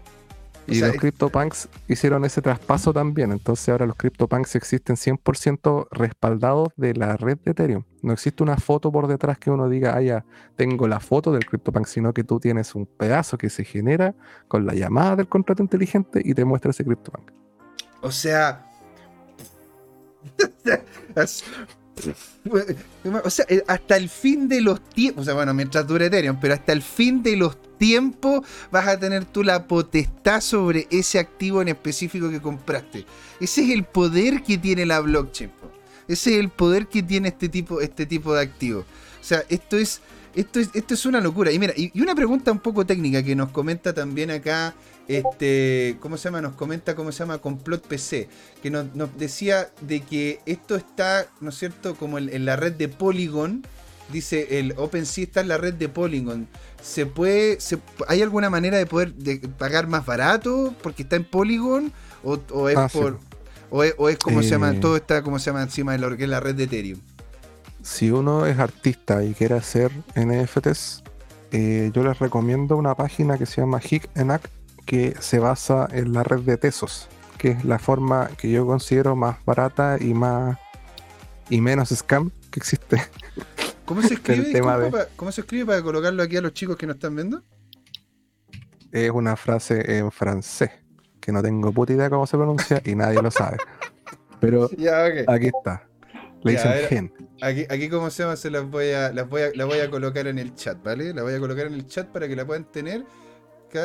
Y 0.66 0.80
los 0.80 0.96
CryptoPunks 0.96 1.68
hicieron 1.88 2.24
ese 2.24 2.42
traspaso 2.42 2.92
también. 2.92 3.32
Entonces 3.32 3.68
ahora 3.68 3.86
los 3.86 3.96
CryptoPunks 3.96 4.54
existen 4.54 4.96
100% 4.96 5.88
respaldados 5.90 6.68
de 6.76 6.94
la 6.94 7.16
red 7.16 7.38
de 7.38 7.50
Ethereum. 7.50 7.84
No 8.02 8.12
existe 8.12 8.42
una 8.42 8.56
foto 8.56 8.92
por 8.92 9.08
detrás 9.08 9.38
que 9.38 9.50
uno 9.50 9.68
diga, 9.68 9.96
ah, 9.96 10.02
ya, 10.02 10.24
tengo 10.56 10.86
la 10.86 11.00
foto 11.00 11.32
del 11.32 11.44
CryptoPunk, 11.44 11.86
sino 11.86 12.12
que 12.12 12.24
tú 12.24 12.38
tienes 12.38 12.74
un 12.74 12.86
pedazo 12.86 13.36
que 13.36 13.50
se 13.50 13.64
genera 13.64 14.14
con 14.46 14.64
la 14.64 14.74
llamada 14.74 15.16
del 15.16 15.28
contrato 15.28 15.62
inteligente 15.62 16.22
y 16.24 16.34
te 16.34 16.44
muestra 16.44 16.70
ese 16.70 16.84
CryptoPunk. 16.84 17.32
O 18.02 18.10
sea... 18.10 18.66
o 23.24 23.30
sea, 23.30 23.44
eh, 23.48 23.62
hasta 23.66 23.96
el 23.96 24.08
fin 24.08 24.48
de 24.48 24.60
los 24.60 24.80
tiempos, 24.88 25.22
o 25.22 25.24
sea, 25.24 25.34
bueno, 25.34 25.54
mientras 25.54 25.86
dure 25.86 26.06
Ethereum, 26.06 26.38
pero 26.40 26.54
hasta 26.54 26.72
el 26.72 26.82
fin 26.82 27.22
de 27.22 27.36
los 27.36 27.56
tiempos 27.78 28.46
vas 28.70 28.86
a 28.86 28.98
tener 28.98 29.24
tú 29.24 29.42
la 29.42 29.66
potestad 29.66 30.40
sobre 30.40 30.86
ese 30.90 31.18
activo 31.18 31.62
en 31.62 31.68
específico 31.68 32.30
que 32.30 32.40
compraste. 32.40 33.06
Ese 33.40 33.64
es 33.64 33.70
el 33.70 33.84
poder 33.84 34.42
que 34.42 34.58
tiene 34.58 34.86
la 34.86 35.00
blockchain. 35.00 35.50
Ese 36.06 36.34
es 36.34 36.40
el 36.40 36.48
poder 36.48 36.88
que 36.88 37.02
tiene 37.02 37.28
este 37.28 37.48
tipo, 37.48 37.80
este 37.80 38.04
tipo 38.04 38.34
de 38.34 38.42
activo. 38.42 38.80
O 38.80 39.24
sea, 39.24 39.44
esto 39.48 39.76
es, 39.76 40.00
esto 40.34 40.60
es, 40.60 40.70
esto 40.74 40.94
es 40.94 41.06
una 41.06 41.20
locura. 41.20 41.52
Y 41.52 41.58
mira, 41.58 41.72
y, 41.76 41.98
una 42.00 42.14
pregunta 42.14 42.52
un 42.52 42.60
poco 42.60 42.86
técnica 42.86 43.22
que 43.22 43.34
nos 43.34 43.50
comenta 43.50 43.92
también 43.92 44.30
acá, 44.30 44.74
este, 45.08 45.96
¿cómo 46.00 46.16
se 46.16 46.24
llama? 46.24 46.40
Nos 46.40 46.54
comenta, 46.54 46.94
¿cómo 46.94 47.12
se 47.12 47.20
llama? 47.20 47.38
Complot 47.38 47.86
PC, 47.86 48.28
que 48.62 48.70
nos, 48.70 48.86
decía 49.18 49.70
de 49.80 50.00
que 50.00 50.40
esto 50.46 50.76
está, 50.76 51.26
¿no 51.40 51.50
es 51.50 51.58
cierto?, 51.58 51.96
como 51.96 52.18
en, 52.18 52.44
la 52.44 52.56
red 52.56 52.72
de 52.72 52.88
Polygon. 52.88 53.66
Dice, 54.12 54.58
el 54.58 54.74
OpenSea 54.76 55.24
está 55.24 55.40
en 55.40 55.48
la 55.48 55.56
red 55.56 55.74
de 55.74 55.88
Polygon. 55.88 56.48
¿Se 56.82 57.06
puede, 57.06 57.58
¿Hay 58.08 58.22
alguna 58.22 58.50
manera 58.50 58.76
de 58.76 58.86
poder 58.86 59.14
pagar 59.56 59.86
más 59.86 60.04
barato 60.04 60.74
porque 60.82 61.04
está 61.04 61.14
en 61.14 61.24
Polygon? 61.24 61.92
¿O, 62.24 62.68
es 62.68 62.76
ah, 62.76 62.88
por... 62.92 63.18
O 63.72 64.08
es, 64.08 64.18
como 64.18 64.42
se 64.42 64.50
llama, 64.50 64.72
eh, 64.72 64.78
todo 64.80 64.96
está 64.96 65.22
como 65.22 65.38
se 65.38 65.46
llama 65.46 65.62
encima 65.62 65.92
de 65.92 65.98
lo 65.98 66.16
que 66.16 66.24
es 66.24 66.28
la 66.28 66.40
red 66.40 66.56
de 66.56 66.64
Ethereum. 66.64 66.98
Si 67.82 68.10
uno 68.10 68.46
es 68.46 68.58
artista 68.58 69.24
y 69.24 69.34
quiere 69.34 69.54
hacer 69.54 69.90
NFTs, 70.14 71.02
eh, 71.52 71.90
yo 71.92 72.04
les 72.04 72.18
recomiendo 72.18 72.76
una 72.76 72.94
página 72.94 73.38
que 73.38 73.46
se 73.46 73.60
llama 73.60 73.80
Hikenak 73.80 74.50
que 74.84 75.14
se 75.20 75.38
basa 75.38 75.88
en 75.92 76.12
la 76.12 76.22
red 76.22 76.40
de 76.40 76.56
Tesos, 76.56 77.08
que 77.38 77.50
es 77.52 77.64
la 77.64 77.78
forma 77.78 78.28
que 78.38 78.50
yo 78.50 78.66
considero 78.66 79.16
más 79.16 79.44
barata 79.44 79.98
y 80.00 80.14
más 80.14 80.58
y 81.48 81.60
menos 81.60 81.90
scam 81.90 82.30
que 82.50 82.60
existe. 82.60 83.02
¿Cómo 83.84 84.02
se 84.02 84.14
escribe? 84.14 84.62
para, 84.62 85.06
¿Cómo 85.16 85.32
se 85.32 85.40
escribe 85.40 85.66
para 85.66 85.82
colocarlo 85.82 86.22
aquí 86.22 86.36
a 86.36 86.40
los 86.40 86.52
chicos 86.52 86.76
que 86.76 86.86
nos 86.86 86.96
están 86.96 87.16
viendo? 87.16 87.42
Es 88.92 89.10
una 89.10 89.36
frase 89.36 89.98
en 89.98 90.10
francés 90.10 90.70
que 91.20 91.32
no 91.32 91.42
tengo 91.42 91.72
puta 91.72 91.92
idea 91.92 92.10
cómo 92.10 92.26
se 92.26 92.36
pronuncia 92.36 92.82
y 92.84 92.94
nadie 92.94 93.22
lo 93.22 93.30
sabe. 93.30 93.58
Pero 94.40 94.70
aquí 95.28 95.46
está. 95.46 95.89
Le 96.42 96.52
dicen 96.52 96.72
gen. 96.88 97.12
Aquí, 97.42 97.66
aquí 97.68 97.88
como 97.88 98.10
se 98.10 98.22
llama, 98.22 98.36
se 98.36 98.50
las 98.50 98.68
voy 98.68 98.90
a, 98.90 99.12
las 99.12 99.28
voy 99.28 99.42
a, 99.42 99.50
la 99.54 99.64
voy 99.64 99.78
a 99.78 99.90
colocar 99.90 100.26
en 100.26 100.38
el 100.38 100.54
chat, 100.54 100.82
¿vale? 100.82 101.12
La 101.12 101.22
voy 101.22 101.34
a 101.34 101.38
colocar 101.38 101.66
en 101.66 101.74
el 101.74 101.86
chat 101.86 102.08
para 102.08 102.28
que 102.28 102.36
la 102.36 102.46
puedan 102.46 102.64
tener. 102.64 103.04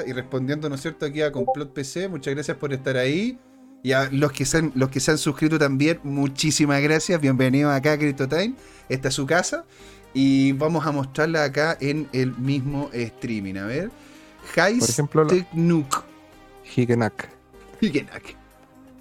y 0.07 0.13
respondiendo, 0.13 0.69
¿no 0.69 0.75
es 0.75 0.81
cierto?, 0.81 1.05
aquí 1.05 1.21
a 1.21 1.31
Complot 1.31 1.73
PC, 1.73 2.07
muchas 2.07 2.33
gracias 2.33 2.57
por 2.57 2.73
estar 2.73 2.97
ahí. 2.97 3.37
Y 3.83 3.91
a 3.91 4.09
los 4.11 4.31
que 4.31 4.45
se 4.45 4.57
han, 4.57 4.71
los 4.73 4.89
que 4.89 4.99
se 4.99 5.11
han 5.11 5.17
suscrito 5.17 5.59
también, 5.59 5.99
muchísimas 6.03 6.81
gracias. 6.81 7.21
Bienvenidos 7.21 7.71
acá 7.71 7.93
a 7.93 7.97
CryptoTime. 7.97 8.55
Esta 8.89 9.09
es 9.09 9.13
su 9.13 9.27
casa. 9.27 9.63
Y 10.11 10.53
vamos 10.53 10.87
a 10.87 10.91
mostrarla 10.91 11.43
acá 11.43 11.77
en 11.79 12.07
el 12.11 12.35
mismo 12.35 12.89
streaming. 12.93 13.57
A 13.57 13.65
ver. 13.65 13.91
Por 14.55 14.89
ejemplo, 14.89 15.27
Higenak. 16.75 17.29
Higenak. 17.81 18.35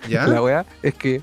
¿Ya? 0.08 0.26
La 0.26 0.42
weá 0.42 0.66
es 0.82 0.94
que 0.94 1.22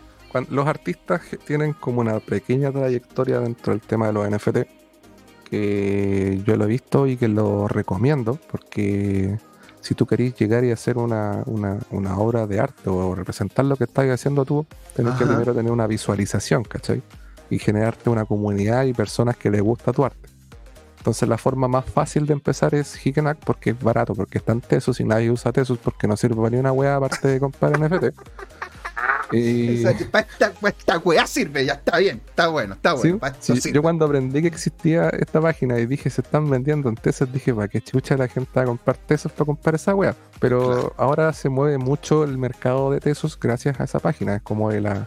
los 0.50 0.68
artistas 0.68 1.22
tienen 1.46 1.74
como 1.74 2.02
una 2.02 2.20
pequeña 2.20 2.72
trayectoria 2.72 3.40
dentro 3.40 3.74
del 3.74 3.82
tema 3.82 4.08
de 4.08 4.14
los 4.14 4.30
NFT 4.30 4.58
que 5.50 6.42
yo 6.46 6.56
lo 6.56 6.64
he 6.64 6.68
visto 6.68 7.08
y 7.08 7.18
que 7.18 7.28
lo 7.28 7.68
recomiendo 7.68 8.40
porque 8.50 9.38
si 9.82 9.96
tú 9.96 10.06
querís 10.06 10.36
llegar 10.36 10.64
y 10.64 10.72
hacer 10.72 10.98
una, 10.98 11.44
obra 12.18 12.48
de 12.48 12.60
arte 12.60 12.90
o 12.90 13.14
representar 13.16 13.66
lo 13.66 13.76
que 13.76 13.84
estás 13.84 14.08
haciendo 14.10 14.46
tú, 14.46 14.66
tenés 14.96 15.16
que 15.16 15.26
primero 15.26 15.54
tener 15.54 15.72
una 15.72 15.88
visualización, 15.88 16.64
¿cachai? 16.64 17.02
Y 17.50 17.60
generarte 17.60 18.10
una 18.10 18.26
comunidad 18.26 18.86
y 18.86 18.94
personas 18.94 19.36
que 19.36 19.50
les 19.50 19.62
gusta 19.62 19.92
tu 19.92 20.06
arte. 20.06 20.30
Entonces 21.00 21.28
la 21.28 21.40
forma 21.40 21.68
más 21.68 21.86
fácil 21.86 22.28
de 22.28 22.34
empezar 22.34 22.76
es 22.76 23.06
Hikenak 23.06 23.40
porque 23.40 23.72
es 23.72 23.82
barato, 23.82 24.14
porque 24.14 24.38
están 24.38 24.62
Tesos 24.62 25.00
y 25.00 25.04
nadie 25.04 25.32
usa 25.32 25.52
Tesos 25.52 25.80
porque 25.80 26.08
no 26.08 26.16
sirve 26.16 26.36
para 26.36 26.52
ni 26.52 26.58
una 26.58 26.72
wea 26.72 26.96
aparte 26.96 27.28
de 27.28 27.40
comprar 27.40 27.78
NFT. 27.80 28.16
Para 30.12 30.28
esta, 30.70 30.98
wea 31.00 31.26
sirve, 31.26 31.66
ya 31.66 31.74
está 31.74 31.98
bien, 31.98 32.22
está 32.28 32.48
bueno, 32.48 32.76
está 32.76 32.94
bueno. 32.94 33.20
yo 33.74 33.82
cuando 33.82 34.06
aprendí 34.06 34.42
que 34.42 34.48
existía 34.48 35.10
esta 35.10 35.40
página 35.42 35.80
y 35.80 35.86
dije 35.86 36.10
se 36.10 36.22
están 36.22 36.50
vendiendo 36.50 36.90
en 36.90 36.96
Tesos, 36.96 37.32
dije 37.32 37.54
para 37.54 37.68
qué 37.68 37.82
chucha 37.82 38.18
la 38.18 38.28
gente 38.28 38.52
va 38.56 38.64
a 38.64 38.66
comprar 38.66 38.98
Tesos 38.98 39.32
para 39.32 39.46
comprar 39.46 39.76
esa 39.76 39.96
wea. 39.96 40.16
Pero 40.40 40.94
ahora 40.98 41.32
se 41.34 41.50
mueve 41.50 41.78
mucho 41.78 42.24
el 42.24 42.38
mercado 42.38 42.92
de 42.92 43.00
Tesos 43.00 43.40
gracias 43.40 43.80
a 43.80 43.86
esa 43.86 44.00
página, 44.00 44.36
es 44.36 44.42
como 44.42 44.70
de 44.70 44.82
las 44.82 45.00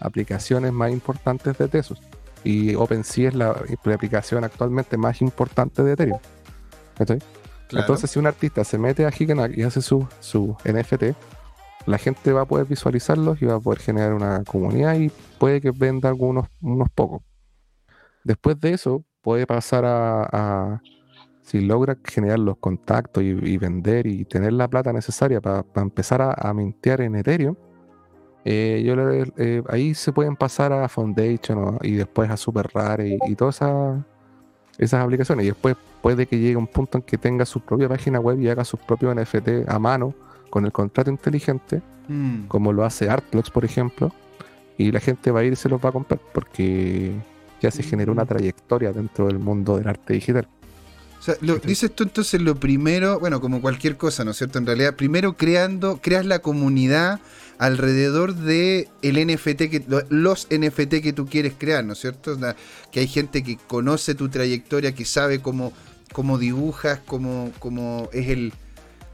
aplicaciones 0.00 0.72
más 0.72 0.90
importantes 0.90 1.58
de 1.58 1.68
Tesos 1.68 2.00
y 2.44 2.74
OpenSea 2.74 3.28
es 3.28 3.34
la, 3.34 3.50
aplicación 3.94 4.44
actualmente 4.44 4.96
más 4.96 5.20
importante 5.20 5.82
de 5.82 5.92
Ethereum. 5.92 6.18
Entonces, 7.70 8.10
si 8.10 8.18
un 8.18 8.26
artista 8.26 8.64
se 8.64 8.78
mete 8.78 9.06
a 9.06 9.10
Hikenak 9.10 9.56
y 9.56 9.62
hace 9.62 9.80
su, 9.80 10.06
su 10.20 10.56
NFT, 10.64 11.16
la 11.86 11.98
gente 11.98 12.32
va 12.32 12.42
a 12.42 12.46
poder 12.46 12.66
visualizarlos 12.66 13.40
y 13.42 13.46
va 13.46 13.54
a 13.54 13.60
poder 13.60 13.80
generar 13.80 14.14
una 14.14 14.44
comunidad 14.44 14.94
y 14.96 15.10
puede 15.38 15.60
que 15.60 15.70
venda 15.70 16.08
algunos 16.08 16.46
unos 16.60 16.88
pocos. 16.90 17.22
Después 18.24 18.60
de 18.60 18.72
eso, 18.72 19.04
puede 19.20 19.46
pasar 19.46 19.84
a, 19.84 20.80
si 21.42 21.60
logra 21.60 21.96
generar 22.04 22.38
los 22.38 22.56
contactos 22.58 23.22
y, 23.22 23.56
vender 23.56 24.06
y 24.06 24.24
tener 24.24 24.52
la 24.52 24.68
plata 24.68 24.92
necesaria 24.92 25.40
para 25.40 25.64
empezar 25.76 26.22
a, 26.22 26.54
mintear 26.54 27.00
en 27.00 27.16
Ethereum, 27.16 27.56
eh, 28.44 29.24
eh, 29.36 29.62
ahí 29.68 29.94
se 29.94 30.12
pueden 30.12 30.36
pasar 30.36 30.72
a 30.72 30.88
Foundation 30.88 31.78
y 31.82 31.92
después 31.92 32.30
a 32.30 32.36
Super 32.36 32.68
Rare 32.72 33.18
y, 33.26 33.34
todas 33.34 33.60
esas 34.78 35.02
aplicaciones. 35.02 35.44
Y 35.44 35.48
después 35.48 35.76
puede 36.00 36.26
que 36.26 36.38
llegue 36.38 36.56
un 36.56 36.66
punto 36.66 36.98
en 36.98 37.02
que 37.02 37.18
tenga 37.18 37.44
su 37.44 37.60
propia 37.60 37.88
página 37.88 38.20
web 38.20 38.40
y 38.40 38.48
haga 38.48 38.64
sus 38.64 38.80
propios 38.80 39.14
NFT 39.14 39.68
a 39.68 39.78
mano 39.78 40.14
con 40.52 40.66
el 40.66 40.72
contrato 40.72 41.10
inteligente, 41.10 41.80
mm. 42.08 42.42
como 42.48 42.74
lo 42.74 42.84
hace 42.84 43.08
Artblocks, 43.08 43.48
por 43.48 43.64
ejemplo. 43.64 44.12
Y 44.76 44.92
la 44.92 45.00
gente 45.00 45.30
va 45.30 45.40
a 45.40 45.44
ir 45.44 45.54
y 45.54 45.56
se 45.56 45.70
los 45.70 45.82
va 45.82 45.88
a 45.88 45.92
comprar 45.92 46.20
porque 46.34 47.10
ya 47.62 47.70
se 47.70 47.82
generó 47.82 48.12
una 48.12 48.24
mm. 48.24 48.28
trayectoria 48.28 48.92
dentro 48.92 49.28
del 49.28 49.38
mundo 49.38 49.78
del 49.78 49.88
arte 49.88 50.12
digital. 50.12 50.46
O 51.18 51.22
sea, 51.22 51.36
lo, 51.40 51.56
dices 51.56 51.94
tú 51.94 52.02
entonces 52.02 52.42
lo 52.42 52.56
primero, 52.56 53.18
bueno, 53.18 53.40
como 53.40 53.62
cualquier 53.62 53.96
cosa, 53.96 54.24
¿no 54.24 54.32
es 54.32 54.36
cierto? 54.36 54.58
En 54.58 54.66
realidad, 54.66 54.94
primero 54.94 55.38
creando, 55.38 56.00
creas 56.02 56.26
la 56.26 56.40
comunidad 56.40 57.20
alrededor 57.56 58.34
de 58.34 58.90
el 59.00 59.26
NFT 59.26 59.70
que 59.70 59.82
los 60.10 60.48
NFT 60.50 61.00
que 61.02 61.14
tú 61.14 61.24
quieres 61.24 61.54
crear, 61.56 61.82
¿no 61.82 61.94
es 61.94 62.00
cierto? 62.00 62.36
que 62.90 63.00
hay 63.00 63.06
gente 63.06 63.42
que 63.42 63.56
conoce 63.56 64.14
tu 64.14 64.28
trayectoria, 64.28 64.94
que 64.94 65.06
sabe 65.06 65.40
cómo, 65.40 65.72
cómo 66.12 66.36
dibujas, 66.36 67.00
cómo, 67.06 67.52
cómo 67.58 68.10
es 68.12 68.28
el 68.28 68.52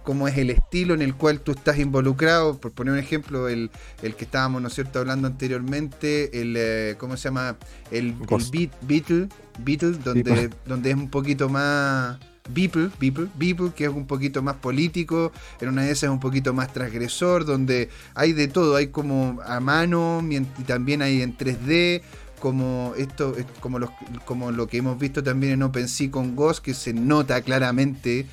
cómo 0.09 0.27
es 0.27 0.39
el 0.39 0.49
estilo 0.49 0.95
en 0.95 1.03
el 1.03 1.15
cual 1.15 1.41
tú 1.41 1.53
estás 1.53 1.79
involucrado. 1.79 2.57
Por 2.59 2.73
poner 2.73 2.95
un 2.95 2.99
ejemplo, 2.99 3.47
el, 3.47 3.71
el 4.03 4.15
que 4.15 4.25
estábamos, 4.25 4.63
¿no 4.63 4.69
es 4.69 4.75
cierto?, 4.75 5.01
hablando 5.01 5.29
anteriormente, 5.29 6.41
el, 6.41 6.55
eh, 6.57 6.95
¿cómo 6.97 7.19
se 7.19 7.25
llama? 7.25 7.59
El, 7.91 8.15
el 8.31 8.71
Beatle, 8.81 9.29
Beatle 9.59 9.99
donde, 10.03 10.49
donde 10.65 10.91
es 10.93 10.97
un 10.97 11.11
poquito 11.11 11.51
más 11.51 12.19
Beeple, 12.49 12.89
Beeple, 12.99 13.27
Beeple, 13.37 13.73
que 13.77 13.85
es 13.85 13.91
un 13.91 14.07
poquito 14.07 14.41
más 14.41 14.57
político, 14.57 15.31
en 15.61 15.69
una 15.69 15.83
de 15.83 15.91
esas 15.91 16.05
es 16.05 16.09
un 16.09 16.21
poquito 16.21 16.55
más 16.55 16.73
transgresor, 16.73 17.45
donde 17.45 17.91
hay 18.15 18.33
de 18.33 18.49
todo, 18.49 18.77
hay 18.77 18.87
como 18.87 19.39
a 19.45 19.61
mano 19.61 20.25
y 20.27 20.63
también 20.63 21.03
hay 21.03 21.21
en 21.21 21.37
3D, 21.37 22.01
como 22.41 22.95
esto, 22.97 23.37
como, 23.61 23.79
los, 23.79 23.91
como 24.25 24.53
lo 24.53 24.69
que 24.69 24.79
hemos 24.79 24.99
visto 24.99 25.23
también 25.23 25.53
en 25.53 25.65
OpenSea 25.65 26.11
con 26.11 26.35
Ghost, 26.35 26.65
que 26.65 26.73
se 26.73 26.95
nota 26.95 27.43
claramente 27.43 28.25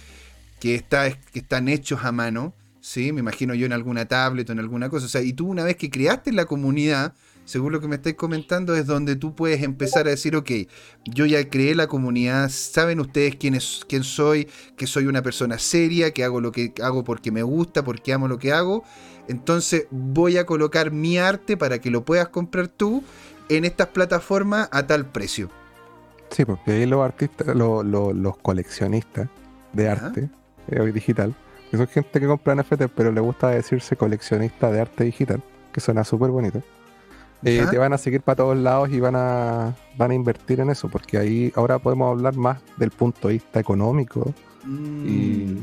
que, 0.60 0.76
está, 0.76 1.12
que 1.12 1.40
están 1.40 1.68
hechos 1.68 2.04
a 2.04 2.12
mano, 2.12 2.54
¿sí? 2.82 3.12
Me 3.12 3.20
imagino 3.20 3.54
yo 3.54 3.66
en 3.66 3.74
alguna 3.74 4.06
tablet 4.06 4.50
o 4.50 4.54
en 4.54 4.60
alguna 4.60 4.90
cosa. 4.90 5.06
O 5.06 5.10
sea, 5.10 5.22
y 5.22 5.34
tú 5.34 5.48
una 5.48 5.64
vez 5.64 5.76
que 5.76 5.90
creaste 5.90 6.32
la 6.32 6.46
comunidad, 6.46 7.14
según 7.46 7.72
lo 7.72 7.80
que 7.80 7.88
me 7.88 7.96
estáis 7.96 8.16
comentando, 8.16 8.76
es 8.76 8.88
donde 8.88 9.16
tú 9.16 9.36
puedes 9.36 9.62
empezar 9.62 10.08
a 10.08 10.10
decir, 10.10 10.36
ok, 10.36 10.52
yo 11.06 11.26
ya 11.26 11.48
creé 11.50 11.76
la 11.76 11.88
comunidad, 11.88 12.50
saben 12.50 13.00
ustedes 13.00 13.36
quién, 13.36 13.56
es, 13.56 13.86
quién 13.88 14.04
soy, 14.04 14.48
que 14.76 14.88
soy 14.88 15.06
una 15.06 15.22
persona 15.22 15.60
seria, 15.60 16.12
que 16.12 16.24
hago 16.24 16.42
lo 16.42 16.52
que 16.52 16.74
hago 16.82 17.04
porque 17.04 17.32
me 17.32 17.44
gusta, 17.44 17.84
porque 17.84 18.14
amo 18.14 18.28
lo 18.28 18.40
que 18.40 18.52
hago. 18.52 18.84
Entonces 19.28 19.88
voy 19.92 20.38
a 20.38 20.46
colocar 20.46 20.92
mi 20.92 21.18
arte 21.18 21.58
para 21.58 21.80
que 21.80 21.90
lo 21.90 22.06
puedas 22.06 22.30
comprar 22.30 22.68
tú 22.68 23.04
en 23.50 23.66
estas 23.66 23.88
plataformas 23.88 24.70
a 24.72 24.88
tal 24.88 25.06
precio. 25.06 25.50
Sí, 26.32 26.46
porque 26.46 26.72
ahí 26.72 26.86
los 26.86 27.04
artistas, 27.04 27.56
los 27.56 28.38
coleccionistas 28.42 29.30
de 29.74 29.90
arte 29.90 30.30
eh, 30.70 30.92
digital, 30.92 31.36
que 31.70 31.78
son 31.78 31.88
gente 31.88 32.20
que 32.20 32.28
compra 32.28 32.56
NFT, 32.56 32.84
pero 32.96 33.12
le 33.12 33.22
gusta 33.22 33.50
decirse 33.50 33.96
coleccionista 33.96 34.72
de 34.72 34.82
arte 34.82 35.04
digital, 35.04 35.42
que 35.72 35.82
suena 35.82 36.04
súper 36.04 36.30
bonito. 36.30 36.62
Eh, 37.44 37.64
te 37.70 37.78
van 37.78 37.94
a 37.94 37.98
seguir 37.98 38.22
para 38.22 38.38
todos 38.38 38.58
lados 38.58 38.90
y 38.90 39.00
van 39.00 39.16
a, 39.16 39.76
van 39.98 40.12
a 40.12 40.14
invertir 40.16 40.60
en 40.62 40.72
eso, 40.72 40.90
porque 40.90 41.18
ahí 41.18 41.52
ahora 41.56 41.78
podemos 41.78 42.12
hablar 42.12 42.36
más 42.36 42.60
del 42.78 42.90
punto 42.90 43.28
de 43.28 43.36
vista 43.36 43.60
económico 43.60 44.34
y 44.66 45.62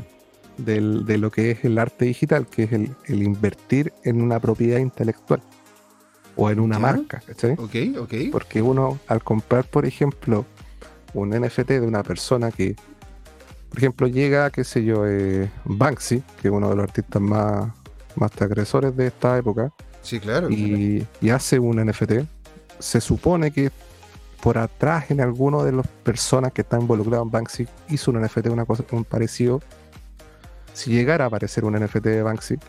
mm. 0.55 0.63
de 0.63 1.17
lo 1.17 1.29
que 1.29 1.51
es 1.51 1.65
el 1.65 1.77
arte 1.77 2.05
digital, 2.05 2.47
que 2.47 2.63
es 2.63 2.71
el, 2.71 3.23
invertir 3.23 3.91
en 4.03 4.21
una 4.21 4.39
propiedad 4.39 4.79
intelectual. 4.79 5.41
o 6.37 6.49
en 6.49 6.59
una 6.59 6.79
marca, 6.79 7.21
¿cachai? 7.25 7.53
Ok, 7.53 7.99
ok. 7.99 8.13
Porque 8.31 8.61
uno, 8.61 8.97
al 9.07 9.21
comprar, 9.23 9.65
por 9.65 9.85
ejemplo, 9.85 10.45
un 11.13 11.29
NFT 11.29 11.67
de 11.67 11.81
una 11.81 12.01
persona 12.01 12.49
que, 12.51 12.75
por 13.73 13.79
ejemplo, 13.79 14.07
llega, 14.07 14.51
qué 14.51 14.63
sé 14.63 14.85
yo, 14.85 15.07
eh, 15.07 15.49
Banksy, 15.65 16.21
que 16.39 16.49
es 16.49 16.53
uno 16.53 16.69
de 16.69 16.75
los 16.75 16.83
artistas 16.83 17.19
más, 17.19 17.71
más 18.15 18.29
transgresores 18.29 18.95
de 18.95 19.07
esta 19.07 19.35
época. 19.35 19.73
Sí, 20.03 20.19
claro. 20.19 20.47
Y, 20.51 21.07
y 21.21 21.29
hace 21.31 21.57
un 21.57 21.83
NFT. 21.83 22.27
Se 22.77 23.01
supone 23.01 23.49
que 23.49 23.71
por 24.43 24.59
atrás 24.59 25.09
en 25.09 25.21
alguno 25.21 25.63
de 25.63 25.71
las 25.71 25.87
personas 25.87 26.51
que 26.51 26.61
están 26.61 26.81
involucradas 26.81 27.23
en 27.23 27.31
Banksy 27.31 27.67
hizo 27.89 28.11
un 28.11 28.21
NFT, 28.21 28.45
una 28.49 28.65
cosa, 28.65 28.83
un 28.91 29.05
parecido. 29.05 29.59
Si 30.73 30.91
llegara 30.91 31.23
a 31.23 31.27
aparecer 31.29 31.65
un 31.65 31.73
NFT 31.73 32.03
de 32.03 32.21
Banksy, 32.21 32.59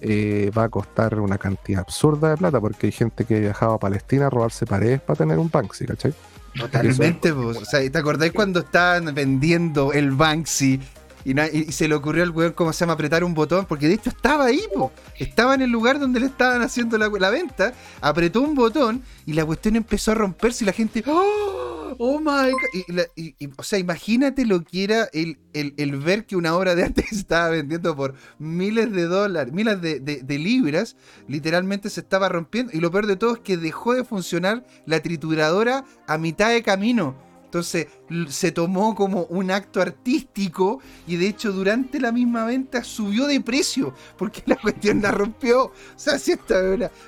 eh, 0.00 0.52
va 0.56 0.62
a 0.62 0.68
costar 0.68 1.18
una 1.18 1.38
cantidad 1.38 1.80
absurda 1.80 2.30
de 2.30 2.36
plata 2.36 2.60
porque 2.60 2.86
hay 2.86 2.92
gente 2.92 3.24
que 3.24 3.34
ha 3.34 3.40
viajado 3.40 3.72
a 3.72 3.80
Palestina 3.80 4.28
a 4.28 4.30
robarse 4.30 4.64
paredes 4.64 5.00
para 5.00 5.16
tener 5.16 5.40
un 5.40 5.50
Banksy, 5.50 5.86
¿cachai? 5.86 6.14
Totalmente, 6.58 7.32
pues, 7.32 7.56
o 7.58 7.64
sea, 7.64 7.90
¿te 7.90 7.98
acordáis 7.98 8.32
cuando 8.32 8.60
estaban 8.60 9.14
vendiendo 9.14 9.92
el 9.92 10.12
Banksy 10.12 10.80
y, 11.26 11.72
se 11.72 11.88
le 11.88 11.94
ocurrió 11.96 12.22
al 12.22 12.30
weón, 12.30 12.52
¿cómo 12.52 12.72
se 12.72 12.80
llama?, 12.80 12.92
apretar 12.92 13.24
un 13.24 13.34
botón, 13.34 13.66
porque 13.66 13.88
de 13.88 13.94
hecho 13.94 14.10
estaba 14.10 14.44
ahí, 14.44 14.62
po. 14.72 14.92
estaba 15.18 15.56
en 15.56 15.62
el 15.62 15.70
lugar 15.70 15.98
donde 15.98 16.20
le 16.20 16.26
estaban 16.26 16.62
haciendo 16.62 16.96
la, 16.98 17.30
venta, 17.30 17.72
apretó 18.00 18.42
un 18.42 18.54
botón 18.54 19.02
y 19.26 19.32
la 19.32 19.44
cuestión 19.44 19.74
empezó 19.74 20.12
a 20.12 20.14
romperse 20.14 20.62
y 20.62 20.66
la 20.66 20.72
gente, 20.72 21.02
¡oh, 21.04 21.75
oh 21.98 22.18
my 22.18 22.50
God! 22.50 23.00
Y, 23.14 23.48
o 23.56 23.62
sea, 23.62 23.78
imagínate 23.78 24.44
lo 24.44 24.62
que 24.62 24.84
era 24.84 25.08
el, 25.12 25.38
el, 25.52 25.96
ver 25.96 26.26
que 26.26 26.36
una 26.36 26.56
obra 26.56 26.74
de 26.74 26.84
arte 26.84 27.04
estaba 27.10 27.50
vendiendo 27.50 27.94
por 27.94 28.14
miles 28.38 28.92
de 28.92 29.04
dólares, 29.04 29.52
miles 29.52 29.80
de, 29.80 30.00
de 30.00 30.38
libras, 30.38 30.96
literalmente 31.28 31.90
se 31.90 32.00
estaba 32.00 32.28
rompiendo. 32.28 32.72
Y 32.74 32.80
lo 32.80 32.90
peor 32.90 33.06
de 33.06 33.16
todo 33.16 33.34
es 33.34 33.40
que 33.40 33.56
dejó 33.56 33.94
de 33.94 34.04
funcionar 34.04 34.66
la 34.86 35.00
trituradora 35.00 35.84
a 36.06 36.18
mitad 36.18 36.50
de 36.50 36.62
camino. 36.62 37.26
Entonces 37.46 37.86
se 38.28 38.52
tomó 38.52 38.94
como 38.94 39.22
un 39.24 39.50
acto 39.50 39.80
artístico 39.80 40.80
y 41.06 41.16
de 41.16 41.28
hecho 41.28 41.52
durante 41.52 42.00
la 42.00 42.10
misma 42.12 42.44
venta 42.44 42.82
subió 42.82 43.26
de 43.26 43.40
precio 43.40 43.94
porque 44.18 44.42
la 44.46 44.56
cuestión 44.56 45.00
la 45.00 45.12
rompió. 45.12 45.66
O 45.66 45.72
sea, 45.96 46.18
si 46.18 46.32
esta 46.32 46.56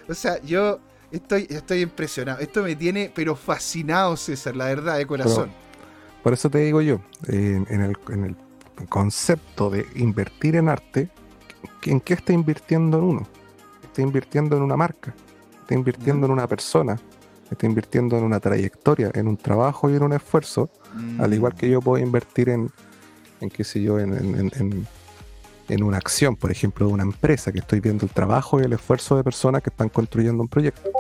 O 0.08 0.14
sea, 0.14 0.40
yo 0.42 0.80
estoy, 1.10 1.46
estoy 1.50 1.82
impresionado. 1.82 2.40
Esto 2.40 2.62
me 2.62 2.76
tiene 2.76 3.10
pero 3.14 3.36
fascinado, 3.36 4.16
César, 4.16 4.56
la 4.56 4.66
verdad, 4.66 4.98
de 4.98 5.06
corazón. 5.06 5.50
por 6.22 6.32
eso 6.32 6.50
te 6.50 6.58
digo 6.58 6.80
yo, 6.80 7.00
en, 7.26 7.66
el, 7.68 7.96
en 8.10 8.24
el 8.24 8.36
concepto 8.88 9.70
de 9.70 9.86
invertir 9.94 10.56
en 10.56 10.68
arte, 10.68 11.08
¿en 11.82 12.00
qué 12.00 12.14
está 12.14 12.32
invirtiendo 12.32 12.98
en 12.98 13.04
uno? 13.04 13.26
Está 13.82 14.02
invirtiendo 14.02 14.56
en 14.56 14.62
una 14.62 14.76
marca, 14.76 15.14
está 15.60 15.74
invirtiendo 15.74 16.26
en 16.26 16.32
una 16.32 16.46
persona, 16.46 16.98
está 17.50 17.66
invirtiendo 17.66 18.16
en 18.18 18.24
una 18.24 18.40
trayectoria, 18.40 19.10
en 19.14 19.28
un 19.28 19.36
trabajo 19.36 19.90
y 19.90 19.96
en 19.96 20.02
un 20.02 20.12
esfuerzo, 20.12 20.70
al 21.18 21.32
igual 21.34 21.54
que 21.54 21.68
yo 21.68 21.80
puedo 21.80 22.02
invertir 22.02 22.48
en, 22.48 22.70
en 23.40 23.50
qué 23.50 23.64
sé 23.64 23.82
yo, 23.82 23.98
en, 23.98 24.14
en, 24.14 24.50
en, 24.54 24.86
una 25.76 25.98
acción, 25.98 26.36
por 26.36 26.50
ejemplo, 26.50 26.86
de 26.86 26.92
una 26.92 27.02
empresa, 27.02 27.52
que 27.52 27.58
estoy 27.58 27.80
viendo 27.80 28.06
el 28.06 28.12
trabajo 28.12 28.60
y 28.60 28.64
el 28.64 28.72
esfuerzo 28.72 29.16
de 29.16 29.24
personas 29.24 29.62
que 29.62 29.70
están 29.70 29.88
construyendo 29.88 30.42
un 30.42 30.48
proyecto. 30.48 30.90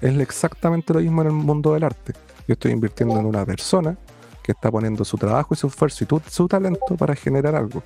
Es 0.00 0.18
exactamente 0.18 0.92
lo 0.92 1.00
mismo 1.00 1.22
en 1.22 1.28
el 1.28 1.34
mundo 1.34 1.74
del 1.74 1.84
arte. 1.84 2.12
Yo 2.46 2.54
estoy 2.54 2.72
invirtiendo 2.72 3.18
en 3.18 3.26
una 3.26 3.44
persona 3.44 3.96
que 4.42 4.52
está 4.52 4.70
poniendo 4.70 5.04
su 5.04 5.18
trabajo 5.18 5.54
y 5.54 5.56
su 5.56 5.66
esfuerzo 5.66 6.04
y 6.04 6.30
su 6.30 6.48
talento 6.48 6.96
para 6.96 7.14
generar 7.14 7.54
algo. 7.54 7.82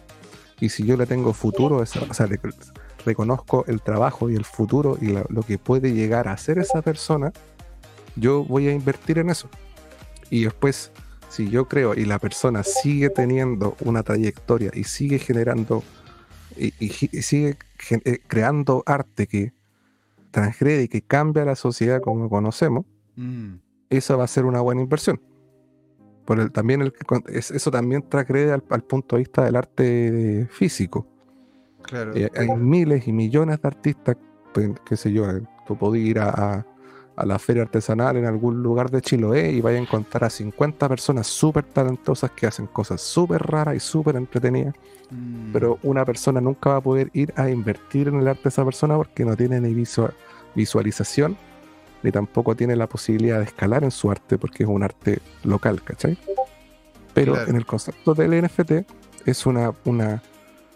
Y 0.61 0.69
si 0.69 0.85
yo 0.85 0.97
le 0.97 1.07
tengo 1.07 1.33
futuro, 1.33 1.79
o 1.79 1.87
sea, 1.87 2.29
reconozco 3.05 3.65
el 3.67 3.81
trabajo 3.81 4.29
y 4.29 4.37
el 4.37 4.45
futuro 4.45 4.99
y 5.01 5.17
lo 5.29 5.43
que 5.43 5.57
puede 5.57 5.95
llegar 5.95 6.29
a 6.29 6.37
ser 6.37 6.59
esa 6.59 6.83
persona, 6.83 7.33
yo 8.17 8.45
voy 8.45 8.69
a 8.69 8.73
invertir 8.73 9.19
en 9.19 9.31
eso. 9.31 9.49
Y 10.29 10.45
después, 10.45 10.93
si 11.29 11.49
yo 11.49 11.67
creo 11.67 11.95
y 11.95 12.05
la 12.05 12.19
persona 12.19 12.63
sigue 12.63 13.09
teniendo 13.09 13.77
una 13.81 14.03
trayectoria 14.03 14.71
y 14.75 14.85
sigue 14.85 15.19
generando 15.19 15.83
y, 16.57 16.89
sigue 17.23 17.57
eh, 17.91 18.19
creando 18.27 18.83
arte 18.87 19.27
que 19.27 19.53
transgrede 20.31 20.85
y 20.85 20.89
que 20.89 21.03
cambia 21.03 21.45
la 21.45 21.57
sociedad 21.57 22.01
como 22.01 22.29
conocemos, 22.29 22.87
mm. 23.17 23.55
eso 23.91 24.19
va 24.19 24.25
a 24.25 24.29
ser 24.29 24.45
una 24.45 24.61
buena 24.61 24.83
inversión. 24.83 25.21
Por 26.25 26.39
el, 26.39 26.53
también 26.53 26.83
el, 26.83 26.93
eso 27.29 27.71
también 27.71 28.09
transgrede 28.09 28.53
al, 28.53 28.85
punto 28.85 29.17
de 29.17 29.21
vista 29.21 29.45
del 29.45 29.57
arte 29.57 30.47
físico. 30.51 31.07
Claro. 31.83 32.15
Eh, 32.15 32.31
hay 32.37 32.49
miles 32.51 33.09
y 33.09 33.13
millones 33.13 33.61
de 33.61 33.69
artistas, 33.69 34.17
pues, 34.53 34.71
qué 34.85 34.97
sé 34.97 35.13
yo, 35.13 35.29
eh, 35.29 35.43
tú 35.67 35.77
podés 35.77 36.03
ir 36.03 36.19
a 36.19 36.31
a 36.31 36.67
la 37.25 37.39
feria 37.39 37.63
artesanal 37.63 38.17
en 38.17 38.27
algún 38.27 38.63
lugar 38.63 38.91
de 38.91 39.01
Chiloé 39.01 39.51
y 39.51 39.61
vaya 39.61 39.79
a 39.79 39.83
encontrar 39.83 40.25
a 40.25 40.31
50 40.31 40.89
personas 40.89 41.27
súper 41.27 41.65
talentosas 41.65 42.31
que 42.33 42.47
hacen 42.47 42.67
cosas 42.67 43.01
súper 43.01 43.43
raras 43.43 43.77
y 43.77 43.81
súper 43.81 44.17
entretenidas. 44.17 44.75
Mm. 45.11 45.53
Pero 45.53 45.79
una 45.83 46.05
persona 46.05 46.41
nunca 46.41 46.71
va 46.71 46.77
a 46.77 46.81
poder 46.81 47.11
ir 47.13 47.33
a 47.37 47.51
invertir 47.51 48.09
en 48.09 48.17
el 48.17 48.29
arte 48.29 48.45
de 48.45 48.49
esa 48.51 48.65
persona 48.65 48.97
porque 48.97 49.25
no 49.25 49.37
tiene 49.37 49.61
ni 49.61 49.75
visualización 50.55 51.37
ni 52.03 52.11
tampoco 52.11 52.57
tiene 52.57 52.77
la 52.77 52.87
posibilidad 52.87 53.39
de 53.39 53.45
escalar 53.45 53.85
en 53.85 53.91
su 53.91 54.11
arte 54.11 54.39
porque 54.39 54.63
es 54.63 54.69
un 54.69 54.83
arte 54.83 55.21
local, 55.45 55.83
¿cachai? 55.83 56.19
Pero 57.13 57.41
en 57.47 57.57
el 57.57 57.67
concepto 57.67 58.15
del 58.15 58.43
NFT 58.43 58.73
es 59.27 59.47
una, 59.47 59.75
una 59.85 60.23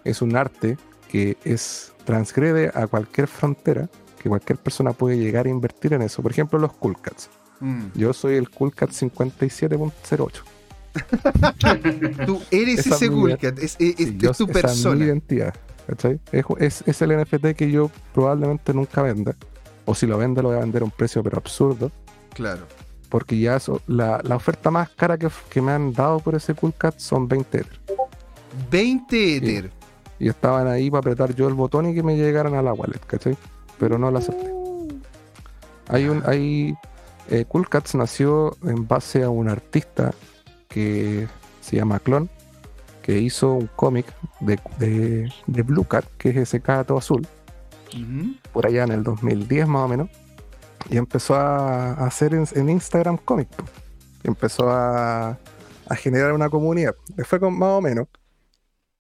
es 0.05 0.21
un 0.21 0.37
arte 0.37 0.77
que 1.09 1.37
es 1.45 1.93
transgrede 2.05 2.71
a 2.75 2.87
cualquier 2.87 3.29
frontera 3.29 3.89
que 4.25 4.31
cualquier 4.31 4.59
persona 4.59 4.95
puede 4.95 5.19
llegar 5.19 5.45
a 5.45 5.51
invertir 5.51 5.93
en 5.93 6.01
eso. 6.01 6.23
Por 6.23 6.33
ejemplo, 6.33 6.59
los 6.59 6.73
Cool 6.73 6.99
Cats. 6.99 7.29
Mm. 7.61 7.89
Yo 7.95 8.15
soy 8.15 8.37
el 8.37 8.49
Cool 8.49 8.75
Cat 8.75 8.89
57.08. 8.89 10.33
Tú 12.27 12.41
eres 12.51 12.87
ese 12.87 13.11
Cool 13.11 13.37
Cat, 13.37 13.59
es, 13.59 13.77
tu 14.39 14.47
persona. 14.47 14.95
Es 14.95 15.01
mi 15.01 15.05
identidad. 15.05 15.55
Es, 16.33 16.83
es, 16.87 17.03
el 17.03 17.21
NFT 17.21 17.49
que 17.55 17.71
yo 17.71 17.91
probablemente 18.15 18.73
nunca 18.73 19.03
venda. 19.03 19.37
O 19.85 19.95
si 19.95 20.07
lo 20.07 20.17
venda, 20.17 20.41
lo 20.41 20.49
voy 20.49 20.57
a 20.57 20.61
vender 20.61 20.81
a 20.81 20.87
un 20.87 20.91
precio 20.91 21.23
pero 21.23 21.37
absurdo. 21.37 21.93
Claro. 22.33 22.67
Porque 23.11 23.39
ya 23.39 23.59
la, 23.87 24.23
oferta 24.35 24.71
más 24.71 24.89
cara 24.89 25.19
que, 25.19 25.29
que, 25.51 25.61
me 25.61 25.73
han 25.73 25.93
dado 25.93 26.21
por 26.21 26.35
ese 26.35 26.55
Cool 26.55 26.73
Cat 26.73 26.99
son 26.99 27.29
20 27.29 27.59
Ether. 27.59 27.81
20 28.71 29.37
Ether. 29.37 29.71
Y 30.19 30.31
estaban 30.31 30.67
ahí 30.67 30.91
para 30.91 31.01
apretar 31.01 31.35
yo 31.35 31.47
el 31.47 31.53
botón 31.53 31.91
y 31.91 31.95
que 31.95 32.03
me 32.03 32.17
llegaran 32.17 32.55
a 32.55 32.63
la 32.63 32.73
wallet, 32.73 33.05
¿cachai? 33.07 33.37
Pero 33.79 33.99
no 33.99 34.11
la 34.11 34.21
acepté. 34.21 34.53
Hay 35.89 36.09
un, 36.09 36.23
hay, 36.27 36.75
eh, 37.31 37.45
Cool 37.47 37.69
Cats 37.69 37.95
nació 37.95 38.57
en 38.65 38.87
base 38.87 39.23
a 39.23 39.31
un 39.31 39.49
artista 39.49 40.13
que 40.69 41.29
se 41.61 41.77
llama 41.77 41.99
Clon, 42.01 42.29
que 43.03 43.19
hizo 43.19 43.53
un 43.53 43.69
cómic 43.77 44.07
de, 44.41 44.59
de, 45.47 45.63
Blue 45.63 45.85
Cat, 45.85 46.05
que 46.19 46.31
es 46.31 46.37
ese 46.37 46.59
gato 46.59 46.97
azul, 46.97 47.27
por 48.53 48.67
allá 48.67 48.85
en 48.85 48.93
el 48.93 49.03
2010 49.03 49.69
más 49.69 49.83
o 49.83 49.89
menos, 49.89 50.11
y 50.91 50.97
empezó 50.97 51.35
a, 51.35 51.93
hacer 52.07 52.35
en, 52.35 52.69
Instagram 52.69 53.19
cómic. 53.19 53.49
empezó 54.23 54.71
a, 54.71 55.39
a, 55.87 55.95
generar 55.97 56.33
una 56.33 56.49
comunidad. 56.49 56.95
Fue 57.25 57.39
con, 57.39 57.59
más 57.59 57.71
o 57.71 57.81
menos. 57.81 58.09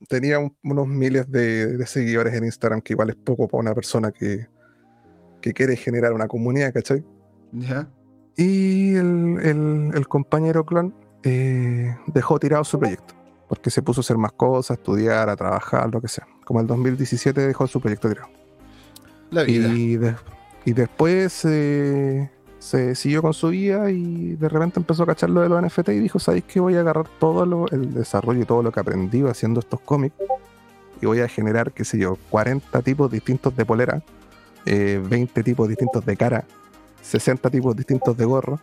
Tenía 0.08 0.38
unos 0.38 0.86
miles 0.86 1.30
de, 1.30 1.78
de, 1.78 1.86
seguidores 1.86 2.34
en 2.34 2.44
Instagram, 2.44 2.82
que 2.82 2.92
igual 2.92 3.10
es 3.10 3.16
poco 3.16 3.48
para 3.48 3.60
una 3.60 3.74
persona 3.74 4.12
que, 4.12 4.46
que 5.44 5.52
quiere 5.52 5.76
generar 5.76 6.14
una 6.14 6.26
comunidad, 6.26 6.72
¿cachai? 6.72 7.04
Ya. 7.52 7.86
Y 8.34 8.94
el, 8.94 10.06
compañero 10.08 10.64
clon 10.64 10.94
eh, 11.22 11.94
dejó 12.06 12.38
tirado 12.38 12.64
su 12.64 12.78
proyecto, 12.78 13.12
porque 13.46 13.68
se 13.68 13.82
puso 13.82 14.00
a 14.00 14.02
hacer 14.02 14.16
más 14.16 14.32
cosas, 14.32 14.70
a 14.70 14.74
estudiar, 14.80 15.28
a 15.28 15.36
trabajar, 15.36 15.92
lo 15.92 16.00
que 16.00 16.08
sea. 16.08 16.26
Como 16.46 16.62
el 16.62 16.66
2017 16.66 17.42
dejó 17.42 17.66
su 17.66 17.78
proyecto 17.78 18.08
tirado. 18.08 18.30
La 19.30 19.42
vida. 19.42 20.18
Y, 20.64 20.72
después 20.72 21.44
eh, 21.44 22.30
se 22.58 22.94
siguió 22.94 23.20
con 23.20 23.34
su 23.34 23.48
vida 23.48 23.90
y 23.90 24.36
de 24.36 24.48
repente 24.48 24.80
empezó 24.80 25.02
a 25.02 25.06
cachar 25.06 25.28
lo 25.28 25.42
de 25.42 25.50
los 25.50 25.62
NFT 25.62 25.90
y 25.90 25.98
dijo, 25.98 26.18
¿sabéis 26.18 26.44
que 26.44 26.58
voy 26.58 26.76
a 26.76 26.80
agarrar 26.80 27.06
todo 27.20 27.66
el 27.70 27.92
desarrollo 27.92 28.40
y 28.40 28.46
todo 28.46 28.62
lo 28.62 28.72
que 28.72 28.80
aprendí 28.80 29.20
haciendo 29.24 29.60
estos 29.60 29.80
cómics? 29.80 30.16
Y 31.02 31.04
voy 31.04 31.20
a 31.20 31.28
generar, 31.28 31.72
qué 31.72 31.84
sé 31.84 31.98
yo, 31.98 32.16
40 32.30 32.80
tipos 32.80 33.10
distintos 33.10 33.54
de 33.54 33.66
polera 33.66 34.02
20 34.64 35.40
eh, 35.40 35.44
tipos 35.44 35.68
distintos 35.68 36.04
de 36.04 36.16
cara, 36.16 36.44
60 37.02 37.50
tipos 37.50 37.76
distintos 37.76 38.16
de 38.16 38.24
gorro. 38.24 38.60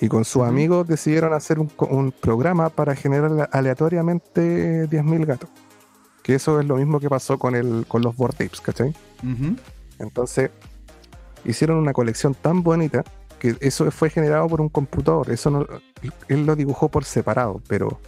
Y 0.00 0.08
con 0.08 0.24
sus 0.24 0.42
amigos 0.42 0.86
decidieron 0.86 1.32
hacer 1.32 1.58
un, 1.58 2.12
programa 2.20 2.68
para 2.68 2.94
generar 2.94 3.48
aleatoriamente 3.52 4.88
10.000 4.88 5.24
gatos. 5.24 5.48
Que 6.22 6.34
eso 6.34 6.60
es 6.60 6.66
lo 6.66 6.76
mismo 6.76 7.00
que 7.00 7.08
pasó 7.08 7.38
con, 7.38 7.54
el, 7.54 7.86
con 7.86 8.02
los 8.02 8.16
board 8.16 8.32
tapes, 8.32 8.60
¿cachai? 8.60 8.94
Entonces, 9.98 10.50
hicieron 11.44 11.78
una 11.78 11.92
colección 11.92 12.34
tan 12.34 12.62
bonita 12.62 13.04
que 13.38 13.56
eso 13.60 13.90
fue 13.90 14.10
generado 14.10 14.48
por 14.48 14.60
un 14.60 14.68
computador. 14.68 15.30
Eso 15.30 15.50
no, 15.50 15.66
él 16.28 16.46
lo 16.46 16.56
dibujó 16.56 16.88
por 16.88 17.04
separado, 17.04 17.62
pero 17.68 18.00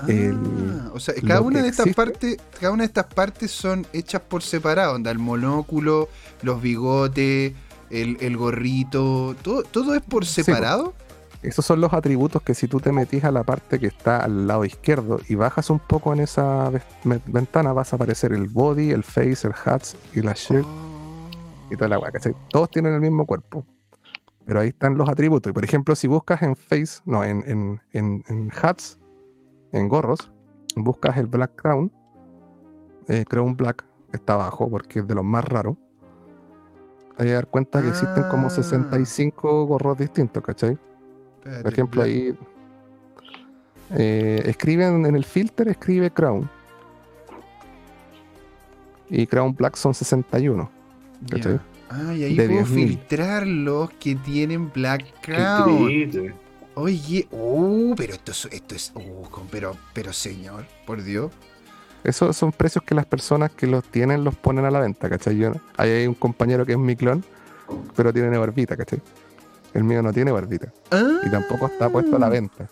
Ah, 0.00 0.90
o 0.94 1.00
sea, 1.00 1.14
cada 1.26 1.40
una 1.40 1.62
de 1.62 1.68
estas 1.68 1.92
partes, 1.94 2.36
cada 2.60 2.72
una 2.72 2.82
de 2.82 2.86
estas 2.86 3.06
partes 3.06 3.50
son 3.50 3.86
hechas 3.92 4.22
por 4.22 4.42
separado, 4.42 4.94
onda, 4.94 5.10
el 5.10 5.18
monóculo, 5.18 6.08
los 6.42 6.62
bigotes, 6.62 7.52
el, 7.90 8.36
gorrito, 8.36 9.34
todo, 9.42 9.62
todo 9.62 9.94
es 9.94 10.02
por 10.02 10.26
separado. 10.26 10.94
esos 11.42 11.64
son 11.64 11.80
los 11.80 11.92
atributos 11.92 12.42
que 12.42 12.54
si 12.54 12.68
tú 12.68 12.80
te 12.80 12.92
metís 12.92 13.24
a 13.24 13.32
la 13.32 13.42
parte 13.42 13.78
que 13.78 13.86
está 13.86 14.18
al 14.18 14.46
lado 14.46 14.64
izquierdo 14.64 15.20
y 15.28 15.34
bajas 15.34 15.70
un 15.70 15.78
poco 15.78 16.12
en 16.12 16.20
esa 16.20 16.70
ventana, 17.04 17.72
vas 17.72 17.92
a 17.92 17.96
aparecer 17.96 18.32
el 18.32 18.48
body, 18.48 18.90
el 18.90 19.02
face, 19.02 19.46
el 19.46 19.54
hats 19.64 19.96
y 20.14 20.22
la 20.22 20.34
shirt 20.34 20.66
y 21.70 21.76
toda 21.76 21.88
la 21.88 21.96
agua. 21.96 22.10
Todos 22.50 22.70
tienen 22.70 22.94
el 22.94 23.00
mismo 23.00 23.26
cuerpo. 23.26 23.64
Pero 24.46 24.60
ahí 24.60 24.68
están 24.68 24.96
los 24.96 25.08
atributos. 25.08 25.50
Y 25.50 25.52
por 25.52 25.62
ejemplo, 25.62 25.94
si 25.94 26.08
buscas 26.08 26.40
en 26.40 26.56
face, 26.56 27.00
no, 27.04 27.22
en, 27.22 27.44
en, 27.46 27.80
en, 27.92 28.24
en 28.28 28.50
hats, 28.62 28.98
en 29.72 29.88
gorros, 29.88 30.30
buscas 30.76 31.16
el 31.16 31.26
Black 31.26 31.52
Crown, 31.56 31.92
eh, 33.08 33.24
Crown 33.26 33.56
Black 33.56 33.84
está 34.12 34.34
abajo 34.34 34.68
porque 34.68 35.00
es 35.00 35.08
de 35.08 35.14
los 35.14 35.24
más 35.24 35.44
raros. 35.44 35.76
Hay 37.16 37.26
que 37.26 37.32
dar 37.32 37.48
cuenta 37.48 37.82
que 37.82 37.88
existen 37.88 38.24
como 38.30 38.48
65 38.48 39.48
ah. 39.48 39.66
gorros 39.66 39.98
distintos, 39.98 40.42
¿cachai? 40.42 40.78
Por 41.62 41.72
ejemplo, 41.72 42.02
ahí 42.02 42.36
eh, 43.96 44.42
escriben 44.44 45.06
en 45.06 45.16
el 45.16 45.24
filter, 45.24 45.68
escribe 45.68 46.10
Crown. 46.10 46.48
Y 49.08 49.26
Crown 49.26 49.54
Black 49.54 49.76
son 49.76 49.94
61. 49.94 50.70
¿cachai? 51.30 51.58
Ah, 51.90 52.14
y 52.14 52.24
ahí 52.24 52.36
puedo 52.36 52.66
filtrar 52.66 53.46
los 53.46 53.90
que 53.94 54.14
tienen 54.14 54.70
Black 54.70 55.06
Crown. 55.22 56.34
Oye, 56.80 57.26
uh, 57.32 57.92
pero 57.96 58.12
esto 58.12 58.30
es, 58.30 58.48
esto 58.52 58.76
es, 58.76 58.92
uh, 58.94 59.26
pero, 59.50 59.76
pero 59.92 60.12
señor, 60.12 60.64
por 60.86 61.02
Dios. 61.02 61.32
Esos 62.04 62.36
son 62.36 62.52
precios 62.52 62.84
que 62.84 62.94
las 62.94 63.04
personas 63.04 63.50
que 63.50 63.66
los 63.66 63.82
tienen 63.82 64.22
los 64.22 64.36
ponen 64.36 64.64
a 64.64 64.70
la 64.70 64.78
venta, 64.78 65.08
¿cachai? 65.08 65.36
Yo, 65.36 65.54
hay 65.76 66.06
un 66.06 66.14
compañero 66.14 66.64
que 66.64 66.72
es 66.72 66.78
mi 66.78 66.94
clon, 66.94 67.24
pero 67.96 68.12
tiene 68.12 68.38
barbita, 68.38 68.76
¿cachai? 68.76 69.02
El 69.74 69.82
mío 69.82 70.02
no 70.02 70.12
tiene 70.12 70.30
barbita. 70.30 70.72
Y 71.24 71.28
tampoco 71.30 71.66
está 71.66 71.90
puesto 71.90 72.14
a 72.14 72.20
la 72.20 72.26
ah. 72.26 72.30
venta. 72.30 72.68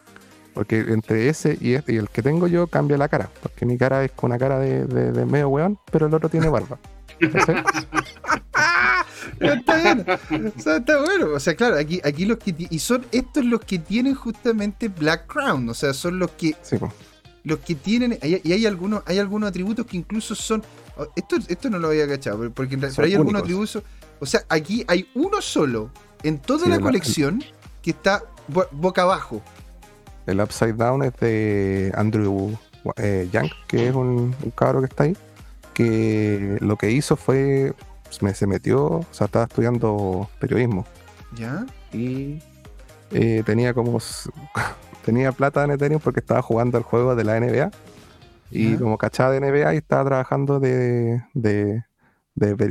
Porque 0.54 0.78
entre 0.78 1.28
ese 1.28 1.58
y 1.60 1.74
este 1.74 1.94
y 1.94 1.96
el 1.96 2.08
que 2.08 2.22
tengo 2.22 2.46
yo 2.46 2.68
cambia 2.68 2.96
la 2.96 3.08
cara. 3.08 3.28
Porque 3.42 3.66
mi 3.66 3.76
cara 3.76 4.04
es 4.04 4.12
con 4.12 4.30
una 4.30 4.38
cara 4.38 4.60
de, 4.60 4.86
de, 4.86 5.26
medio 5.26 5.48
weón, 5.48 5.80
pero 5.90 6.06
el 6.06 6.14
otro 6.14 6.28
tiene 6.28 6.48
barba. 6.48 6.78
está 9.40 9.76
bien. 9.76 10.06
O 10.56 10.60
sea, 10.60 10.76
está 10.76 11.00
bueno. 11.00 11.28
O 11.34 11.40
sea, 11.40 11.54
claro, 11.54 11.76
aquí, 11.76 12.00
aquí 12.04 12.24
los 12.24 12.38
que 12.38 12.54
y 12.70 12.78
son 12.78 13.06
estos 13.12 13.44
los 13.44 13.60
que 13.60 13.78
tienen 13.78 14.14
justamente 14.14 14.88
Black 14.88 15.26
Crown. 15.26 15.68
O 15.68 15.74
sea, 15.74 15.92
son 15.94 16.18
los 16.18 16.30
que. 16.32 16.56
Los 17.44 17.60
que 17.60 17.74
tienen. 17.74 18.18
Y 18.22 18.52
hay 18.52 18.66
algunos, 18.66 19.02
hay 19.06 19.18
algunos 19.18 19.48
atributos 19.48 19.86
que 19.86 19.96
incluso 19.96 20.34
son. 20.34 20.62
Esto, 21.14 21.36
esto 21.48 21.70
no 21.70 21.78
lo 21.78 21.88
había 21.88 22.08
cachado, 22.08 22.50
porque 22.50 22.78
pero 22.78 23.04
hay 23.04 23.14
algunos 23.14 23.42
atributos. 23.42 23.82
O 24.18 24.26
sea, 24.26 24.42
aquí 24.48 24.84
hay 24.88 25.08
uno 25.14 25.42
solo 25.42 25.90
en 26.22 26.38
toda 26.38 26.68
la 26.68 26.80
colección 26.80 27.44
que 27.82 27.90
está 27.90 28.22
boca 28.72 29.02
abajo. 29.02 29.42
El 30.26 30.40
Upside 30.40 30.72
Down 30.72 31.04
es 31.04 31.12
de 31.20 31.92
Andrew 31.94 32.58
eh, 32.96 33.28
Young, 33.32 33.50
que 33.68 33.88
es 33.88 33.94
un, 33.94 34.34
un 34.42 34.50
cabro 34.50 34.80
que 34.80 34.86
está 34.86 35.04
ahí. 35.04 35.16
Que 35.72 36.56
lo 36.60 36.76
que 36.76 36.90
hizo 36.90 37.16
fue 37.16 37.74
me, 38.20 38.34
se 38.34 38.46
metió, 38.46 38.84
o 38.86 39.06
sea, 39.10 39.26
estaba 39.26 39.44
estudiando 39.44 40.28
periodismo. 40.38 40.86
¿Ya? 41.36 41.66
Y 41.92 42.42
eh, 43.10 43.42
tenía 43.44 43.74
como. 43.74 43.98
tenía 45.04 45.32
plata 45.32 45.64
en 45.64 45.72
Ethereum 45.72 46.00
porque 46.00 46.20
estaba 46.20 46.42
jugando 46.42 46.78
el 46.78 46.84
juego 46.84 47.14
de 47.14 47.24
la 47.24 47.40
NBA. 47.40 47.70
Y 48.50 48.76
como 48.76 48.96
cachada 48.96 49.32
de 49.32 49.40
NBA 49.40 49.74
y 49.74 49.78
estaba 49.78 50.04
trabajando 50.04 50.60
de, 50.60 51.20
de, 51.34 51.82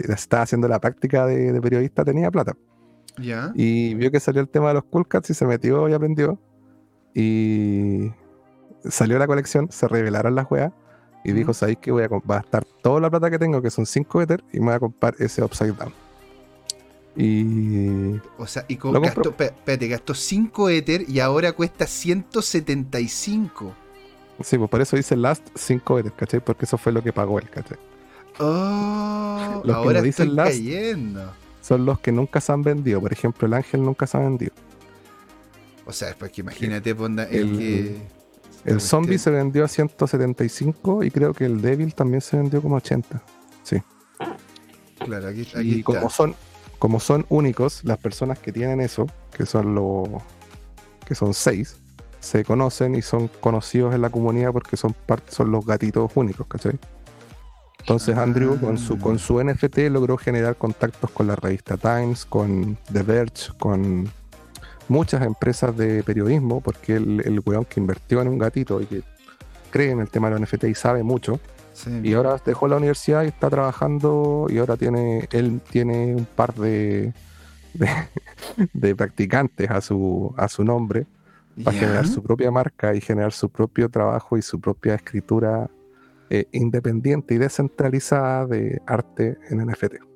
estaba 0.07 0.43
haciendo 0.43 0.69
la 0.69 0.79
práctica 0.79 1.25
de, 1.25 1.59
periodista, 1.61 2.05
tenía 2.05 2.31
plata. 2.31 2.53
¿Ya? 3.17 3.51
Y 3.55 3.93
vio 3.95 4.09
que 4.09 4.21
salió 4.21 4.41
el 4.41 4.47
tema 4.47 4.69
de 4.69 4.75
los 4.75 4.85
cool 4.85 5.05
cats 5.05 5.31
y 5.31 5.33
se 5.33 5.45
metió 5.45 5.89
y 5.89 5.93
aprendió. 5.93 6.39
Y 7.13 8.11
salió 8.89 9.19
la 9.19 9.27
colección, 9.27 9.69
se 9.69 9.87
revelaron 9.89 10.33
las 10.33 10.45
juegas 10.45 10.71
y 11.25 11.31
dijo, 11.31 11.55
¿sabéis 11.55 11.79
que 11.79 11.91
voy 11.91 12.03
a 12.03 12.07
gastar 12.07 12.65
toda 12.83 13.01
la 13.01 13.09
plata 13.09 13.31
que 13.31 13.39
tengo, 13.39 13.59
que 13.59 13.71
son 13.71 13.87
5 13.87 14.21
Ether, 14.21 14.43
y 14.53 14.59
me 14.59 14.67
voy 14.67 14.75
a 14.75 14.79
comprar 14.79 15.15
ese 15.17 15.43
Upside 15.43 15.73
Down? 15.73 15.91
Y... 17.15 18.17
O 18.37 18.45
sea, 18.45 18.63
y 18.67 18.75
con, 18.75 19.01
gastó, 19.01 19.31
espérate, 19.31 19.87
gastó 19.87 20.13
5 20.13 20.69
Ether 20.69 21.09
y 21.09 21.19
ahora 21.19 21.51
cuesta 21.53 21.87
175. 21.87 23.73
Sí, 24.43 24.57
pues 24.59 24.69
por 24.69 24.81
eso 24.81 24.95
dice 24.95 25.15
last 25.15 25.47
5 25.55 25.99
Ether, 25.99 26.13
¿cachai? 26.13 26.41
Porque 26.41 26.65
eso 26.65 26.77
fue 26.77 26.91
lo 26.91 27.01
que 27.01 27.11
pagó 27.11 27.39
él, 27.39 27.49
¿cachai? 27.49 27.79
Oh, 28.37 29.61
los 29.63 29.75
ahora 29.75 30.01
que 30.01 30.05
dicen 30.05 30.35
last 30.35 30.51
cayendo. 30.51 31.33
son 31.59 31.85
los 31.85 31.99
que 32.01 32.11
nunca 32.11 32.39
se 32.39 32.51
han 32.51 32.61
vendido. 32.61 33.01
Por 33.01 33.11
ejemplo, 33.11 33.47
el 33.47 33.53
ángel 33.55 33.81
nunca 33.81 34.05
se 34.05 34.17
ha 34.17 34.19
vendido. 34.19 34.53
O 35.87 35.91
sea, 35.91 36.09
es 36.09 36.15
porque 36.15 36.41
imagínate, 36.41 36.93
ponda, 36.93 37.23
el, 37.23 37.57
que 37.57 38.14
el 38.65 38.81
zombie 38.81 39.17
se 39.17 39.29
vendió 39.29 39.63
a 39.63 39.67
175 39.67 41.03
y 41.03 41.11
creo 41.11 41.33
que 41.33 41.45
el 41.45 41.61
débil 41.61 41.93
también 41.93 42.21
se 42.21 42.37
vendió 42.37 42.61
como 42.61 42.75
80. 42.75 43.21
Sí. 43.63 43.81
Claro, 44.99 45.27
aquí, 45.27 45.47
y 45.61 45.83
como 45.83 46.09
son 46.09 46.35
como 46.79 46.99
son 46.99 47.25
únicos, 47.29 47.83
las 47.83 47.97
personas 47.97 48.39
que 48.39 48.51
tienen 48.51 48.81
eso, 48.81 49.07
que 49.35 49.45
son 49.45 49.75
los 49.75 50.07
que 51.05 51.15
son 51.15 51.33
seis, 51.33 51.77
se 52.19 52.43
conocen 52.43 52.95
y 52.95 53.01
son 53.01 53.27
conocidos 53.39 53.93
en 53.93 54.01
la 54.01 54.09
comunidad 54.09 54.51
porque 54.51 54.77
son 54.77 54.93
parte, 54.93 55.31
son 55.31 55.51
los 55.51 55.65
gatitos 55.65 56.11
únicos, 56.15 56.47
¿cachai? 56.47 56.77
Entonces 57.79 58.17
Andrew 58.17 58.59
con 58.59 58.79
su 58.79 58.97
con 58.97 59.19
su 59.19 59.43
NFT 59.43 59.77
logró 59.91 60.17
generar 60.17 60.55
contactos 60.55 61.11
con 61.11 61.27
la 61.27 61.35
revista 61.35 61.77
Times, 61.77 62.25
con 62.25 62.77
The 62.91 63.03
Verge, 63.03 63.53
con 63.59 64.09
muchas 64.87 65.23
empresas 65.25 65.75
de 65.75 66.03
periodismo, 66.03 66.61
porque 66.61 66.95
el, 66.95 67.21
el 67.25 67.41
weón 67.45 67.65
que 67.65 67.79
invirtió 67.79 68.21
en 68.21 68.27
un 68.27 68.37
gatito 68.37 68.81
y 68.81 68.85
que 68.85 69.03
cree 69.69 69.91
en 69.91 69.99
el 69.99 70.09
tema 70.09 70.29
de 70.29 70.39
los 70.39 70.49
NFT 70.49 70.65
y 70.65 70.75
sabe 70.75 71.03
mucho, 71.03 71.39
y 72.03 72.13
ahora 72.13 72.37
dejó 72.43 72.67
la 72.67 72.77
universidad 72.77 73.23
y 73.23 73.27
está 73.27 73.49
trabajando 73.49 74.47
y 74.49 74.57
ahora 74.59 74.77
tiene, 74.77 75.27
él 75.31 75.59
tiene 75.69 76.15
un 76.15 76.25
par 76.25 76.53
de, 76.53 77.13
de, 77.73 78.95
practicantes 78.95 79.69
a 79.69 79.81
su, 79.81 80.33
a 80.37 80.47
su 80.47 80.63
nombre 80.63 81.05
para 81.63 81.77
generar 81.77 82.07
su 82.07 82.23
propia 82.23 82.49
marca 82.49 82.95
y 82.95 83.01
generar 83.01 83.33
su 83.33 83.49
propio 83.49 83.89
trabajo 83.89 84.37
y 84.37 84.41
su 84.41 84.59
propia 84.59 84.95
escritura 84.95 85.69
eh, 86.29 86.47
independiente 86.53 87.35
y 87.35 87.37
descentralizada 87.37 88.45
de 88.45 88.81
arte 88.87 89.37
en 89.49 89.65
NFT 89.65 90.14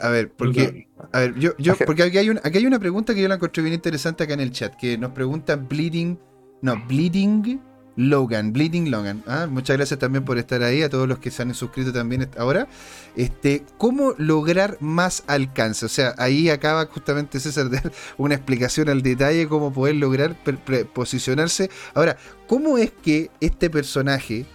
a 0.00 0.08
ver, 0.08 0.30
porque, 0.30 0.88
a 1.12 1.20
ver, 1.20 1.34
yo, 1.38 1.52
yo, 1.58 1.74
porque 1.86 2.02
aquí 2.02 2.18
hay, 2.18 2.30
aquí 2.42 2.58
hay 2.58 2.66
una 2.66 2.78
pregunta 2.78 3.14
que 3.14 3.22
yo 3.22 3.28
la 3.28 3.36
encontré 3.36 3.62
bien 3.62 3.74
interesante 3.74 4.24
acá 4.24 4.34
en 4.34 4.40
el 4.40 4.50
chat, 4.50 4.74
que 4.76 4.98
nos 4.98 5.12
pregunta 5.12 5.56
Bleeding, 5.56 6.18
no, 6.62 6.84
Bleeding 6.86 7.60
Logan, 7.98 8.52
Bleeding 8.52 8.92
Logan. 8.92 9.24
Ah, 9.26 9.48
muchas 9.50 9.76
gracias 9.76 9.98
también 9.98 10.24
por 10.24 10.38
estar 10.38 10.62
ahí, 10.62 10.82
a 10.82 10.88
todos 10.88 11.08
los 11.08 11.18
que 11.18 11.32
se 11.32 11.42
han 11.42 11.52
suscrito 11.52 11.92
también 11.92 12.30
ahora. 12.38 12.68
Este, 13.16 13.64
¿Cómo 13.76 14.14
lograr 14.18 14.76
más 14.80 15.24
alcance? 15.26 15.84
O 15.84 15.88
sea, 15.88 16.14
ahí 16.16 16.48
acaba 16.48 16.86
justamente 16.86 17.40
César 17.40 17.68
de 17.68 17.80
dar 17.80 17.92
una 18.16 18.36
explicación 18.36 18.88
al 18.88 19.02
detalle, 19.02 19.48
cómo 19.48 19.72
poder 19.72 19.96
lograr 19.96 20.36
posicionarse. 20.94 21.70
Ahora, 21.92 22.16
¿cómo 22.46 22.78
es 22.78 22.92
que 22.92 23.32
este 23.40 23.68
personaje 23.68 24.46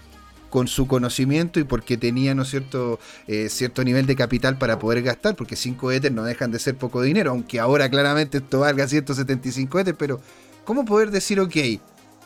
con 0.54 0.68
su 0.68 0.86
conocimiento 0.86 1.60
y 1.60 1.64
porque 1.64 1.98
tenía 1.98 2.36
¿no 2.36 2.46
cierto, 2.46 3.00
eh, 3.26 3.50
cierto 3.50 3.84
nivel 3.84 4.06
de 4.06 4.16
capital 4.16 4.60
para 4.60 4.78
poder 4.78 5.02
gastar, 5.02 5.36
porque 5.36 5.56
5 5.56 5.92
Ether 5.92 6.12
no 6.12 6.24
dejan 6.26 6.52
de 6.52 6.60
ser 6.60 6.76
poco 6.76 7.02
dinero, 7.02 7.32
aunque 7.32 7.60
ahora 7.60 7.90
claramente 7.90 8.38
esto 8.38 8.60
valga 8.60 8.88
175 8.88 9.80
Ether, 9.80 9.96
pero 9.96 10.22
¿cómo 10.64 10.86
poder 10.86 11.10
decir, 11.10 11.40
ok, 11.40 11.56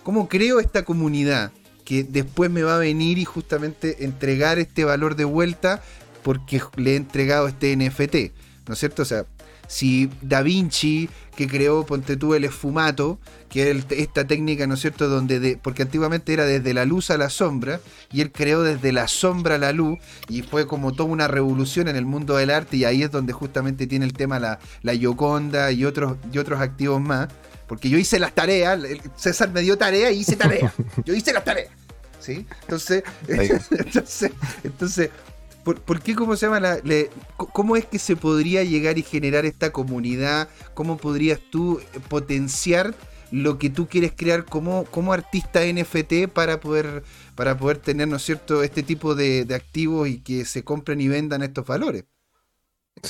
cómo 0.04 0.28
creo 0.28 0.60
esta 0.60 0.84
comunidad 0.84 1.54
que 1.86 2.04
después 2.04 2.52
me 2.52 2.64
va 2.64 2.76
a 2.76 2.80
venir 2.80 3.18
y 3.18 3.24
justamente 3.24 4.04
entregar 4.04 4.60
este 4.60 4.84
valor 4.84 5.16
de 5.16 5.24
vuelta 5.24 5.82
porque 6.22 6.62
le 6.76 6.92
he 6.92 6.96
entregado 6.98 7.48
este 7.48 7.78
NFT? 7.78 8.34
¿No 8.68 8.74
es 8.74 8.80
cierto? 8.80 9.04
O 9.04 9.06
sea, 9.06 9.26
si 9.68 10.10
Da 10.22 10.42
Vinci, 10.42 11.10
que 11.36 11.48
creó, 11.48 11.86
ponte 11.86 12.18
tú, 12.18 12.34
el 12.34 12.46
esfumato, 12.46 13.20
que 13.50 13.70
es 13.70 13.86
esta 13.92 14.26
técnica, 14.26 14.66
¿no 14.66 14.74
es 14.74 14.82
cierto?, 14.82 15.08
donde, 15.08 15.60
porque 15.62 15.84
antiguamente 15.84 16.34
era 16.34 16.46
desde 16.46 16.74
la 16.74 16.86
luz 16.86 17.12
a 17.12 17.18
la 17.18 17.30
sombra, 17.30 17.80
y 18.12 18.22
él 18.22 18.32
creó 18.32 18.64
desde 18.64 18.92
la 18.92 19.08
sombra 19.08 19.56
a 19.56 19.58
la 19.60 19.72
luz, 19.72 20.00
y 20.28 20.42
fue 20.42 20.66
como 20.66 20.94
toda 20.94 21.10
una 21.10 21.28
revolución 21.28 21.88
en 21.88 21.96
el 21.96 22.06
mundo 22.06 22.36
del 22.38 22.50
arte, 22.50 22.78
y 22.78 22.86
ahí 22.86 23.04
es 23.04 23.12
donde 23.12 23.34
justamente 23.34 23.86
tiene 23.86 24.06
el 24.06 24.14
tema 24.14 24.40
la, 24.40 24.60
la 24.82 24.94
Yoconda 24.94 25.72
y 25.72 25.86
otros, 25.86 26.18
y 26.32 26.40
otros 26.40 26.60
activos 26.60 27.00
más, 27.00 27.28
porque 27.68 27.90
yo 27.90 27.98
hice 27.98 28.18
las 28.18 28.34
tareas, 28.34 28.80
César 29.16 29.52
me 29.52 29.62
dio 29.62 29.78
tarea 29.78 30.12
y 30.12 30.20
hice 30.20 30.36
tarea, 30.36 30.74
yo 31.06 31.14
hice 31.14 31.34
las 31.34 31.44
tareas. 31.44 31.70
¿Sí? 32.20 32.46
Entonces, 32.64 33.04
entonces, 33.28 34.32
entonces 34.64 35.12
¿Por, 35.74 36.02
qué, 36.02 36.16
cómo 36.16 36.38
se 36.38 36.46
llama? 36.46 36.62
La, 36.62 36.80
¿Cómo 37.36 37.76
es 37.76 37.86
que 37.86 38.00
se 38.00 38.16
podría 38.16 38.64
llegar 38.64 38.98
y 38.98 39.04
generar 39.04 39.46
esta 39.46 39.74
comunidad? 39.74 40.48
¿Cómo 40.74 40.96
podrías 40.96 41.42
tú 41.52 41.82
potenciar 42.08 42.96
lo 43.32 43.58
que 43.58 43.70
tú 43.70 43.88
quieres 43.88 44.14
crear 44.16 44.46
como, 44.46 44.86
como 44.86 45.12
artista 45.12 45.60
NFT 45.66 46.30
para 46.34 46.62
poder, 46.62 47.04
para 47.36 47.58
poder 47.58 47.80
tener, 47.80 48.08
¿no 48.08 48.16
es 48.16 48.24
cierto?, 48.24 48.64
este 48.64 48.82
tipo 48.82 49.14
de, 49.14 49.46
activos 49.54 50.08
y 50.08 50.20
que 50.20 50.46
se 50.46 50.64
compren 50.64 51.02
y 51.02 51.10
vendan 51.10 51.44
estos 51.44 51.68
valores. 51.68 52.06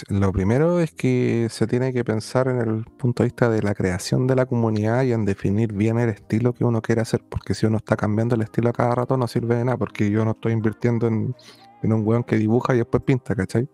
Lo 0.10 0.32
primero 0.34 0.80
es 0.82 0.92
que 0.92 1.48
se 1.52 1.68
tiene 1.68 1.94
que 1.94 2.04
pensar 2.04 2.48
en 2.48 2.58
el 2.58 2.86
punto 2.86 3.22
de 3.22 3.28
vista 3.28 3.50
de 3.50 3.62
la 3.62 3.76
creación 3.76 4.26
de 4.26 4.36
la 4.36 4.48
comunidad 4.48 5.04
y 5.04 5.14
en 5.14 5.26
definir 5.26 5.74
bien 5.74 6.00
el 6.00 6.10
estilo 6.10 6.54
que 6.54 6.66
uno 6.66 6.82
quiere 6.82 7.02
hacer, 7.02 7.22
porque 7.30 7.54
si 7.54 7.68
uno 7.68 7.78
está 7.78 7.96
cambiando 7.96 8.34
el 8.34 8.42
estilo 8.42 8.70
a 8.70 8.74
cada 8.74 8.96
rato 8.96 9.16
no 9.16 9.28
sirve 9.28 9.56
de 9.56 9.64
nada, 9.64 9.78
porque 9.78 10.10
yo 10.10 10.26
no 10.26 10.32
estoy 10.32 10.54
invirtiendo 10.54 11.08
en, 11.08 11.36
un 11.84 12.06
weón 12.06 12.24
que 12.24 12.38
dibuja 12.38 12.74
y 12.74 12.80
después 12.80 13.04
pinta, 13.04 13.36
¿cachai? 13.36 13.68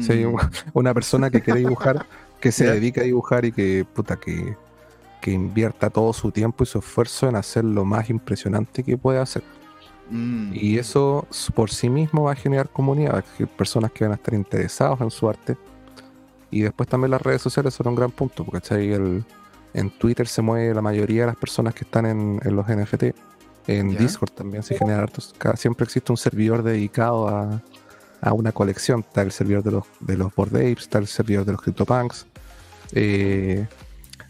Si 0.00 0.12
hay 0.12 0.26
mm. 0.26 0.36
una 0.74 0.94
persona 0.94 1.30
que 1.30 1.40
quiere 1.40 1.60
dibujar, 1.60 2.06
que 2.40 2.52
se 2.52 2.66
dedica 2.66 3.00
a 3.00 3.04
dibujar 3.04 3.44
y 3.44 3.52
que, 3.52 3.84
puta, 3.92 4.16
que, 4.16 4.56
que 5.20 5.30
invierta 5.32 5.90
todo 5.90 6.12
su 6.12 6.30
tiempo 6.30 6.64
y 6.64 6.66
su 6.66 6.78
esfuerzo 6.78 7.28
en 7.28 7.36
hacer 7.36 7.64
lo 7.64 7.84
más 7.84 8.10
impresionante 8.10 8.82
que 8.82 8.96
puede 8.96 9.18
hacer. 9.18 9.42
Mm. 10.10 10.52
Y 10.54 10.78
eso 10.78 11.26
por 11.54 11.70
sí 11.70 11.90
mismo 11.90 12.24
va 12.24 12.32
a 12.32 12.36
generar 12.36 12.68
comunidad, 12.68 13.24
personas 13.56 13.92
que 13.92 14.04
van 14.04 14.12
a 14.12 14.16
estar 14.16 14.34
interesados 14.34 15.00
en 15.00 15.10
su 15.10 15.28
arte. 15.28 15.56
Y 16.50 16.62
después 16.62 16.88
también 16.88 17.10
las 17.10 17.20
redes 17.20 17.42
sociales 17.42 17.74
son 17.74 17.88
un 17.88 17.94
gran 17.94 18.10
punto, 18.10 18.44
porque 18.44 18.74
el, 18.74 19.24
en 19.74 19.90
Twitter 19.90 20.26
se 20.26 20.40
mueve 20.40 20.74
la 20.74 20.82
mayoría 20.82 21.22
de 21.22 21.26
las 21.28 21.36
personas 21.36 21.74
que 21.74 21.84
están 21.84 22.06
en, 22.06 22.40
los 22.44 22.66
NFT. 22.66 23.04
En 23.68 23.96
Discord 23.96 24.30
también 24.30 24.62
se 24.62 24.76
genera 24.76 25.02
hartos. 25.02 25.34
Siempre 25.56 25.84
existe 25.84 26.10
un 26.10 26.16
servidor 26.16 26.62
dedicado 26.62 27.28
a, 27.28 27.62
una 28.32 28.50
colección. 28.50 29.00
Está 29.00 29.20
el 29.22 29.30
servidor 29.30 29.62
de 29.62 29.70
los, 29.72 29.84
de 30.00 30.16
los 30.16 30.34
Bored 30.34 30.56
Apes, 30.56 30.84
está 30.84 30.98
el 30.98 31.06
servidor 31.06 31.44
de 31.44 31.52
los 31.52 31.60
CryptoPunks. 31.60 32.26
Eh, 32.92 33.68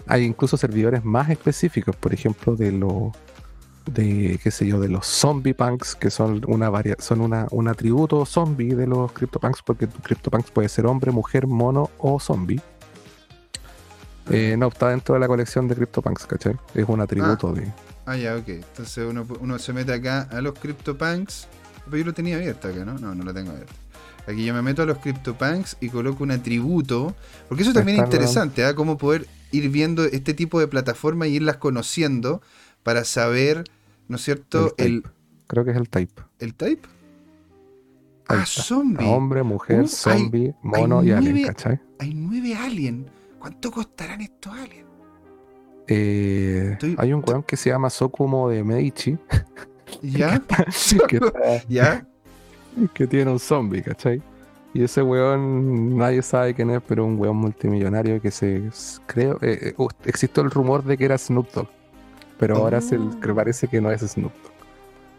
hay 0.09 0.24
incluso 0.24 0.56
servidores 0.56 1.05
más 1.05 1.31
específicos, 1.31 1.94
por 1.94 2.12
ejemplo, 2.12 2.56
de 2.56 2.73
los 2.73 3.12
de 3.86 4.39
qué 4.43 4.51
sé 4.51 4.66
yo, 4.66 4.81
de 4.81 4.89
los 4.89 5.06
zombie 5.06 5.55
punks, 5.55 5.94
que 5.94 6.10
son 6.10 6.43
una 6.47 6.69
varia 6.69 6.97
son 6.98 7.23
una, 7.23 7.47
un 7.51 7.69
atributo 7.69 8.27
zombie 8.27 8.74
de 8.74 8.86
los 8.86 9.12
CryptoPunks, 9.12 9.62
porque 9.62 9.89
CryptoPunks 9.89 10.51
puede 10.51 10.69
ser 10.69 10.86
hombre, 10.86 11.10
mujer, 11.12 11.47
mono 11.47 11.90
o 11.98 12.19
zombie. 12.20 12.60
Eh, 14.31 14.56
no 14.59 14.66
está 14.66 14.90
dentro 14.90 15.15
de 15.15 15.20
la 15.20 15.27
colección 15.27 15.69
de 15.69 15.77
CryptoPunks, 15.77 16.27
¿cachai? 16.27 16.56
Es 16.74 16.86
un 16.89 17.01
atributo 17.01 17.48
ah. 17.48 17.52
de. 17.52 17.73
Ah, 18.09 18.16
ya, 18.16 18.36
ok. 18.36 18.48
Entonces 18.48 19.06
uno, 19.09 19.26
uno 19.40 19.59
se 19.59 19.72
mete 19.72 19.93
acá 19.93 20.22
a 20.30 20.40
los 20.40 20.59
CryptoPunks. 20.59 21.47
Pero 21.85 21.97
yo 21.98 22.05
lo 22.05 22.14
tenía 22.14 22.36
abierto 22.36 22.68
acá, 22.68 22.85
¿no? 22.85 22.98
No, 22.98 23.14
no 23.14 23.24
lo 23.24 23.35
tengo 23.35 23.51
abierto. 23.51 23.74
Aquí 24.26 24.44
yo 24.44 24.52
me 24.55 24.62
meto 24.62 24.82
a 24.82 24.86
los 24.86 24.98
CryptoPunks 24.98 25.78
y 25.80 25.89
coloco 25.89 26.22
un 26.22 26.30
atributo. 26.30 27.14
Porque 27.48 27.62
eso 27.62 27.72
también 27.72 27.98
es 27.98 28.05
interesante, 28.05 28.64
¿ah? 28.64 28.74
Cómo 28.74 28.98
poder 28.98 29.26
ir 29.51 29.68
viendo 29.70 30.05
este 30.05 30.35
tipo 30.35 30.60
de 30.60 30.68
plataformas 30.68 31.28
y 31.28 31.36
irlas 31.36 31.56
conociendo 31.56 32.43
para 32.82 33.05
saber 33.05 33.64
¿no 34.09 34.16
es 34.16 34.22
cierto? 34.22 34.74
El, 34.76 35.05
Creo 35.47 35.64
que 35.64 35.70
es 35.70 35.76
el 35.76 35.89
type. 35.89 36.22
¿El 36.39 36.55
type? 36.55 36.89
ah, 38.28 38.44
zombie. 38.44 39.06
Hombre, 39.06 39.43
mujer, 39.43 39.82
uh, 39.82 39.89
zombie, 39.89 40.55
mono 40.62 41.02
y 41.02 41.12
alien, 41.12 41.47
¿cachai? 41.47 41.80
Hay 41.98 42.12
nueve 42.14 42.55
aliens. 42.55 43.06
¿Cuánto 43.39 43.70
costarán 43.70 44.20
estos 44.20 44.52
aliens? 44.52 44.88
Eh, 45.89 46.77
hay 46.98 47.12
un 47.15 47.24
weón 47.27 47.43
que 47.43 47.56
se 47.56 47.70
llama 47.70 47.90
Sokumo 47.90 48.51
de 48.51 48.62
Medici. 48.62 49.19
¿Ya? 50.02 50.40
que, 51.09 51.20
¿Ya? 51.69 52.06
que 52.94 53.06
tiene 53.06 53.31
un 53.31 53.39
zombie, 53.39 53.82
¿cachai? 53.82 54.23
Y 54.74 54.85
ese 54.85 55.02
weón, 55.02 55.97
nadie 55.97 56.23
sabe 56.23 56.55
quién 56.55 56.70
es, 56.70 56.82
pero 56.86 57.06
un 57.06 57.19
weón 57.19 57.36
multimillonario 57.36 58.20
que 58.20 58.31
se. 58.31 58.70
Creo. 59.06 59.39
Eh, 59.40 59.74
eh, 59.78 59.86
existió 60.05 60.43
el 60.43 60.51
rumor 60.51 60.85
de 60.85 60.98
que 60.98 61.06
era 61.06 61.16
Snoop 61.16 61.51
Dogg. 61.52 61.69
Pero 62.39 62.56
ahora 62.56 62.81
se, 62.81 62.98
oh. 62.98 63.35
parece 63.35 63.66
que 63.66 63.81
no 63.81 63.90
es 63.90 64.01
Snoop 64.01 64.32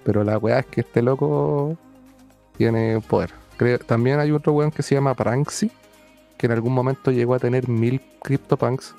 Pero 0.05 0.23
la 0.23 0.37
weá 0.37 0.59
es 0.59 0.67
que 0.67 0.81
este 0.81 1.01
loco 1.01 1.75
tiene 2.55 3.01
poder. 3.01 3.31
también 3.85 4.19
hay 4.19 4.31
otro 4.31 4.53
weón 4.53 4.71
que 4.71 4.83
se 4.83 4.95
llama 4.95 5.15
Pranksy, 5.15 5.69
que 6.37 6.45
en 6.45 6.53
algún 6.53 6.73
momento 6.73 7.11
llegó 7.11 7.33
a 7.33 7.39
tener 7.39 7.67
mil 7.67 8.01
CryptoPunks. 8.21 8.95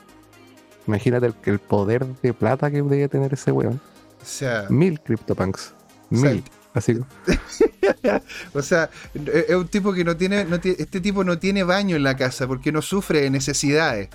Imagínate 0.91 1.27
el, 1.27 1.35
el 1.45 1.61
poder 1.61 2.05
de 2.05 2.35
plata 2.35 2.69
que 2.69 2.83
debe 2.83 3.09
tener 3.09 3.33
ese 3.33 3.53
weón. 3.53 3.81
O 4.21 4.25
sea. 4.25 4.67
Mil 4.69 4.99
CryptoPunks. 4.99 5.73
Mil. 6.11 6.43
Así. 6.75 6.99
o 8.55 8.63
sea, 8.63 8.91
es 9.15 9.55
un 9.55 9.69
tipo 9.69 9.93
que 9.93 10.03
no 10.03 10.17
tiene, 10.17 10.45
no 10.45 10.59
tiene, 10.59 10.79
este 10.81 11.01
tipo 11.01 11.23
no 11.23 11.39
tiene 11.39 11.63
baño 11.63 11.95
en 11.95 12.03
la 12.03 12.17
casa 12.17 12.49
porque 12.49 12.73
no 12.73 12.83
sufre 12.83 13.21
de 13.21 13.31
necesidades. 13.31 14.09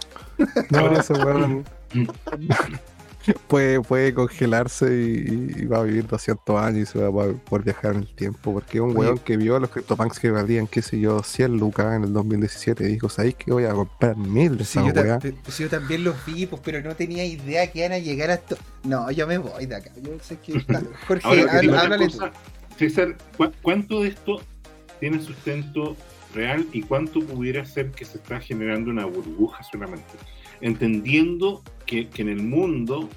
No, 0.69 0.91
ese 0.99 1.13
weón. 1.13 1.63
puede, 3.47 3.81
puede 3.81 4.13
congelarse 4.13 4.93
y, 4.95 5.65
va 5.65 5.79
a 5.79 5.83
vivir 5.83 6.07
200 6.07 6.61
años 6.61 6.89
y 6.89 6.91
se 6.91 6.99
va 6.99 7.07
a 7.07 7.33
poder 7.33 7.65
viajar 7.65 7.95
en 7.95 8.01
el 8.01 8.15
tiempo. 8.15 8.53
Porque 8.53 8.77
es 8.77 8.83
un 8.83 8.95
weón 8.95 9.17
que 9.19 9.37
vio 9.37 9.55
a 9.55 9.59
los 9.59 9.69
CryptoPunks 9.69 10.19
que 10.19 10.31
valían, 10.31 10.67
qué 10.67 10.81
sé 10.81 10.99
yo, 10.99 11.23
100 11.23 11.57
lucas 11.57 11.95
en 11.95 12.03
el 12.03 12.13
2017 12.13 12.83
y 12.83 12.87
dijo: 12.93 13.09
¿Sabéis 13.09 13.35
que 13.35 13.51
voy 13.51 13.65
a 13.65 13.73
comprar 13.73 14.15
mil 14.15 14.57
de 14.57 14.63
esa 14.63 14.85
yo, 14.85 15.33
pues 15.43 15.57
yo 15.57 15.69
también 15.69 16.03
los 16.03 16.15
vi, 16.25 16.45
pues, 16.45 16.61
pero 16.63 16.81
no 16.81 16.95
tenía 16.95 17.25
idea 17.25 17.71
que 17.71 17.79
iban 17.79 17.93
a 17.93 17.99
llegar 17.99 18.29
a 18.29 18.35
esto. 18.35 18.57
No, 18.83 19.09
yo 19.11 19.27
me 19.27 19.37
voy 19.37 19.65
de 19.65 19.75
acá. 19.75 19.91
Yo 20.01 20.11
sé 20.21 20.37
que. 20.39 20.59
Jorge, 21.07 21.45
háblale 21.49 22.07
César, 22.77 23.15
¿cuánto 23.61 24.01
de 24.01 24.09
esto 24.09 24.41
tiene 24.99 25.21
sustento 25.21 25.95
real 26.33 26.65
y 26.73 26.81
cuánto 26.81 27.21
pudiera 27.21 27.65
ser 27.65 27.91
que 27.91 28.03
se 28.03 28.17
está 28.17 28.39
generando 28.39 28.91
una 28.91 29.05
burbuja 29.05 29.63
solamente? 29.63 30.03
Entendiendo 30.65 31.61
que, 31.85 32.09
en 32.17 32.27
el 32.27 32.41
mundo 32.41 33.07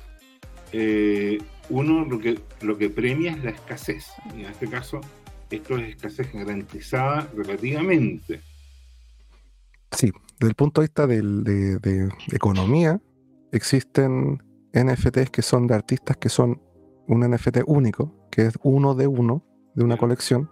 eh, 0.73 1.39
uno 1.71 2.05
lo 2.05 2.19
que, 2.19 2.39
lo 2.61 2.77
que 2.77 2.91
premia 2.91 3.33
es 3.33 3.43
la 3.43 3.51
escasez. 3.51 4.07
Y 4.37 4.41
en 4.41 4.47
este 4.51 4.69
caso, 4.69 5.01
esto 5.51 5.79
es 5.79 5.89
escasez 5.89 6.31
garantizada 6.31 7.27
relativamente. 7.35 8.43
Sí, 9.93 10.13
desde 10.39 10.51
el 10.51 10.55
punto 10.55 10.83
de 10.83 10.89
vista 10.89 11.07
de, 11.07 12.11
economía, 12.33 13.01
existen 13.51 14.43
NFTs 14.75 15.31
que 15.31 15.41
son 15.41 15.67
de 15.67 15.75
artistas 15.75 16.19
que 16.19 16.29
son 16.29 16.61
un 17.07 17.21
NFT 17.21 17.61
único, 17.67 18.29
que 18.31 18.43
es 18.43 18.59
uno 18.63 18.95
de 18.95 19.07
uno 19.07 19.43
de 19.75 19.85
una 19.85 19.97
colección, 19.97 20.51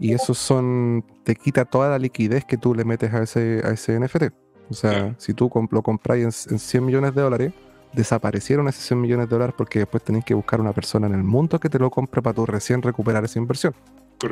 y 0.00 0.14
esos 0.14 0.38
son, 0.38 1.04
te 1.24 1.34
quita 1.34 1.66
toda 1.66 1.90
la 1.90 1.98
liquidez 1.98 2.46
que 2.46 2.56
tú 2.56 2.74
le 2.74 2.86
metes 2.86 3.12
a 3.12 3.22
ese, 3.22 3.60
a 3.62 3.72
ese 3.72 4.00
NFT. 4.00 4.41
O 4.70 4.74
sea, 4.74 5.14
si 5.18 5.34
tú 5.34 5.50
lo 5.70 5.82
compráis 5.82 6.46
en, 6.50 6.58
100 6.58 6.84
millones 6.84 7.14
de 7.14 7.22
dólares, 7.22 7.52
desaparecieron 7.92 8.68
esos 8.68 8.84
100 8.84 9.00
millones 9.00 9.28
de 9.28 9.34
dólares 9.34 9.54
porque 9.56 9.80
después 9.80 10.02
tenéis 10.02 10.24
que 10.24 10.34
buscar 10.34 10.60
una 10.60 10.72
persona 10.72 11.06
en 11.06 11.14
el 11.14 11.22
mundo 11.22 11.60
que 11.60 11.68
te 11.68 11.78
lo 11.78 11.90
compre 11.90 12.22
para 12.22 12.34
tú 12.34 12.46
recién 12.46 12.80
recuperar 12.80 13.24
esa 13.24 13.38
inversión. 13.38 13.74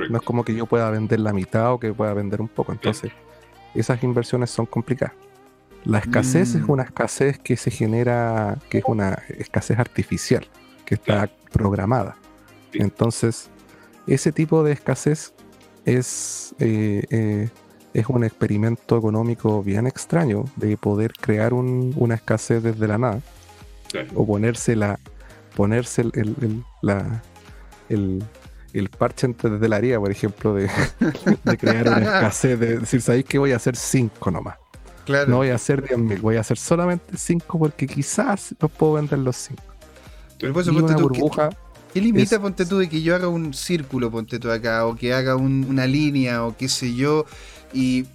No 0.08 0.18
es 0.18 0.24
como 0.24 0.44
que 0.44 0.54
yo 0.54 0.66
pueda 0.66 0.88
vender 0.90 1.20
la 1.20 1.32
mitad 1.32 1.72
o 1.72 1.80
que 1.80 1.92
pueda 1.92 2.14
vender 2.14 2.40
un 2.40 2.48
poco. 2.48 2.72
Entonces, 2.72 3.10
esas 3.74 4.02
inversiones 4.02 4.50
son 4.50 4.66
complicadas. 4.66 5.14
La 5.84 5.98
escasez 5.98 6.54
es 6.54 6.62
mm. 6.62 6.70
una 6.70 6.82
escasez 6.84 7.38
que 7.38 7.56
se 7.56 7.70
genera, 7.70 8.58
que 8.68 8.78
es 8.78 8.84
una 8.86 9.22
escasez 9.28 9.78
artificial, 9.78 10.46
que 10.84 10.94
está 10.94 11.30
programada. 11.52 12.16
Entonces, 12.72 13.50
ese 14.06 14.32
tipo 14.32 14.62
de 14.62 14.72
escasez 14.72 15.34
es 15.84 16.54
eh, 16.58 17.04
eh, 17.10 17.48
es 17.94 18.06
un 18.06 18.24
experimento 18.24 18.96
económico 18.96 19.62
bien 19.62 19.86
extraño 19.86 20.44
de 20.56 20.76
poder 20.76 21.12
crear 21.12 21.52
una 21.52 22.14
escasez 22.14 22.62
desde 22.62 22.86
la 22.86 22.98
nada. 22.98 23.20
O 24.14 24.24
ponerse 24.24 24.76
la 24.76 24.98
ponerse 25.56 26.02
el, 26.02 26.64
la, 26.80 27.22
el, 27.88 28.88
parche 28.98 29.28
desde 29.28 29.68
la 29.68 29.76
haría, 29.76 29.98
por 29.98 30.10
ejemplo, 30.10 30.54
de, 30.54 30.70
crear 31.58 31.88
una 31.88 31.98
escasez, 31.98 32.58
de 32.58 32.78
decir, 32.78 33.02
¿sabéis 33.02 33.24
que 33.24 33.38
voy 33.38 33.52
a 33.52 33.56
hacer 33.56 33.76
5 33.76 34.30
nomás? 34.30 34.56
No 35.26 35.38
voy 35.38 35.48
a 35.48 35.56
hacer 35.56 35.82
10.000, 35.82 36.20
voy 36.20 36.36
a 36.36 36.40
hacer 36.40 36.56
solamente 36.56 37.16
5 37.16 37.58
porque 37.58 37.86
quizás 37.86 38.54
no 38.60 38.68
puedo 38.68 38.94
vender 38.94 39.18
los 39.18 39.36
5. 39.36 39.62
una 40.68 40.96
burbuja. 40.96 41.50
¿Qué, 41.92 42.00
limita, 42.00 42.40
ponte 42.40 42.66
tú, 42.66 42.78
de 42.78 42.88
que 42.88 43.02
yo 43.02 43.14
haga 43.14 43.28
un 43.28 43.52
círculo, 43.52 44.10
ponte 44.10 44.38
tú 44.38 44.50
acá, 44.50 44.86
o 44.86 44.94
que 44.94 45.12
haga 45.12 45.36
una 45.36 45.86
línea, 45.86 46.44
o 46.44 46.56
qué 46.56 46.68
sé 46.68 46.94
yo, 46.94 47.26
y, 47.72 48.06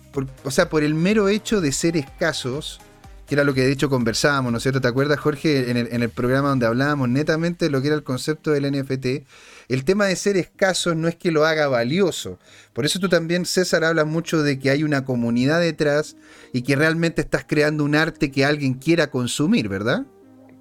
o 0.44 0.52
sea, 0.52 0.70
por 0.70 0.84
el 0.84 0.94
mero 0.94 1.28
hecho 1.28 1.60
de 1.60 1.72
ser 1.72 1.98
escasos, 1.98 2.80
que 3.26 3.36
era 3.36 3.44
lo 3.44 3.54
que 3.54 3.62
de 3.62 3.72
hecho 3.72 3.90
conversábamos, 3.90 4.52
¿no 4.52 4.58
es 4.60 4.64
cierto? 4.64 4.82
¿Te 4.82 4.88
acuerdas, 4.88 5.20
Jorge, 5.20 5.72
en 5.72 5.78
el, 5.78 5.90
en 5.92 6.04
el 6.04 6.10
programa 6.10 6.50
donde 6.50 6.68
hablábamos 6.68 7.10
netamente 7.10 7.66
de 7.66 7.72
lo 7.72 7.82
que 7.82 7.88
era 7.88 7.96
el 7.96 8.04
concepto 8.04 8.52
del 8.52 8.72
NFT? 8.72 9.26
El 9.68 9.84
tema 9.84 10.06
de 10.06 10.16
ser 10.16 10.38
escasos 10.38 10.96
no 10.96 11.08
es 11.08 11.16
que 11.16 11.32
lo 11.32 11.46
haga 11.46 11.68
valioso. 11.68 12.38
Por 12.74 12.86
eso 12.86 13.00
tú 13.00 13.10
también, 13.10 13.46
César, 13.46 13.84
hablas 13.84 14.06
mucho 14.06 14.44
de 14.44 14.60
que 14.60 14.70
hay 14.70 14.84
una 14.84 15.06
comunidad 15.06 15.60
detrás 15.60 16.18
y 16.54 16.62
que 16.62 16.76
realmente 16.76 17.22
estás 17.22 17.46
creando 17.48 17.84
un 17.84 17.96
arte 17.96 18.32
que 18.32 18.46
alguien 18.46 18.76
quiera 18.76 19.10
consumir, 19.10 19.70
¿verdad? 19.70 20.06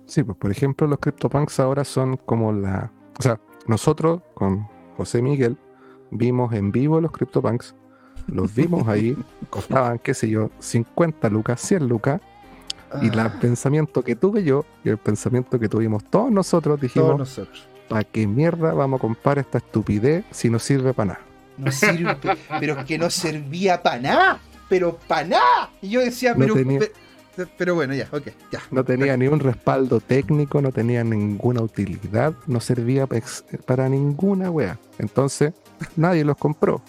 Sí, 0.07 0.23
pues 0.23 0.37
por 0.39 0.51
ejemplo 0.51 0.87
los 0.87 0.99
CryptoPunks 0.99 1.61
ahora 1.61 1.85
son 1.85 2.17
como 2.17 2.53
la... 2.53 2.93
O 3.19 3.23
sea, 3.23 3.41
nosotros 3.67 4.23
con 4.35 4.69
José 4.97 5.23
Miguel 5.23 5.57
vimos 6.11 6.53
en 6.53 6.73
vivo 6.73 7.01
los 7.01 7.13
CryptoPunks 7.13 7.75
los 8.27 8.55
vimos 8.55 8.87
ahí, 8.89 9.17
costaban, 9.51 9.99
qué 9.99 10.15
sé 10.15 10.29
yo, 10.29 10.51
50 10.59 11.29
lucas, 11.29 11.61
100 11.61 11.89
lucas. 11.89 12.21
Y 13.03 13.09
el 13.09 13.19
ah. 13.19 13.39
pensamiento 13.41 14.03
que 14.05 14.15
tuve 14.15 14.45
yo 14.45 14.65
y 14.85 14.89
el 14.89 14.99
pensamiento 14.99 15.59
que 15.59 15.69
tuvimos 15.69 16.05
todos 16.05 16.31
nosotros, 16.31 16.81
dijimos, 16.81 17.41
¿para 17.89 18.05
qué 18.05 18.25
mierda 18.27 18.73
vamos 18.73 18.99
a 18.99 19.01
comprar 19.01 19.39
esta 19.39 19.59
estupidez 19.59 20.25
si 20.31 20.49
no 20.49 20.61
sirve 20.61 20.95
para 20.95 21.15
nada? 21.15 21.21
No 21.57 21.73
sirve, 21.73 22.17
pero 22.61 22.79
es 22.79 22.85
que 22.85 22.97
no 22.97 23.11
servía 23.11 23.83
para 23.83 24.01
nada. 24.01 24.41
pero 24.69 24.97
para 25.09 25.27
nada. 25.27 25.71
Y 25.83 25.91
yo 25.91 26.01
decía, 26.01 26.37
pero, 26.39 26.55
pero, 26.55 26.87
bueno, 27.75 27.95
ya, 27.95 28.09
ok, 28.13 28.29
ya. 28.51 28.61
No 28.71 28.85
tenía 28.85 29.17
ni 29.17 29.27
un 29.27 29.41
respaldo 29.41 30.01
técnico, 30.01 30.61
no 30.61 30.73
tenía 30.73 31.05
ninguna 31.05 31.63
utilidad, 31.63 32.35
no 32.47 32.61
servía 32.61 33.07
para 33.67 33.89
ninguna 33.89 34.51
wea. 34.51 34.79
Entonces, 34.99 35.53
nadie 35.97 36.25
los 36.25 36.37
compró, 36.37 36.83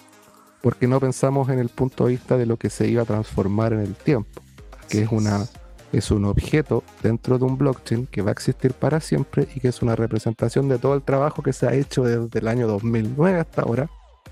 porque 0.62 0.86
no 0.86 1.00
pensamos 1.00 1.48
en 1.48 1.58
el 1.58 1.68
punto 1.68 2.04
de 2.04 2.12
vista 2.12 2.36
de 2.36 2.46
lo 2.46 2.56
que 2.56 2.70
se 2.70 2.88
iba 2.88 3.02
a 3.02 3.06
transformar 3.06 3.72
en 3.72 3.80
el 3.80 3.94
tiempo, 3.94 4.42
que 4.88 5.02
es 5.02 5.12
una 5.12 5.46
es 5.92 6.10
un 6.10 6.24
objeto 6.24 6.82
dentro 7.02 7.38
de 7.38 7.44
un 7.44 7.56
blockchain 7.56 8.06
que 8.06 8.20
va 8.20 8.30
a 8.30 8.32
existir 8.32 8.72
para 8.72 9.00
siempre 9.00 9.48
y 9.54 9.60
que 9.60 9.68
es 9.68 9.82
una 9.82 9.96
representación 9.96 10.68
de 10.68 10.78
todo 10.78 10.94
el 10.94 11.02
trabajo 11.02 11.42
que 11.42 11.52
se 11.52 11.66
ha 11.66 11.74
hecho 11.74 12.02
desde 12.02 12.38
el 12.38 12.48
año 12.48 12.66
2009 12.66 13.38
hasta 13.38 13.62
ahora 13.62 13.88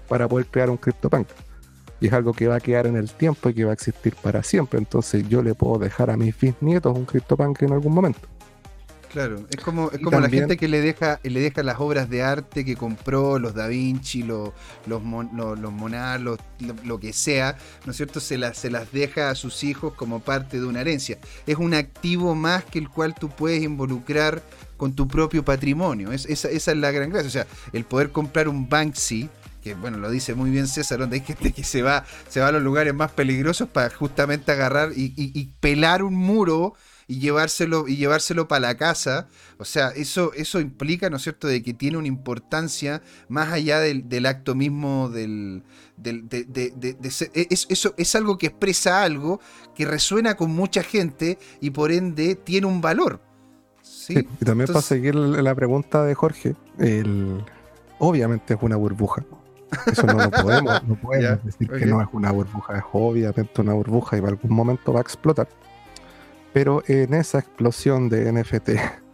para 0.09 0.29
poder 0.29 0.47
crear 0.47 0.69
un 0.69 0.77
CryptoPunk. 0.77 1.29
Y 2.05 2.09
es 2.09 2.13
algo 2.13 2.35
que 2.35 2.49
va 2.49 2.57
a 2.57 2.61
quedar 2.61 2.87
en 2.87 2.97
el 2.97 3.11
tiempo 3.11 3.49
y 3.49 3.55
que 3.55 3.65
va 3.65 3.71
a 3.71 3.73
existir 3.73 4.15
para 4.15 4.43
siempre. 4.43 4.79
Entonces 4.79 5.27
yo 5.27 5.43
le 5.43 5.55
puedo 5.55 5.79
dejar 5.79 6.11
a 6.11 6.19
mis 6.19 6.39
bisnietos 6.39 6.95
un 6.95 7.07
CryptoPunk 7.07 7.63
en 7.63 7.73
algún 7.73 7.95
momento. 7.95 8.29
Claro, 9.11 9.47
es 9.49 9.65
como, 9.65 9.91
es 9.91 10.01
como 10.01 10.21
la 10.21 10.29
gente 10.29 10.59
que 10.59 10.69
le 10.69 10.83
deja, 10.83 11.19
le 11.23 11.41
deja 11.41 11.63
las 11.63 11.81
obras 11.81 12.11
de 12.11 12.23
arte 12.23 12.63
que 12.63 12.77
compró, 12.77 13.39
los 13.39 13.55
Da 13.55 13.69
Vinci, 13.69 14.23
los, 14.23 14.51
los, 14.85 15.01
los, 15.33 15.73
Monar, 15.73 16.21
lo, 16.21 17.01
que 17.01 17.15
sea, 17.15 17.57
¿no 17.87 17.93
es 17.93 17.97
cierto? 17.97 18.21
Se 18.21 18.37
las, 18.37 18.59
se 18.59 18.69
las 18.69 18.93
deja 18.93 19.31
a 19.31 19.35
sus 19.35 19.65
hijos 19.65 19.95
como 19.95 20.21
parte 20.21 20.61
de 20.61 20.67
una 20.67 20.83
herencia. 20.83 21.17
Es 21.47 21.57
un 21.57 21.73
activo 21.73 22.35
más 22.35 22.65
que 22.65 22.81
el 22.81 22.91
cual 22.91 23.15
tú 23.15 23.31
puedes 23.31 23.63
involucrar 23.63 24.43
con 24.77 24.93
tu 24.93 25.09
propio 25.09 25.43
patrimonio. 25.43 26.13
Es, 26.13 26.27
esa, 26.27 26.51
esa 26.51 26.73
es 26.73 26.77
la 26.77 26.91
gran 26.91 27.09
gracia. 27.09 27.29
O 27.29 27.33
sea, 27.33 27.47
el 27.73 27.85
poder 27.85 28.13
comprar 28.13 28.47
un 28.47 28.69
Banksy 28.69 29.31
que 29.65 29.75
bueno, 29.75 29.99
lo 29.99 30.11
dice 30.11 30.35
muy 30.35 30.51
bien 30.51 30.69
César, 30.69 30.99
donde 30.99 31.17
hay 31.17 31.23
gente 31.23 31.53
que 31.53 31.65
se 31.65 31.83
va, 31.83 32.05
se 32.29 32.41
va 32.41 32.49
a 32.49 32.53
los 32.53 32.63
lugares 32.63 32.95
más 32.95 33.11
peligrosos 33.11 33.69
para 33.69 33.89
justamente 33.91 34.53
agarrar 34.53 34.93
y, 34.95 35.15
y 35.17 35.45
pelar 35.61 36.03
un 36.03 36.15
muro 36.15 36.75
y 37.07 37.19
llevárselo, 37.19 37.87
y 37.89 37.97
llevárselo 37.97 38.49
para 38.49 38.61
la 38.61 38.77
casa. 38.77 39.29
O 39.59 39.65
sea, 39.65 39.89
eso, 39.89 40.33
eso 40.35 40.61
implica, 40.61 41.11
¿no 41.11 41.17
es 41.17 41.23
cierto?, 41.23 41.49
de 41.49 41.63
que 41.63 41.75
tiene 41.75 41.97
una 41.97 42.09
importancia 42.09 43.03
más 43.29 43.53
allá 43.53 43.81
del, 43.81 44.27
acto 44.27 44.55
mismo 44.55 45.09
del. 45.09 45.63
de, 45.97 46.97
es, 47.35 47.67
eso 47.69 47.95
es 47.97 48.15
algo 48.15 48.39
que 48.39 48.47
expresa 48.47 49.03
algo 49.03 49.41
que 49.75 49.87
resuena 49.87 50.37
con 50.37 50.51
mucha 50.51 50.83
gente 50.83 51.39
y 51.61 51.71
por 51.71 51.93
ende 51.93 52.35
tiene 52.35 52.67
un 52.67 52.81
valor. 52.81 53.21
¿sí? 53.83 54.27
y 54.41 54.45
también 54.45 54.69
para 54.69 54.83
seguir 54.83 55.15
la 55.15 55.55
pregunta 55.55 56.05
de 56.05 56.15
Jorge, 56.15 56.55
el, 56.79 57.45
obviamente 57.99 58.55
es 58.55 58.61
una 58.63 58.77
burbuja. 58.77 59.25
Eso 59.87 60.07
no 60.07 60.15
lo 60.15 60.31
podemos, 60.31 60.85
no 60.85 60.95
podemos 61.03 61.45
decir 61.45 61.69
que 61.69 61.87
no 61.87 62.01
es 62.01 62.09
una 62.13 62.33
burbuja, 62.33 62.79
es 62.79 62.85
obviamente 62.93 63.61
una 63.61 63.75
burbuja 63.75 64.17
y 64.17 64.21
en 64.21 64.27
algún 64.27 64.53
momento 64.53 64.93
va 64.93 65.01
a 65.01 65.03
explotar. 65.03 65.49
Pero 66.53 66.83
en 66.87 67.15
esa 67.15 67.39
explosión 67.41 68.09
de 68.09 68.33
NFT, 68.33 68.71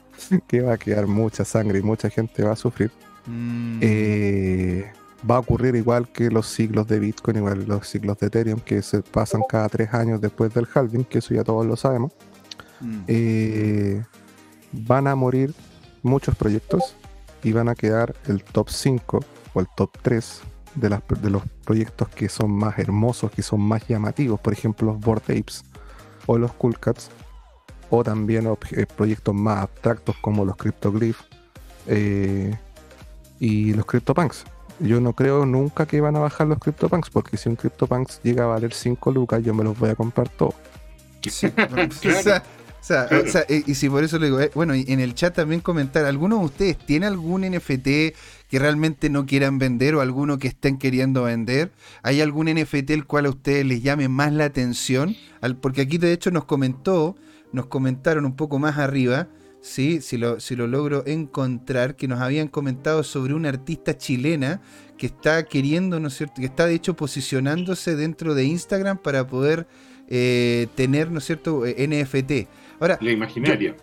que 0.47 0.61
va 0.61 0.75
a 0.75 0.79
quedar 0.79 1.07
mucha 1.07 1.45
sangre 1.45 1.79
y 1.79 1.83
mucha 1.83 2.11
gente 2.11 2.43
va 2.43 2.53
a 2.53 2.57
sufrir, 2.57 2.91
mm. 3.27 3.79
eh, 3.81 4.93
va 5.29 5.37
a 5.37 5.39
ocurrir 5.41 5.75
igual 5.75 6.09
que 6.09 6.31
los 6.31 6.47
ciclos 6.47 6.87
de 6.87 6.99
Bitcoin, 6.99 7.39
igual 7.39 7.65
los 7.67 7.89
ciclos 7.89 8.19
de 8.19 8.27
Ethereum, 8.27 8.61
que 8.61 8.83
se 8.83 9.03
pasan 9.03 9.43
cada 9.49 9.69
tres 9.69 9.93
años 9.95 10.21
después 10.21 10.53
del 10.53 10.67
halving, 10.73 11.05
que 11.05 11.19
eso 11.19 11.35
ya 11.35 11.45
todos 11.45 11.67
lo 11.67 11.77
sabemos. 11.77 12.13
Mm. 12.81 13.01
Eh, 13.07 14.03
van 14.73 15.07
a 15.07 15.15
morir 15.15 15.55
muchos 16.03 16.35
proyectos 16.37 16.95
y 17.43 17.53
van 17.53 17.69
a 17.69 17.75
quedar 17.75 18.15
el 18.27 18.43
top 18.43 18.69
5 18.69 19.21
o 19.55 19.61
el 19.61 19.67
top 19.77 19.91
3 20.03 20.43
de, 20.75 20.91
las, 20.91 21.03
de 21.23 21.31
los 21.31 21.43
proyectos 21.65 22.09
que 22.09 22.29
son 22.29 22.51
más 22.51 22.79
hermosos, 22.79 23.31
que 23.31 23.43
son 23.43 23.61
más 23.61 23.87
llamativos, 23.89 24.41
por 24.41 24.53
ejemplo 24.53 24.89
los 24.89 25.01
Bored 25.01 25.23
Apes 25.25 25.65
o 26.27 26.39
los 26.39 26.53
Cool 26.53 26.79
Cats, 26.79 27.11
o 27.91 28.05
también 28.05 28.47
eh, 28.47 28.87
proyectos 28.87 29.35
más 29.35 29.59
abstractos 29.59 30.17
como 30.21 30.45
los 30.45 30.57
CryptoGlyph 30.57 31.19
eh, 31.87 32.57
y 33.39 33.75
los 33.75 33.85
CryptoPunks. 33.87 34.45
Yo 34.79 35.01
no 35.01 35.13
creo 35.13 35.45
nunca 35.45 35.87
que 35.87 36.01
van 36.01 36.17
a 36.17 36.21
bajar 36.21 36.47
los 36.47 36.59
CryptoPunks, 36.59 37.11
porque 37.11 37.37
si 37.37 37.49
un 37.49 37.57
CryptoPunks 37.57 38.21
llega 38.23 38.45
a 38.45 38.47
valer 38.47 38.73
5 38.73 39.11
lucas, 39.11 39.43
yo 39.43 39.53
me 39.55 39.65
los 39.65 39.79
voy 39.79 39.91
a 39.91 39.95
comprar 39.95 40.29
todos. 40.29 40.55
o, 42.81 43.27
sea, 43.27 43.47
y 43.49 43.75
si 43.75 43.89
por 43.89 44.03
eso 44.03 44.19
le 44.19 44.27
digo, 44.27 44.41
eh, 44.41 44.51
bueno, 44.55 44.75
y 44.75 44.85
en 44.89 45.01
el 45.01 45.15
chat 45.15 45.35
también 45.35 45.61
comentar, 45.61 46.05
¿alguno 46.05 46.39
de 46.39 46.45
ustedes 46.45 46.79
tiene 46.79 47.07
algún 47.07 47.43
NFT 47.43 47.87
que 48.49 48.59
realmente 48.59 49.11
no 49.11 49.27
quieran 49.27 49.59
vender 49.59 49.95
o 49.95 50.01
alguno 50.01 50.39
que 50.39 50.49
estén 50.49 50.79
queriendo 50.79 51.25
vender? 51.25 51.71
¿Hay 52.03 52.21
algún 52.21 52.47
NFT 52.53 52.91
el 52.91 53.07
cual 53.07 53.27
a 53.27 53.31
ustedes 53.31 53.65
les 53.65 53.83
llame 53.83 54.09
más 54.09 54.33
la 54.33 54.45
atención? 54.45 55.17
porque 55.63 55.81
aquí 55.83 55.97
de 55.97 56.13
hecho 56.13 56.31
nos 56.31 56.45
comentó 56.45 57.17
nos 57.53 57.67
comentaron 57.67 58.25
un 58.25 58.37
poco 58.37 58.59
más 58.59 58.79
arriba, 58.79 59.29
¿sí? 59.61 60.01
si, 60.01 60.17
lo, 60.17 60.41
si 60.41 60.57
lo 60.57 60.67
logro 60.67 61.05
encontrar, 61.07 61.97
que 61.97 62.09
nos 62.09 62.21
habían 62.21 62.49
comentado 62.49 63.03
sobre 63.03 63.35
una 63.35 63.49
artista 63.49 63.97
chilena 63.97 64.61
que 64.97 65.07
está 65.07 65.45
queriendo, 65.45 65.99
¿no 66.01 66.09
es 66.09 66.15
cierto?, 66.15 66.37
que 66.37 66.47
está 66.47 66.67
de 66.67 66.75
hecho 66.75 66.95
posicionándose 66.95 67.97
dentro 67.97 68.35
de 68.35 68.45
Instagram 68.45 68.99
para 68.99 69.27
poder 69.27 69.67
eh, 70.09 70.69
tener, 70.75 71.11
¿no 71.11 71.19
es 71.19 71.25
cierto?, 71.25 71.65
eh, 71.67 71.87
NFT. 71.87 72.49
Ahora, 72.81 72.99
La 73.01 73.13
imaginaria. 73.13 73.77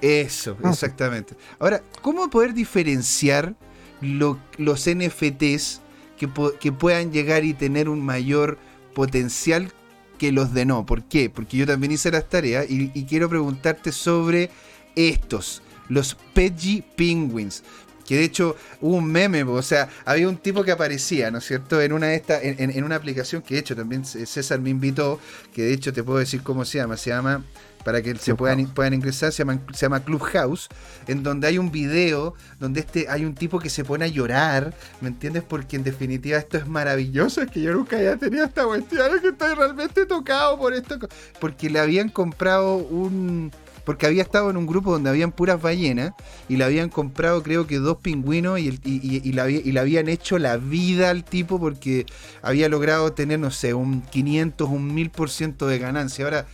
eso, 0.00 0.56
ah, 0.62 0.70
exactamente. 0.70 1.36
Ahora, 1.58 1.82
¿cómo 2.02 2.28
poder 2.28 2.54
diferenciar 2.54 3.54
los 4.00 4.88
NFTs 4.88 5.80
que, 6.18 6.28
que 6.58 6.72
puedan 6.72 7.12
llegar 7.12 7.44
y 7.44 7.54
tener 7.54 7.88
un 7.88 8.04
mayor 8.04 8.58
potencial 8.94 9.72
que 10.20 10.32
los 10.32 10.52
de 10.52 10.66
no. 10.66 10.84
¿Por 10.84 11.04
qué? 11.04 11.30
Porque 11.30 11.56
yo 11.56 11.66
también 11.66 11.92
hice 11.92 12.10
las 12.10 12.28
tareas 12.28 12.66
y, 12.68 12.90
quiero 13.06 13.30
preguntarte 13.30 13.90
sobre 13.90 14.50
estos, 14.94 15.62
los 15.88 16.14
Peggy 16.34 16.84
Penguins. 16.94 17.62
Que 18.06 18.16
de 18.16 18.24
hecho 18.24 18.56
hubo 18.82 18.96
un 18.96 19.06
meme, 19.06 19.44
o 19.44 19.62
sea, 19.62 19.88
había 20.04 20.28
un 20.28 20.36
tipo 20.36 20.62
que 20.62 20.72
aparecía, 20.72 21.30
¿no 21.30 21.38
es 21.38 21.44
cierto? 21.44 21.80
En 21.80 21.92
una 21.92 22.08
de 22.08 22.16
estas, 22.16 22.40
en, 22.42 22.84
una 22.84 22.96
aplicación 22.96 23.40
que 23.40 23.54
de 23.54 23.60
hecho 23.60 23.74
también 23.74 24.04
César 24.04 24.60
me 24.60 24.68
invitó, 24.68 25.18
que 25.54 25.62
de 25.62 25.72
hecho 25.72 25.92
te 25.92 26.02
puedo 26.02 26.18
decir 26.18 26.42
cómo 26.42 26.66
se 26.66 26.78
llama, 26.78 26.98
se 26.98 27.10
llama 27.10 27.42
para 27.84 28.02
que 28.02 28.14
se 28.16 28.34
puedan, 28.34 28.66
puedan 28.66 28.94
ingresar, 28.94 29.32
se 29.32 29.38
llama, 29.38 29.60
se 29.72 29.80
llama 29.86 30.00
Clubhouse, 30.00 30.68
en 31.06 31.22
donde 31.22 31.46
hay 31.46 31.58
un 31.58 31.70
video 31.70 32.34
donde 32.58 32.80
este, 32.80 33.06
hay 33.08 33.24
un 33.24 33.34
tipo 33.34 33.58
que 33.58 33.70
se 33.70 33.84
pone 33.84 34.04
a 34.04 34.08
llorar, 34.08 34.74
¿me 35.00 35.08
entiendes? 35.08 35.42
Porque 35.42 35.76
en 35.76 35.84
definitiva 35.84 36.38
esto 36.38 36.58
es 36.58 36.66
maravilloso, 36.66 37.42
es 37.42 37.50
que 37.50 37.60
yo 37.60 37.72
nunca 37.72 37.96
había 37.96 38.16
tenido 38.16 38.44
esta 38.44 38.64
cuestión, 38.64 39.14
es 39.14 39.20
que 39.22 39.28
estoy 39.28 39.54
realmente 39.54 40.06
tocado 40.06 40.58
por 40.58 40.74
esto, 40.74 40.98
porque 41.38 41.70
le 41.70 41.80
habían 41.80 42.08
comprado 42.08 42.76
un... 42.76 43.50
Porque 43.82 44.06
había 44.06 44.22
estado 44.22 44.50
en 44.50 44.58
un 44.58 44.66
grupo 44.66 44.92
donde 44.92 45.08
habían 45.08 45.32
puras 45.32 45.60
ballenas 45.60 46.12
y 46.50 46.58
le 46.58 46.64
habían 46.64 46.90
comprado 46.90 47.42
creo 47.42 47.66
que 47.66 47.78
dos 47.78 47.96
pingüinos 47.96 48.60
y, 48.60 48.68
y, 48.68 48.80
y, 48.84 49.22
y, 49.24 49.72
le 49.72 49.80
habían 49.80 50.08
hecho 50.08 50.38
la 50.38 50.58
vida 50.58 51.08
al 51.08 51.24
tipo 51.24 51.58
porque 51.58 52.04
había 52.42 52.68
logrado 52.68 53.14
tener, 53.14 53.40
no 53.40 53.50
sé, 53.50 53.72
un 53.72 54.02
500, 54.02 54.68
un 54.68 54.94
1000% 54.94 55.66
de 55.66 55.78
ganancia. 55.78 56.24
Ahora, 56.26 56.46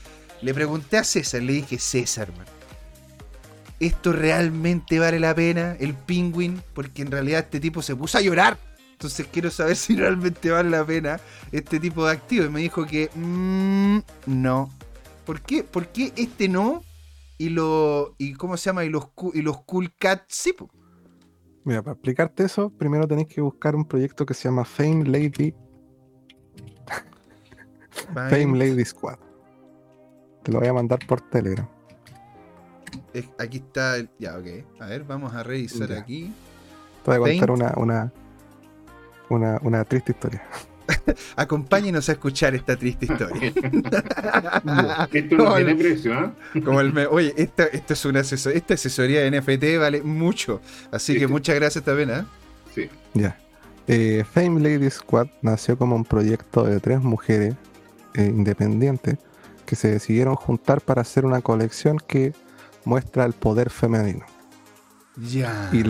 le 0.46 0.54
pregunté 0.54 0.96
a 0.96 1.02
César, 1.02 1.42
le 1.42 1.54
dije, 1.54 1.76
César, 1.76 2.30
man, 2.36 2.46
¿esto 3.80 4.12
realmente 4.12 5.00
vale 5.00 5.18
la 5.18 5.34
pena, 5.34 5.76
el 5.80 5.92
pingüin? 5.92 6.62
Porque 6.72 7.02
en 7.02 7.10
realidad 7.10 7.40
este 7.40 7.58
tipo 7.58 7.82
se 7.82 7.96
puso 7.96 8.18
a 8.18 8.20
llorar. 8.20 8.56
Entonces 8.92 9.26
quiero 9.32 9.50
saber 9.50 9.74
si 9.74 9.96
realmente 9.96 10.48
vale 10.50 10.70
la 10.70 10.86
pena 10.86 11.18
este 11.50 11.80
tipo 11.80 12.06
de 12.06 12.12
activo. 12.12 12.44
Y 12.44 12.48
me 12.48 12.60
dijo 12.60 12.86
que 12.86 13.10
mm, 13.12 13.98
no. 14.26 14.70
¿Por 15.24 15.40
qué? 15.40 15.64
¿Por 15.64 15.88
qué 15.88 16.12
este 16.14 16.48
no? 16.48 16.84
Y 17.38 17.48
lo. 17.48 18.14
y 18.16 18.34
cómo 18.34 18.56
se 18.56 18.66
llama? 18.70 18.84
Y 18.84 18.88
los, 18.88 19.08
y 19.34 19.42
los 19.42 19.64
Cool 19.64 19.92
Cat 19.98 20.22
sí. 20.28 20.54
Mira, 21.64 21.82
para 21.82 21.94
explicarte 21.94 22.44
eso, 22.44 22.70
primero 22.70 23.08
tenéis 23.08 23.26
que 23.26 23.40
buscar 23.40 23.74
un 23.74 23.84
proyecto 23.84 24.24
que 24.24 24.32
se 24.32 24.44
llama 24.44 24.64
Fame 24.64 25.06
Lady. 25.06 25.52
Fame 28.14 28.56
Lady 28.56 28.84
Squad. 28.84 29.25
Te 30.46 30.52
lo 30.52 30.60
voy 30.60 30.68
a 30.68 30.72
mandar 30.72 31.00
por 31.08 31.20
Telegram. 31.22 31.66
aquí 33.36 33.56
está 33.56 33.96
el. 33.96 34.08
Ya, 34.16 34.38
ok. 34.38 34.46
A 34.78 34.86
ver, 34.86 35.02
vamos 35.02 35.34
a 35.34 35.42
revisar 35.42 35.92
aquí. 35.92 36.32
Te 37.04 37.18
voy 37.18 37.32
a 37.32 37.32
contar 37.32 37.50
una, 37.50 37.74
una, 37.76 38.12
una, 39.28 39.58
una 39.62 39.84
triste 39.84 40.12
historia. 40.12 40.44
Acompáñenos 41.36 42.08
a 42.08 42.12
escuchar 42.12 42.54
esta 42.54 42.76
triste 42.76 43.06
historia. 43.06 43.48
esto 45.12 45.36
no 45.36 45.56
tiene 45.56 45.74
precio, 45.74 46.14
¿eh? 46.14 46.62
Como 46.62 46.80
el 46.80 46.96
Oye, 47.10 47.34
esta, 47.36 47.64
es 47.64 48.04
una 48.04 48.20
esta 48.20 48.74
asesoría 48.74 49.22
de 49.22 49.40
NFT 49.40 49.80
vale 49.80 50.00
mucho. 50.00 50.60
Así 50.92 51.18
que 51.18 51.26
muchas 51.26 51.56
gracias 51.56 51.82
también, 51.82 52.10
¿eh? 52.10 52.24
Sí. 52.72 52.88
Ya. 53.14 53.36
Eh, 53.88 54.24
Fame 54.32 54.60
Lady 54.60 54.90
Squad 54.90 55.26
nació 55.42 55.76
como 55.76 55.96
un 55.96 56.04
proyecto 56.04 56.62
de 56.62 56.78
tres 56.78 57.00
mujeres 57.00 57.56
eh, 58.14 58.26
independientes 58.26 59.18
que 59.66 59.76
se 59.76 59.88
decidieron 59.88 60.36
juntar 60.36 60.80
para 60.80 61.02
hacer 61.02 61.26
una 61.26 61.42
colección 61.42 61.98
que 61.98 62.32
muestra 62.84 63.24
el 63.24 63.34
poder 63.34 63.70
femenino. 63.70 64.24
Ya. 65.16 65.70
Y 65.72 65.82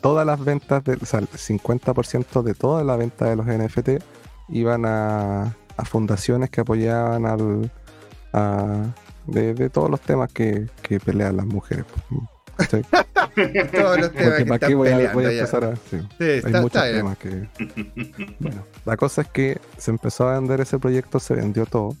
todas 0.00 0.26
las 0.26 0.42
ventas, 0.44 0.84
de, 0.84 0.94
o 0.94 1.06
sea, 1.06 1.20
el 1.20 1.28
50% 1.28 2.42
de 2.42 2.54
toda 2.54 2.84
la 2.84 2.96
venta 2.96 3.26
de 3.26 3.36
los 3.36 3.46
NFT 3.46 4.02
iban 4.48 4.84
a, 4.86 5.56
fundaciones 5.84 6.50
que 6.50 6.60
apoyaban 6.60 7.26
al, 7.26 7.70
de, 9.26 9.70
todos 9.70 9.90
los 9.90 10.00
temas 10.00 10.32
que, 10.32 10.68
que 10.82 11.00
pelean 11.00 11.36
las 11.36 11.46
mujeres. 11.46 11.84
Todos 13.72 13.98
los 13.98 14.12
temas 14.12 14.38
que 14.38 14.44
para 14.44 14.74
voy, 14.76 14.88
a, 14.88 15.12
voy 15.12 15.24
a 15.24 15.32
empezar 15.32 15.64
a. 15.64 15.76
Sí, 15.76 15.98
hay 16.20 16.52
muchos 16.60 16.82
temas 16.82 17.18
que. 17.18 17.48
Bueno, 18.38 18.64
la 18.84 18.96
cosa 18.96 19.22
es 19.22 19.28
que 19.28 19.60
se 19.76 19.90
empezó 19.90 20.28
a 20.28 20.34
vender 20.38 20.60
ese 20.60 20.78
proyecto, 20.78 21.18
se 21.18 21.34
vendió 21.34 21.66
todo. 21.66 21.96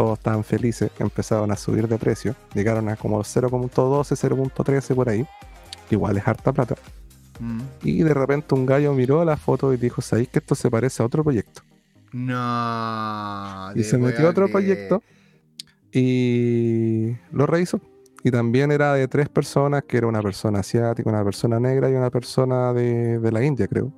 Todos 0.00 0.18
estaban 0.18 0.42
felices, 0.44 0.90
empezaron 0.98 1.52
a 1.52 1.56
subir 1.56 1.86
de 1.86 1.98
precio. 1.98 2.34
Llegaron 2.54 2.88
a 2.88 2.96
como 2.96 3.22
0.12, 3.22 3.70
0.13 4.16 4.94
por 4.94 5.10
ahí. 5.10 5.26
Igual 5.90 6.16
es 6.16 6.26
harta 6.26 6.54
plata. 6.54 6.74
Mm. 7.38 7.60
Y 7.82 8.02
de 8.02 8.14
repente 8.14 8.54
un 8.54 8.64
gallo 8.64 8.94
miró 8.94 9.22
la 9.26 9.36
foto 9.36 9.74
y 9.74 9.76
dijo: 9.76 10.00
¿Sabéis 10.00 10.30
que 10.30 10.38
esto 10.38 10.54
se 10.54 10.70
parece 10.70 11.02
a 11.02 11.06
otro 11.06 11.22
proyecto? 11.22 11.60
No. 12.14 13.72
Y 13.74 13.84
se 13.84 13.98
metió 13.98 14.26
a 14.26 14.30
otro 14.30 14.48
proyecto 14.48 15.02
y 15.92 17.14
lo 17.30 17.44
rehizo. 17.44 17.78
Y 18.24 18.30
también 18.30 18.72
era 18.72 18.94
de 18.94 19.06
tres 19.06 19.28
personas, 19.28 19.84
que 19.84 19.98
era 19.98 20.06
una 20.06 20.22
persona 20.22 20.60
asiática, 20.60 21.10
una 21.10 21.22
persona 21.22 21.60
negra 21.60 21.90
y 21.90 21.92
una 21.92 22.08
persona 22.08 22.72
de, 22.72 23.30
la 23.30 23.44
India, 23.44 23.68
creo, 23.68 23.92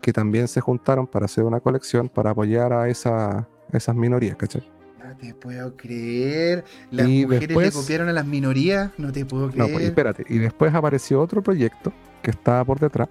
que 0.00 0.12
también 0.12 0.46
se 0.46 0.60
juntaron 0.60 1.08
para 1.08 1.24
hacer 1.24 1.42
una 1.42 1.58
colección 1.58 2.08
para 2.08 2.30
apoyar 2.30 2.72
a 2.72 2.88
esa, 2.88 3.48
esas 3.72 3.96
minorías, 3.96 4.36
¿cachai? 4.36 4.71
No 5.12 5.18
te 5.18 5.34
puedo 5.34 5.76
creer. 5.76 6.64
Las 6.90 7.06
mujeres 7.06 7.56
le 7.56 7.72
copiaron 7.72 8.08
a 8.08 8.12
las 8.12 8.24
minorías, 8.24 8.90
no 8.96 9.12
te 9.12 9.26
puedo 9.26 9.50
creer. 9.50 9.68
No, 9.68 9.72
pues 9.72 9.84
espérate. 9.84 10.24
Y 10.28 10.38
después 10.38 10.74
apareció 10.74 11.20
otro 11.20 11.42
proyecto 11.42 11.92
que 12.22 12.30
estaba 12.30 12.64
por 12.64 12.80
detrás 12.80 13.08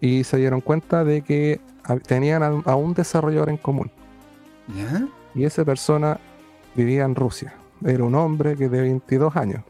y 0.00 0.24
se 0.24 0.36
dieron 0.36 0.60
cuenta 0.60 1.04
de 1.04 1.22
que 1.22 1.60
tenían 2.06 2.42
a, 2.42 2.76
un 2.76 2.92
desarrollador 2.92 3.48
en 3.48 3.56
común. 3.56 3.90
¿Ya? 4.76 5.08
Y 5.34 5.44
esa 5.44 5.64
persona 5.64 6.20
vivía 6.74 7.04
en 7.04 7.14
Rusia. 7.14 7.54
Era 7.84 8.04
un 8.04 8.14
hombre 8.14 8.56
que 8.56 8.68
de 8.68 8.80
22 8.82 9.34
años. 9.36 9.62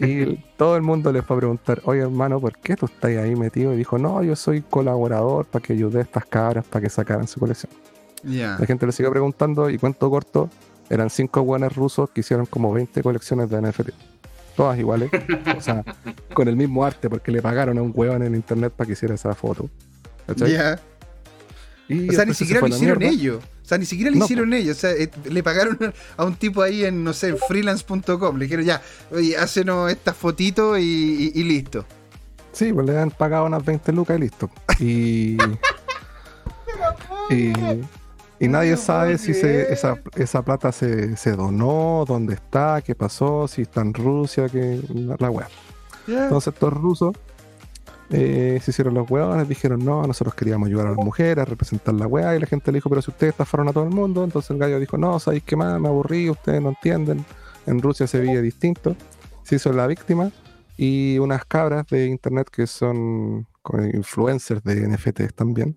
Y 0.00 0.36
todo 0.56 0.76
el 0.76 0.82
mundo 0.82 1.12
le 1.12 1.22
fue 1.22 1.36
a 1.36 1.38
preguntar, 1.40 1.82
oye 1.84 2.02
hermano, 2.02 2.40
¿por 2.40 2.56
qué 2.58 2.76
tú 2.76 2.86
estás 2.86 3.10
ahí 3.16 3.34
metido? 3.34 3.74
Y 3.74 3.76
dijo, 3.76 3.98
no, 3.98 4.22
yo 4.22 4.36
soy 4.36 4.62
colaborador 4.62 5.46
para 5.46 5.62
que 5.64 5.72
ayude 5.72 5.98
a 5.98 6.02
estas 6.02 6.24
cabras 6.26 6.64
para 6.64 6.84
que 6.84 6.90
sacaran 6.90 7.26
su 7.26 7.40
colección. 7.40 7.72
La 8.22 8.66
gente 8.66 8.86
le 8.86 8.92
sigue 8.92 9.10
preguntando 9.10 9.70
y 9.70 9.78
cuento 9.78 10.10
corto, 10.10 10.50
eran 10.88 11.10
cinco 11.10 11.42
buenos 11.44 11.74
rusos 11.74 12.10
que 12.10 12.20
hicieron 12.20 12.46
como 12.46 12.72
20 12.72 13.02
colecciones 13.02 13.50
de 13.50 13.60
NFT. 13.60 13.90
Todas 14.56 14.78
iguales, 14.78 15.10
o 15.56 15.60
sea, 15.60 15.84
con 16.34 16.48
el 16.48 16.56
mismo 16.56 16.84
arte, 16.84 17.10
porque 17.10 17.30
le 17.30 17.42
pagaron 17.42 17.76
a 17.78 17.82
un 17.82 17.92
huevón 17.94 18.22
en 18.22 18.34
internet 18.34 18.72
para 18.74 18.86
que 18.86 18.94
hiciera 18.94 19.14
esa 19.14 19.34
foto. 19.34 19.68
Ya. 20.36 20.80
o 21.88 22.12
sea, 22.12 22.24
ni 22.24 22.34
siquiera 22.34 22.60
lo 22.60 22.68
hicieron 22.68 23.02
ellos. 23.02 23.44
O 23.66 23.68
sea, 23.68 23.78
ni 23.78 23.84
siquiera 23.84 24.12
le 24.12 24.18
hicieron 24.18 24.54
ellos. 24.54 24.76
O 24.76 24.80
sea, 24.80 24.92
eh, 24.92 25.10
le 25.28 25.42
pagaron 25.42 25.76
a 26.16 26.24
un 26.24 26.36
tipo 26.36 26.62
ahí 26.62 26.84
en, 26.84 27.02
no 27.02 27.12
sé, 27.12 27.34
freelance.com. 27.48 28.36
Le 28.36 28.44
dijeron, 28.44 28.64
ya, 28.64 28.80
oye, 29.10 29.36
hácenos 29.36 29.90
esta 29.90 30.14
fotito 30.14 30.78
y, 30.78 31.32
listo. 31.34 31.84
Sí, 32.52 32.72
pues 32.72 32.86
le 32.86 32.96
han 32.96 33.10
pagado 33.10 33.44
unas 33.44 33.64
20 33.64 33.92
lucas 33.92 34.16
y 34.16 34.20
listo. 34.20 34.50
Y. 34.78 35.36
y, 37.30 37.52
nadie 38.40 38.76
sabe 38.76 39.18
si 39.18 39.32
esa, 39.32 39.98
esa 40.14 40.42
plata 40.42 40.70
se, 40.72 41.32
donó, 41.36 42.04
dónde 42.06 42.34
está, 42.34 42.82
qué 42.82 42.94
pasó, 42.94 43.48
si 43.48 43.62
está 43.62 43.80
en 43.80 43.94
Rusia, 43.94 44.48
que 44.48 44.80
la 45.18 45.30
web. 45.30 45.46
Entonces, 46.06 46.52
estos 46.54 46.72
rusos 46.72 47.16
eh, 48.10 48.60
se 48.62 48.70
hicieron 48.70 48.94
los 48.94 49.10
huevones, 49.10 49.48
dijeron 49.48 49.84
no, 49.84 50.06
nosotros 50.06 50.34
queríamos 50.34 50.68
ayudar 50.68 50.86
a 50.86 50.90
las 50.90 51.04
mujeres, 51.04 51.38
a 51.38 51.44
representar 51.44 51.94
la 51.94 52.06
hueá, 52.06 52.36
y 52.36 52.40
la 52.40 52.46
gente 52.46 52.70
le 52.70 52.76
dijo, 52.76 52.88
pero 52.88 53.02
si 53.02 53.10
ustedes 53.10 53.32
estafaron 53.32 53.68
a 53.68 53.72
todo 53.72 53.84
el 53.84 53.90
mundo, 53.90 54.22
entonces 54.22 54.50
el 54.50 54.58
gallo 54.58 54.78
dijo, 54.78 54.96
no, 54.96 55.18
¿sabéis 55.18 55.42
qué 55.42 55.56
más? 55.56 55.80
Me 55.80 55.88
aburrí, 55.88 56.30
ustedes 56.30 56.62
no 56.62 56.68
entienden, 56.68 57.24
en 57.66 57.82
Rusia 57.82 58.06
se 58.06 58.20
veía 58.20 58.40
distinto, 58.40 58.94
se 59.42 59.56
hizo 59.56 59.72
la 59.72 59.86
víctima, 59.86 60.30
y 60.76 61.18
unas 61.18 61.44
cabras 61.46 61.86
de 61.88 62.06
internet 62.06 62.48
que 62.50 62.66
son 62.66 63.46
influencers 63.94 64.62
de 64.62 64.86
NFTs 64.86 65.34
también, 65.34 65.76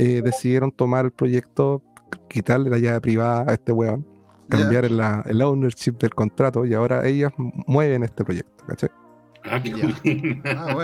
eh, 0.00 0.22
decidieron 0.22 0.70
tomar 0.70 1.06
el 1.06 1.10
proyecto, 1.10 1.82
quitarle 2.28 2.70
la 2.70 2.78
llave 2.78 3.00
privada 3.00 3.50
a 3.50 3.54
este 3.54 3.72
hueón, 3.72 4.06
cambiar 4.48 4.84
el, 4.84 5.42
ownership 5.42 5.98
del 5.98 6.14
contrato, 6.14 6.64
y 6.64 6.72
ahora 6.72 7.04
ellas 7.04 7.32
mueven 7.36 8.04
este 8.04 8.24
proyecto, 8.24 8.64
¿cachai? 8.64 8.90
Ah, 9.44 9.60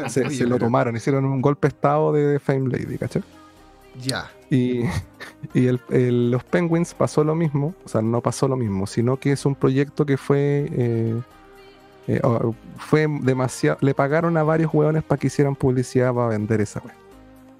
ah 0.05 0.09
se, 0.09 0.47
lo 0.47 0.59
tomaron, 0.59 0.97
hicieron 0.97 1.25
un 1.27 1.41
golpe 1.41 1.69
estado 1.69 2.13
de 2.13 2.41
Fame 2.41 2.69
Lady, 2.69 2.99
¿cachai? 2.99 3.23
Ya. 4.03 4.33
Y, 4.51 4.83
los 5.55 6.43
Penguins 6.43 6.93
pasó 6.93 7.23
lo 7.23 7.37
mismo, 7.37 7.73
o 7.85 7.89
sea, 7.89 8.03
no 8.03 8.21
pasó 8.21 8.49
lo 8.49 8.57
mismo, 8.57 8.85
sino 8.89 9.17
que 9.19 9.31
es 9.31 9.47
un 9.47 9.55
proyecto 9.55 10.05
que 10.05 10.17
fue. 10.17 10.69
Eh, 10.73 11.21
eh, 12.09 12.21
fue 12.79 13.07
demasiado. 13.23 13.79
Le 13.81 13.95
pagaron 13.95 14.37
a 14.37 14.43
varios 14.43 14.75
hueones 14.75 15.05
para 15.05 15.21
que 15.21 15.29
hicieran 15.29 15.55
publicidad 15.55 16.13
para 16.13 16.29
vender 16.29 16.61
esa 16.61 16.81
web. 16.81 17.04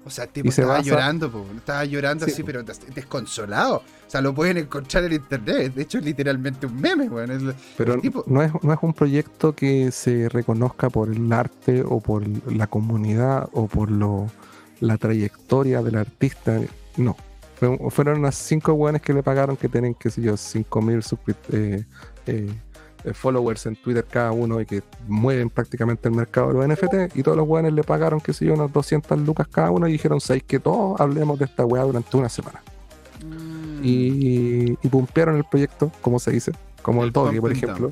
O 0.05 0.09
sea, 0.11 0.27
tipo 0.27 0.49
estaba 0.49 0.81
llorando, 0.81 1.47
estaba 1.57 1.83
llorando 1.83 2.25
así, 2.25 2.43
pero 2.43 2.63
desconsolado. 2.93 3.77
O 3.77 4.09
sea, 4.09 4.21
lo 4.21 4.35
pueden 4.35 4.57
encontrar 4.57 5.05
en 5.05 5.13
internet. 5.13 5.73
De 5.73 5.81
hecho, 5.81 5.97
es 5.97 6.05
literalmente 6.05 6.67
un 6.67 6.79
meme, 6.79 7.09
bueno. 7.09 7.53
pero 7.75 7.97
no, 8.27 8.41
es, 8.43 8.51
no 8.61 8.71
es 8.71 8.79
un 8.83 8.93
proyecto 8.93 9.55
que 9.55 9.91
se 9.91 10.29
reconozca 10.29 10.91
por 10.91 11.09
el 11.09 11.33
arte 11.33 11.83
o 11.83 11.99
por 11.99 12.23
la 12.51 12.67
comunidad 12.67 13.49
o 13.53 13.67
por 13.67 13.89
lo, 13.89 14.29
la 14.79 14.97
trayectoria 14.97 15.81
del 15.81 15.95
artista. 15.95 16.59
No. 16.97 17.17
fueron 17.89 18.19
unas 18.19 18.35
cinco 18.35 18.73
hueones 18.73 19.01
que 19.01 19.11
le 19.11 19.23
pagaron 19.23 19.57
que 19.57 19.69
tienen, 19.69 19.95
qué 19.95 20.11
sé 20.11 20.21
yo, 20.21 20.37
5000 20.37 21.01
suscriptores. 21.01 21.81
Eh, 21.81 21.85
eh, 22.27 22.47
eh, 22.47 22.53
followers 23.13 23.65
en 23.65 23.75
Twitter 23.75 24.05
cada 24.09 24.31
uno 24.31 24.59
y 24.61 24.65
que 24.65 24.81
mueven 25.07 25.49
prácticamente 25.49 26.07
el 26.09 26.15
mercado 26.15 26.47
de 26.47 26.53
los 26.53 26.67
NFT 26.67 27.15
y 27.15 27.23
todos 27.23 27.37
los 27.37 27.47
weones 27.47 27.73
le 27.73 27.83
pagaron, 27.83 28.19
qué 28.19 28.33
sé 28.33 28.45
yo, 28.45 28.53
unas 28.53 28.71
200 28.71 29.19
lucas 29.19 29.47
cada 29.47 29.71
uno 29.71 29.87
y 29.87 29.93
dijeron, 29.93 30.19
¿sabéis 30.19 30.43
que 30.43 30.59
todos 30.59 30.99
hablemos 30.99 31.37
de 31.39 31.45
esta 31.45 31.65
weá 31.65 31.83
durante 31.83 32.17
una 32.17 32.29
semana? 32.29 32.61
Mm. 33.23 33.83
Y, 33.83 34.77
y 34.81 34.89
pumpearon 34.89 35.37
el 35.37 35.43
proyecto, 35.43 35.91
como 36.01 36.19
se 36.19 36.31
dice, 36.31 36.51
como 36.81 37.03
el, 37.03 37.11
Doggy, 37.11 37.39
por 37.39 37.51
ejemplo. 37.51 37.91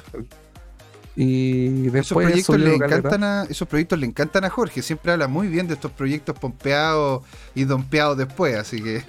Y 1.16 1.90
después 1.90 2.06
esos 2.06 2.18
proyectos, 2.18 2.60
le 2.60 2.76
encantan 2.76 3.24
a, 3.24 3.44
esos 3.44 3.68
proyectos 3.68 4.00
le 4.00 4.08
encantan 4.08 4.46
a 4.46 4.50
Jorge, 4.50 4.82
siempre 4.82 5.12
habla 5.12 5.28
muy 5.28 5.48
bien 5.48 5.68
de 5.68 5.76
estos 5.76 5.92
proyectos 5.92 6.38
pompeados 6.40 7.24
y 7.54 7.66
dompeados 7.66 8.18
después, 8.18 8.56
así 8.56 8.82
que 8.82 9.04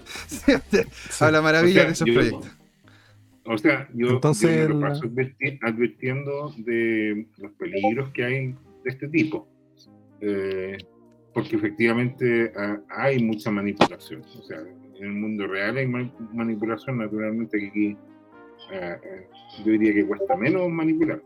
habla 1.20 1.40
maravilla 1.40 1.86
de 1.86 1.92
esos 1.92 2.08
proyectos. 2.08 2.50
O 3.46 3.58
sea, 3.58 3.88
yo, 3.92 4.08
Entonces, 4.08 4.68
me 4.68 4.74
lo 4.74 4.80
paso 4.80 5.04
advirtiendo 5.62 6.54
de 6.58 7.26
los 7.38 7.52
peligros 7.52 8.08
que 8.10 8.24
hay 8.24 8.46
de 8.84 8.90
este 8.90 9.08
tipo. 9.08 9.46
Eh, 10.20 10.78
porque 11.34 11.56
efectivamente 11.56 12.52
ah, 12.56 12.78
hay 12.88 13.22
mucha 13.22 13.50
manipulación. 13.50 14.22
O 14.38 14.42
sea, 14.42 14.60
en 14.60 15.04
el 15.04 15.12
mundo 15.12 15.46
real 15.46 15.76
hay 15.76 15.86
manipulación, 15.86 16.98
naturalmente 16.98 17.68
aquí 17.68 17.96
ah, 18.72 18.96
eh, 19.02 19.28
yo 19.64 19.72
diría 19.72 19.92
que 19.92 20.06
cuesta 20.06 20.36
menos 20.36 20.68
manipular. 20.70 21.20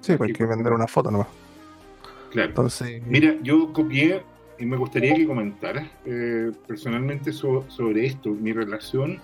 Sí, 0.00 0.16
pues 0.16 0.28
hay 0.28 0.34
que 0.34 0.46
vender 0.46 0.72
una 0.72 0.86
foto 0.86 1.10
nomás. 1.10 1.28
Claro. 2.30 2.48
Entonces... 2.48 3.02
Mira, 3.06 3.36
yo 3.42 3.72
copié 3.72 4.22
y 4.58 4.64
me 4.64 4.76
gustaría 4.76 5.14
que 5.14 5.26
comentaras 5.26 5.86
eh, 6.06 6.52
personalmente 6.66 7.32
sobre 7.32 8.06
esto, 8.06 8.30
mi 8.30 8.52
relación 8.52 9.20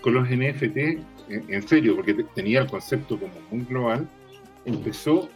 con 0.00 0.14
los 0.14 0.28
NFT, 0.28 0.98
en, 1.28 1.68
serio, 1.68 1.96
porque 1.96 2.14
tenía 2.34 2.60
el 2.60 2.66
concepto 2.66 3.18
como 3.18 3.32
muy 3.50 3.64
global, 3.64 4.08
empezó 4.64 5.28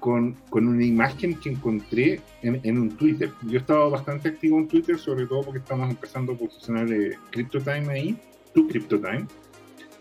con, 0.00 0.34
con 0.50 0.66
una 0.66 0.84
imagen 0.84 1.34
que 1.34 1.50
encontré 1.50 2.20
en, 2.42 2.60
en, 2.62 2.78
un 2.78 2.90
Twitter. 2.96 3.30
Yo 3.42 3.58
estaba 3.58 3.88
bastante 3.88 4.28
activo 4.28 4.58
en 4.58 4.68
Twitter, 4.68 4.98
sobre 4.98 5.26
todo 5.26 5.42
porque 5.42 5.58
estamos 5.58 5.90
empezando 5.90 6.32
a 6.32 6.36
posicionar 6.36 6.90
eh, 6.92 7.16
CryptoTime 7.30 7.88
ahí, 7.90 8.16
tu 8.54 8.66
CryptoTime. 8.68 9.26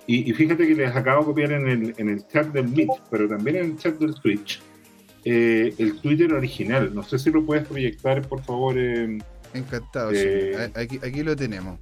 Y, 0.06 0.30
y, 0.30 0.34
fíjate 0.34 0.66
que 0.66 0.74
les 0.74 0.96
acabo 0.96 1.22
de 1.22 1.26
copiar 1.26 1.52
en 1.52 1.68
el, 1.68 1.94
en 1.98 2.10
el 2.10 2.26
chat 2.28 2.48
del 2.54 2.70
Meet, 2.70 2.90
pero 3.12 3.28
también 3.28 3.58
en 3.58 3.66
el 3.66 3.78
chat 3.78 3.98
del 4.00 4.16
Twitch, 4.16 4.62
eh, 5.26 5.74
el 5.78 6.00
Twitter 6.00 6.34
original. 6.34 6.94
No 6.96 7.04
sé 7.04 7.20
si 7.20 7.30
lo 7.30 7.46
puedes 7.46 7.68
proyectar, 7.68 8.26
por 8.26 8.42
favor. 8.44 8.78
Encantado, 9.54 10.12
sí. 10.12 10.18
Eh, 10.20 10.72
aquí, 10.76 11.00
aquí 11.04 11.24
lo 11.24 11.36
tenemos. 11.36 11.78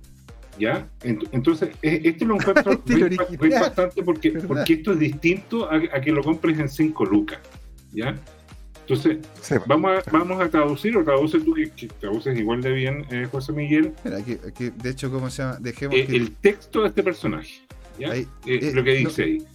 ¿Ya? 0.57 0.87
Entonces, 1.03 1.69
e, 1.81 2.01
esto 2.03 2.25
lo 2.25 2.35
encuentro 2.35 2.81
muy, 3.39 3.49
bastante 3.49 4.03
porque, 4.03 4.31
porque 4.31 4.73
esto 4.73 4.93
es 4.93 4.99
distinto 4.99 5.69
a, 5.69 5.79
que 6.01 6.11
lo 6.11 6.23
compres 6.23 6.59
en 6.59 6.69
5 6.69 7.05
lucas. 7.05 7.39
¿Ya? 7.91 8.15
Entonces, 8.87 9.17
vamos, 9.65 9.91
a, 9.97 10.11
vamos 10.11 10.39
a 10.41 10.47
traducir, 10.47 10.95
o 10.95 11.03
traduce 11.03 11.39
tú, 11.39 11.55
que 11.55 11.87
traduces 11.99 12.37
igual 12.37 12.61
de 12.61 12.71
bien, 12.71 13.05
eh, 13.09 13.27
José 13.31 13.51
Miguel. 13.51 13.93
aquí, 14.15 14.37
de 14.69 14.89
hecho, 14.89 15.11
¿cómo 15.11 15.29
se 15.29 15.41
llama? 15.41 15.57
Dejemos 15.59 15.95
eh, 15.95 16.05
El 16.09 16.35
texto 16.35 16.81
de 16.81 16.89
este 16.89 17.01
personaje. 17.01 17.61
¿ya? 17.99 18.13
Eh, 18.13 18.27
lo 18.73 18.83
que 18.83 18.93
dice 18.93 19.23
ahí. 19.23 19.47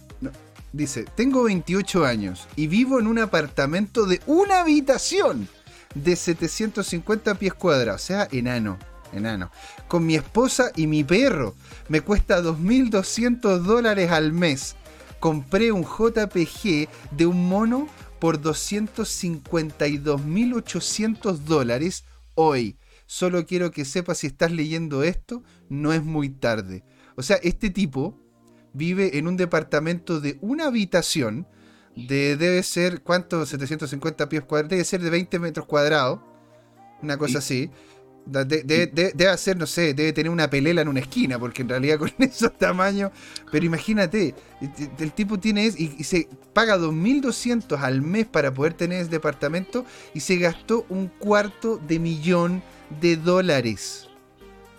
dice: 0.73 1.05
Tengo 1.15 1.43
28 1.43 2.03
años 2.03 2.47
y 2.57 2.67
vivo 2.67 2.99
en 2.99 3.07
un 3.07 3.19
apartamento 3.19 4.05
de 4.05 4.19
una 4.25 4.61
habitación 4.61 5.47
de 5.95 6.15
750 6.17 7.35
pies 7.35 7.53
cuadrados, 7.53 8.03
o 8.03 8.05
sea, 8.05 8.27
enano 8.33 8.77
enano. 9.11 9.51
Con 9.87 10.05
mi 10.05 10.15
esposa 10.15 10.71
y 10.75 10.87
mi 10.87 11.03
perro. 11.03 11.55
Me 11.89 12.01
cuesta 12.01 12.41
2.200 12.41 13.59
dólares 13.59 14.09
al 14.11 14.33
mes. 14.33 14.75
Compré 15.19 15.71
un 15.71 15.83
JPG 15.83 16.89
de 17.11 17.25
un 17.25 17.47
mono 17.47 17.87
por 18.19 18.41
252.800 18.41 21.37
dólares 21.37 22.05
hoy. 22.35 22.77
Solo 23.05 23.45
quiero 23.45 23.71
que 23.71 23.83
sepas 23.83 24.19
si 24.19 24.27
estás 24.27 24.51
leyendo 24.51 25.03
esto, 25.03 25.43
no 25.69 25.91
es 25.91 26.03
muy 26.03 26.29
tarde. 26.29 26.83
O 27.15 27.23
sea, 27.23 27.37
este 27.43 27.69
tipo 27.69 28.17
vive 28.73 29.17
en 29.17 29.27
un 29.27 29.35
departamento 29.37 30.21
de 30.21 30.37
una 30.41 30.67
habitación 30.67 31.47
de, 31.95 32.37
debe 32.37 32.63
ser, 32.63 33.01
¿cuánto? 33.01 33.45
750 33.45 34.29
pies 34.29 34.43
cuadrados, 34.43 34.69
debe 34.69 34.85
ser 34.85 35.01
de 35.01 35.09
20 35.09 35.39
metros 35.39 35.65
cuadrados, 35.65 36.21
una 37.01 37.17
cosa 37.17 37.39
así. 37.39 37.69
Debe 38.25 39.27
hacer, 39.27 39.57
no 39.57 39.65
sé, 39.65 39.93
debe 39.93 40.13
tener 40.13 40.31
una 40.31 40.49
pelela 40.49 40.81
en 40.81 40.87
una 40.87 40.99
esquina, 40.99 41.39
porque 41.39 41.61
en 41.61 41.69
realidad 41.69 41.99
con 41.99 42.11
esos 42.19 42.57
tamaños. 42.57 43.11
Pero 43.51 43.65
imagínate, 43.65 44.35
el 44.99 45.11
tipo 45.13 45.39
tiene 45.39 45.65
y, 45.65 45.95
y 45.97 46.03
se 46.03 46.27
paga 46.53 46.77
2.200 46.77 47.79
al 47.79 48.01
mes 48.01 48.25
para 48.25 48.53
poder 48.53 48.73
tener 48.73 49.01
ese 49.01 49.09
departamento 49.09 49.85
y 50.13 50.19
se 50.19 50.37
gastó 50.37 50.85
un 50.89 51.07
cuarto 51.07 51.77
de 51.77 51.99
millón 51.99 52.63
de 53.01 53.17
dólares. 53.17 54.07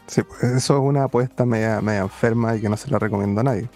Sí, 0.06 0.22
pues, 0.22 0.42
eso 0.42 0.74
es 0.74 0.80
una 0.82 1.04
apuesta 1.04 1.46
media, 1.46 1.80
media 1.80 2.00
enferma 2.00 2.56
y 2.56 2.60
que 2.60 2.68
no 2.68 2.76
se 2.76 2.90
la 2.90 2.98
recomiendo 2.98 3.40
a 3.40 3.44
nadie. 3.44 3.68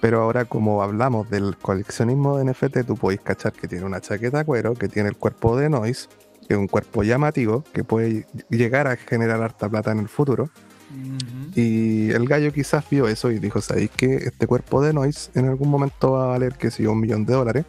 Pero 0.00 0.22
ahora, 0.22 0.44
como 0.44 0.82
hablamos 0.82 1.28
del 1.30 1.56
coleccionismo 1.56 2.38
de 2.38 2.44
NFT, 2.44 2.86
tú 2.86 2.96
podéis 2.96 3.20
cachar 3.20 3.52
que 3.52 3.66
tiene 3.66 3.84
una 3.84 4.00
chaqueta 4.00 4.38
de 4.38 4.44
cuero, 4.44 4.74
que 4.74 4.88
tiene 4.88 5.08
el 5.08 5.16
cuerpo 5.16 5.56
de 5.56 5.68
Noise, 5.68 6.08
es 6.48 6.56
un 6.56 6.66
cuerpo 6.66 7.02
llamativo, 7.02 7.64
que 7.72 7.84
puede 7.84 8.26
llegar 8.50 8.86
a 8.86 8.96
generar 8.96 9.42
harta 9.42 9.68
plata 9.68 9.92
en 9.92 9.98
el 9.98 10.08
futuro. 10.08 10.50
Y 11.54 12.10
el 12.10 12.26
gallo 12.26 12.52
quizás 12.52 12.88
vio 12.90 13.08
eso 13.08 13.30
y 13.30 13.38
dijo: 13.38 13.60
¿Sabéis 13.60 13.90
que 13.90 14.16
este 14.16 14.46
cuerpo 14.46 14.80
de 14.82 14.92
Noise 14.92 15.30
en 15.34 15.46
algún 15.46 15.68
momento 15.68 16.12
va 16.12 16.24
a 16.24 16.26
valer, 16.28 16.54
que 16.54 16.70
si 16.70 16.86
un 16.86 17.00
millón 17.00 17.26
de 17.26 17.34
dólares? 17.34 17.64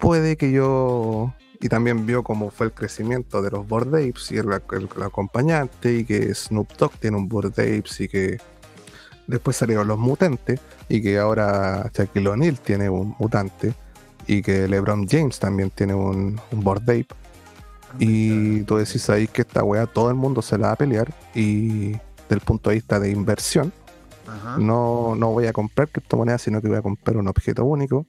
Puede 0.00 0.36
que 0.36 0.50
yo. 0.50 1.34
Y 1.60 1.68
también 1.68 2.04
vio 2.04 2.22
cómo 2.22 2.50
fue 2.50 2.66
el 2.66 2.72
crecimiento 2.72 3.40
de 3.40 3.50
los 3.50 3.66
Bored 3.66 3.94
Apes 3.94 4.30
y 4.30 4.36
el, 4.36 4.52
acompañante, 4.52 5.94
y 5.94 6.04
que 6.04 6.34
Snoop 6.34 6.76
Dogg 6.76 6.98
tiene 6.98 7.16
un 7.16 7.28
Bored 7.28 7.52
Apes 7.52 8.00
y 8.00 8.08
que 8.08 8.38
después 9.26 9.56
salieron 9.56 9.88
los 9.88 9.98
mutentes 9.98 10.60
y 10.88 11.00
que 11.02 11.18
ahora 11.18 11.90
Shaquille 11.94 12.28
O'Neal 12.28 12.60
tiene 12.60 12.90
un 12.90 13.14
mutante 13.18 13.74
y 14.26 14.42
que 14.42 14.68
LeBron 14.68 15.06
James 15.08 15.38
también 15.38 15.70
tiene 15.70 15.94
un, 15.94 16.40
un 16.50 16.68
ape. 16.68 17.06
Y 17.98 18.62
tú 18.62 18.76
decís 18.76 19.08
ahí 19.10 19.26
que 19.26 19.42
esta 19.42 19.62
weá 19.64 19.86
todo 19.86 20.10
el 20.10 20.16
mundo 20.16 20.42
se 20.42 20.58
la 20.58 20.68
va 20.68 20.72
a 20.74 20.76
pelear 20.76 21.12
y 21.34 21.92
del 22.28 22.40
punto 22.44 22.70
de 22.70 22.76
vista 22.76 22.98
de 23.00 23.10
inversión, 23.10 23.72
no, 24.58 25.14
no 25.14 25.32
voy 25.32 25.46
a 25.46 25.52
comprar 25.52 25.88
criptomonedas, 25.88 26.42
sino 26.42 26.60
que 26.60 26.68
voy 26.68 26.76
a 26.78 26.82
comprar 26.82 27.16
un 27.16 27.28
objeto 27.28 27.64
único 27.64 28.06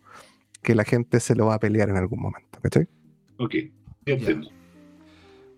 que 0.62 0.76
la 0.76 0.84
gente 0.84 1.20
se 1.20 1.36
lo 1.36 1.48
va 1.48 1.56
a 1.56 1.60
pelear 1.60 1.90
en 1.90 1.98
algún 1.98 2.20
momento, 2.20 2.60
¿cachai? 2.62 2.88
Ok, 3.38 3.56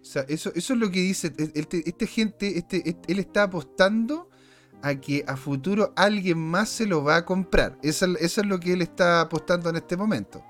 O 0.01 0.05
sea, 0.05 0.23
eso, 0.27 0.51
eso 0.53 0.73
es 0.73 0.79
lo 0.79 0.91
que 0.91 0.99
dice, 0.99 1.33
este, 1.55 1.87
este 1.87 2.07
gente, 2.07 2.57
este, 2.57 2.87
este, 2.87 3.11
él 3.11 3.19
está 3.19 3.43
apostando 3.43 4.29
a 4.81 4.95
que 4.95 5.23
a 5.27 5.35
futuro 5.35 5.93
alguien 5.95 6.37
más 6.37 6.69
se 6.69 6.85
lo 6.85 7.03
va 7.03 7.17
a 7.17 7.25
comprar. 7.25 7.77
Eso, 7.81 8.05
es 8.17 8.45
lo 8.45 8.59
que 8.59 8.73
él 8.73 8.81
está 8.81 9.21
apostando 9.21 9.69
en 9.69 9.77
este 9.77 9.97
momento. 9.97 10.43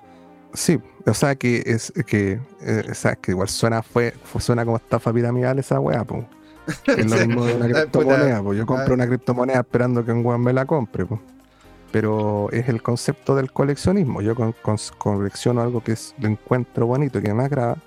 Sí, 0.53 0.79
o 1.05 1.13
sea 1.13 1.35
que 1.35 1.63
es 1.65 1.93
que, 2.07 2.39
eh, 2.61 2.83
o 2.89 2.93
sea, 2.93 3.15
que 3.15 3.31
igual 3.31 3.49
suena 3.49 3.83
fue, 3.83 4.13
suena 4.39 4.65
como 4.65 4.77
estafa 4.77 5.13
piramidal 5.13 5.59
esa 5.59 5.79
weá, 5.79 6.03
pues. 6.03 6.25
Es 6.87 7.09
lo 7.09 7.15
mismo 7.27 7.45
de 7.45 7.55
una 7.55 7.67
criptomoneda, 7.67 8.43
pues 8.43 8.57
yo 8.57 8.65
compro 8.65 8.93
una 8.93 9.07
criptomoneda 9.07 9.59
esperando 9.59 10.03
que 10.05 10.11
un 10.11 10.25
weón 10.25 10.41
me 10.41 10.53
la 10.53 10.65
compre, 10.65 11.05
pues. 11.05 11.19
Pero 11.91 12.49
es 12.51 12.69
el 12.69 12.83
concepto 12.83 13.35
del 13.35 13.51
coleccionismo. 13.51 14.21
Yo 14.21 14.35
colecciono 14.97 15.61
algo 15.61 15.83
que 15.83 15.93
es, 15.93 16.13
lo 16.19 16.27
encuentro 16.27 16.85
bonito, 16.85 17.19
que 17.19 17.33
me 17.33 17.43
agrada, 17.43 17.77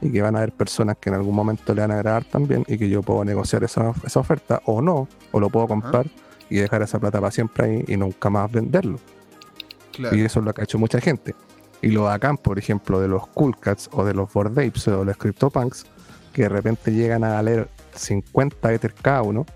y 0.00 0.10
que 0.10 0.22
van 0.22 0.34
a 0.34 0.38
haber 0.38 0.52
personas 0.52 0.96
que 0.98 1.10
en 1.10 1.16
algún 1.16 1.34
momento 1.34 1.74
le 1.74 1.82
van 1.82 1.90
a 1.90 1.94
agradar 1.94 2.24
también 2.24 2.64
y 2.66 2.78
que 2.78 2.88
yo 2.88 3.02
puedo 3.02 3.24
negociar 3.24 3.64
esa, 3.64 3.92
esa 4.04 4.20
oferta 4.20 4.62
o 4.64 4.80
no, 4.80 5.08
o 5.30 5.40
lo 5.40 5.50
puedo 5.50 5.68
comprar 5.68 6.06
y 6.48 6.56
dejar 6.56 6.82
esa 6.82 6.98
plata 6.98 7.20
para 7.20 7.30
siempre 7.30 7.66
ahí 7.66 7.84
y 7.86 7.96
nunca 7.96 8.30
más 8.30 8.50
venderlo. 8.50 8.98
Y 10.12 10.24
eso 10.24 10.40
es 10.40 10.46
lo 10.46 10.54
que 10.54 10.62
ha 10.62 10.64
hecho 10.64 10.78
mucha 10.78 11.00
gente. 11.00 11.34
Y 11.82 11.88
lo 11.88 12.04
bacán, 12.04 12.36
por 12.36 12.58
ejemplo, 12.58 13.00
de 13.00 13.08
los 13.08 13.26
Cool 13.28 13.58
Cats 13.58 13.88
o 13.92 14.04
de 14.04 14.14
los 14.14 14.32
Bored 14.32 14.52
Apes 14.52 14.86
o 14.88 15.00
de 15.00 15.04
los 15.04 15.16
CryptoPunks, 15.16 15.86
que 16.32 16.42
de 16.42 16.48
repente 16.48 16.92
llegan 16.92 17.24
a 17.24 17.42
leer 17.42 17.68
50 17.94 18.72
Ether 18.72 18.94
cada 18.94 19.22
uno. 19.22 19.46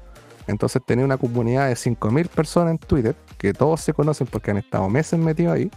Entonces 0.46 0.82
tenía 0.86 1.04
una 1.04 1.16
comunidad 1.16 1.68
de 1.68 1.74
5.000 1.74 2.28
personas 2.28 2.72
en 2.72 2.78
Twitter, 2.78 3.14
que 3.38 3.52
todos 3.52 3.80
se 3.80 3.92
conocen 3.92 4.26
porque 4.26 4.50
han 4.50 4.58
estado 4.58 4.88
meses 4.88 5.18
metidos 5.18 5.54
ahí, 5.54 5.70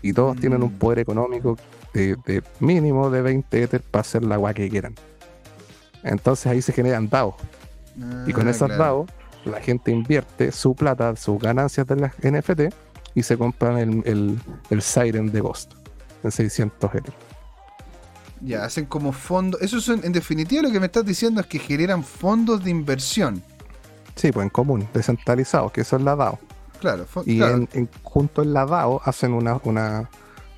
y 0.00 0.12
todos 0.12 0.36
tienen 0.38 0.62
un 0.62 0.74
mm. 0.74 0.78
poder 0.78 0.98
económico 0.98 1.56
de, 1.94 2.42
mínimo 2.58 3.10
de 3.10 3.22
20 3.22 3.62
Ether 3.62 3.82
para 3.82 4.00
hacer 4.00 4.24
la 4.24 4.36
agua 4.36 4.54
que 4.54 4.68
quieran. 4.68 4.94
Entonces 6.02 6.46
ahí 6.46 6.62
se 6.62 6.72
generan 6.72 7.08
DAO. 7.08 7.36
y 8.26 8.32
con 8.32 8.48
ah, 8.48 8.50
esas 8.50 8.76
DAO, 8.76 9.06
la 9.44 9.60
gente 9.60 9.90
invierte 9.90 10.52
su 10.52 10.74
plata, 10.74 11.14
sus 11.16 11.38
ganancias 11.40 11.86
de 11.86 11.96
las 11.96 12.14
NFT 12.18 12.74
y 13.14 13.22
se 13.22 13.36
compran 13.36 14.02
el, 14.04 14.38
el, 14.70 14.82
Siren 14.82 15.30
de 15.30 15.40
Ghost 15.40 15.81
en 16.24 16.30
600 16.30 16.94
Ether. 16.94 17.14
Ya, 18.40 18.64
hacen 18.64 18.86
como 18.86 19.12
fondos. 19.12 19.60
Eso 19.62 19.80
son, 19.80 20.00
en 20.04 20.12
definitiva, 20.12 20.62
lo 20.62 20.72
que 20.72 20.80
me 20.80 20.86
estás 20.86 21.04
diciendo 21.04 21.40
es 21.40 21.46
que 21.46 21.58
generan 21.58 22.02
fondos 22.02 22.64
de 22.64 22.70
inversión. 22.70 23.42
Sí, 24.16 24.32
pues 24.32 24.44
en 24.44 24.50
común, 24.50 24.88
descentralizados, 24.92 25.72
que 25.72 25.82
eso 25.82 25.96
es 25.96 26.02
la 26.02 26.16
DAO. 26.16 26.38
Claro, 26.80 27.06
y 27.24 27.40
En, 27.40 27.88
junto 28.02 28.42
en 28.42 28.52
la 28.52 28.66
DAO 28.66 29.00
hacen 29.04 29.32
una, 29.32 29.60
una, 29.62 30.10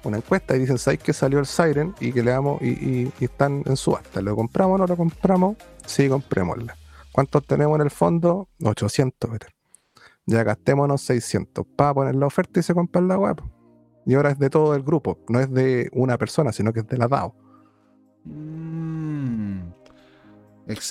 una 0.04 0.16
encuesta 0.16 0.56
y 0.56 0.60
dicen, 0.60 0.78
¿sabes 0.78 1.00
que 1.00 1.12
salió 1.12 1.38
el 1.38 1.46
Siren? 1.46 1.94
Y 2.00 2.12
que 2.12 2.22
le 2.22 2.30
damos, 2.30 2.62
y, 2.62 3.12
están 3.20 3.62
en 3.66 3.76
subasta. 3.76 4.22
¿Lo 4.22 4.34
compramos 4.34 4.76
o 4.76 4.78
no 4.78 4.86
lo 4.86 4.96
compramos? 4.96 5.56
Sí, 5.84 6.08
comprémosla. 6.08 6.76
¿Cuántos 7.12 7.46
tenemos 7.46 7.76
en 7.76 7.82
el 7.82 7.90
fondo? 7.90 8.48
800 8.62 9.30
Ya 10.24 10.42
gastémonos 10.42 11.02
600 11.02 11.66
para 11.76 11.94
poner 11.94 12.14
la 12.14 12.26
oferta 12.26 12.58
y 12.58 12.62
se 12.62 12.74
compra 12.74 13.02
la 13.02 13.18
web. 13.18 13.42
Y 14.06 14.14
ahora 14.14 14.30
es 14.30 14.38
de 14.38 14.50
todo 14.50 14.74
el 14.74 14.82
grupo, 14.82 15.18
no 15.28 15.40
es 15.40 15.50
de 15.50 15.88
una 15.92 16.18
persona, 16.18 16.52
sino 16.52 16.72
que 16.72 16.80
es 16.80 16.88
de 16.88 16.98
la 16.98 17.08
DAO. 17.08 17.34
Mm. 18.24 19.60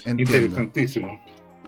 Interesantísimo. 0.07 1.19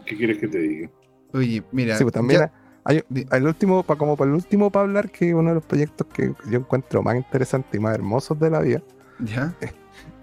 ¿Qué 0.05 0.15
quieres 0.15 0.37
que 0.37 0.47
te 0.47 0.59
diga? 0.59 0.89
Oye, 1.33 1.63
mira. 1.71 1.97
Sí, 1.97 2.03
pues 2.03 2.13
también 2.13 2.49
hay, 2.83 3.03
el 3.31 3.47
último, 3.47 3.83
para 3.83 3.97
como 3.97 4.15
para 4.15 4.29
el 4.29 4.35
último 4.35 4.69
para 4.69 4.85
hablar, 4.85 5.09
que 5.09 5.33
uno 5.33 5.49
de 5.49 5.55
los 5.55 5.65
proyectos 5.65 6.05
que 6.13 6.33
yo 6.49 6.59
encuentro 6.59 7.01
más 7.01 7.15
interesantes 7.15 7.73
y 7.73 7.79
más 7.79 7.95
hermosos 7.95 8.39
de 8.39 8.49
la 8.49 8.59
vida. 8.59 8.81
Ya. 9.19 9.55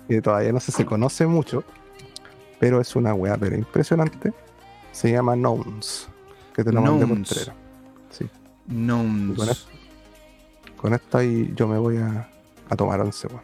Y 0.09 0.21
todavía 0.21 0.53
no 0.53 0.61
se, 0.61 0.71
se 0.73 0.85
conoce 0.85 1.27
mucho, 1.27 1.65
pero 2.61 2.81
es 2.81 2.95
una 2.95 3.15
weá 3.15 3.37
pero 3.37 3.57
impresionante. 3.57 4.33
Se 4.93 5.11
llama 5.11 5.35
Knowns. 5.35 6.09
Que 6.55 6.63
te 6.63 6.73
lo 6.73 6.83
mandé 6.83 7.07
por 7.07 7.27
Sí. 7.27 8.29
Con 8.69 9.49
esto, 9.49 9.71
ahí 11.13 11.53
yo 11.55 11.69
me 11.69 11.79
voy 11.79 11.99
a, 11.99 12.29
a 12.69 12.77
tomar 12.77 13.01
once, 13.01 13.27
weón. 13.29 13.43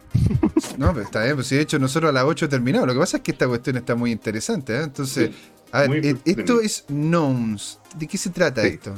No, 0.77 0.93
pero 0.93 1.05
está 1.05 1.23
bien, 1.23 1.35
pues 1.35 1.49
de 1.49 1.59
hecho 1.59 1.77
nosotros 1.77 2.09
a 2.09 2.13
las 2.13 2.23
8 2.23 2.47
terminamos. 2.47 2.87
Lo 2.87 2.93
que 2.93 2.99
pasa 2.99 3.17
es 3.17 3.23
que 3.23 3.31
esta 3.31 3.47
cuestión 3.47 3.77
está 3.77 3.95
muy 3.95 4.11
interesante, 4.11 4.77
¿eh? 4.77 4.83
Entonces, 4.83 5.31
a 5.71 5.81
ver, 5.81 6.05
eh, 6.05 6.15
esto 6.25 6.61
es 6.61 6.85
Knowns. 6.87 7.79
¿De 7.97 8.07
qué 8.07 8.17
se 8.17 8.29
trata 8.29 8.63
esto? 8.63 8.93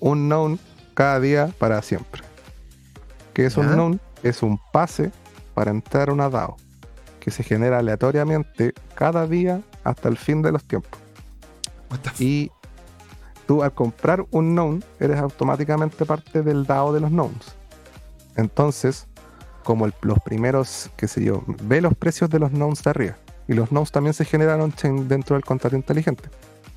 Un 0.00 0.28
known 0.28 0.58
cada 0.94 1.20
día 1.20 1.54
para 1.58 1.80
siempre. 1.82 2.22
¿Qué 3.32 3.46
es 3.46 3.56
un 3.56 3.68
known? 3.68 4.00
Es 4.22 4.42
un 4.42 4.58
pase 4.72 5.12
para 5.54 5.70
entrar 5.70 6.08
a 6.08 6.12
una 6.12 6.28
DAO 6.28 6.56
que 7.20 7.30
se 7.30 7.42
genera 7.42 7.78
aleatoriamente 7.78 8.72
cada 8.94 9.26
día 9.26 9.62
hasta 9.84 10.08
el 10.08 10.16
fin 10.16 10.42
de 10.42 10.52
los 10.52 10.64
tiempos. 10.64 11.00
Y 12.18 12.50
tú 13.46 13.62
al 13.62 13.72
comprar 13.72 14.26
un 14.30 14.54
known 14.54 14.84
eres 15.00 15.18
automáticamente 15.18 16.04
parte 16.04 16.42
del 16.42 16.66
DAO 16.66 16.92
de 16.92 17.00
los 17.00 17.10
knowns. 17.10 17.54
Entonces, 18.36 19.06
como 19.64 19.88
los 20.02 20.18
primeros, 20.20 20.90
qué 20.96 21.08
sé 21.08 21.24
yo, 21.24 21.42
ve 21.62 21.80
los 21.80 21.94
precios 21.94 22.30
de 22.30 22.38
los 22.38 22.52
knowns 22.52 22.82
de 22.82 22.90
arriba. 22.90 23.16
Y 23.48 23.54
los 23.54 23.70
nodes 23.72 23.92
también 23.92 24.14
se 24.14 24.24
generaron 24.24 24.72
dentro 25.08 25.36
del 25.36 25.44
contrato 25.44 25.76
inteligente. 25.76 26.24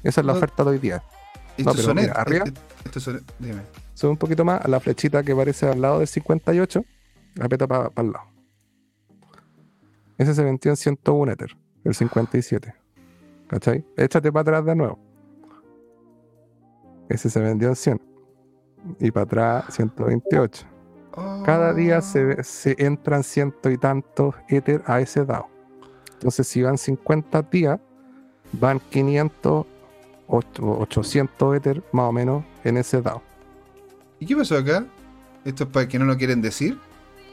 Esa 0.03 0.21
es 0.21 0.27
la 0.27 0.33
oferta 0.33 0.63
de 0.63 0.69
hoy 0.71 0.77
día. 0.77 1.03
No, 1.57 1.73
pero 1.73 1.93
mira, 1.93 2.13
arriba. 2.13 2.45
Esto 2.85 2.99
son, 2.99 3.23
dime. 3.39 3.61
Sube 3.93 4.11
un 4.11 4.17
poquito 4.17 4.45
más 4.45 4.63
a 4.63 4.67
la 4.67 4.79
flechita 4.79 5.23
que 5.23 5.33
aparece 5.33 5.67
al 5.67 5.81
lado 5.81 5.99
del 5.99 6.07
58. 6.07 6.85
Apeta 7.41 7.67
para 7.67 7.91
el 7.97 8.11
lado. 8.11 8.25
Ese 10.17 10.35
se 10.35 10.43
vendió 10.43 10.71
en 10.71 10.77
101 10.77 11.31
Ether, 11.31 11.57
el 11.83 11.95
57. 11.95 12.73
¿Cachai? 13.47 13.85
Échate 13.97 14.31
para 14.31 14.41
atrás 14.41 14.65
de 14.65 14.75
nuevo. 14.75 15.08
Ese 17.09 17.29
se 17.29 17.39
vendió 17.39 17.69
en 17.69 17.75
100. 17.75 18.01
Y 18.99 19.11
para 19.11 19.23
atrás 19.25 19.75
128. 19.75 20.65
Cada 21.43 21.73
día 21.73 22.01
se, 22.01 22.41
se 22.43 22.75
entran 22.77 23.23
ciento 23.23 23.69
y 23.69 23.77
tantos 23.77 24.35
Ether 24.47 24.81
a 24.85 25.01
ese 25.01 25.25
DAO. 25.25 25.49
Entonces, 26.13 26.47
si 26.47 26.61
van 26.61 26.77
50 26.77 27.41
días, 27.43 27.79
van 28.53 28.79
500, 28.79 29.65
800 30.27 31.55
Ether 31.57 31.83
más 31.91 32.05
o 32.05 32.11
menos 32.11 32.43
en 32.63 32.77
ese 32.77 33.01
DAO. 33.01 33.21
¿Y 34.19 34.25
qué 34.25 34.35
pasó 34.35 34.57
acá? 34.57 34.85
¿Esto 35.43 35.63
es 35.63 35.69
para 35.69 35.87
que 35.87 35.97
no 35.97 36.05
lo 36.05 36.15
quieren 36.17 36.41
decir? 36.41 36.77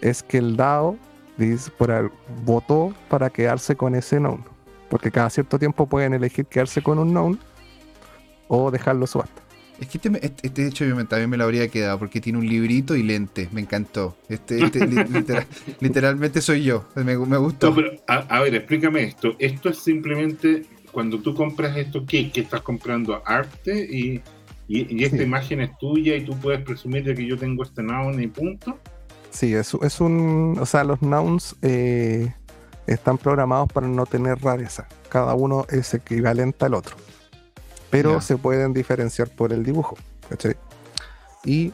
Es 0.01 0.23
que 0.23 0.39
el 0.39 0.57
DAO 0.57 0.97
dice, 1.37 1.71
por 1.71 2.11
votó 2.45 2.95
para 3.09 3.31
quedarse 3.31 3.77
con 3.77 3.95
ese 3.95 4.19
node. 4.19 4.43
Porque 4.89 5.11
cada 5.11 5.31
cierto 5.31 5.59
tiempo 5.59 5.87
pueden 5.87 6.15
elegir 6.15 6.47
quedarse 6.47 6.83
con 6.83 6.99
un 6.99 7.13
node 7.13 7.39
o 8.49 8.71
dejarlo 8.71 9.07
subasta. 9.07 9.46
Es 9.81 9.89
que 9.89 9.99
este, 9.99 10.27
este, 10.27 10.47
este 10.47 10.67
hecho 10.67 10.85
yo 10.85 10.95
también 11.07 11.29
me 11.29 11.37
lo 11.37 11.45
habría 11.45 11.69
quedado 11.69 11.99
porque 11.99 12.21
tiene 12.21 12.39
un 12.39 12.49
librito 12.49 12.97
y 12.97 13.03
lente. 13.03 13.49
Me 13.53 13.61
encantó. 13.61 14.17
Este, 14.29 14.65
este 14.65 14.87
literalmente 15.81 16.41
soy 16.41 16.65
yo. 16.65 16.87
Me, 16.95 17.17
gustó. 17.17 17.75
a, 18.07 18.41
ver, 18.41 18.55
explícame 18.55 19.05
esto. 19.05 19.37
Esto 19.39 19.69
es 19.69 19.79
simplemente 19.79 20.65
cuando 20.93 21.19
tú 21.19 21.35
compras 21.35 21.77
esto, 21.77 22.07
¿qué? 22.07 22.31
¿Qué 22.31 22.41
estás 22.41 22.63
comprando? 22.63 23.23
Arte 23.27 23.79
y, 23.79 24.23
y, 24.67 25.05
esta 25.05 25.23
imagen 25.23 25.61
es 25.61 25.77
tuya 25.79 26.17
y 26.17 26.25
tú 26.25 26.39
puedes 26.39 26.63
presumir 26.63 27.05
de 27.05 27.15
que 27.15 27.27
yo 27.27 27.37
tengo 27.37 27.63
este 27.63 27.83
noun 27.83 28.23
y 28.23 28.29
punto. 28.29 28.79
Sí, 29.31 29.53
es, 29.53 29.77
es 29.83 30.01
un. 30.01 30.57
O 30.59 30.65
sea, 30.65 30.85
los 30.85 31.03
nouns 31.03 31.55
eh, 31.61 32.33
están 32.87 33.19
programados 33.19 33.71
para 33.71 33.87
no 33.87 34.07
tener 34.07 34.39
rareza. 34.39 34.89
Cada 35.11 35.35
uno 35.35 35.67
es 35.69 35.93
equivalente 35.93 36.65
al 36.65 36.73
otro 36.73 36.97
pero 37.91 38.21
se 38.21 38.37
pueden 38.37 38.73
diferenciar 38.73 39.29
por 39.29 39.53
el 39.53 39.65
dibujo, 39.65 39.97
¿cachai? 40.29 40.57
Y 41.45 41.73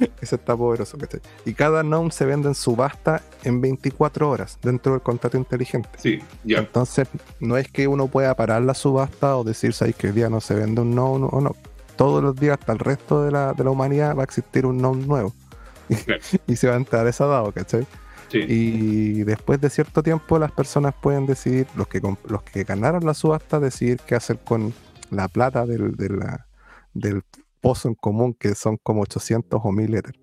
eso 0.20 0.36
está 0.36 0.56
poderoso, 0.56 0.98
¿cachai? 0.98 1.20
Y 1.44 1.54
cada 1.54 1.82
noun 1.82 2.12
se 2.12 2.24
vende 2.24 2.48
en 2.48 2.54
subasta 2.54 3.22
en 3.44 3.60
24 3.60 4.28
horas 4.28 4.58
dentro 4.62 4.92
del 4.92 5.02
contrato 5.02 5.36
inteligente. 5.36 5.88
Sí, 5.96 6.20
ya. 6.44 6.58
Entonces, 6.58 7.08
no 7.40 7.56
es 7.56 7.68
que 7.68 7.88
uno 7.88 8.08
pueda 8.08 8.34
parar 8.34 8.62
la 8.62 8.74
subasta 8.74 9.36
o 9.36 9.44
decir, 9.44 9.72
¿sabes 9.72 9.96
que 9.96 10.08
el 10.08 10.14
día 10.14 10.28
no 10.28 10.40
se 10.40 10.54
vende 10.54 10.82
un 10.82 10.94
noun 10.94 11.28
o 11.30 11.40
no? 11.40 11.56
Todos 11.96 12.22
los 12.22 12.36
días, 12.36 12.58
hasta 12.58 12.72
el 12.72 12.78
resto 12.78 13.22
de 13.22 13.30
la, 13.30 13.52
de 13.52 13.64
la 13.64 13.70
humanidad, 13.70 14.16
va 14.16 14.22
a 14.22 14.24
existir 14.24 14.66
un 14.66 14.78
noun 14.78 15.06
nuevo. 15.06 15.32
y 16.46 16.56
se 16.56 16.68
va 16.68 16.74
a 16.74 16.76
entrar 16.76 17.06
esa 17.06 17.26
dado, 17.26 17.52
¿cachai? 17.52 17.86
Y 18.34 19.24
después 19.24 19.60
de 19.60 19.70
cierto 19.70 20.02
tiempo 20.02 20.38
las 20.38 20.52
personas 20.52 20.94
pueden 21.00 21.26
decidir, 21.26 21.66
los 21.76 21.88
que, 21.88 22.00
los 22.00 22.42
que 22.42 22.64
ganaron 22.64 23.04
la 23.04 23.14
subasta, 23.14 23.60
decidir 23.60 23.98
qué 24.06 24.14
hacer 24.14 24.38
con 24.38 24.72
la 25.10 25.28
plata 25.28 25.66
del, 25.66 25.94
del 26.94 27.22
pozo 27.60 27.88
en 27.88 27.94
común, 27.94 28.34
que 28.34 28.54
son 28.54 28.78
como 28.82 29.02
800 29.02 29.60
o 29.62 29.72
1000 29.72 29.94
Ether. 29.94 30.14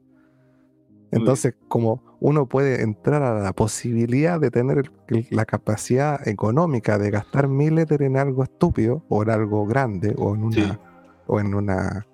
Entonces, 1.12 1.56
como 1.68 2.04
uno 2.20 2.48
puede 2.48 2.84
entrar 2.84 3.24
a 3.24 3.40
la 3.40 3.54
posibilidad 3.54 4.40
de 4.40 4.52
tener 4.52 4.92
la 5.32 5.46
capacidad 5.46 6.28
económica 6.28 7.00
de 7.00 7.10
gastar 7.10 7.48
1000 7.48 7.80
Ether 7.80 8.04
en 8.04 8.18
algo 8.18 8.44
estúpido, 8.44 9.04
o 9.10 9.24
en 9.24 9.30
algo 9.32 9.66
grande, 9.66 10.14
o 10.18 10.36
en 10.36 10.44
una, 10.44 10.80
o 11.26 11.40
en 11.40 11.56
una 11.56 12.06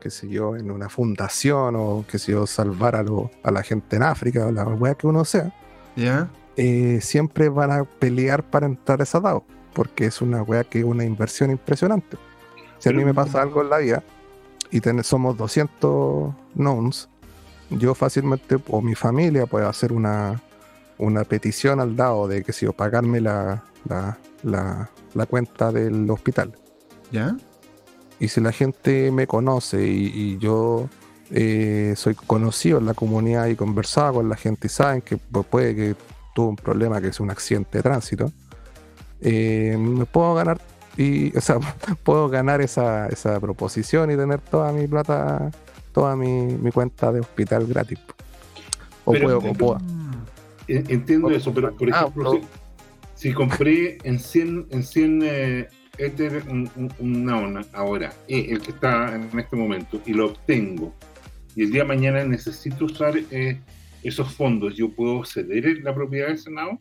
qué 0.00 0.10
sé 0.10 0.28
yo, 0.28 0.56
en 0.56 0.70
una 0.70 0.88
fundación 0.88 1.76
o 1.76 2.04
qué 2.10 2.18
sé 2.18 2.32
yo, 2.32 2.46
salvar 2.46 2.96
a, 2.96 3.04
a 3.42 3.50
la 3.50 3.62
gente 3.62 3.96
en 3.96 4.02
África 4.02 4.46
o 4.46 4.52
la 4.52 4.64
weá 4.64 4.94
que 4.94 5.06
uno 5.06 5.24
sea, 5.24 5.54
¿Ya? 5.96 6.30
Eh, 6.56 7.00
siempre 7.00 7.48
van 7.48 7.70
a 7.70 7.84
pelear 7.84 8.42
para 8.42 8.66
entrar 8.66 9.00
a 9.00 9.04
esa 9.04 9.20
DAO, 9.20 9.44
porque 9.72 10.06
es 10.06 10.20
una 10.20 10.42
weá 10.42 10.64
que 10.64 10.80
es 10.80 10.84
una 10.84 11.04
inversión 11.04 11.50
impresionante. 11.50 12.16
Si 12.78 12.88
a 12.88 12.92
mí 12.92 13.04
me 13.04 13.14
pasa 13.14 13.42
algo 13.42 13.62
en 13.62 13.70
la 13.70 13.78
vida 13.78 14.02
y 14.70 14.80
somos 15.02 15.36
200 15.36 16.34
knowns, 16.54 17.08
yo 17.70 17.94
fácilmente, 17.94 18.56
o 18.68 18.80
mi 18.80 18.94
familia 18.94 19.46
puede 19.46 19.66
hacer 19.66 19.92
una, 19.92 20.42
una 20.98 21.24
petición 21.24 21.80
al 21.80 21.94
DAO 21.96 22.26
de 22.26 22.42
que 22.42 22.52
si 22.52 22.66
yo 22.66 22.72
pagarme 22.72 23.20
la, 23.20 23.64
la, 23.88 24.18
la, 24.42 24.90
la 25.14 25.26
cuenta 25.26 25.72
del 25.72 26.10
hospital. 26.10 26.52
¿Ya? 27.12 27.36
Y 28.20 28.28
si 28.28 28.40
la 28.42 28.52
gente 28.52 29.10
me 29.10 29.26
conoce 29.26 29.82
y, 29.86 30.36
yo 30.38 30.88
eh, 31.30 31.94
soy 31.96 32.14
conocido 32.14 32.78
en 32.78 32.86
la 32.86 32.94
comunidad 32.94 33.46
y 33.46 33.56
conversado 33.56 34.14
con 34.14 34.28
la 34.28 34.36
gente 34.36 34.66
y 34.66 34.70
saben 34.70 35.00
que 35.00 35.16
puede 35.16 35.74
que 35.74 35.96
tuvo 36.34 36.50
un 36.50 36.56
problema 36.56 37.00
que 37.00 37.08
es 37.08 37.18
un 37.18 37.30
accidente 37.30 37.78
de 37.78 37.82
tránsito, 37.82 38.30
eh, 39.22 39.74
me 39.78 40.04
puedo 40.04 40.34
ganar 40.34 40.60
y 40.96 41.34
o 41.36 41.40
sea, 41.40 41.58
puedo 42.02 42.28
ganar 42.28 42.60
esa, 42.60 43.08
esa 43.08 43.40
proposición 43.40 44.10
y 44.10 44.16
tener 44.16 44.40
toda 44.40 44.70
mi 44.70 44.86
plata, 44.86 45.50
toda 45.92 46.14
mi, 46.14 46.58
cuenta 46.72 47.10
de 47.12 47.20
hospital 47.20 47.66
gratis. 47.66 47.98
O 49.06 49.12
puedo, 49.12 49.38
o 49.38 49.52
puedo. 49.54 49.78
Entiendo 50.68 51.30
eso, 51.30 51.52
pero 51.54 51.74
por 51.74 51.92
ah, 51.92 52.00
ejemplo, 52.00 52.40
si, 53.14 53.32
compré 53.32 53.98
en 54.04 54.20
100, 54.20 54.66
en 54.70 54.82
100 54.82 55.68
Ether 56.00 56.42
un, 56.48 56.70
un, 56.98 57.64
ahora, 57.72 58.12
el 58.28 58.60
que 58.60 58.70
está 58.70 59.14
en 59.14 59.38
este 59.38 59.56
momento, 59.56 60.00
y 60.06 60.12
lo 60.12 60.26
obtengo, 60.26 60.94
y 61.54 61.64
el 61.64 61.72
día 61.72 61.82
de 61.82 61.88
mañana 61.88 62.24
necesito 62.24 62.86
usar 62.86 63.14
eh, 63.30 63.60
esos 64.02 64.34
fondos, 64.34 64.76
¿yo 64.76 64.90
puedo 64.90 65.24
ceder 65.24 65.78
la 65.82 65.94
propiedad 65.94 66.28
de 66.28 66.34
ese 66.34 66.50
noun? 66.50 66.80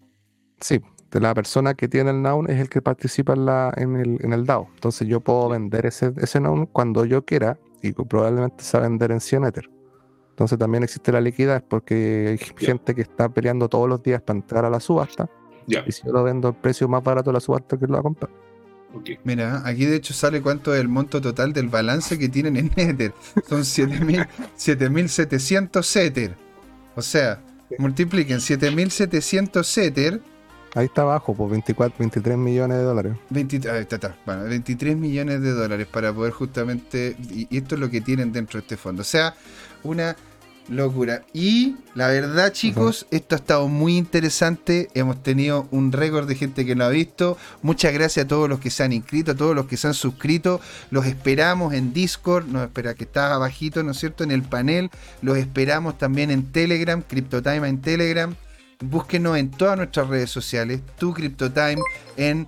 Sí, 0.59 0.79
de 1.11 1.19
la 1.19 1.33
persona 1.33 1.73
que 1.73 1.87
tiene 1.87 2.11
el 2.11 2.21
noun 2.21 2.49
es 2.49 2.59
el 2.59 2.69
que 2.69 2.81
participa 2.81 3.33
en, 3.33 3.45
la, 3.45 3.73
en, 3.77 3.95
el, 3.95 4.17
en 4.21 4.33
el 4.33 4.45
DAO. 4.45 4.69
Entonces 4.75 5.07
yo 5.07 5.19
puedo 5.19 5.49
vender 5.49 5.85
ese, 5.85 6.13
ese 6.17 6.39
noun 6.39 6.65
cuando 6.67 7.05
yo 7.05 7.25
quiera 7.25 7.57
y 7.81 7.93
probablemente 7.93 8.63
se 8.63 8.77
va 8.77 8.85
a 8.85 8.89
vender 8.89 9.11
en 9.11 9.19
100 9.19 9.45
Ether. 9.45 9.69
Entonces 10.31 10.57
también 10.57 10.83
existe 10.83 11.11
la 11.11 11.19
liquidez 11.19 11.61
porque 11.67 12.27
hay 12.29 12.37
gente 12.65 12.95
que 12.95 13.01
está 13.01 13.27
peleando 13.29 13.67
todos 13.67 13.89
los 13.89 14.01
días 14.01 14.21
para 14.21 14.39
entrar 14.39 14.65
a 14.65 14.69
la 14.69 14.79
subasta. 14.79 15.29
Y 15.67 15.91
si 15.91 16.03
yo 16.05 16.11
lo 16.11 16.23
vendo 16.23 16.47
al 16.47 16.55
precio 16.55 16.87
más 16.87 17.03
barato 17.03 17.29
de 17.29 17.33
la 17.35 17.39
subasta 17.39 17.77
que 17.77 17.85
lo 17.85 17.93
va 17.93 17.99
a 17.99 18.03
comprar. 18.03 18.31
Mira, 19.23 19.61
aquí 19.65 19.85
de 19.85 19.97
hecho 19.97 20.13
sale 20.13 20.41
cuánto 20.41 20.73
es 20.73 20.81
el 20.81 20.87
monto 20.87 21.21
total 21.21 21.53
del 21.53 21.69
balance 21.69 22.17
que 22.17 22.29
tienen 22.29 22.57
en 22.57 22.71
Ether. 22.75 23.13
Son 23.47 23.63
7700 23.65 25.95
Ether. 25.95 26.35
O 26.95 27.01
sea, 27.01 27.41
multipliquen 27.77 28.41
7700 28.41 29.77
Ether. 29.77 30.21
Ahí 30.75 30.85
está 30.85 31.01
abajo, 31.01 31.35
por 31.35 31.49
24, 31.49 31.97
23 31.97 32.37
millones 32.37 32.77
de 32.77 32.83
dólares. 32.83 33.13
23 34.49 34.97
millones 34.97 35.41
de 35.41 35.51
dólares 35.51 35.87
para 35.87 36.13
poder 36.13 36.31
justamente. 36.31 37.15
y 37.31 37.47
esto 37.57 37.73
es 37.75 37.81
lo 37.81 37.89
que 37.89 38.01
tienen 38.01 38.31
dentro 38.31 38.59
de 38.59 38.63
este 38.63 38.77
fondo. 38.77 39.01
O 39.01 39.05
sea, 39.05 39.33
una 39.83 40.15
Locura. 40.69 41.23
Y 41.33 41.75
la 41.95 42.07
verdad, 42.07 42.53
chicos, 42.53 43.07
esto 43.11 43.35
ha 43.35 43.39
estado 43.39 43.67
muy 43.67 43.97
interesante. 43.97 44.87
Hemos 44.93 45.21
tenido 45.23 45.67
un 45.71 45.91
récord 45.91 46.27
de 46.27 46.35
gente 46.35 46.65
que 46.65 46.75
lo 46.75 46.85
ha 46.85 46.89
visto. 46.89 47.37
Muchas 47.61 47.93
gracias 47.93 48.25
a 48.25 48.27
todos 48.27 48.47
los 48.47 48.59
que 48.59 48.69
se 48.69 48.83
han 48.83 48.93
inscrito, 48.93 49.31
a 49.31 49.35
todos 49.35 49.55
los 49.55 49.65
que 49.65 49.77
se 49.77 49.87
han 49.87 49.93
suscrito. 49.93 50.61
Los 50.91 51.05
esperamos 51.05 51.73
en 51.73 51.93
Discord. 51.93 52.47
Nos 52.47 52.63
espera 52.63 52.93
que 52.93 53.03
está 53.03 53.33
abajito, 53.33 53.83
¿no 53.83 53.91
es 53.91 53.99
cierto? 53.99 54.23
En 54.23 54.31
el 54.31 54.43
panel. 54.43 54.89
Los 55.21 55.37
esperamos 55.37 55.97
también 55.97 56.31
en 56.31 56.51
Telegram, 56.51 57.01
CryptoTime 57.01 57.67
en 57.67 57.81
Telegram. 57.81 58.35
Búsquenos 58.81 59.37
en 59.37 59.51
todas 59.51 59.75
nuestras 59.75 60.07
redes 60.07 60.29
sociales. 60.29 60.81
Tu 60.97 61.13
CryptoTime 61.13 61.81
en 62.15 62.47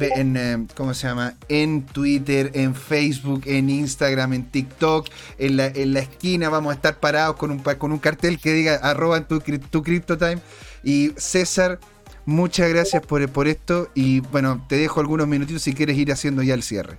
en, 0.00 0.36
eh, 0.36 0.66
¿cómo 0.76 0.94
se 0.94 1.06
llama? 1.06 1.34
En 1.48 1.82
Twitter, 1.82 2.50
en 2.54 2.74
Facebook, 2.74 3.42
en 3.46 3.70
Instagram, 3.70 4.32
en 4.34 4.44
TikTok. 4.44 5.08
En 5.38 5.56
la, 5.56 5.66
en 5.66 5.94
la 5.94 6.00
esquina 6.00 6.48
vamos 6.48 6.72
a 6.72 6.74
estar 6.74 6.98
parados 6.98 7.36
con 7.36 7.50
un, 7.50 7.58
con 7.58 7.92
un 7.92 7.98
cartel 7.98 8.38
que 8.38 8.52
diga 8.52 8.76
arroba 8.76 9.20
tu, 9.26 9.40
tu 9.40 9.82
CryptoTime. 9.82 10.38
Y 10.82 11.12
César, 11.16 11.78
muchas 12.26 12.68
gracias 12.68 13.04
por, 13.04 13.26
por 13.30 13.48
esto. 13.48 13.88
Y 13.94 14.20
bueno, 14.20 14.64
te 14.68 14.76
dejo 14.76 15.00
algunos 15.00 15.26
minutitos 15.26 15.62
si 15.62 15.74
quieres 15.74 15.96
ir 15.96 16.12
haciendo 16.12 16.42
ya 16.42 16.54
el 16.54 16.62
cierre. 16.62 16.98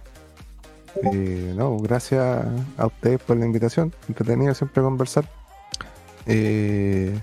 Eh, 1.14 1.54
no, 1.56 1.78
gracias 1.78 2.46
a 2.78 2.86
ustedes 2.86 3.20
por 3.20 3.38
la 3.38 3.46
invitación. 3.46 3.94
Entretenido 4.08 4.54
siempre 4.54 4.84
conversar. 4.84 5.30
Eh, 6.26 7.20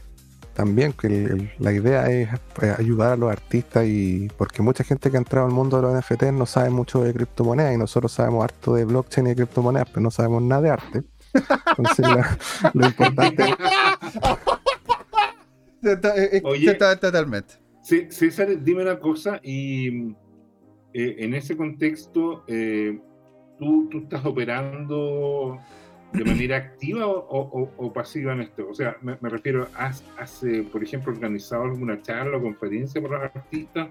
también 0.59 0.93
que 0.93 1.53
la 1.61 1.73
idea 1.73 2.11
es 2.11 2.29
pues, 2.53 2.77
ayudar 2.77 3.13
a 3.13 3.17
los 3.17 3.31
artistas 3.31 3.87
y 3.87 4.29
porque 4.37 4.61
mucha 4.61 4.83
gente 4.83 5.09
que 5.09 5.17
ha 5.17 5.21
entrado 5.21 5.47
al 5.47 5.53
mundo 5.53 5.77
de 5.77 5.83
los 5.85 5.95
NFT 5.95 6.33
no 6.33 6.47
sabe 6.47 6.69
mucho 6.71 7.05
de 7.05 7.15
criptomonedas 7.15 7.77
y 7.77 7.79
nosotros 7.79 8.11
sabemos 8.11 8.43
harto 8.43 8.75
de 8.75 8.85
blockchain 8.85 9.29
y 9.29 9.31
de 9.31 9.37
criptomonedas, 9.37 9.89
pero 9.89 10.01
no 10.01 10.11
sabemos 10.11 10.43
nada 10.43 10.63
de 10.63 10.71
arte. 10.71 11.05
Entonces 11.77 12.07
lo 12.75 12.87
importante 12.87 13.55
Oye, 16.43 16.75
totalmente. 16.75 17.55
César, 18.11 18.49
dime 18.61 18.83
una 18.83 18.99
cosa 18.99 19.39
y 19.45 20.09
eh, 20.93 21.15
en 21.19 21.35
ese 21.35 21.57
contexto 21.57 22.43
eh, 22.49 22.99
¿tú, 23.61 23.89
tú 23.89 23.99
estás 23.99 24.27
operando 24.27 25.61
de 26.13 26.25
manera 26.25 26.57
activa 26.57 27.07
o, 27.07 27.93
pasiva 27.93 28.33
en 28.33 28.43
esto? 28.43 28.69
O 28.69 28.75
sea, 28.75 28.97
me, 29.03 29.17
refiero, 29.29 29.69
¿has, 29.75 30.03
por 30.73 30.83
ejemplo, 30.83 31.13
organizado 31.13 31.65
alguna 31.65 32.01
charla 32.03 32.39
o 32.39 32.43
conferencia 32.43 33.01
para 33.03 33.27
artistas? 33.27 33.89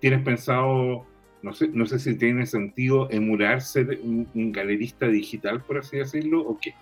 ¿Tienes 0.00 0.22
pensado, 0.22 1.06
no 1.42 1.52
sé, 1.52 1.68
no 1.68 1.86
sé 1.86 1.98
si 1.98 2.14
tiene 2.16 2.46
sentido 2.46 3.10
emularse 3.10 3.82
un, 4.02 4.28
un 4.34 4.52
galerista 4.52 5.06
digital, 5.06 5.62
por 5.62 5.78
así 5.78 5.98
decirlo, 5.98 6.40
o 6.40 6.58
qué? 6.58 6.74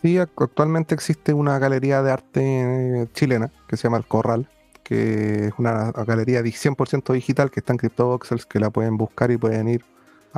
Sí, 0.00 0.16
actualmente 0.18 0.94
existe 0.94 1.32
una 1.32 1.58
galería 1.58 2.02
de 2.02 2.12
arte 2.12 3.08
chilena 3.14 3.50
que 3.66 3.76
se 3.76 3.84
llama 3.84 3.96
El 3.96 4.06
Corral, 4.06 4.48
que 4.84 5.46
es 5.46 5.52
una 5.58 5.90
galería 5.90 6.40
100% 6.40 7.12
digital 7.12 7.50
que 7.50 7.60
está 7.60 7.72
en 7.72 7.78
CryptoVoxels, 7.78 8.46
que 8.46 8.60
la 8.60 8.70
pueden 8.70 8.96
buscar 8.96 9.30
y 9.32 9.36
pueden 9.36 9.68
ir 9.68 9.84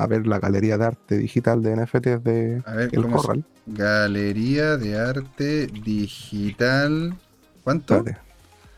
a 0.02 0.06
ver 0.06 0.26
la 0.26 0.38
galería 0.38 0.78
de 0.78 0.86
arte 0.86 1.18
digital 1.18 1.62
de 1.62 1.76
NFTs 1.76 2.24
de 2.24 2.62
El 2.92 3.06
Corral. 3.08 3.44
Galería 3.66 4.76
de 4.76 4.98
arte 4.98 5.66
digital. 5.66 7.14
¿Cuánto? 7.62 8.04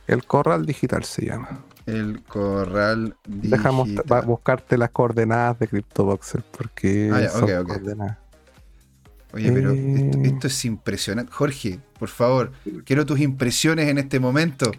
El 0.07 0.24
Corral 0.24 0.66
Digital 0.66 1.05
se 1.05 1.27
llama. 1.27 1.61
El 1.86 2.23
Corral 2.23 3.16
Digital. 3.27 3.51
Dejamos 3.51 3.89
buscarte 4.27 4.77
las 4.77 4.90
coordenadas 4.90 5.59
de 5.59 5.69
CryptoVoxels 5.69 6.44
porque 6.57 7.11
ah, 7.12 7.28
son 7.28 7.65
coordenadas. 7.65 8.19
Oye, 9.32 9.51
pero 9.51 9.73
eh. 9.73 10.11
esto, 10.24 10.47
es 10.47 10.65
impresionante. 10.65 11.32
Jorge, 11.32 11.81
por 11.99 12.09
favor, 12.09 12.53
quiero 12.85 13.07
tus 13.07 13.20
impresiones 13.20 13.89
en 13.89 13.99
este 13.99 14.20
momento. 14.20 14.70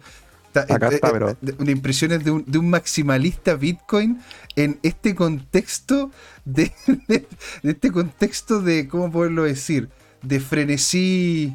Acá 0.62 0.88
está, 0.88 1.12
pero... 1.12 1.36
impresiones 1.70 2.24
de 2.24 2.30
un, 2.30 2.44
de 2.46 2.58
un, 2.58 2.70
maximalista 2.70 3.56
Bitcoin 3.56 4.20
en 4.56 4.78
este 4.82 5.14
contexto 5.14 6.10
de, 6.44 6.72
este 7.62 7.90
contexto 7.90 8.60
de, 8.60 8.88
¿cómo 8.88 9.10
poderlo 9.10 9.44
decir? 9.44 9.88
De 10.22 10.40
frenesí, 10.40 11.54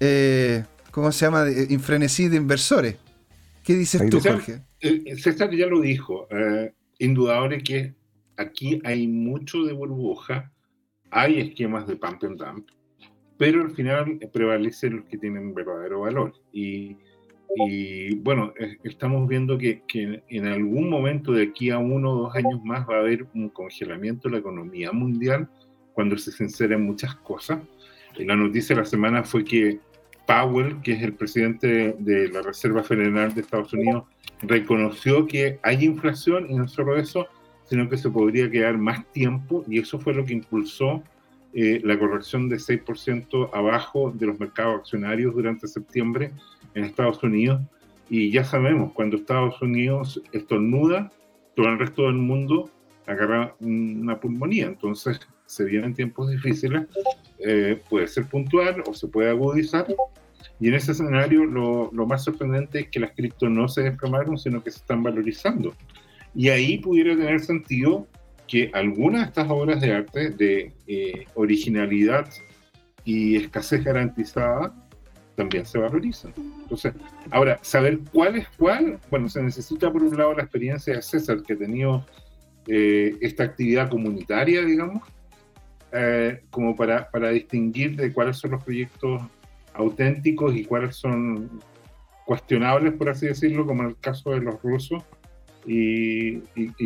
eh, 0.00 0.64
¿cómo 0.90 1.10
se 1.12 1.24
llama? 1.24 1.44
De, 1.44 1.78
frenesí 1.78 2.28
de 2.28 2.36
inversores. 2.36 2.96
¿Qué 3.64 3.74
dices 3.74 4.08
tú, 4.08 4.20
Jorge? 4.20 4.62
Eh, 4.80 5.16
César 5.16 5.50
ya 5.54 5.66
lo 5.66 5.80
dijo. 5.80 6.28
indudable 6.98 7.62
que 7.62 7.94
aquí 8.36 8.80
hay 8.84 9.06
mucho 9.08 9.64
de 9.64 9.72
burbuja 9.72 10.52
hay 11.10 11.40
esquemas 11.40 11.86
de 11.86 11.96
pump 11.96 12.22
and 12.24 12.38
dump, 12.38 12.68
pero 13.36 13.62
al 13.62 13.70
final 13.70 14.18
prevalecen 14.32 14.96
los 14.96 15.04
que 15.06 15.18
tienen 15.18 15.54
verdadero 15.54 16.00
valor. 16.00 16.34
Y, 16.52 16.96
bueno, 18.18 18.52
estamos 18.84 19.28
viendo 19.28 19.58
que, 19.58 19.82
en 20.28 20.46
algún 20.46 20.88
momento 20.88 21.32
de 21.32 21.44
aquí 21.44 21.70
a 21.70 21.78
uno 21.78 22.12
o 22.12 22.16
dos 22.22 22.36
años 22.36 22.62
más 22.64 22.88
va 22.88 22.96
a 22.96 23.00
haber 23.00 23.26
un 23.34 23.48
congelamiento 23.48 24.28
de 24.28 24.32
la 24.32 24.38
economía 24.38 24.92
mundial 24.92 25.48
cuando 25.92 26.16
se 26.18 26.30
sinceren 26.30 26.82
muchas 26.82 27.14
cosas. 27.16 27.60
La 28.16 28.36
noticia 28.36 28.74
de 28.74 28.82
la 28.82 28.86
semana 28.86 29.24
fue 29.24 29.44
que 29.44 29.80
Powell, 30.26 30.80
que 30.82 30.92
es 30.92 31.02
el 31.02 31.14
presidente 31.14 31.96
de 31.98 32.28
la 32.28 32.42
Reserva 32.42 32.82
Federal 32.82 33.34
de 33.34 33.40
Estados 33.40 33.72
Unidos, 33.72 34.04
reconoció 34.42 35.26
que 35.26 35.58
hay 35.62 35.84
inflación 35.84 36.46
y 36.50 36.54
no 36.54 36.68
solo 36.68 36.96
eso, 36.96 37.26
sino 37.64 37.88
que 37.88 37.96
se 37.96 38.10
podría 38.10 38.50
quedar 38.50 38.78
más 38.78 39.10
tiempo 39.12 39.64
y 39.68 39.78
eso 39.78 39.98
fue 39.98 40.14
lo 40.14 40.24
que 40.24 40.34
impulsó 40.34 41.02
eh, 41.54 41.80
la 41.82 41.98
corrección 41.98 42.48
de 42.48 42.56
6% 42.56 43.50
abajo 43.52 44.12
de 44.14 44.26
los 44.26 44.38
mercados 44.38 44.80
accionarios 44.80 45.34
durante 45.34 45.66
septiembre 45.66 46.32
en 46.74 46.84
Estados 46.84 47.22
Unidos. 47.22 47.62
Y 48.10 48.30
ya 48.30 48.44
sabemos, 48.44 48.92
cuando 48.92 49.16
Estados 49.16 49.60
Unidos 49.62 50.22
estornuda, 50.32 51.10
todo 51.54 51.68
el 51.68 51.78
resto 51.78 52.02
del 52.02 52.14
mundo 52.14 52.70
agarra 53.06 53.54
una 53.60 54.20
pulmonía. 54.20 54.66
Entonces, 54.66 55.20
se 55.46 55.64
vienen 55.64 55.94
tiempos 55.94 56.30
difíciles, 56.30 56.86
eh, 57.38 57.80
puede 57.88 58.06
ser 58.08 58.26
puntual 58.26 58.82
o 58.86 58.92
se 58.92 59.08
puede 59.08 59.30
agudizar. 59.30 59.86
Y 60.60 60.68
en 60.68 60.74
ese 60.74 60.92
escenario, 60.92 61.46
lo, 61.46 61.90
lo 61.92 62.06
más 62.06 62.24
sorprendente 62.24 62.80
es 62.80 62.88
que 62.88 63.00
las 63.00 63.12
cripto 63.12 63.48
no 63.48 63.68
se 63.68 63.82
desplamaron, 63.82 64.36
sino 64.36 64.62
que 64.62 64.70
se 64.70 64.78
están 64.78 65.02
valorizando. 65.02 65.74
Y 66.34 66.50
ahí 66.50 66.78
pudiera 66.78 67.16
tener 67.16 67.40
sentido 67.40 68.06
que 68.48 68.70
algunas 68.72 69.22
de 69.22 69.26
estas 69.28 69.50
obras 69.50 69.80
de 69.80 69.92
arte 69.92 70.30
de 70.30 70.72
eh, 70.86 71.26
originalidad 71.34 72.28
y 73.04 73.36
escasez 73.36 73.84
garantizada 73.84 74.74
también 75.36 75.64
se 75.64 75.78
valorizan. 75.78 76.32
Entonces, 76.62 76.94
ahora, 77.30 77.58
saber 77.62 78.00
cuál 78.12 78.36
es 78.36 78.48
cuál, 78.58 78.98
bueno, 79.08 79.28
se 79.28 79.40
necesita 79.42 79.92
por 79.92 80.02
un 80.02 80.16
lado 80.16 80.34
la 80.34 80.42
experiencia 80.42 80.96
de 80.96 81.02
César, 81.02 81.42
que 81.42 81.52
ha 81.52 81.58
tenido 81.58 82.04
eh, 82.66 83.16
esta 83.20 83.44
actividad 83.44 83.88
comunitaria, 83.88 84.64
digamos, 84.64 85.02
eh, 85.92 86.42
como 86.50 86.74
para, 86.74 87.08
para 87.10 87.30
distinguir 87.30 87.96
de 87.96 88.12
cuáles 88.12 88.38
son 88.38 88.50
los 88.50 88.64
proyectos 88.64 89.22
auténticos 89.74 90.54
y 90.56 90.64
cuáles 90.64 90.96
son 90.96 91.60
cuestionables, 92.26 92.92
por 92.94 93.08
así 93.08 93.26
decirlo, 93.26 93.64
como 93.64 93.84
en 93.84 93.90
el 93.90 93.96
caso 93.98 94.30
de 94.30 94.40
los 94.40 94.60
rusos, 94.60 95.02
y, 95.66 96.40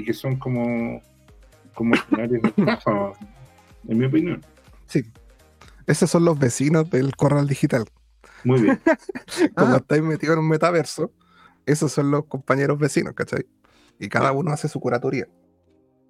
que 0.04 0.12
son 0.12 0.36
como, 0.36 1.02
como 1.74 1.94
escenarios 1.94 2.42
de 2.42 2.48
estafa, 2.48 3.12
en 3.88 3.98
mi 3.98 4.06
opinión. 4.06 4.44
Sí. 4.86 5.04
Esos 5.86 6.10
son 6.10 6.24
los 6.24 6.38
vecinos 6.38 6.88
del 6.90 7.16
corral 7.16 7.48
digital. 7.48 7.84
Muy 8.44 8.62
bien. 8.62 8.80
Cuando 9.54 9.76
ah. 9.76 9.78
estáis 9.78 10.02
metidos 10.02 10.34
en 10.34 10.40
un 10.40 10.48
metaverso, 10.48 11.12
esos 11.66 11.92
son 11.92 12.10
los 12.10 12.26
compañeros 12.26 12.78
vecinos, 12.78 13.14
¿cachai? 13.14 13.46
Y 13.98 14.08
cada 14.08 14.32
uno 14.32 14.52
hace 14.52 14.68
su 14.68 14.80
curatoría. 14.80 15.28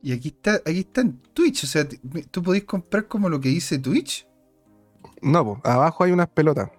Y 0.03 0.13
aquí 0.13 0.29
está, 0.29 0.55
aquí 0.57 0.81
está 0.81 1.03
en 1.03 1.19
Twitch, 1.33 1.65
o 1.65 1.67
sea, 1.67 1.87
¿tú 2.31 2.43
podéis 2.43 2.65
comprar 2.65 3.07
como 3.07 3.29
lo 3.29 3.41
que 3.41 3.49
dice 3.51 3.79
Twitch? 3.79 4.27
No, 5.21 5.45
pues, 5.45 5.59
abajo 5.65 6.05
hay 6.05 6.13
unas 6.13 6.29
pelotas. 6.29 6.71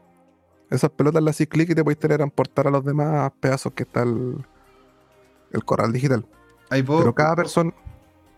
Esas 0.69 0.89
pelotas 0.91 1.23
las 1.23 1.35
haces 1.35 1.47
clic 1.47 1.69
y 1.69 1.75
te 1.75 1.83
podéis 1.83 1.99
transportar 1.99 2.67
a 2.67 2.71
los 2.71 2.83
demás 2.83 3.31
pedazos 3.39 3.73
que 3.73 3.83
está 3.83 4.03
el, 4.03 4.43
el 5.51 5.63
corral 5.63 5.93
digital. 5.93 6.25
Pero 6.69 7.13
cada 7.13 7.35
persona. 7.35 7.73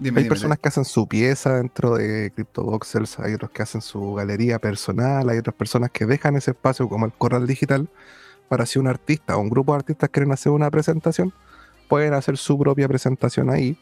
Hay 0.03 0.27
personas 0.27 0.59
que 0.59 0.67
hacen 0.67 0.85
su 0.85 1.07
pieza 1.07 1.55
dentro 1.57 1.95
de 1.95 2.31
CryptoVoxels, 2.35 3.19
hay 3.19 3.33
otros 3.33 3.51
que 3.51 3.63
hacen 3.63 3.81
su 3.81 4.13
galería 4.13 4.59
personal, 4.59 5.29
hay 5.29 5.37
otras 5.37 5.55
personas 5.55 5.91
que 5.91 6.05
dejan 6.05 6.35
ese 6.35 6.51
espacio 6.51 6.89
como 6.89 7.05
el 7.05 7.13
corral 7.13 7.47
digital 7.47 7.87
para 8.49 8.65
si 8.65 8.77
un 8.77 8.87
artista 8.87 9.37
o 9.37 9.39
un 9.39 9.49
grupo 9.49 9.73
de 9.73 9.77
artistas 9.79 10.09
quieren 10.09 10.31
hacer 10.31 10.51
una 10.51 10.69
presentación, 10.69 11.33
pueden 11.87 12.13
hacer 12.13 12.37
su 12.37 12.57
propia 12.59 12.87
presentación 12.87 13.49
ahí 13.49 13.77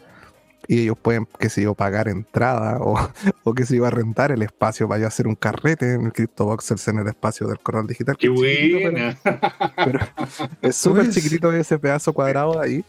y 0.67 0.83
ellos 0.83 0.97
pueden, 1.01 1.27
que 1.39 1.49
si 1.49 1.63
yo, 1.63 1.73
pagar 1.73 2.07
entrada 2.07 2.77
o, 2.81 2.95
o 3.43 3.53
que 3.53 3.65
se 3.65 3.75
iba 3.75 3.87
a 3.87 3.91
rentar 3.91 4.31
el 4.31 4.43
espacio, 4.43 4.87
vaya 4.87 5.05
a 5.05 5.07
hacer 5.07 5.27
un 5.27 5.35
carrete 5.35 5.93
en 5.93 6.05
el 6.05 6.13
CryptoVoxels 6.13 6.87
en 6.89 6.99
el 6.99 7.07
espacio 7.07 7.47
del 7.47 7.59
corral 7.59 7.87
digital. 7.87 8.15
¡Qué 8.17 8.29
buena! 8.29 9.17
es 10.61 10.75
súper 10.75 11.09
chiquitito 11.09 11.51
ese 11.51 11.79
pedazo 11.79 12.13
cuadrado 12.13 12.61
ahí 12.61 12.85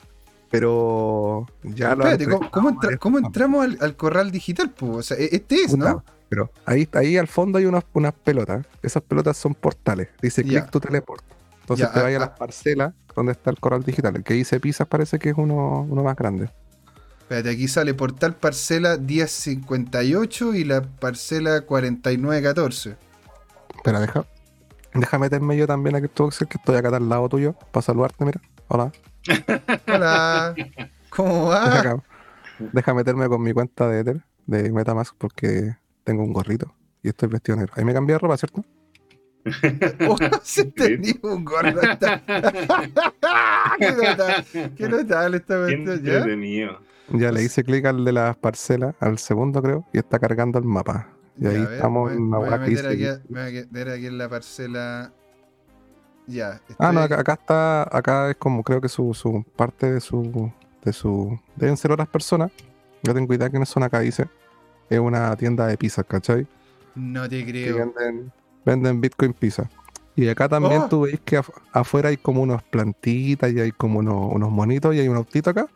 pero 0.55 1.47
ya 1.65 1.97
lo 1.97 2.05
¿cómo, 3.01 3.19
entramos 3.19 3.67
al, 3.81 3.97
corral 3.97 4.31
digital? 4.31 4.73
O 4.81 5.03
sea, 5.03 5.17
e-, 5.17 5.31
este 5.33 5.63
es, 5.63 5.77
¿no? 5.77 6.05
Pero 6.29 6.49
ahí, 6.65 6.89
ahí 6.93 7.17
al 7.17 7.27
fondo 7.27 7.59
hay 7.59 7.67
unas, 7.67 7.83
unas 7.93 8.13
pelotas. 8.13 8.65
Esas 8.81 9.03
pelotas 9.03 9.37
son 9.37 9.55
portales. 9.55 10.11
Dice 10.23 10.45
click 10.45 10.71
to 10.71 10.79
teleport. 10.79 11.25
Entonces 11.63 11.91
te 11.93 12.01
vayas 12.01 12.23
a, 12.23 12.27
las 12.27 12.39
parcelas 12.39 12.95
donde 13.17 13.33
está 13.33 13.51
el 13.51 13.59
corral 13.59 13.83
digital. 13.83 14.15
El 14.15 14.23
que 14.23 14.35
dice 14.35 14.61
pisas 14.61 14.87
parece 14.87 15.19
que 15.19 15.31
es 15.31 15.37
uno, 15.37 15.85
uno 15.89 16.05
más 16.05 16.15
grande. 16.15 16.51
Espérate, 17.19 17.51
aquí 17.51 17.67
sale 17.67 17.93
portal 17.95 18.37
parcela 18.37 18.97
1058 18.97 20.55
y 20.55 20.65
la 20.65 20.83
parcela 20.83 21.63
4914. 21.63 22.97
Espera, 23.75 24.01
deja. 24.01 24.25
Deja 24.95 25.19
meterme 25.19 25.57
yo 25.57 25.67
también 25.67 25.97
a 25.97 25.99
CryptoVoxel, 25.99 26.47
que 26.47 26.59
estoy 26.59 26.77
acá 26.77 26.95
al 26.95 27.09
lado 27.09 27.29
tuyo, 27.29 27.55
para 27.73 27.83
saludarte, 27.83 28.25
mira. 28.25 28.41
Hola. 28.69 28.93
Hola. 29.87 30.55
¿Cómo 31.11 31.49
va? 31.49 32.03
Deja, 32.73 32.95
meterme 32.95 33.29
con 33.29 33.43
mi 33.43 33.53
cuenta 33.53 33.89
de 33.89 34.01
Ether, 34.01 34.25
de 34.47 34.71
Metamask, 34.73 35.15
porque 35.17 35.77
tengo 36.05 36.23
un 36.23 36.33
gorrito 36.33 36.75
y 37.03 37.09
estoy 37.09 37.29
vestido 37.29 37.57
negro. 37.57 37.73
Ahí 37.77 37.85
me 37.85 37.93
cambié 37.93 38.15
de 38.15 38.19
ropa, 38.19 38.37
¿cierto? 38.37 38.65
oh, 40.09 40.17
se 40.43 40.65
tenía 40.67 41.15
un 41.23 41.45
gorro. 41.45 41.81
¿Qué 43.79 43.93
notable, 43.93 44.73
qué 44.77 44.89
notable 44.89 45.37
esta 45.39 45.59
cuestión 45.59 46.03
ya. 46.03 46.27
Ya 47.11 47.31
le 47.33 47.43
hice 47.43 47.63
clic 47.65 47.85
al 47.85 48.05
de 48.05 48.13
las 48.13 48.37
parcelas, 48.37 48.95
al 49.01 49.19
segundo 49.19 49.61
creo, 49.61 49.87
y 49.93 49.99
está 49.99 50.19
cargando 50.19 50.59
el 50.59 50.65
mapa. 50.65 51.11
Y 51.39 51.47
ahí 51.47 51.67
estamos 51.73 52.13
en 52.13 52.23
una 52.23 52.39
voy 52.39 52.49
a 52.49 52.59
meter 52.59 52.87
aquí, 52.87 53.05
Me 53.29 53.43
voy 53.43 53.59
a 53.59 53.63
meter 53.63 53.89
aquí 53.91 54.07
en 54.07 54.19
la 54.19 54.29
parcela 54.29 55.13
ya. 56.27 56.61
Ah, 56.79 56.93
no, 56.93 57.01
acá, 57.01 57.35
está, 57.35 57.83
acá 57.97 58.31
es 58.31 58.37
como 58.37 58.63
creo 58.63 58.81
que 58.81 58.89
su, 58.89 59.15
su 59.15 59.45
parte 59.57 59.93
de 59.93 60.01
su, 60.01 60.53
de 60.83 60.93
su, 60.93 61.39
deben 61.57 61.77
ser 61.77 61.93
otras 61.93 62.09
personas. 62.09 62.51
Yo 63.03 63.15
tengo 63.15 63.33
idea 63.35 63.51
que 63.51 63.59
no 63.59 63.67
son 63.67 63.83
acá, 63.83 64.01
dice. 64.01 64.29
Es 64.89 64.99
una 64.99 65.35
tienda 65.37 65.67
de 65.67 65.77
pizza, 65.77 66.03
¿cachai? 66.03 66.47
No 66.95 67.29
te 67.29 67.45
creo. 67.45 67.77
Venden, 67.77 68.33
venden, 68.65 69.01
Bitcoin 69.01 69.33
pizza. 69.33 69.69
Y 70.17 70.29
acá 70.29 70.49
también 70.49 70.83
oh. 70.83 70.89
tú 70.89 71.01
veis 71.03 71.21
que 71.25 71.41
afuera 71.73 72.09
hay 72.09 72.17
como 72.17 72.43
unas 72.43 72.63
plantitas 72.63 73.53
y 73.53 73.61
hay 73.61 73.73
como 73.73 73.99
unos, 73.99 74.51
monitos 74.51 74.95
y 74.95 75.01
hay 75.01 75.09
un 75.09 75.17
autito 75.17 75.51
acá. 75.51 75.67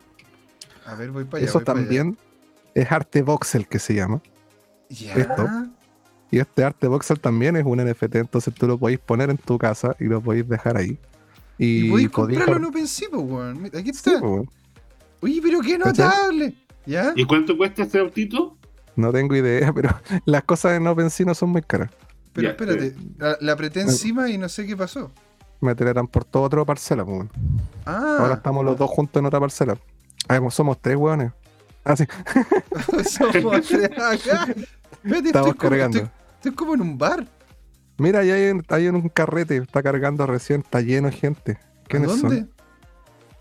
A 0.85 0.95
ver, 0.95 1.11
voy 1.11 1.25
para 1.25 1.39
allá. 1.39 1.49
Eso 1.49 1.59
también 1.59 2.17
es 2.73 2.91
arte 2.91 3.21
voxel 3.21 3.67
que 3.67 3.79
se 3.79 3.95
llama. 3.95 4.21
Ya. 4.89 5.13
Esto. 5.15 5.47
Y 6.31 6.39
este 6.39 6.63
arte 6.63 6.87
voxel 6.87 7.19
también 7.19 7.55
es 7.55 7.65
un 7.65 7.83
NFT, 7.83 8.15
entonces 8.15 8.53
tú 8.53 8.67
lo 8.67 8.77
podéis 8.77 8.99
poner 8.99 9.29
en 9.29 9.37
tu 9.37 9.57
casa 9.57 9.95
y 9.99 10.05
lo 10.05 10.21
podéis 10.21 10.47
dejar 10.47 10.77
ahí. 10.77 10.97
Y, 11.57 11.87
y 11.87 11.89
podéis 11.89 12.09
comprarlo 12.09 12.57
en 12.57 12.65
OpenSea, 12.65 13.09
weón. 13.09 13.65
Aquí 13.65 13.89
está. 13.89 14.21
Uy, 15.21 15.41
pero 15.41 15.59
qué 15.61 15.77
notable. 15.77 16.55
¿Ya? 16.85 17.13
¿Y 17.15 17.25
cuánto 17.25 17.57
cuesta 17.57 17.83
este 17.83 17.99
autito? 17.99 18.57
No 18.95 19.11
tengo 19.11 19.35
idea, 19.35 19.73
pero 19.75 19.89
las 20.25 20.43
cosas 20.43 20.73
en 20.73 20.87
OpenSea 20.87 21.25
no 21.25 21.33
son 21.33 21.49
muy 21.49 21.61
caras. 21.61 21.89
Pero 22.33 22.49
espérate, 22.49 22.95
la, 23.41 23.51
apreté 23.51 23.81
encima 23.81 24.29
y 24.29 24.37
no 24.37 24.47
sé 24.47 24.65
qué 24.65 24.77
pasó. 24.77 25.11
me 25.61 25.73
tiraran 25.73 26.07
por 26.07 26.23
toda 26.23 26.45
otra 26.45 26.63
parcela, 26.63 27.03
pues. 27.03 27.27
Ah. 27.85 28.17
Ahora 28.19 28.35
estamos 28.35 28.63
los 28.63 28.77
dos 28.77 28.89
juntos 28.89 29.19
en 29.19 29.25
otra 29.25 29.39
parcela. 29.39 29.77
Ay, 30.27 30.39
somos 30.51 30.79
tres 30.79 30.95
weones. 30.95 31.31
Ah, 31.83 31.95
sí. 31.95 32.05
somos 33.09 33.67
tres 33.67 33.89
acá. 33.97 34.53
Estamos 35.03 35.55
cargando. 35.55 35.97
Estoy, 35.97 36.11
como 36.55 36.73
en 36.73 36.81
un 36.81 36.97
bar. 36.97 37.27
Mira, 37.97 38.19
ahí 38.19 38.31
hay, 38.31 38.61
hay 38.69 38.87
un 38.87 39.09
carrete, 39.09 39.57
está 39.57 39.83
cargando 39.83 40.25
recién, 40.25 40.61
está 40.61 40.81
lleno 40.81 41.09
de 41.09 41.15
gente. 41.15 41.59
¿Quiénes 41.87 42.21
dónde? 42.21 42.37
son? 42.37 42.53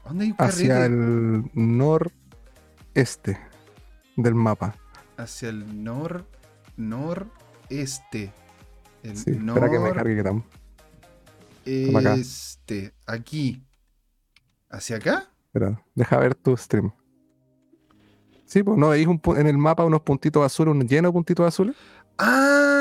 ¿Dónde 0.04 0.24
hay 0.24 0.30
un 0.30 0.36
carrete? 0.36 0.72
Hacia 0.72 0.86
el 0.86 1.44
noreste 1.54 3.38
del 4.16 4.34
mapa. 4.34 4.74
Hacia 5.16 5.50
el 5.50 5.84
nor 5.84 6.26
noreste. 6.76 8.32
El 9.02 9.16
sí, 9.16 9.30
espera 9.30 9.70
que 9.70 9.78
me 9.78 9.92
cargue 9.92 10.14
Gram. 10.16 10.42
Este, 11.64 12.94
aquí. 13.06 13.62
¿Hacia 14.70 14.96
acá? 14.96 15.30
Espera, 15.46 15.82
deja 15.94 16.18
ver 16.18 16.34
tu 16.34 16.56
stream. 16.56 16.92
Sí, 18.44 18.62
pues 18.62 18.78
no, 18.78 18.88
veis 18.88 19.06
en 19.06 19.46
el 19.46 19.58
mapa 19.58 19.84
unos 19.84 20.00
puntitos 20.00 20.44
azules, 20.44 20.74
un 20.74 20.88
lleno 20.88 21.08
de 21.08 21.12
puntitos 21.12 21.46
azules. 21.46 21.76
Ah, 22.16 22.77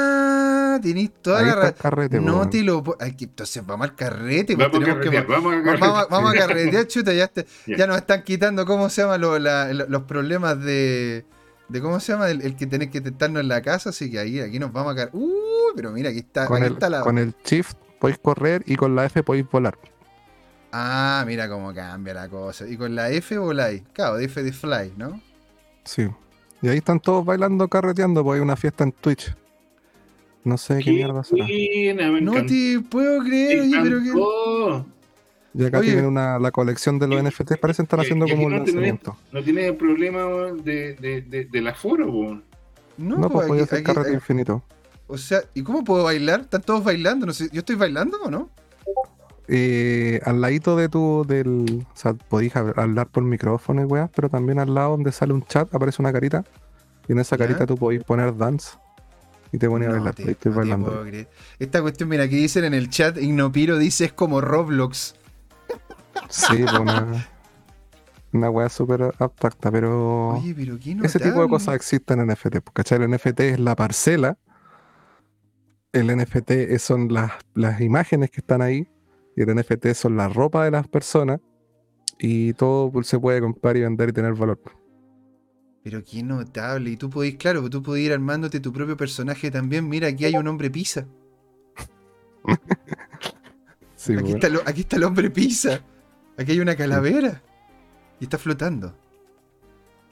tenéis 0.80 1.12
toda 1.22 1.42
la 1.42 1.56
razón. 1.56 2.26
No 2.26 2.50
te 2.50 2.64
lo 2.64 2.84
Entonces 3.00 3.66
vamos 3.66 3.90
al 3.90 3.96
carrete. 3.96 4.56
Pues, 4.56 4.72
vamos, 4.72 4.90
a 4.90 5.00
que... 5.00 5.22
vamos, 5.22 5.54
a 5.54 5.78
vamos, 5.78 6.08
vamos, 6.10 6.32
a 6.32 6.38
carretear, 6.38 6.88
chuta. 6.88 7.14
Ya, 7.14 7.32
ya 7.66 7.88
nos 7.88 7.98
están 7.98 8.24
quitando, 8.24 8.66
¿cómo 8.66 8.90
se 8.90 9.02
llama? 9.02 9.18
los 9.18 10.04
problemas 10.04 10.62
de. 10.62 11.26
de 11.70 11.82
¿Cómo 11.82 12.00
se 12.00 12.14
llama? 12.14 12.30
El, 12.30 12.56
que 12.56 12.68
tenés 12.68 12.90
que 12.90 13.02
tentarnos 13.02 13.42
en 13.42 13.48
la 13.48 13.62
casa. 13.62 13.90
Así 13.90 14.12
que 14.12 14.20
ahí 14.20 14.40
aquí 14.40 14.60
nos 14.60 14.72
vamos 14.72 14.94
a 14.94 14.96
caer. 14.96 15.10
Uy, 15.14 15.74
pero 15.76 15.92
mira, 15.92 16.10
aquí 16.10 16.20
está, 16.20 16.46
con 16.46 16.58
aquí 16.58 16.68
el, 16.68 16.74
está 16.74 16.90
la. 16.90 17.02
Con 17.02 17.18
el 17.18 17.34
shift 17.44 17.78
podéis 18.00 18.20
correr 18.20 18.64
y 18.66 18.76
con 18.76 18.96
la 18.96 19.06
F 19.06 19.24
podéis 19.24 19.50
volar. 19.50 19.78
Ah, 20.72 21.24
mira 21.26 21.48
cómo 21.50 21.74
cambia 21.74 22.14
la 22.14 22.30
cosa. 22.30 22.68
Y 22.68 22.78
con 22.78 22.96
la 22.96 23.10
F 23.10 23.38
voláis. 23.38 23.84
Claro, 23.94 24.18
de 24.18 24.26
F 24.26 24.44
de 24.44 24.52
fly, 24.52 24.94
¿no? 24.98 25.22
Sí. 25.84 26.08
Y 26.62 26.70
ahí 26.70 26.78
están 26.78 27.00
todos 27.00 27.24
bailando, 27.24 27.68
carreteando, 27.68 28.24
porque 28.24 28.38
hay 28.38 28.44
una 28.44 28.56
fiesta 28.56 28.84
en 28.84 28.92
Twitch. 28.92 29.36
No 30.48 30.58
sé 30.58 30.80
qué, 30.82 30.92
mierda 30.92 31.26
será. 31.26 31.46
no 32.22 32.46
te 32.46 32.80
puedo 32.90 33.22
creer, 33.22 33.60
oye, 33.60 33.78
pero 33.84 34.00
que. 34.02 35.62
Y 35.62 35.66
acá 35.66 35.82
tienen 35.82 36.06
una, 36.06 36.40
la 36.40 36.52
colección 36.52 37.00
de 37.00 37.08
los 37.08 37.22
NFTs, 37.22 37.58
parecen 37.58 37.84
estar 37.84 38.00
haciendo 38.00 38.28
como 38.28 38.46
un 38.46 38.54
lanzamiento. 38.54 39.18
no 39.34 39.44
tiene 39.44 39.68
el 39.68 39.76
problema 39.76 40.22
de, 40.64 40.94
de, 40.96 41.22
de, 41.22 41.46
del 41.46 41.68
aforo, 41.68 42.42
No, 42.98 43.18
no 43.18 43.30
pues, 43.30 43.48
pues 43.48 43.64
hacer 43.64 43.84
carrete 43.84 44.14
infinito. 44.14 44.64
O 45.08 45.18
sea, 45.18 45.42
¿y 45.54 45.64
cómo 45.64 45.84
puedo 45.84 46.06
bailar? 46.06 46.42
¿Están 46.42 46.62
todos 46.62 46.82
bailando? 46.82 47.26
No 47.26 47.34
sé, 47.34 47.50
¿yo 47.52 47.60
estoy 47.60 47.76
bailando 47.76 48.18
o 48.24 48.32
no? 48.32 48.50
eh, 49.50 50.22
al 50.24 50.40
ladito 50.40 50.78
de 50.78 50.88
tu, 50.88 51.26
del, 51.28 51.86
o 51.94 51.98
sea, 51.98 52.14
podéis 52.14 52.56
hablar 52.56 53.08
por 53.08 53.24
micrófono 53.24 53.82
y 53.82 53.86
weas, 53.86 54.10
pero 54.16 54.30
también 54.30 54.60
al 54.60 54.74
lado 54.74 54.92
donde 54.92 55.12
sale 55.12 55.34
un 55.34 55.44
chat 55.44 55.74
aparece 55.76 56.02
una 56.02 56.14
carita 56.14 56.46
y 57.08 57.12
en 57.12 57.20
esa 57.20 57.38
carita 57.38 57.66
tú 57.66 57.78
podéis 57.78 58.04
poner 58.04 58.36
dance 58.38 58.78
y 59.52 59.58
te 59.58 59.70
pones 59.70 59.90
a 59.90 59.94
bailar, 59.94 60.16
estoy 60.20 60.52
bailando. 60.52 61.06
Esta 61.60 61.82
cuestión, 61.82 62.10
mira, 62.10 62.24
aquí 62.24 62.36
dicen 62.36 62.66
en 62.66 62.74
el 62.74 62.90
chat, 62.90 63.18
Ignopiro 63.18 63.78
dice 63.78 64.06
es 64.06 64.14
como 64.14 64.42
Roblox. 64.42 65.16
Sí, 66.30 66.58
pues 66.64 66.74
una, 66.74 67.28
una 68.34 68.50
wea 68.50 68.70
súper 68.70 69.14
abstracta, 69.20 69.72
pero, 69.72 70.30
Oye, 70.30 70.54
pero 70.56 70.78
ese 71.06 71.20
tipo 71.20 71.42
de 71.42 71.50
cosas 71.50 71.76
existen 71.76 72.20
en 72.20 72.28
NFT, 72.28 72.58
porque 72.64 72.84
el 72.96 73.10
NFT 73.10 73.40
es 73.42 73.60
la 73.60 73.76
parcela, 73.76 74.38
el 75.94 76.16
NFT 76.16 76.78
son 76.80 77.14
las, 77.14 77.32
las 77.54 77.82
imágenes 77.82 78.32
que 78.32 78.42
están 78.42 78.62
ahí, 78.62 78.90
y 79.38 79.44
el 79.44 79.56
NFT 79.56 79.94
son 79.94 80.18
la 80.18 80.28
ropa 80.28 80.66
de 80.66 80.72
las 80.72 80.88
personas 80.88 81.40
y 82.18 82.54
todo 82.54 82.92
se 83.04 83.20
puede 83.20 83.40
comprar 83.40 83.78
y 83.78 83.82
vender 83.82 84.10
y 84.10 84.14
tener 84.14 84.34
valor. 84.34 84.60
Pero 85.90 86.04
qué 86.04 86.22
notable. 86.22 86.90
Y 86.90 86.98
tú 86.98 87.10
podés, 87.10 87.36
claro, 87.36 87.70
tú 87.70 87.82
podés 87.82 88.04
ir 88.04 88.12
armándote 88.12 88.60
tu 88.60 88.74
propio 88.74 88.98
personaje 88.98 89.50
también. 89.50 89.88
Mira, 89.88 90.10
aquí 90.10 90.26
hay 90.26 90.36
un 90.36 90.46
hombre 90.46 90.70
pizza. 90.70 91.08
aquí, 92.44 94.34
está 94.34 94.50
aquí, 94.66 94.82
está 94.82 94.98
el 94.98 95.06
hombre 95.06 95.30
pizza. 95.30 95.80
Aquí 96.38 96.52
hay 96.52 96.60
una 96.60 96.76
calavera. 96.76 97.42
Y 98.20 98.26
está 98.26 98.38
flotando. 98.38 98.98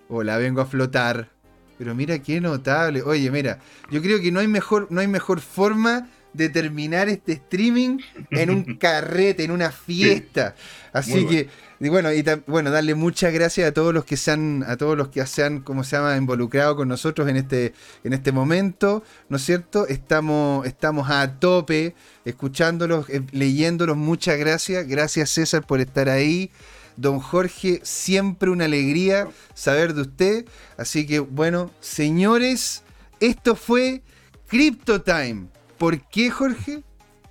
Hola, 0.08 0.38
vengo 0.38 0.62
a 0.62 0.66
flotar. 0.66 1.30
Pero 1.78 1.94
mira 1.94 2.20
qué 2.20 2.40
notable. 2.40 3.02
Oye, 3.02 3.30
mira, 3.30 3.60
yo 3.92 4.02
creo 4.02 4.22
que 4.22 4.32
no 4.32 4.40
hay 4.40 4.48
mejor, 4.48 4.88
no 4.92 5.02
hay 5.02 5.10
mejor 5.10 5.42
forma 5.42 6.08
de 6.36 6.50
terminar 6.50 7.10
este 7.10 7.34
streaming 7.34 8.00
en 8.32 8.50
un 8.50 8.64
carrete, 8.80 9.44
en 9.44 9.52
una 9.52 9.72
fiesta. 9.72 10.56
Así 10.94 11.26
que, 11.26 11.50
y 11.80 11.90
bueno, 11.90 12.12
y 12.14 12.24
bueno, 12.48 12.72
darle 12.72 12.96
muchas 12.96 13.34
gracias 13.34 13.68
a 13.68 13.74
todos 13.74 13.94
los 13.94 14.06
que 14.06 14.18
se 14.18 14.32
han, 14.32 14.64
a 14.68 14.78
todos 14.78 14.98
los 14.98 15.10
que 15.10 15.26
se 15.26 15.44
han, 15.44 15.60
como 15.60 15.84
se 15.84 15.98
llama, 15.98 16.16
involucrado 16.16 16.76
con 16.76 16.88
nosotros 16.88 17.28
en 17.28 17.36
este, 17.38 17.74
en 18.04 18.14
este 18.14 18.32
momento, 18.32 19.04
¿no 19.30 19.38
es 19.38 19.44
cierto? 19.44 19.88
Estamos, 19.88 20.66
estamos 20.66 21.10
a 21.10 21.40
tope, 21.40 21.96
escuchándolos, 22.24 23.10
eh, 23.10 23.24
leyéndolos, 23.32 23.98
muchas 23.98 24.38
gracias. 24.38 24.88
Gracias 24.88 25.30
César 25.30 25.66
por 25.66 25.82
estar 25.82 26.10
ahí. 26.10 26.52
Don 26.98 27.20
Jorge, 27.20 27.82
siempre 27.84 28.50
una 28.50 28.66
alegría 28.66 29.28
saber 29.54 29.94
de 29.94 30.02
usted. 30.02 30.46
Así 30.78 31.06
que, 31.06 31.20
bueno, 31.20 31.72
señores, 31.82 32.84
esto 33.20 33.56
fue 33.56 34.02
Crypto 34.48 35.02
Time. 35.02 35.48
¿Por 35.78 36.00
qué, 36.10 36.30
Jorge? 36.30 36.84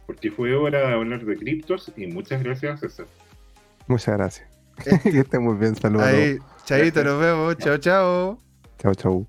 Porque 0.07 0.31
fue 0.31 0.55
hora 0.55 0.81
de 0.81 0.95
hablar 0.95 1.25
de 1.25 1.37
criptos 1.37 1.91
y 1.97 2.07
muchas 2.07 2.43
gracias, 2.43 2.81
César. 2.81 3.07
Muchas 3.87 4.17
gracias. 4.17 4.49
Este. 4.79 4.99
que 5.11 5.21
esté 5.21 5.39
muy 5.39 5.57
bien, 5.57 5.75
saludos. 5.77 6.07
Ahí, 6.07 6.39
chaito, 6.65 7.03
nos 7.05 7.21
vemos. 7.21 7.57
Chao, 7.59 7.79
chao. 7.79 8.39
Chao, 8.79 8.95
chao. 8.95 9.27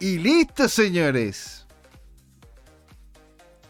Y 0.00 0.18
listo, 0.18 0.68
señores. 0.68 1.66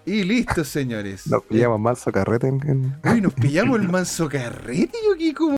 Y 0.04 0.24
listo, 0.24 0.64
señores. 0.64 1.26
Nos 1.26 1.42
pillamos 1.44 1.80
manso 1.80 2.12
carrete 2.12 2.48
en, 2.48 2.96
Uy, 3.04 3.20
nos 3.20 3.34
pillamos 3.34 3.80
el 3.80 3.88
manso 3.88 4.28
carrete, 4.28 4.96
yo 5.04 5.14
aquí 5.14 5.34
como. 5.34 5.57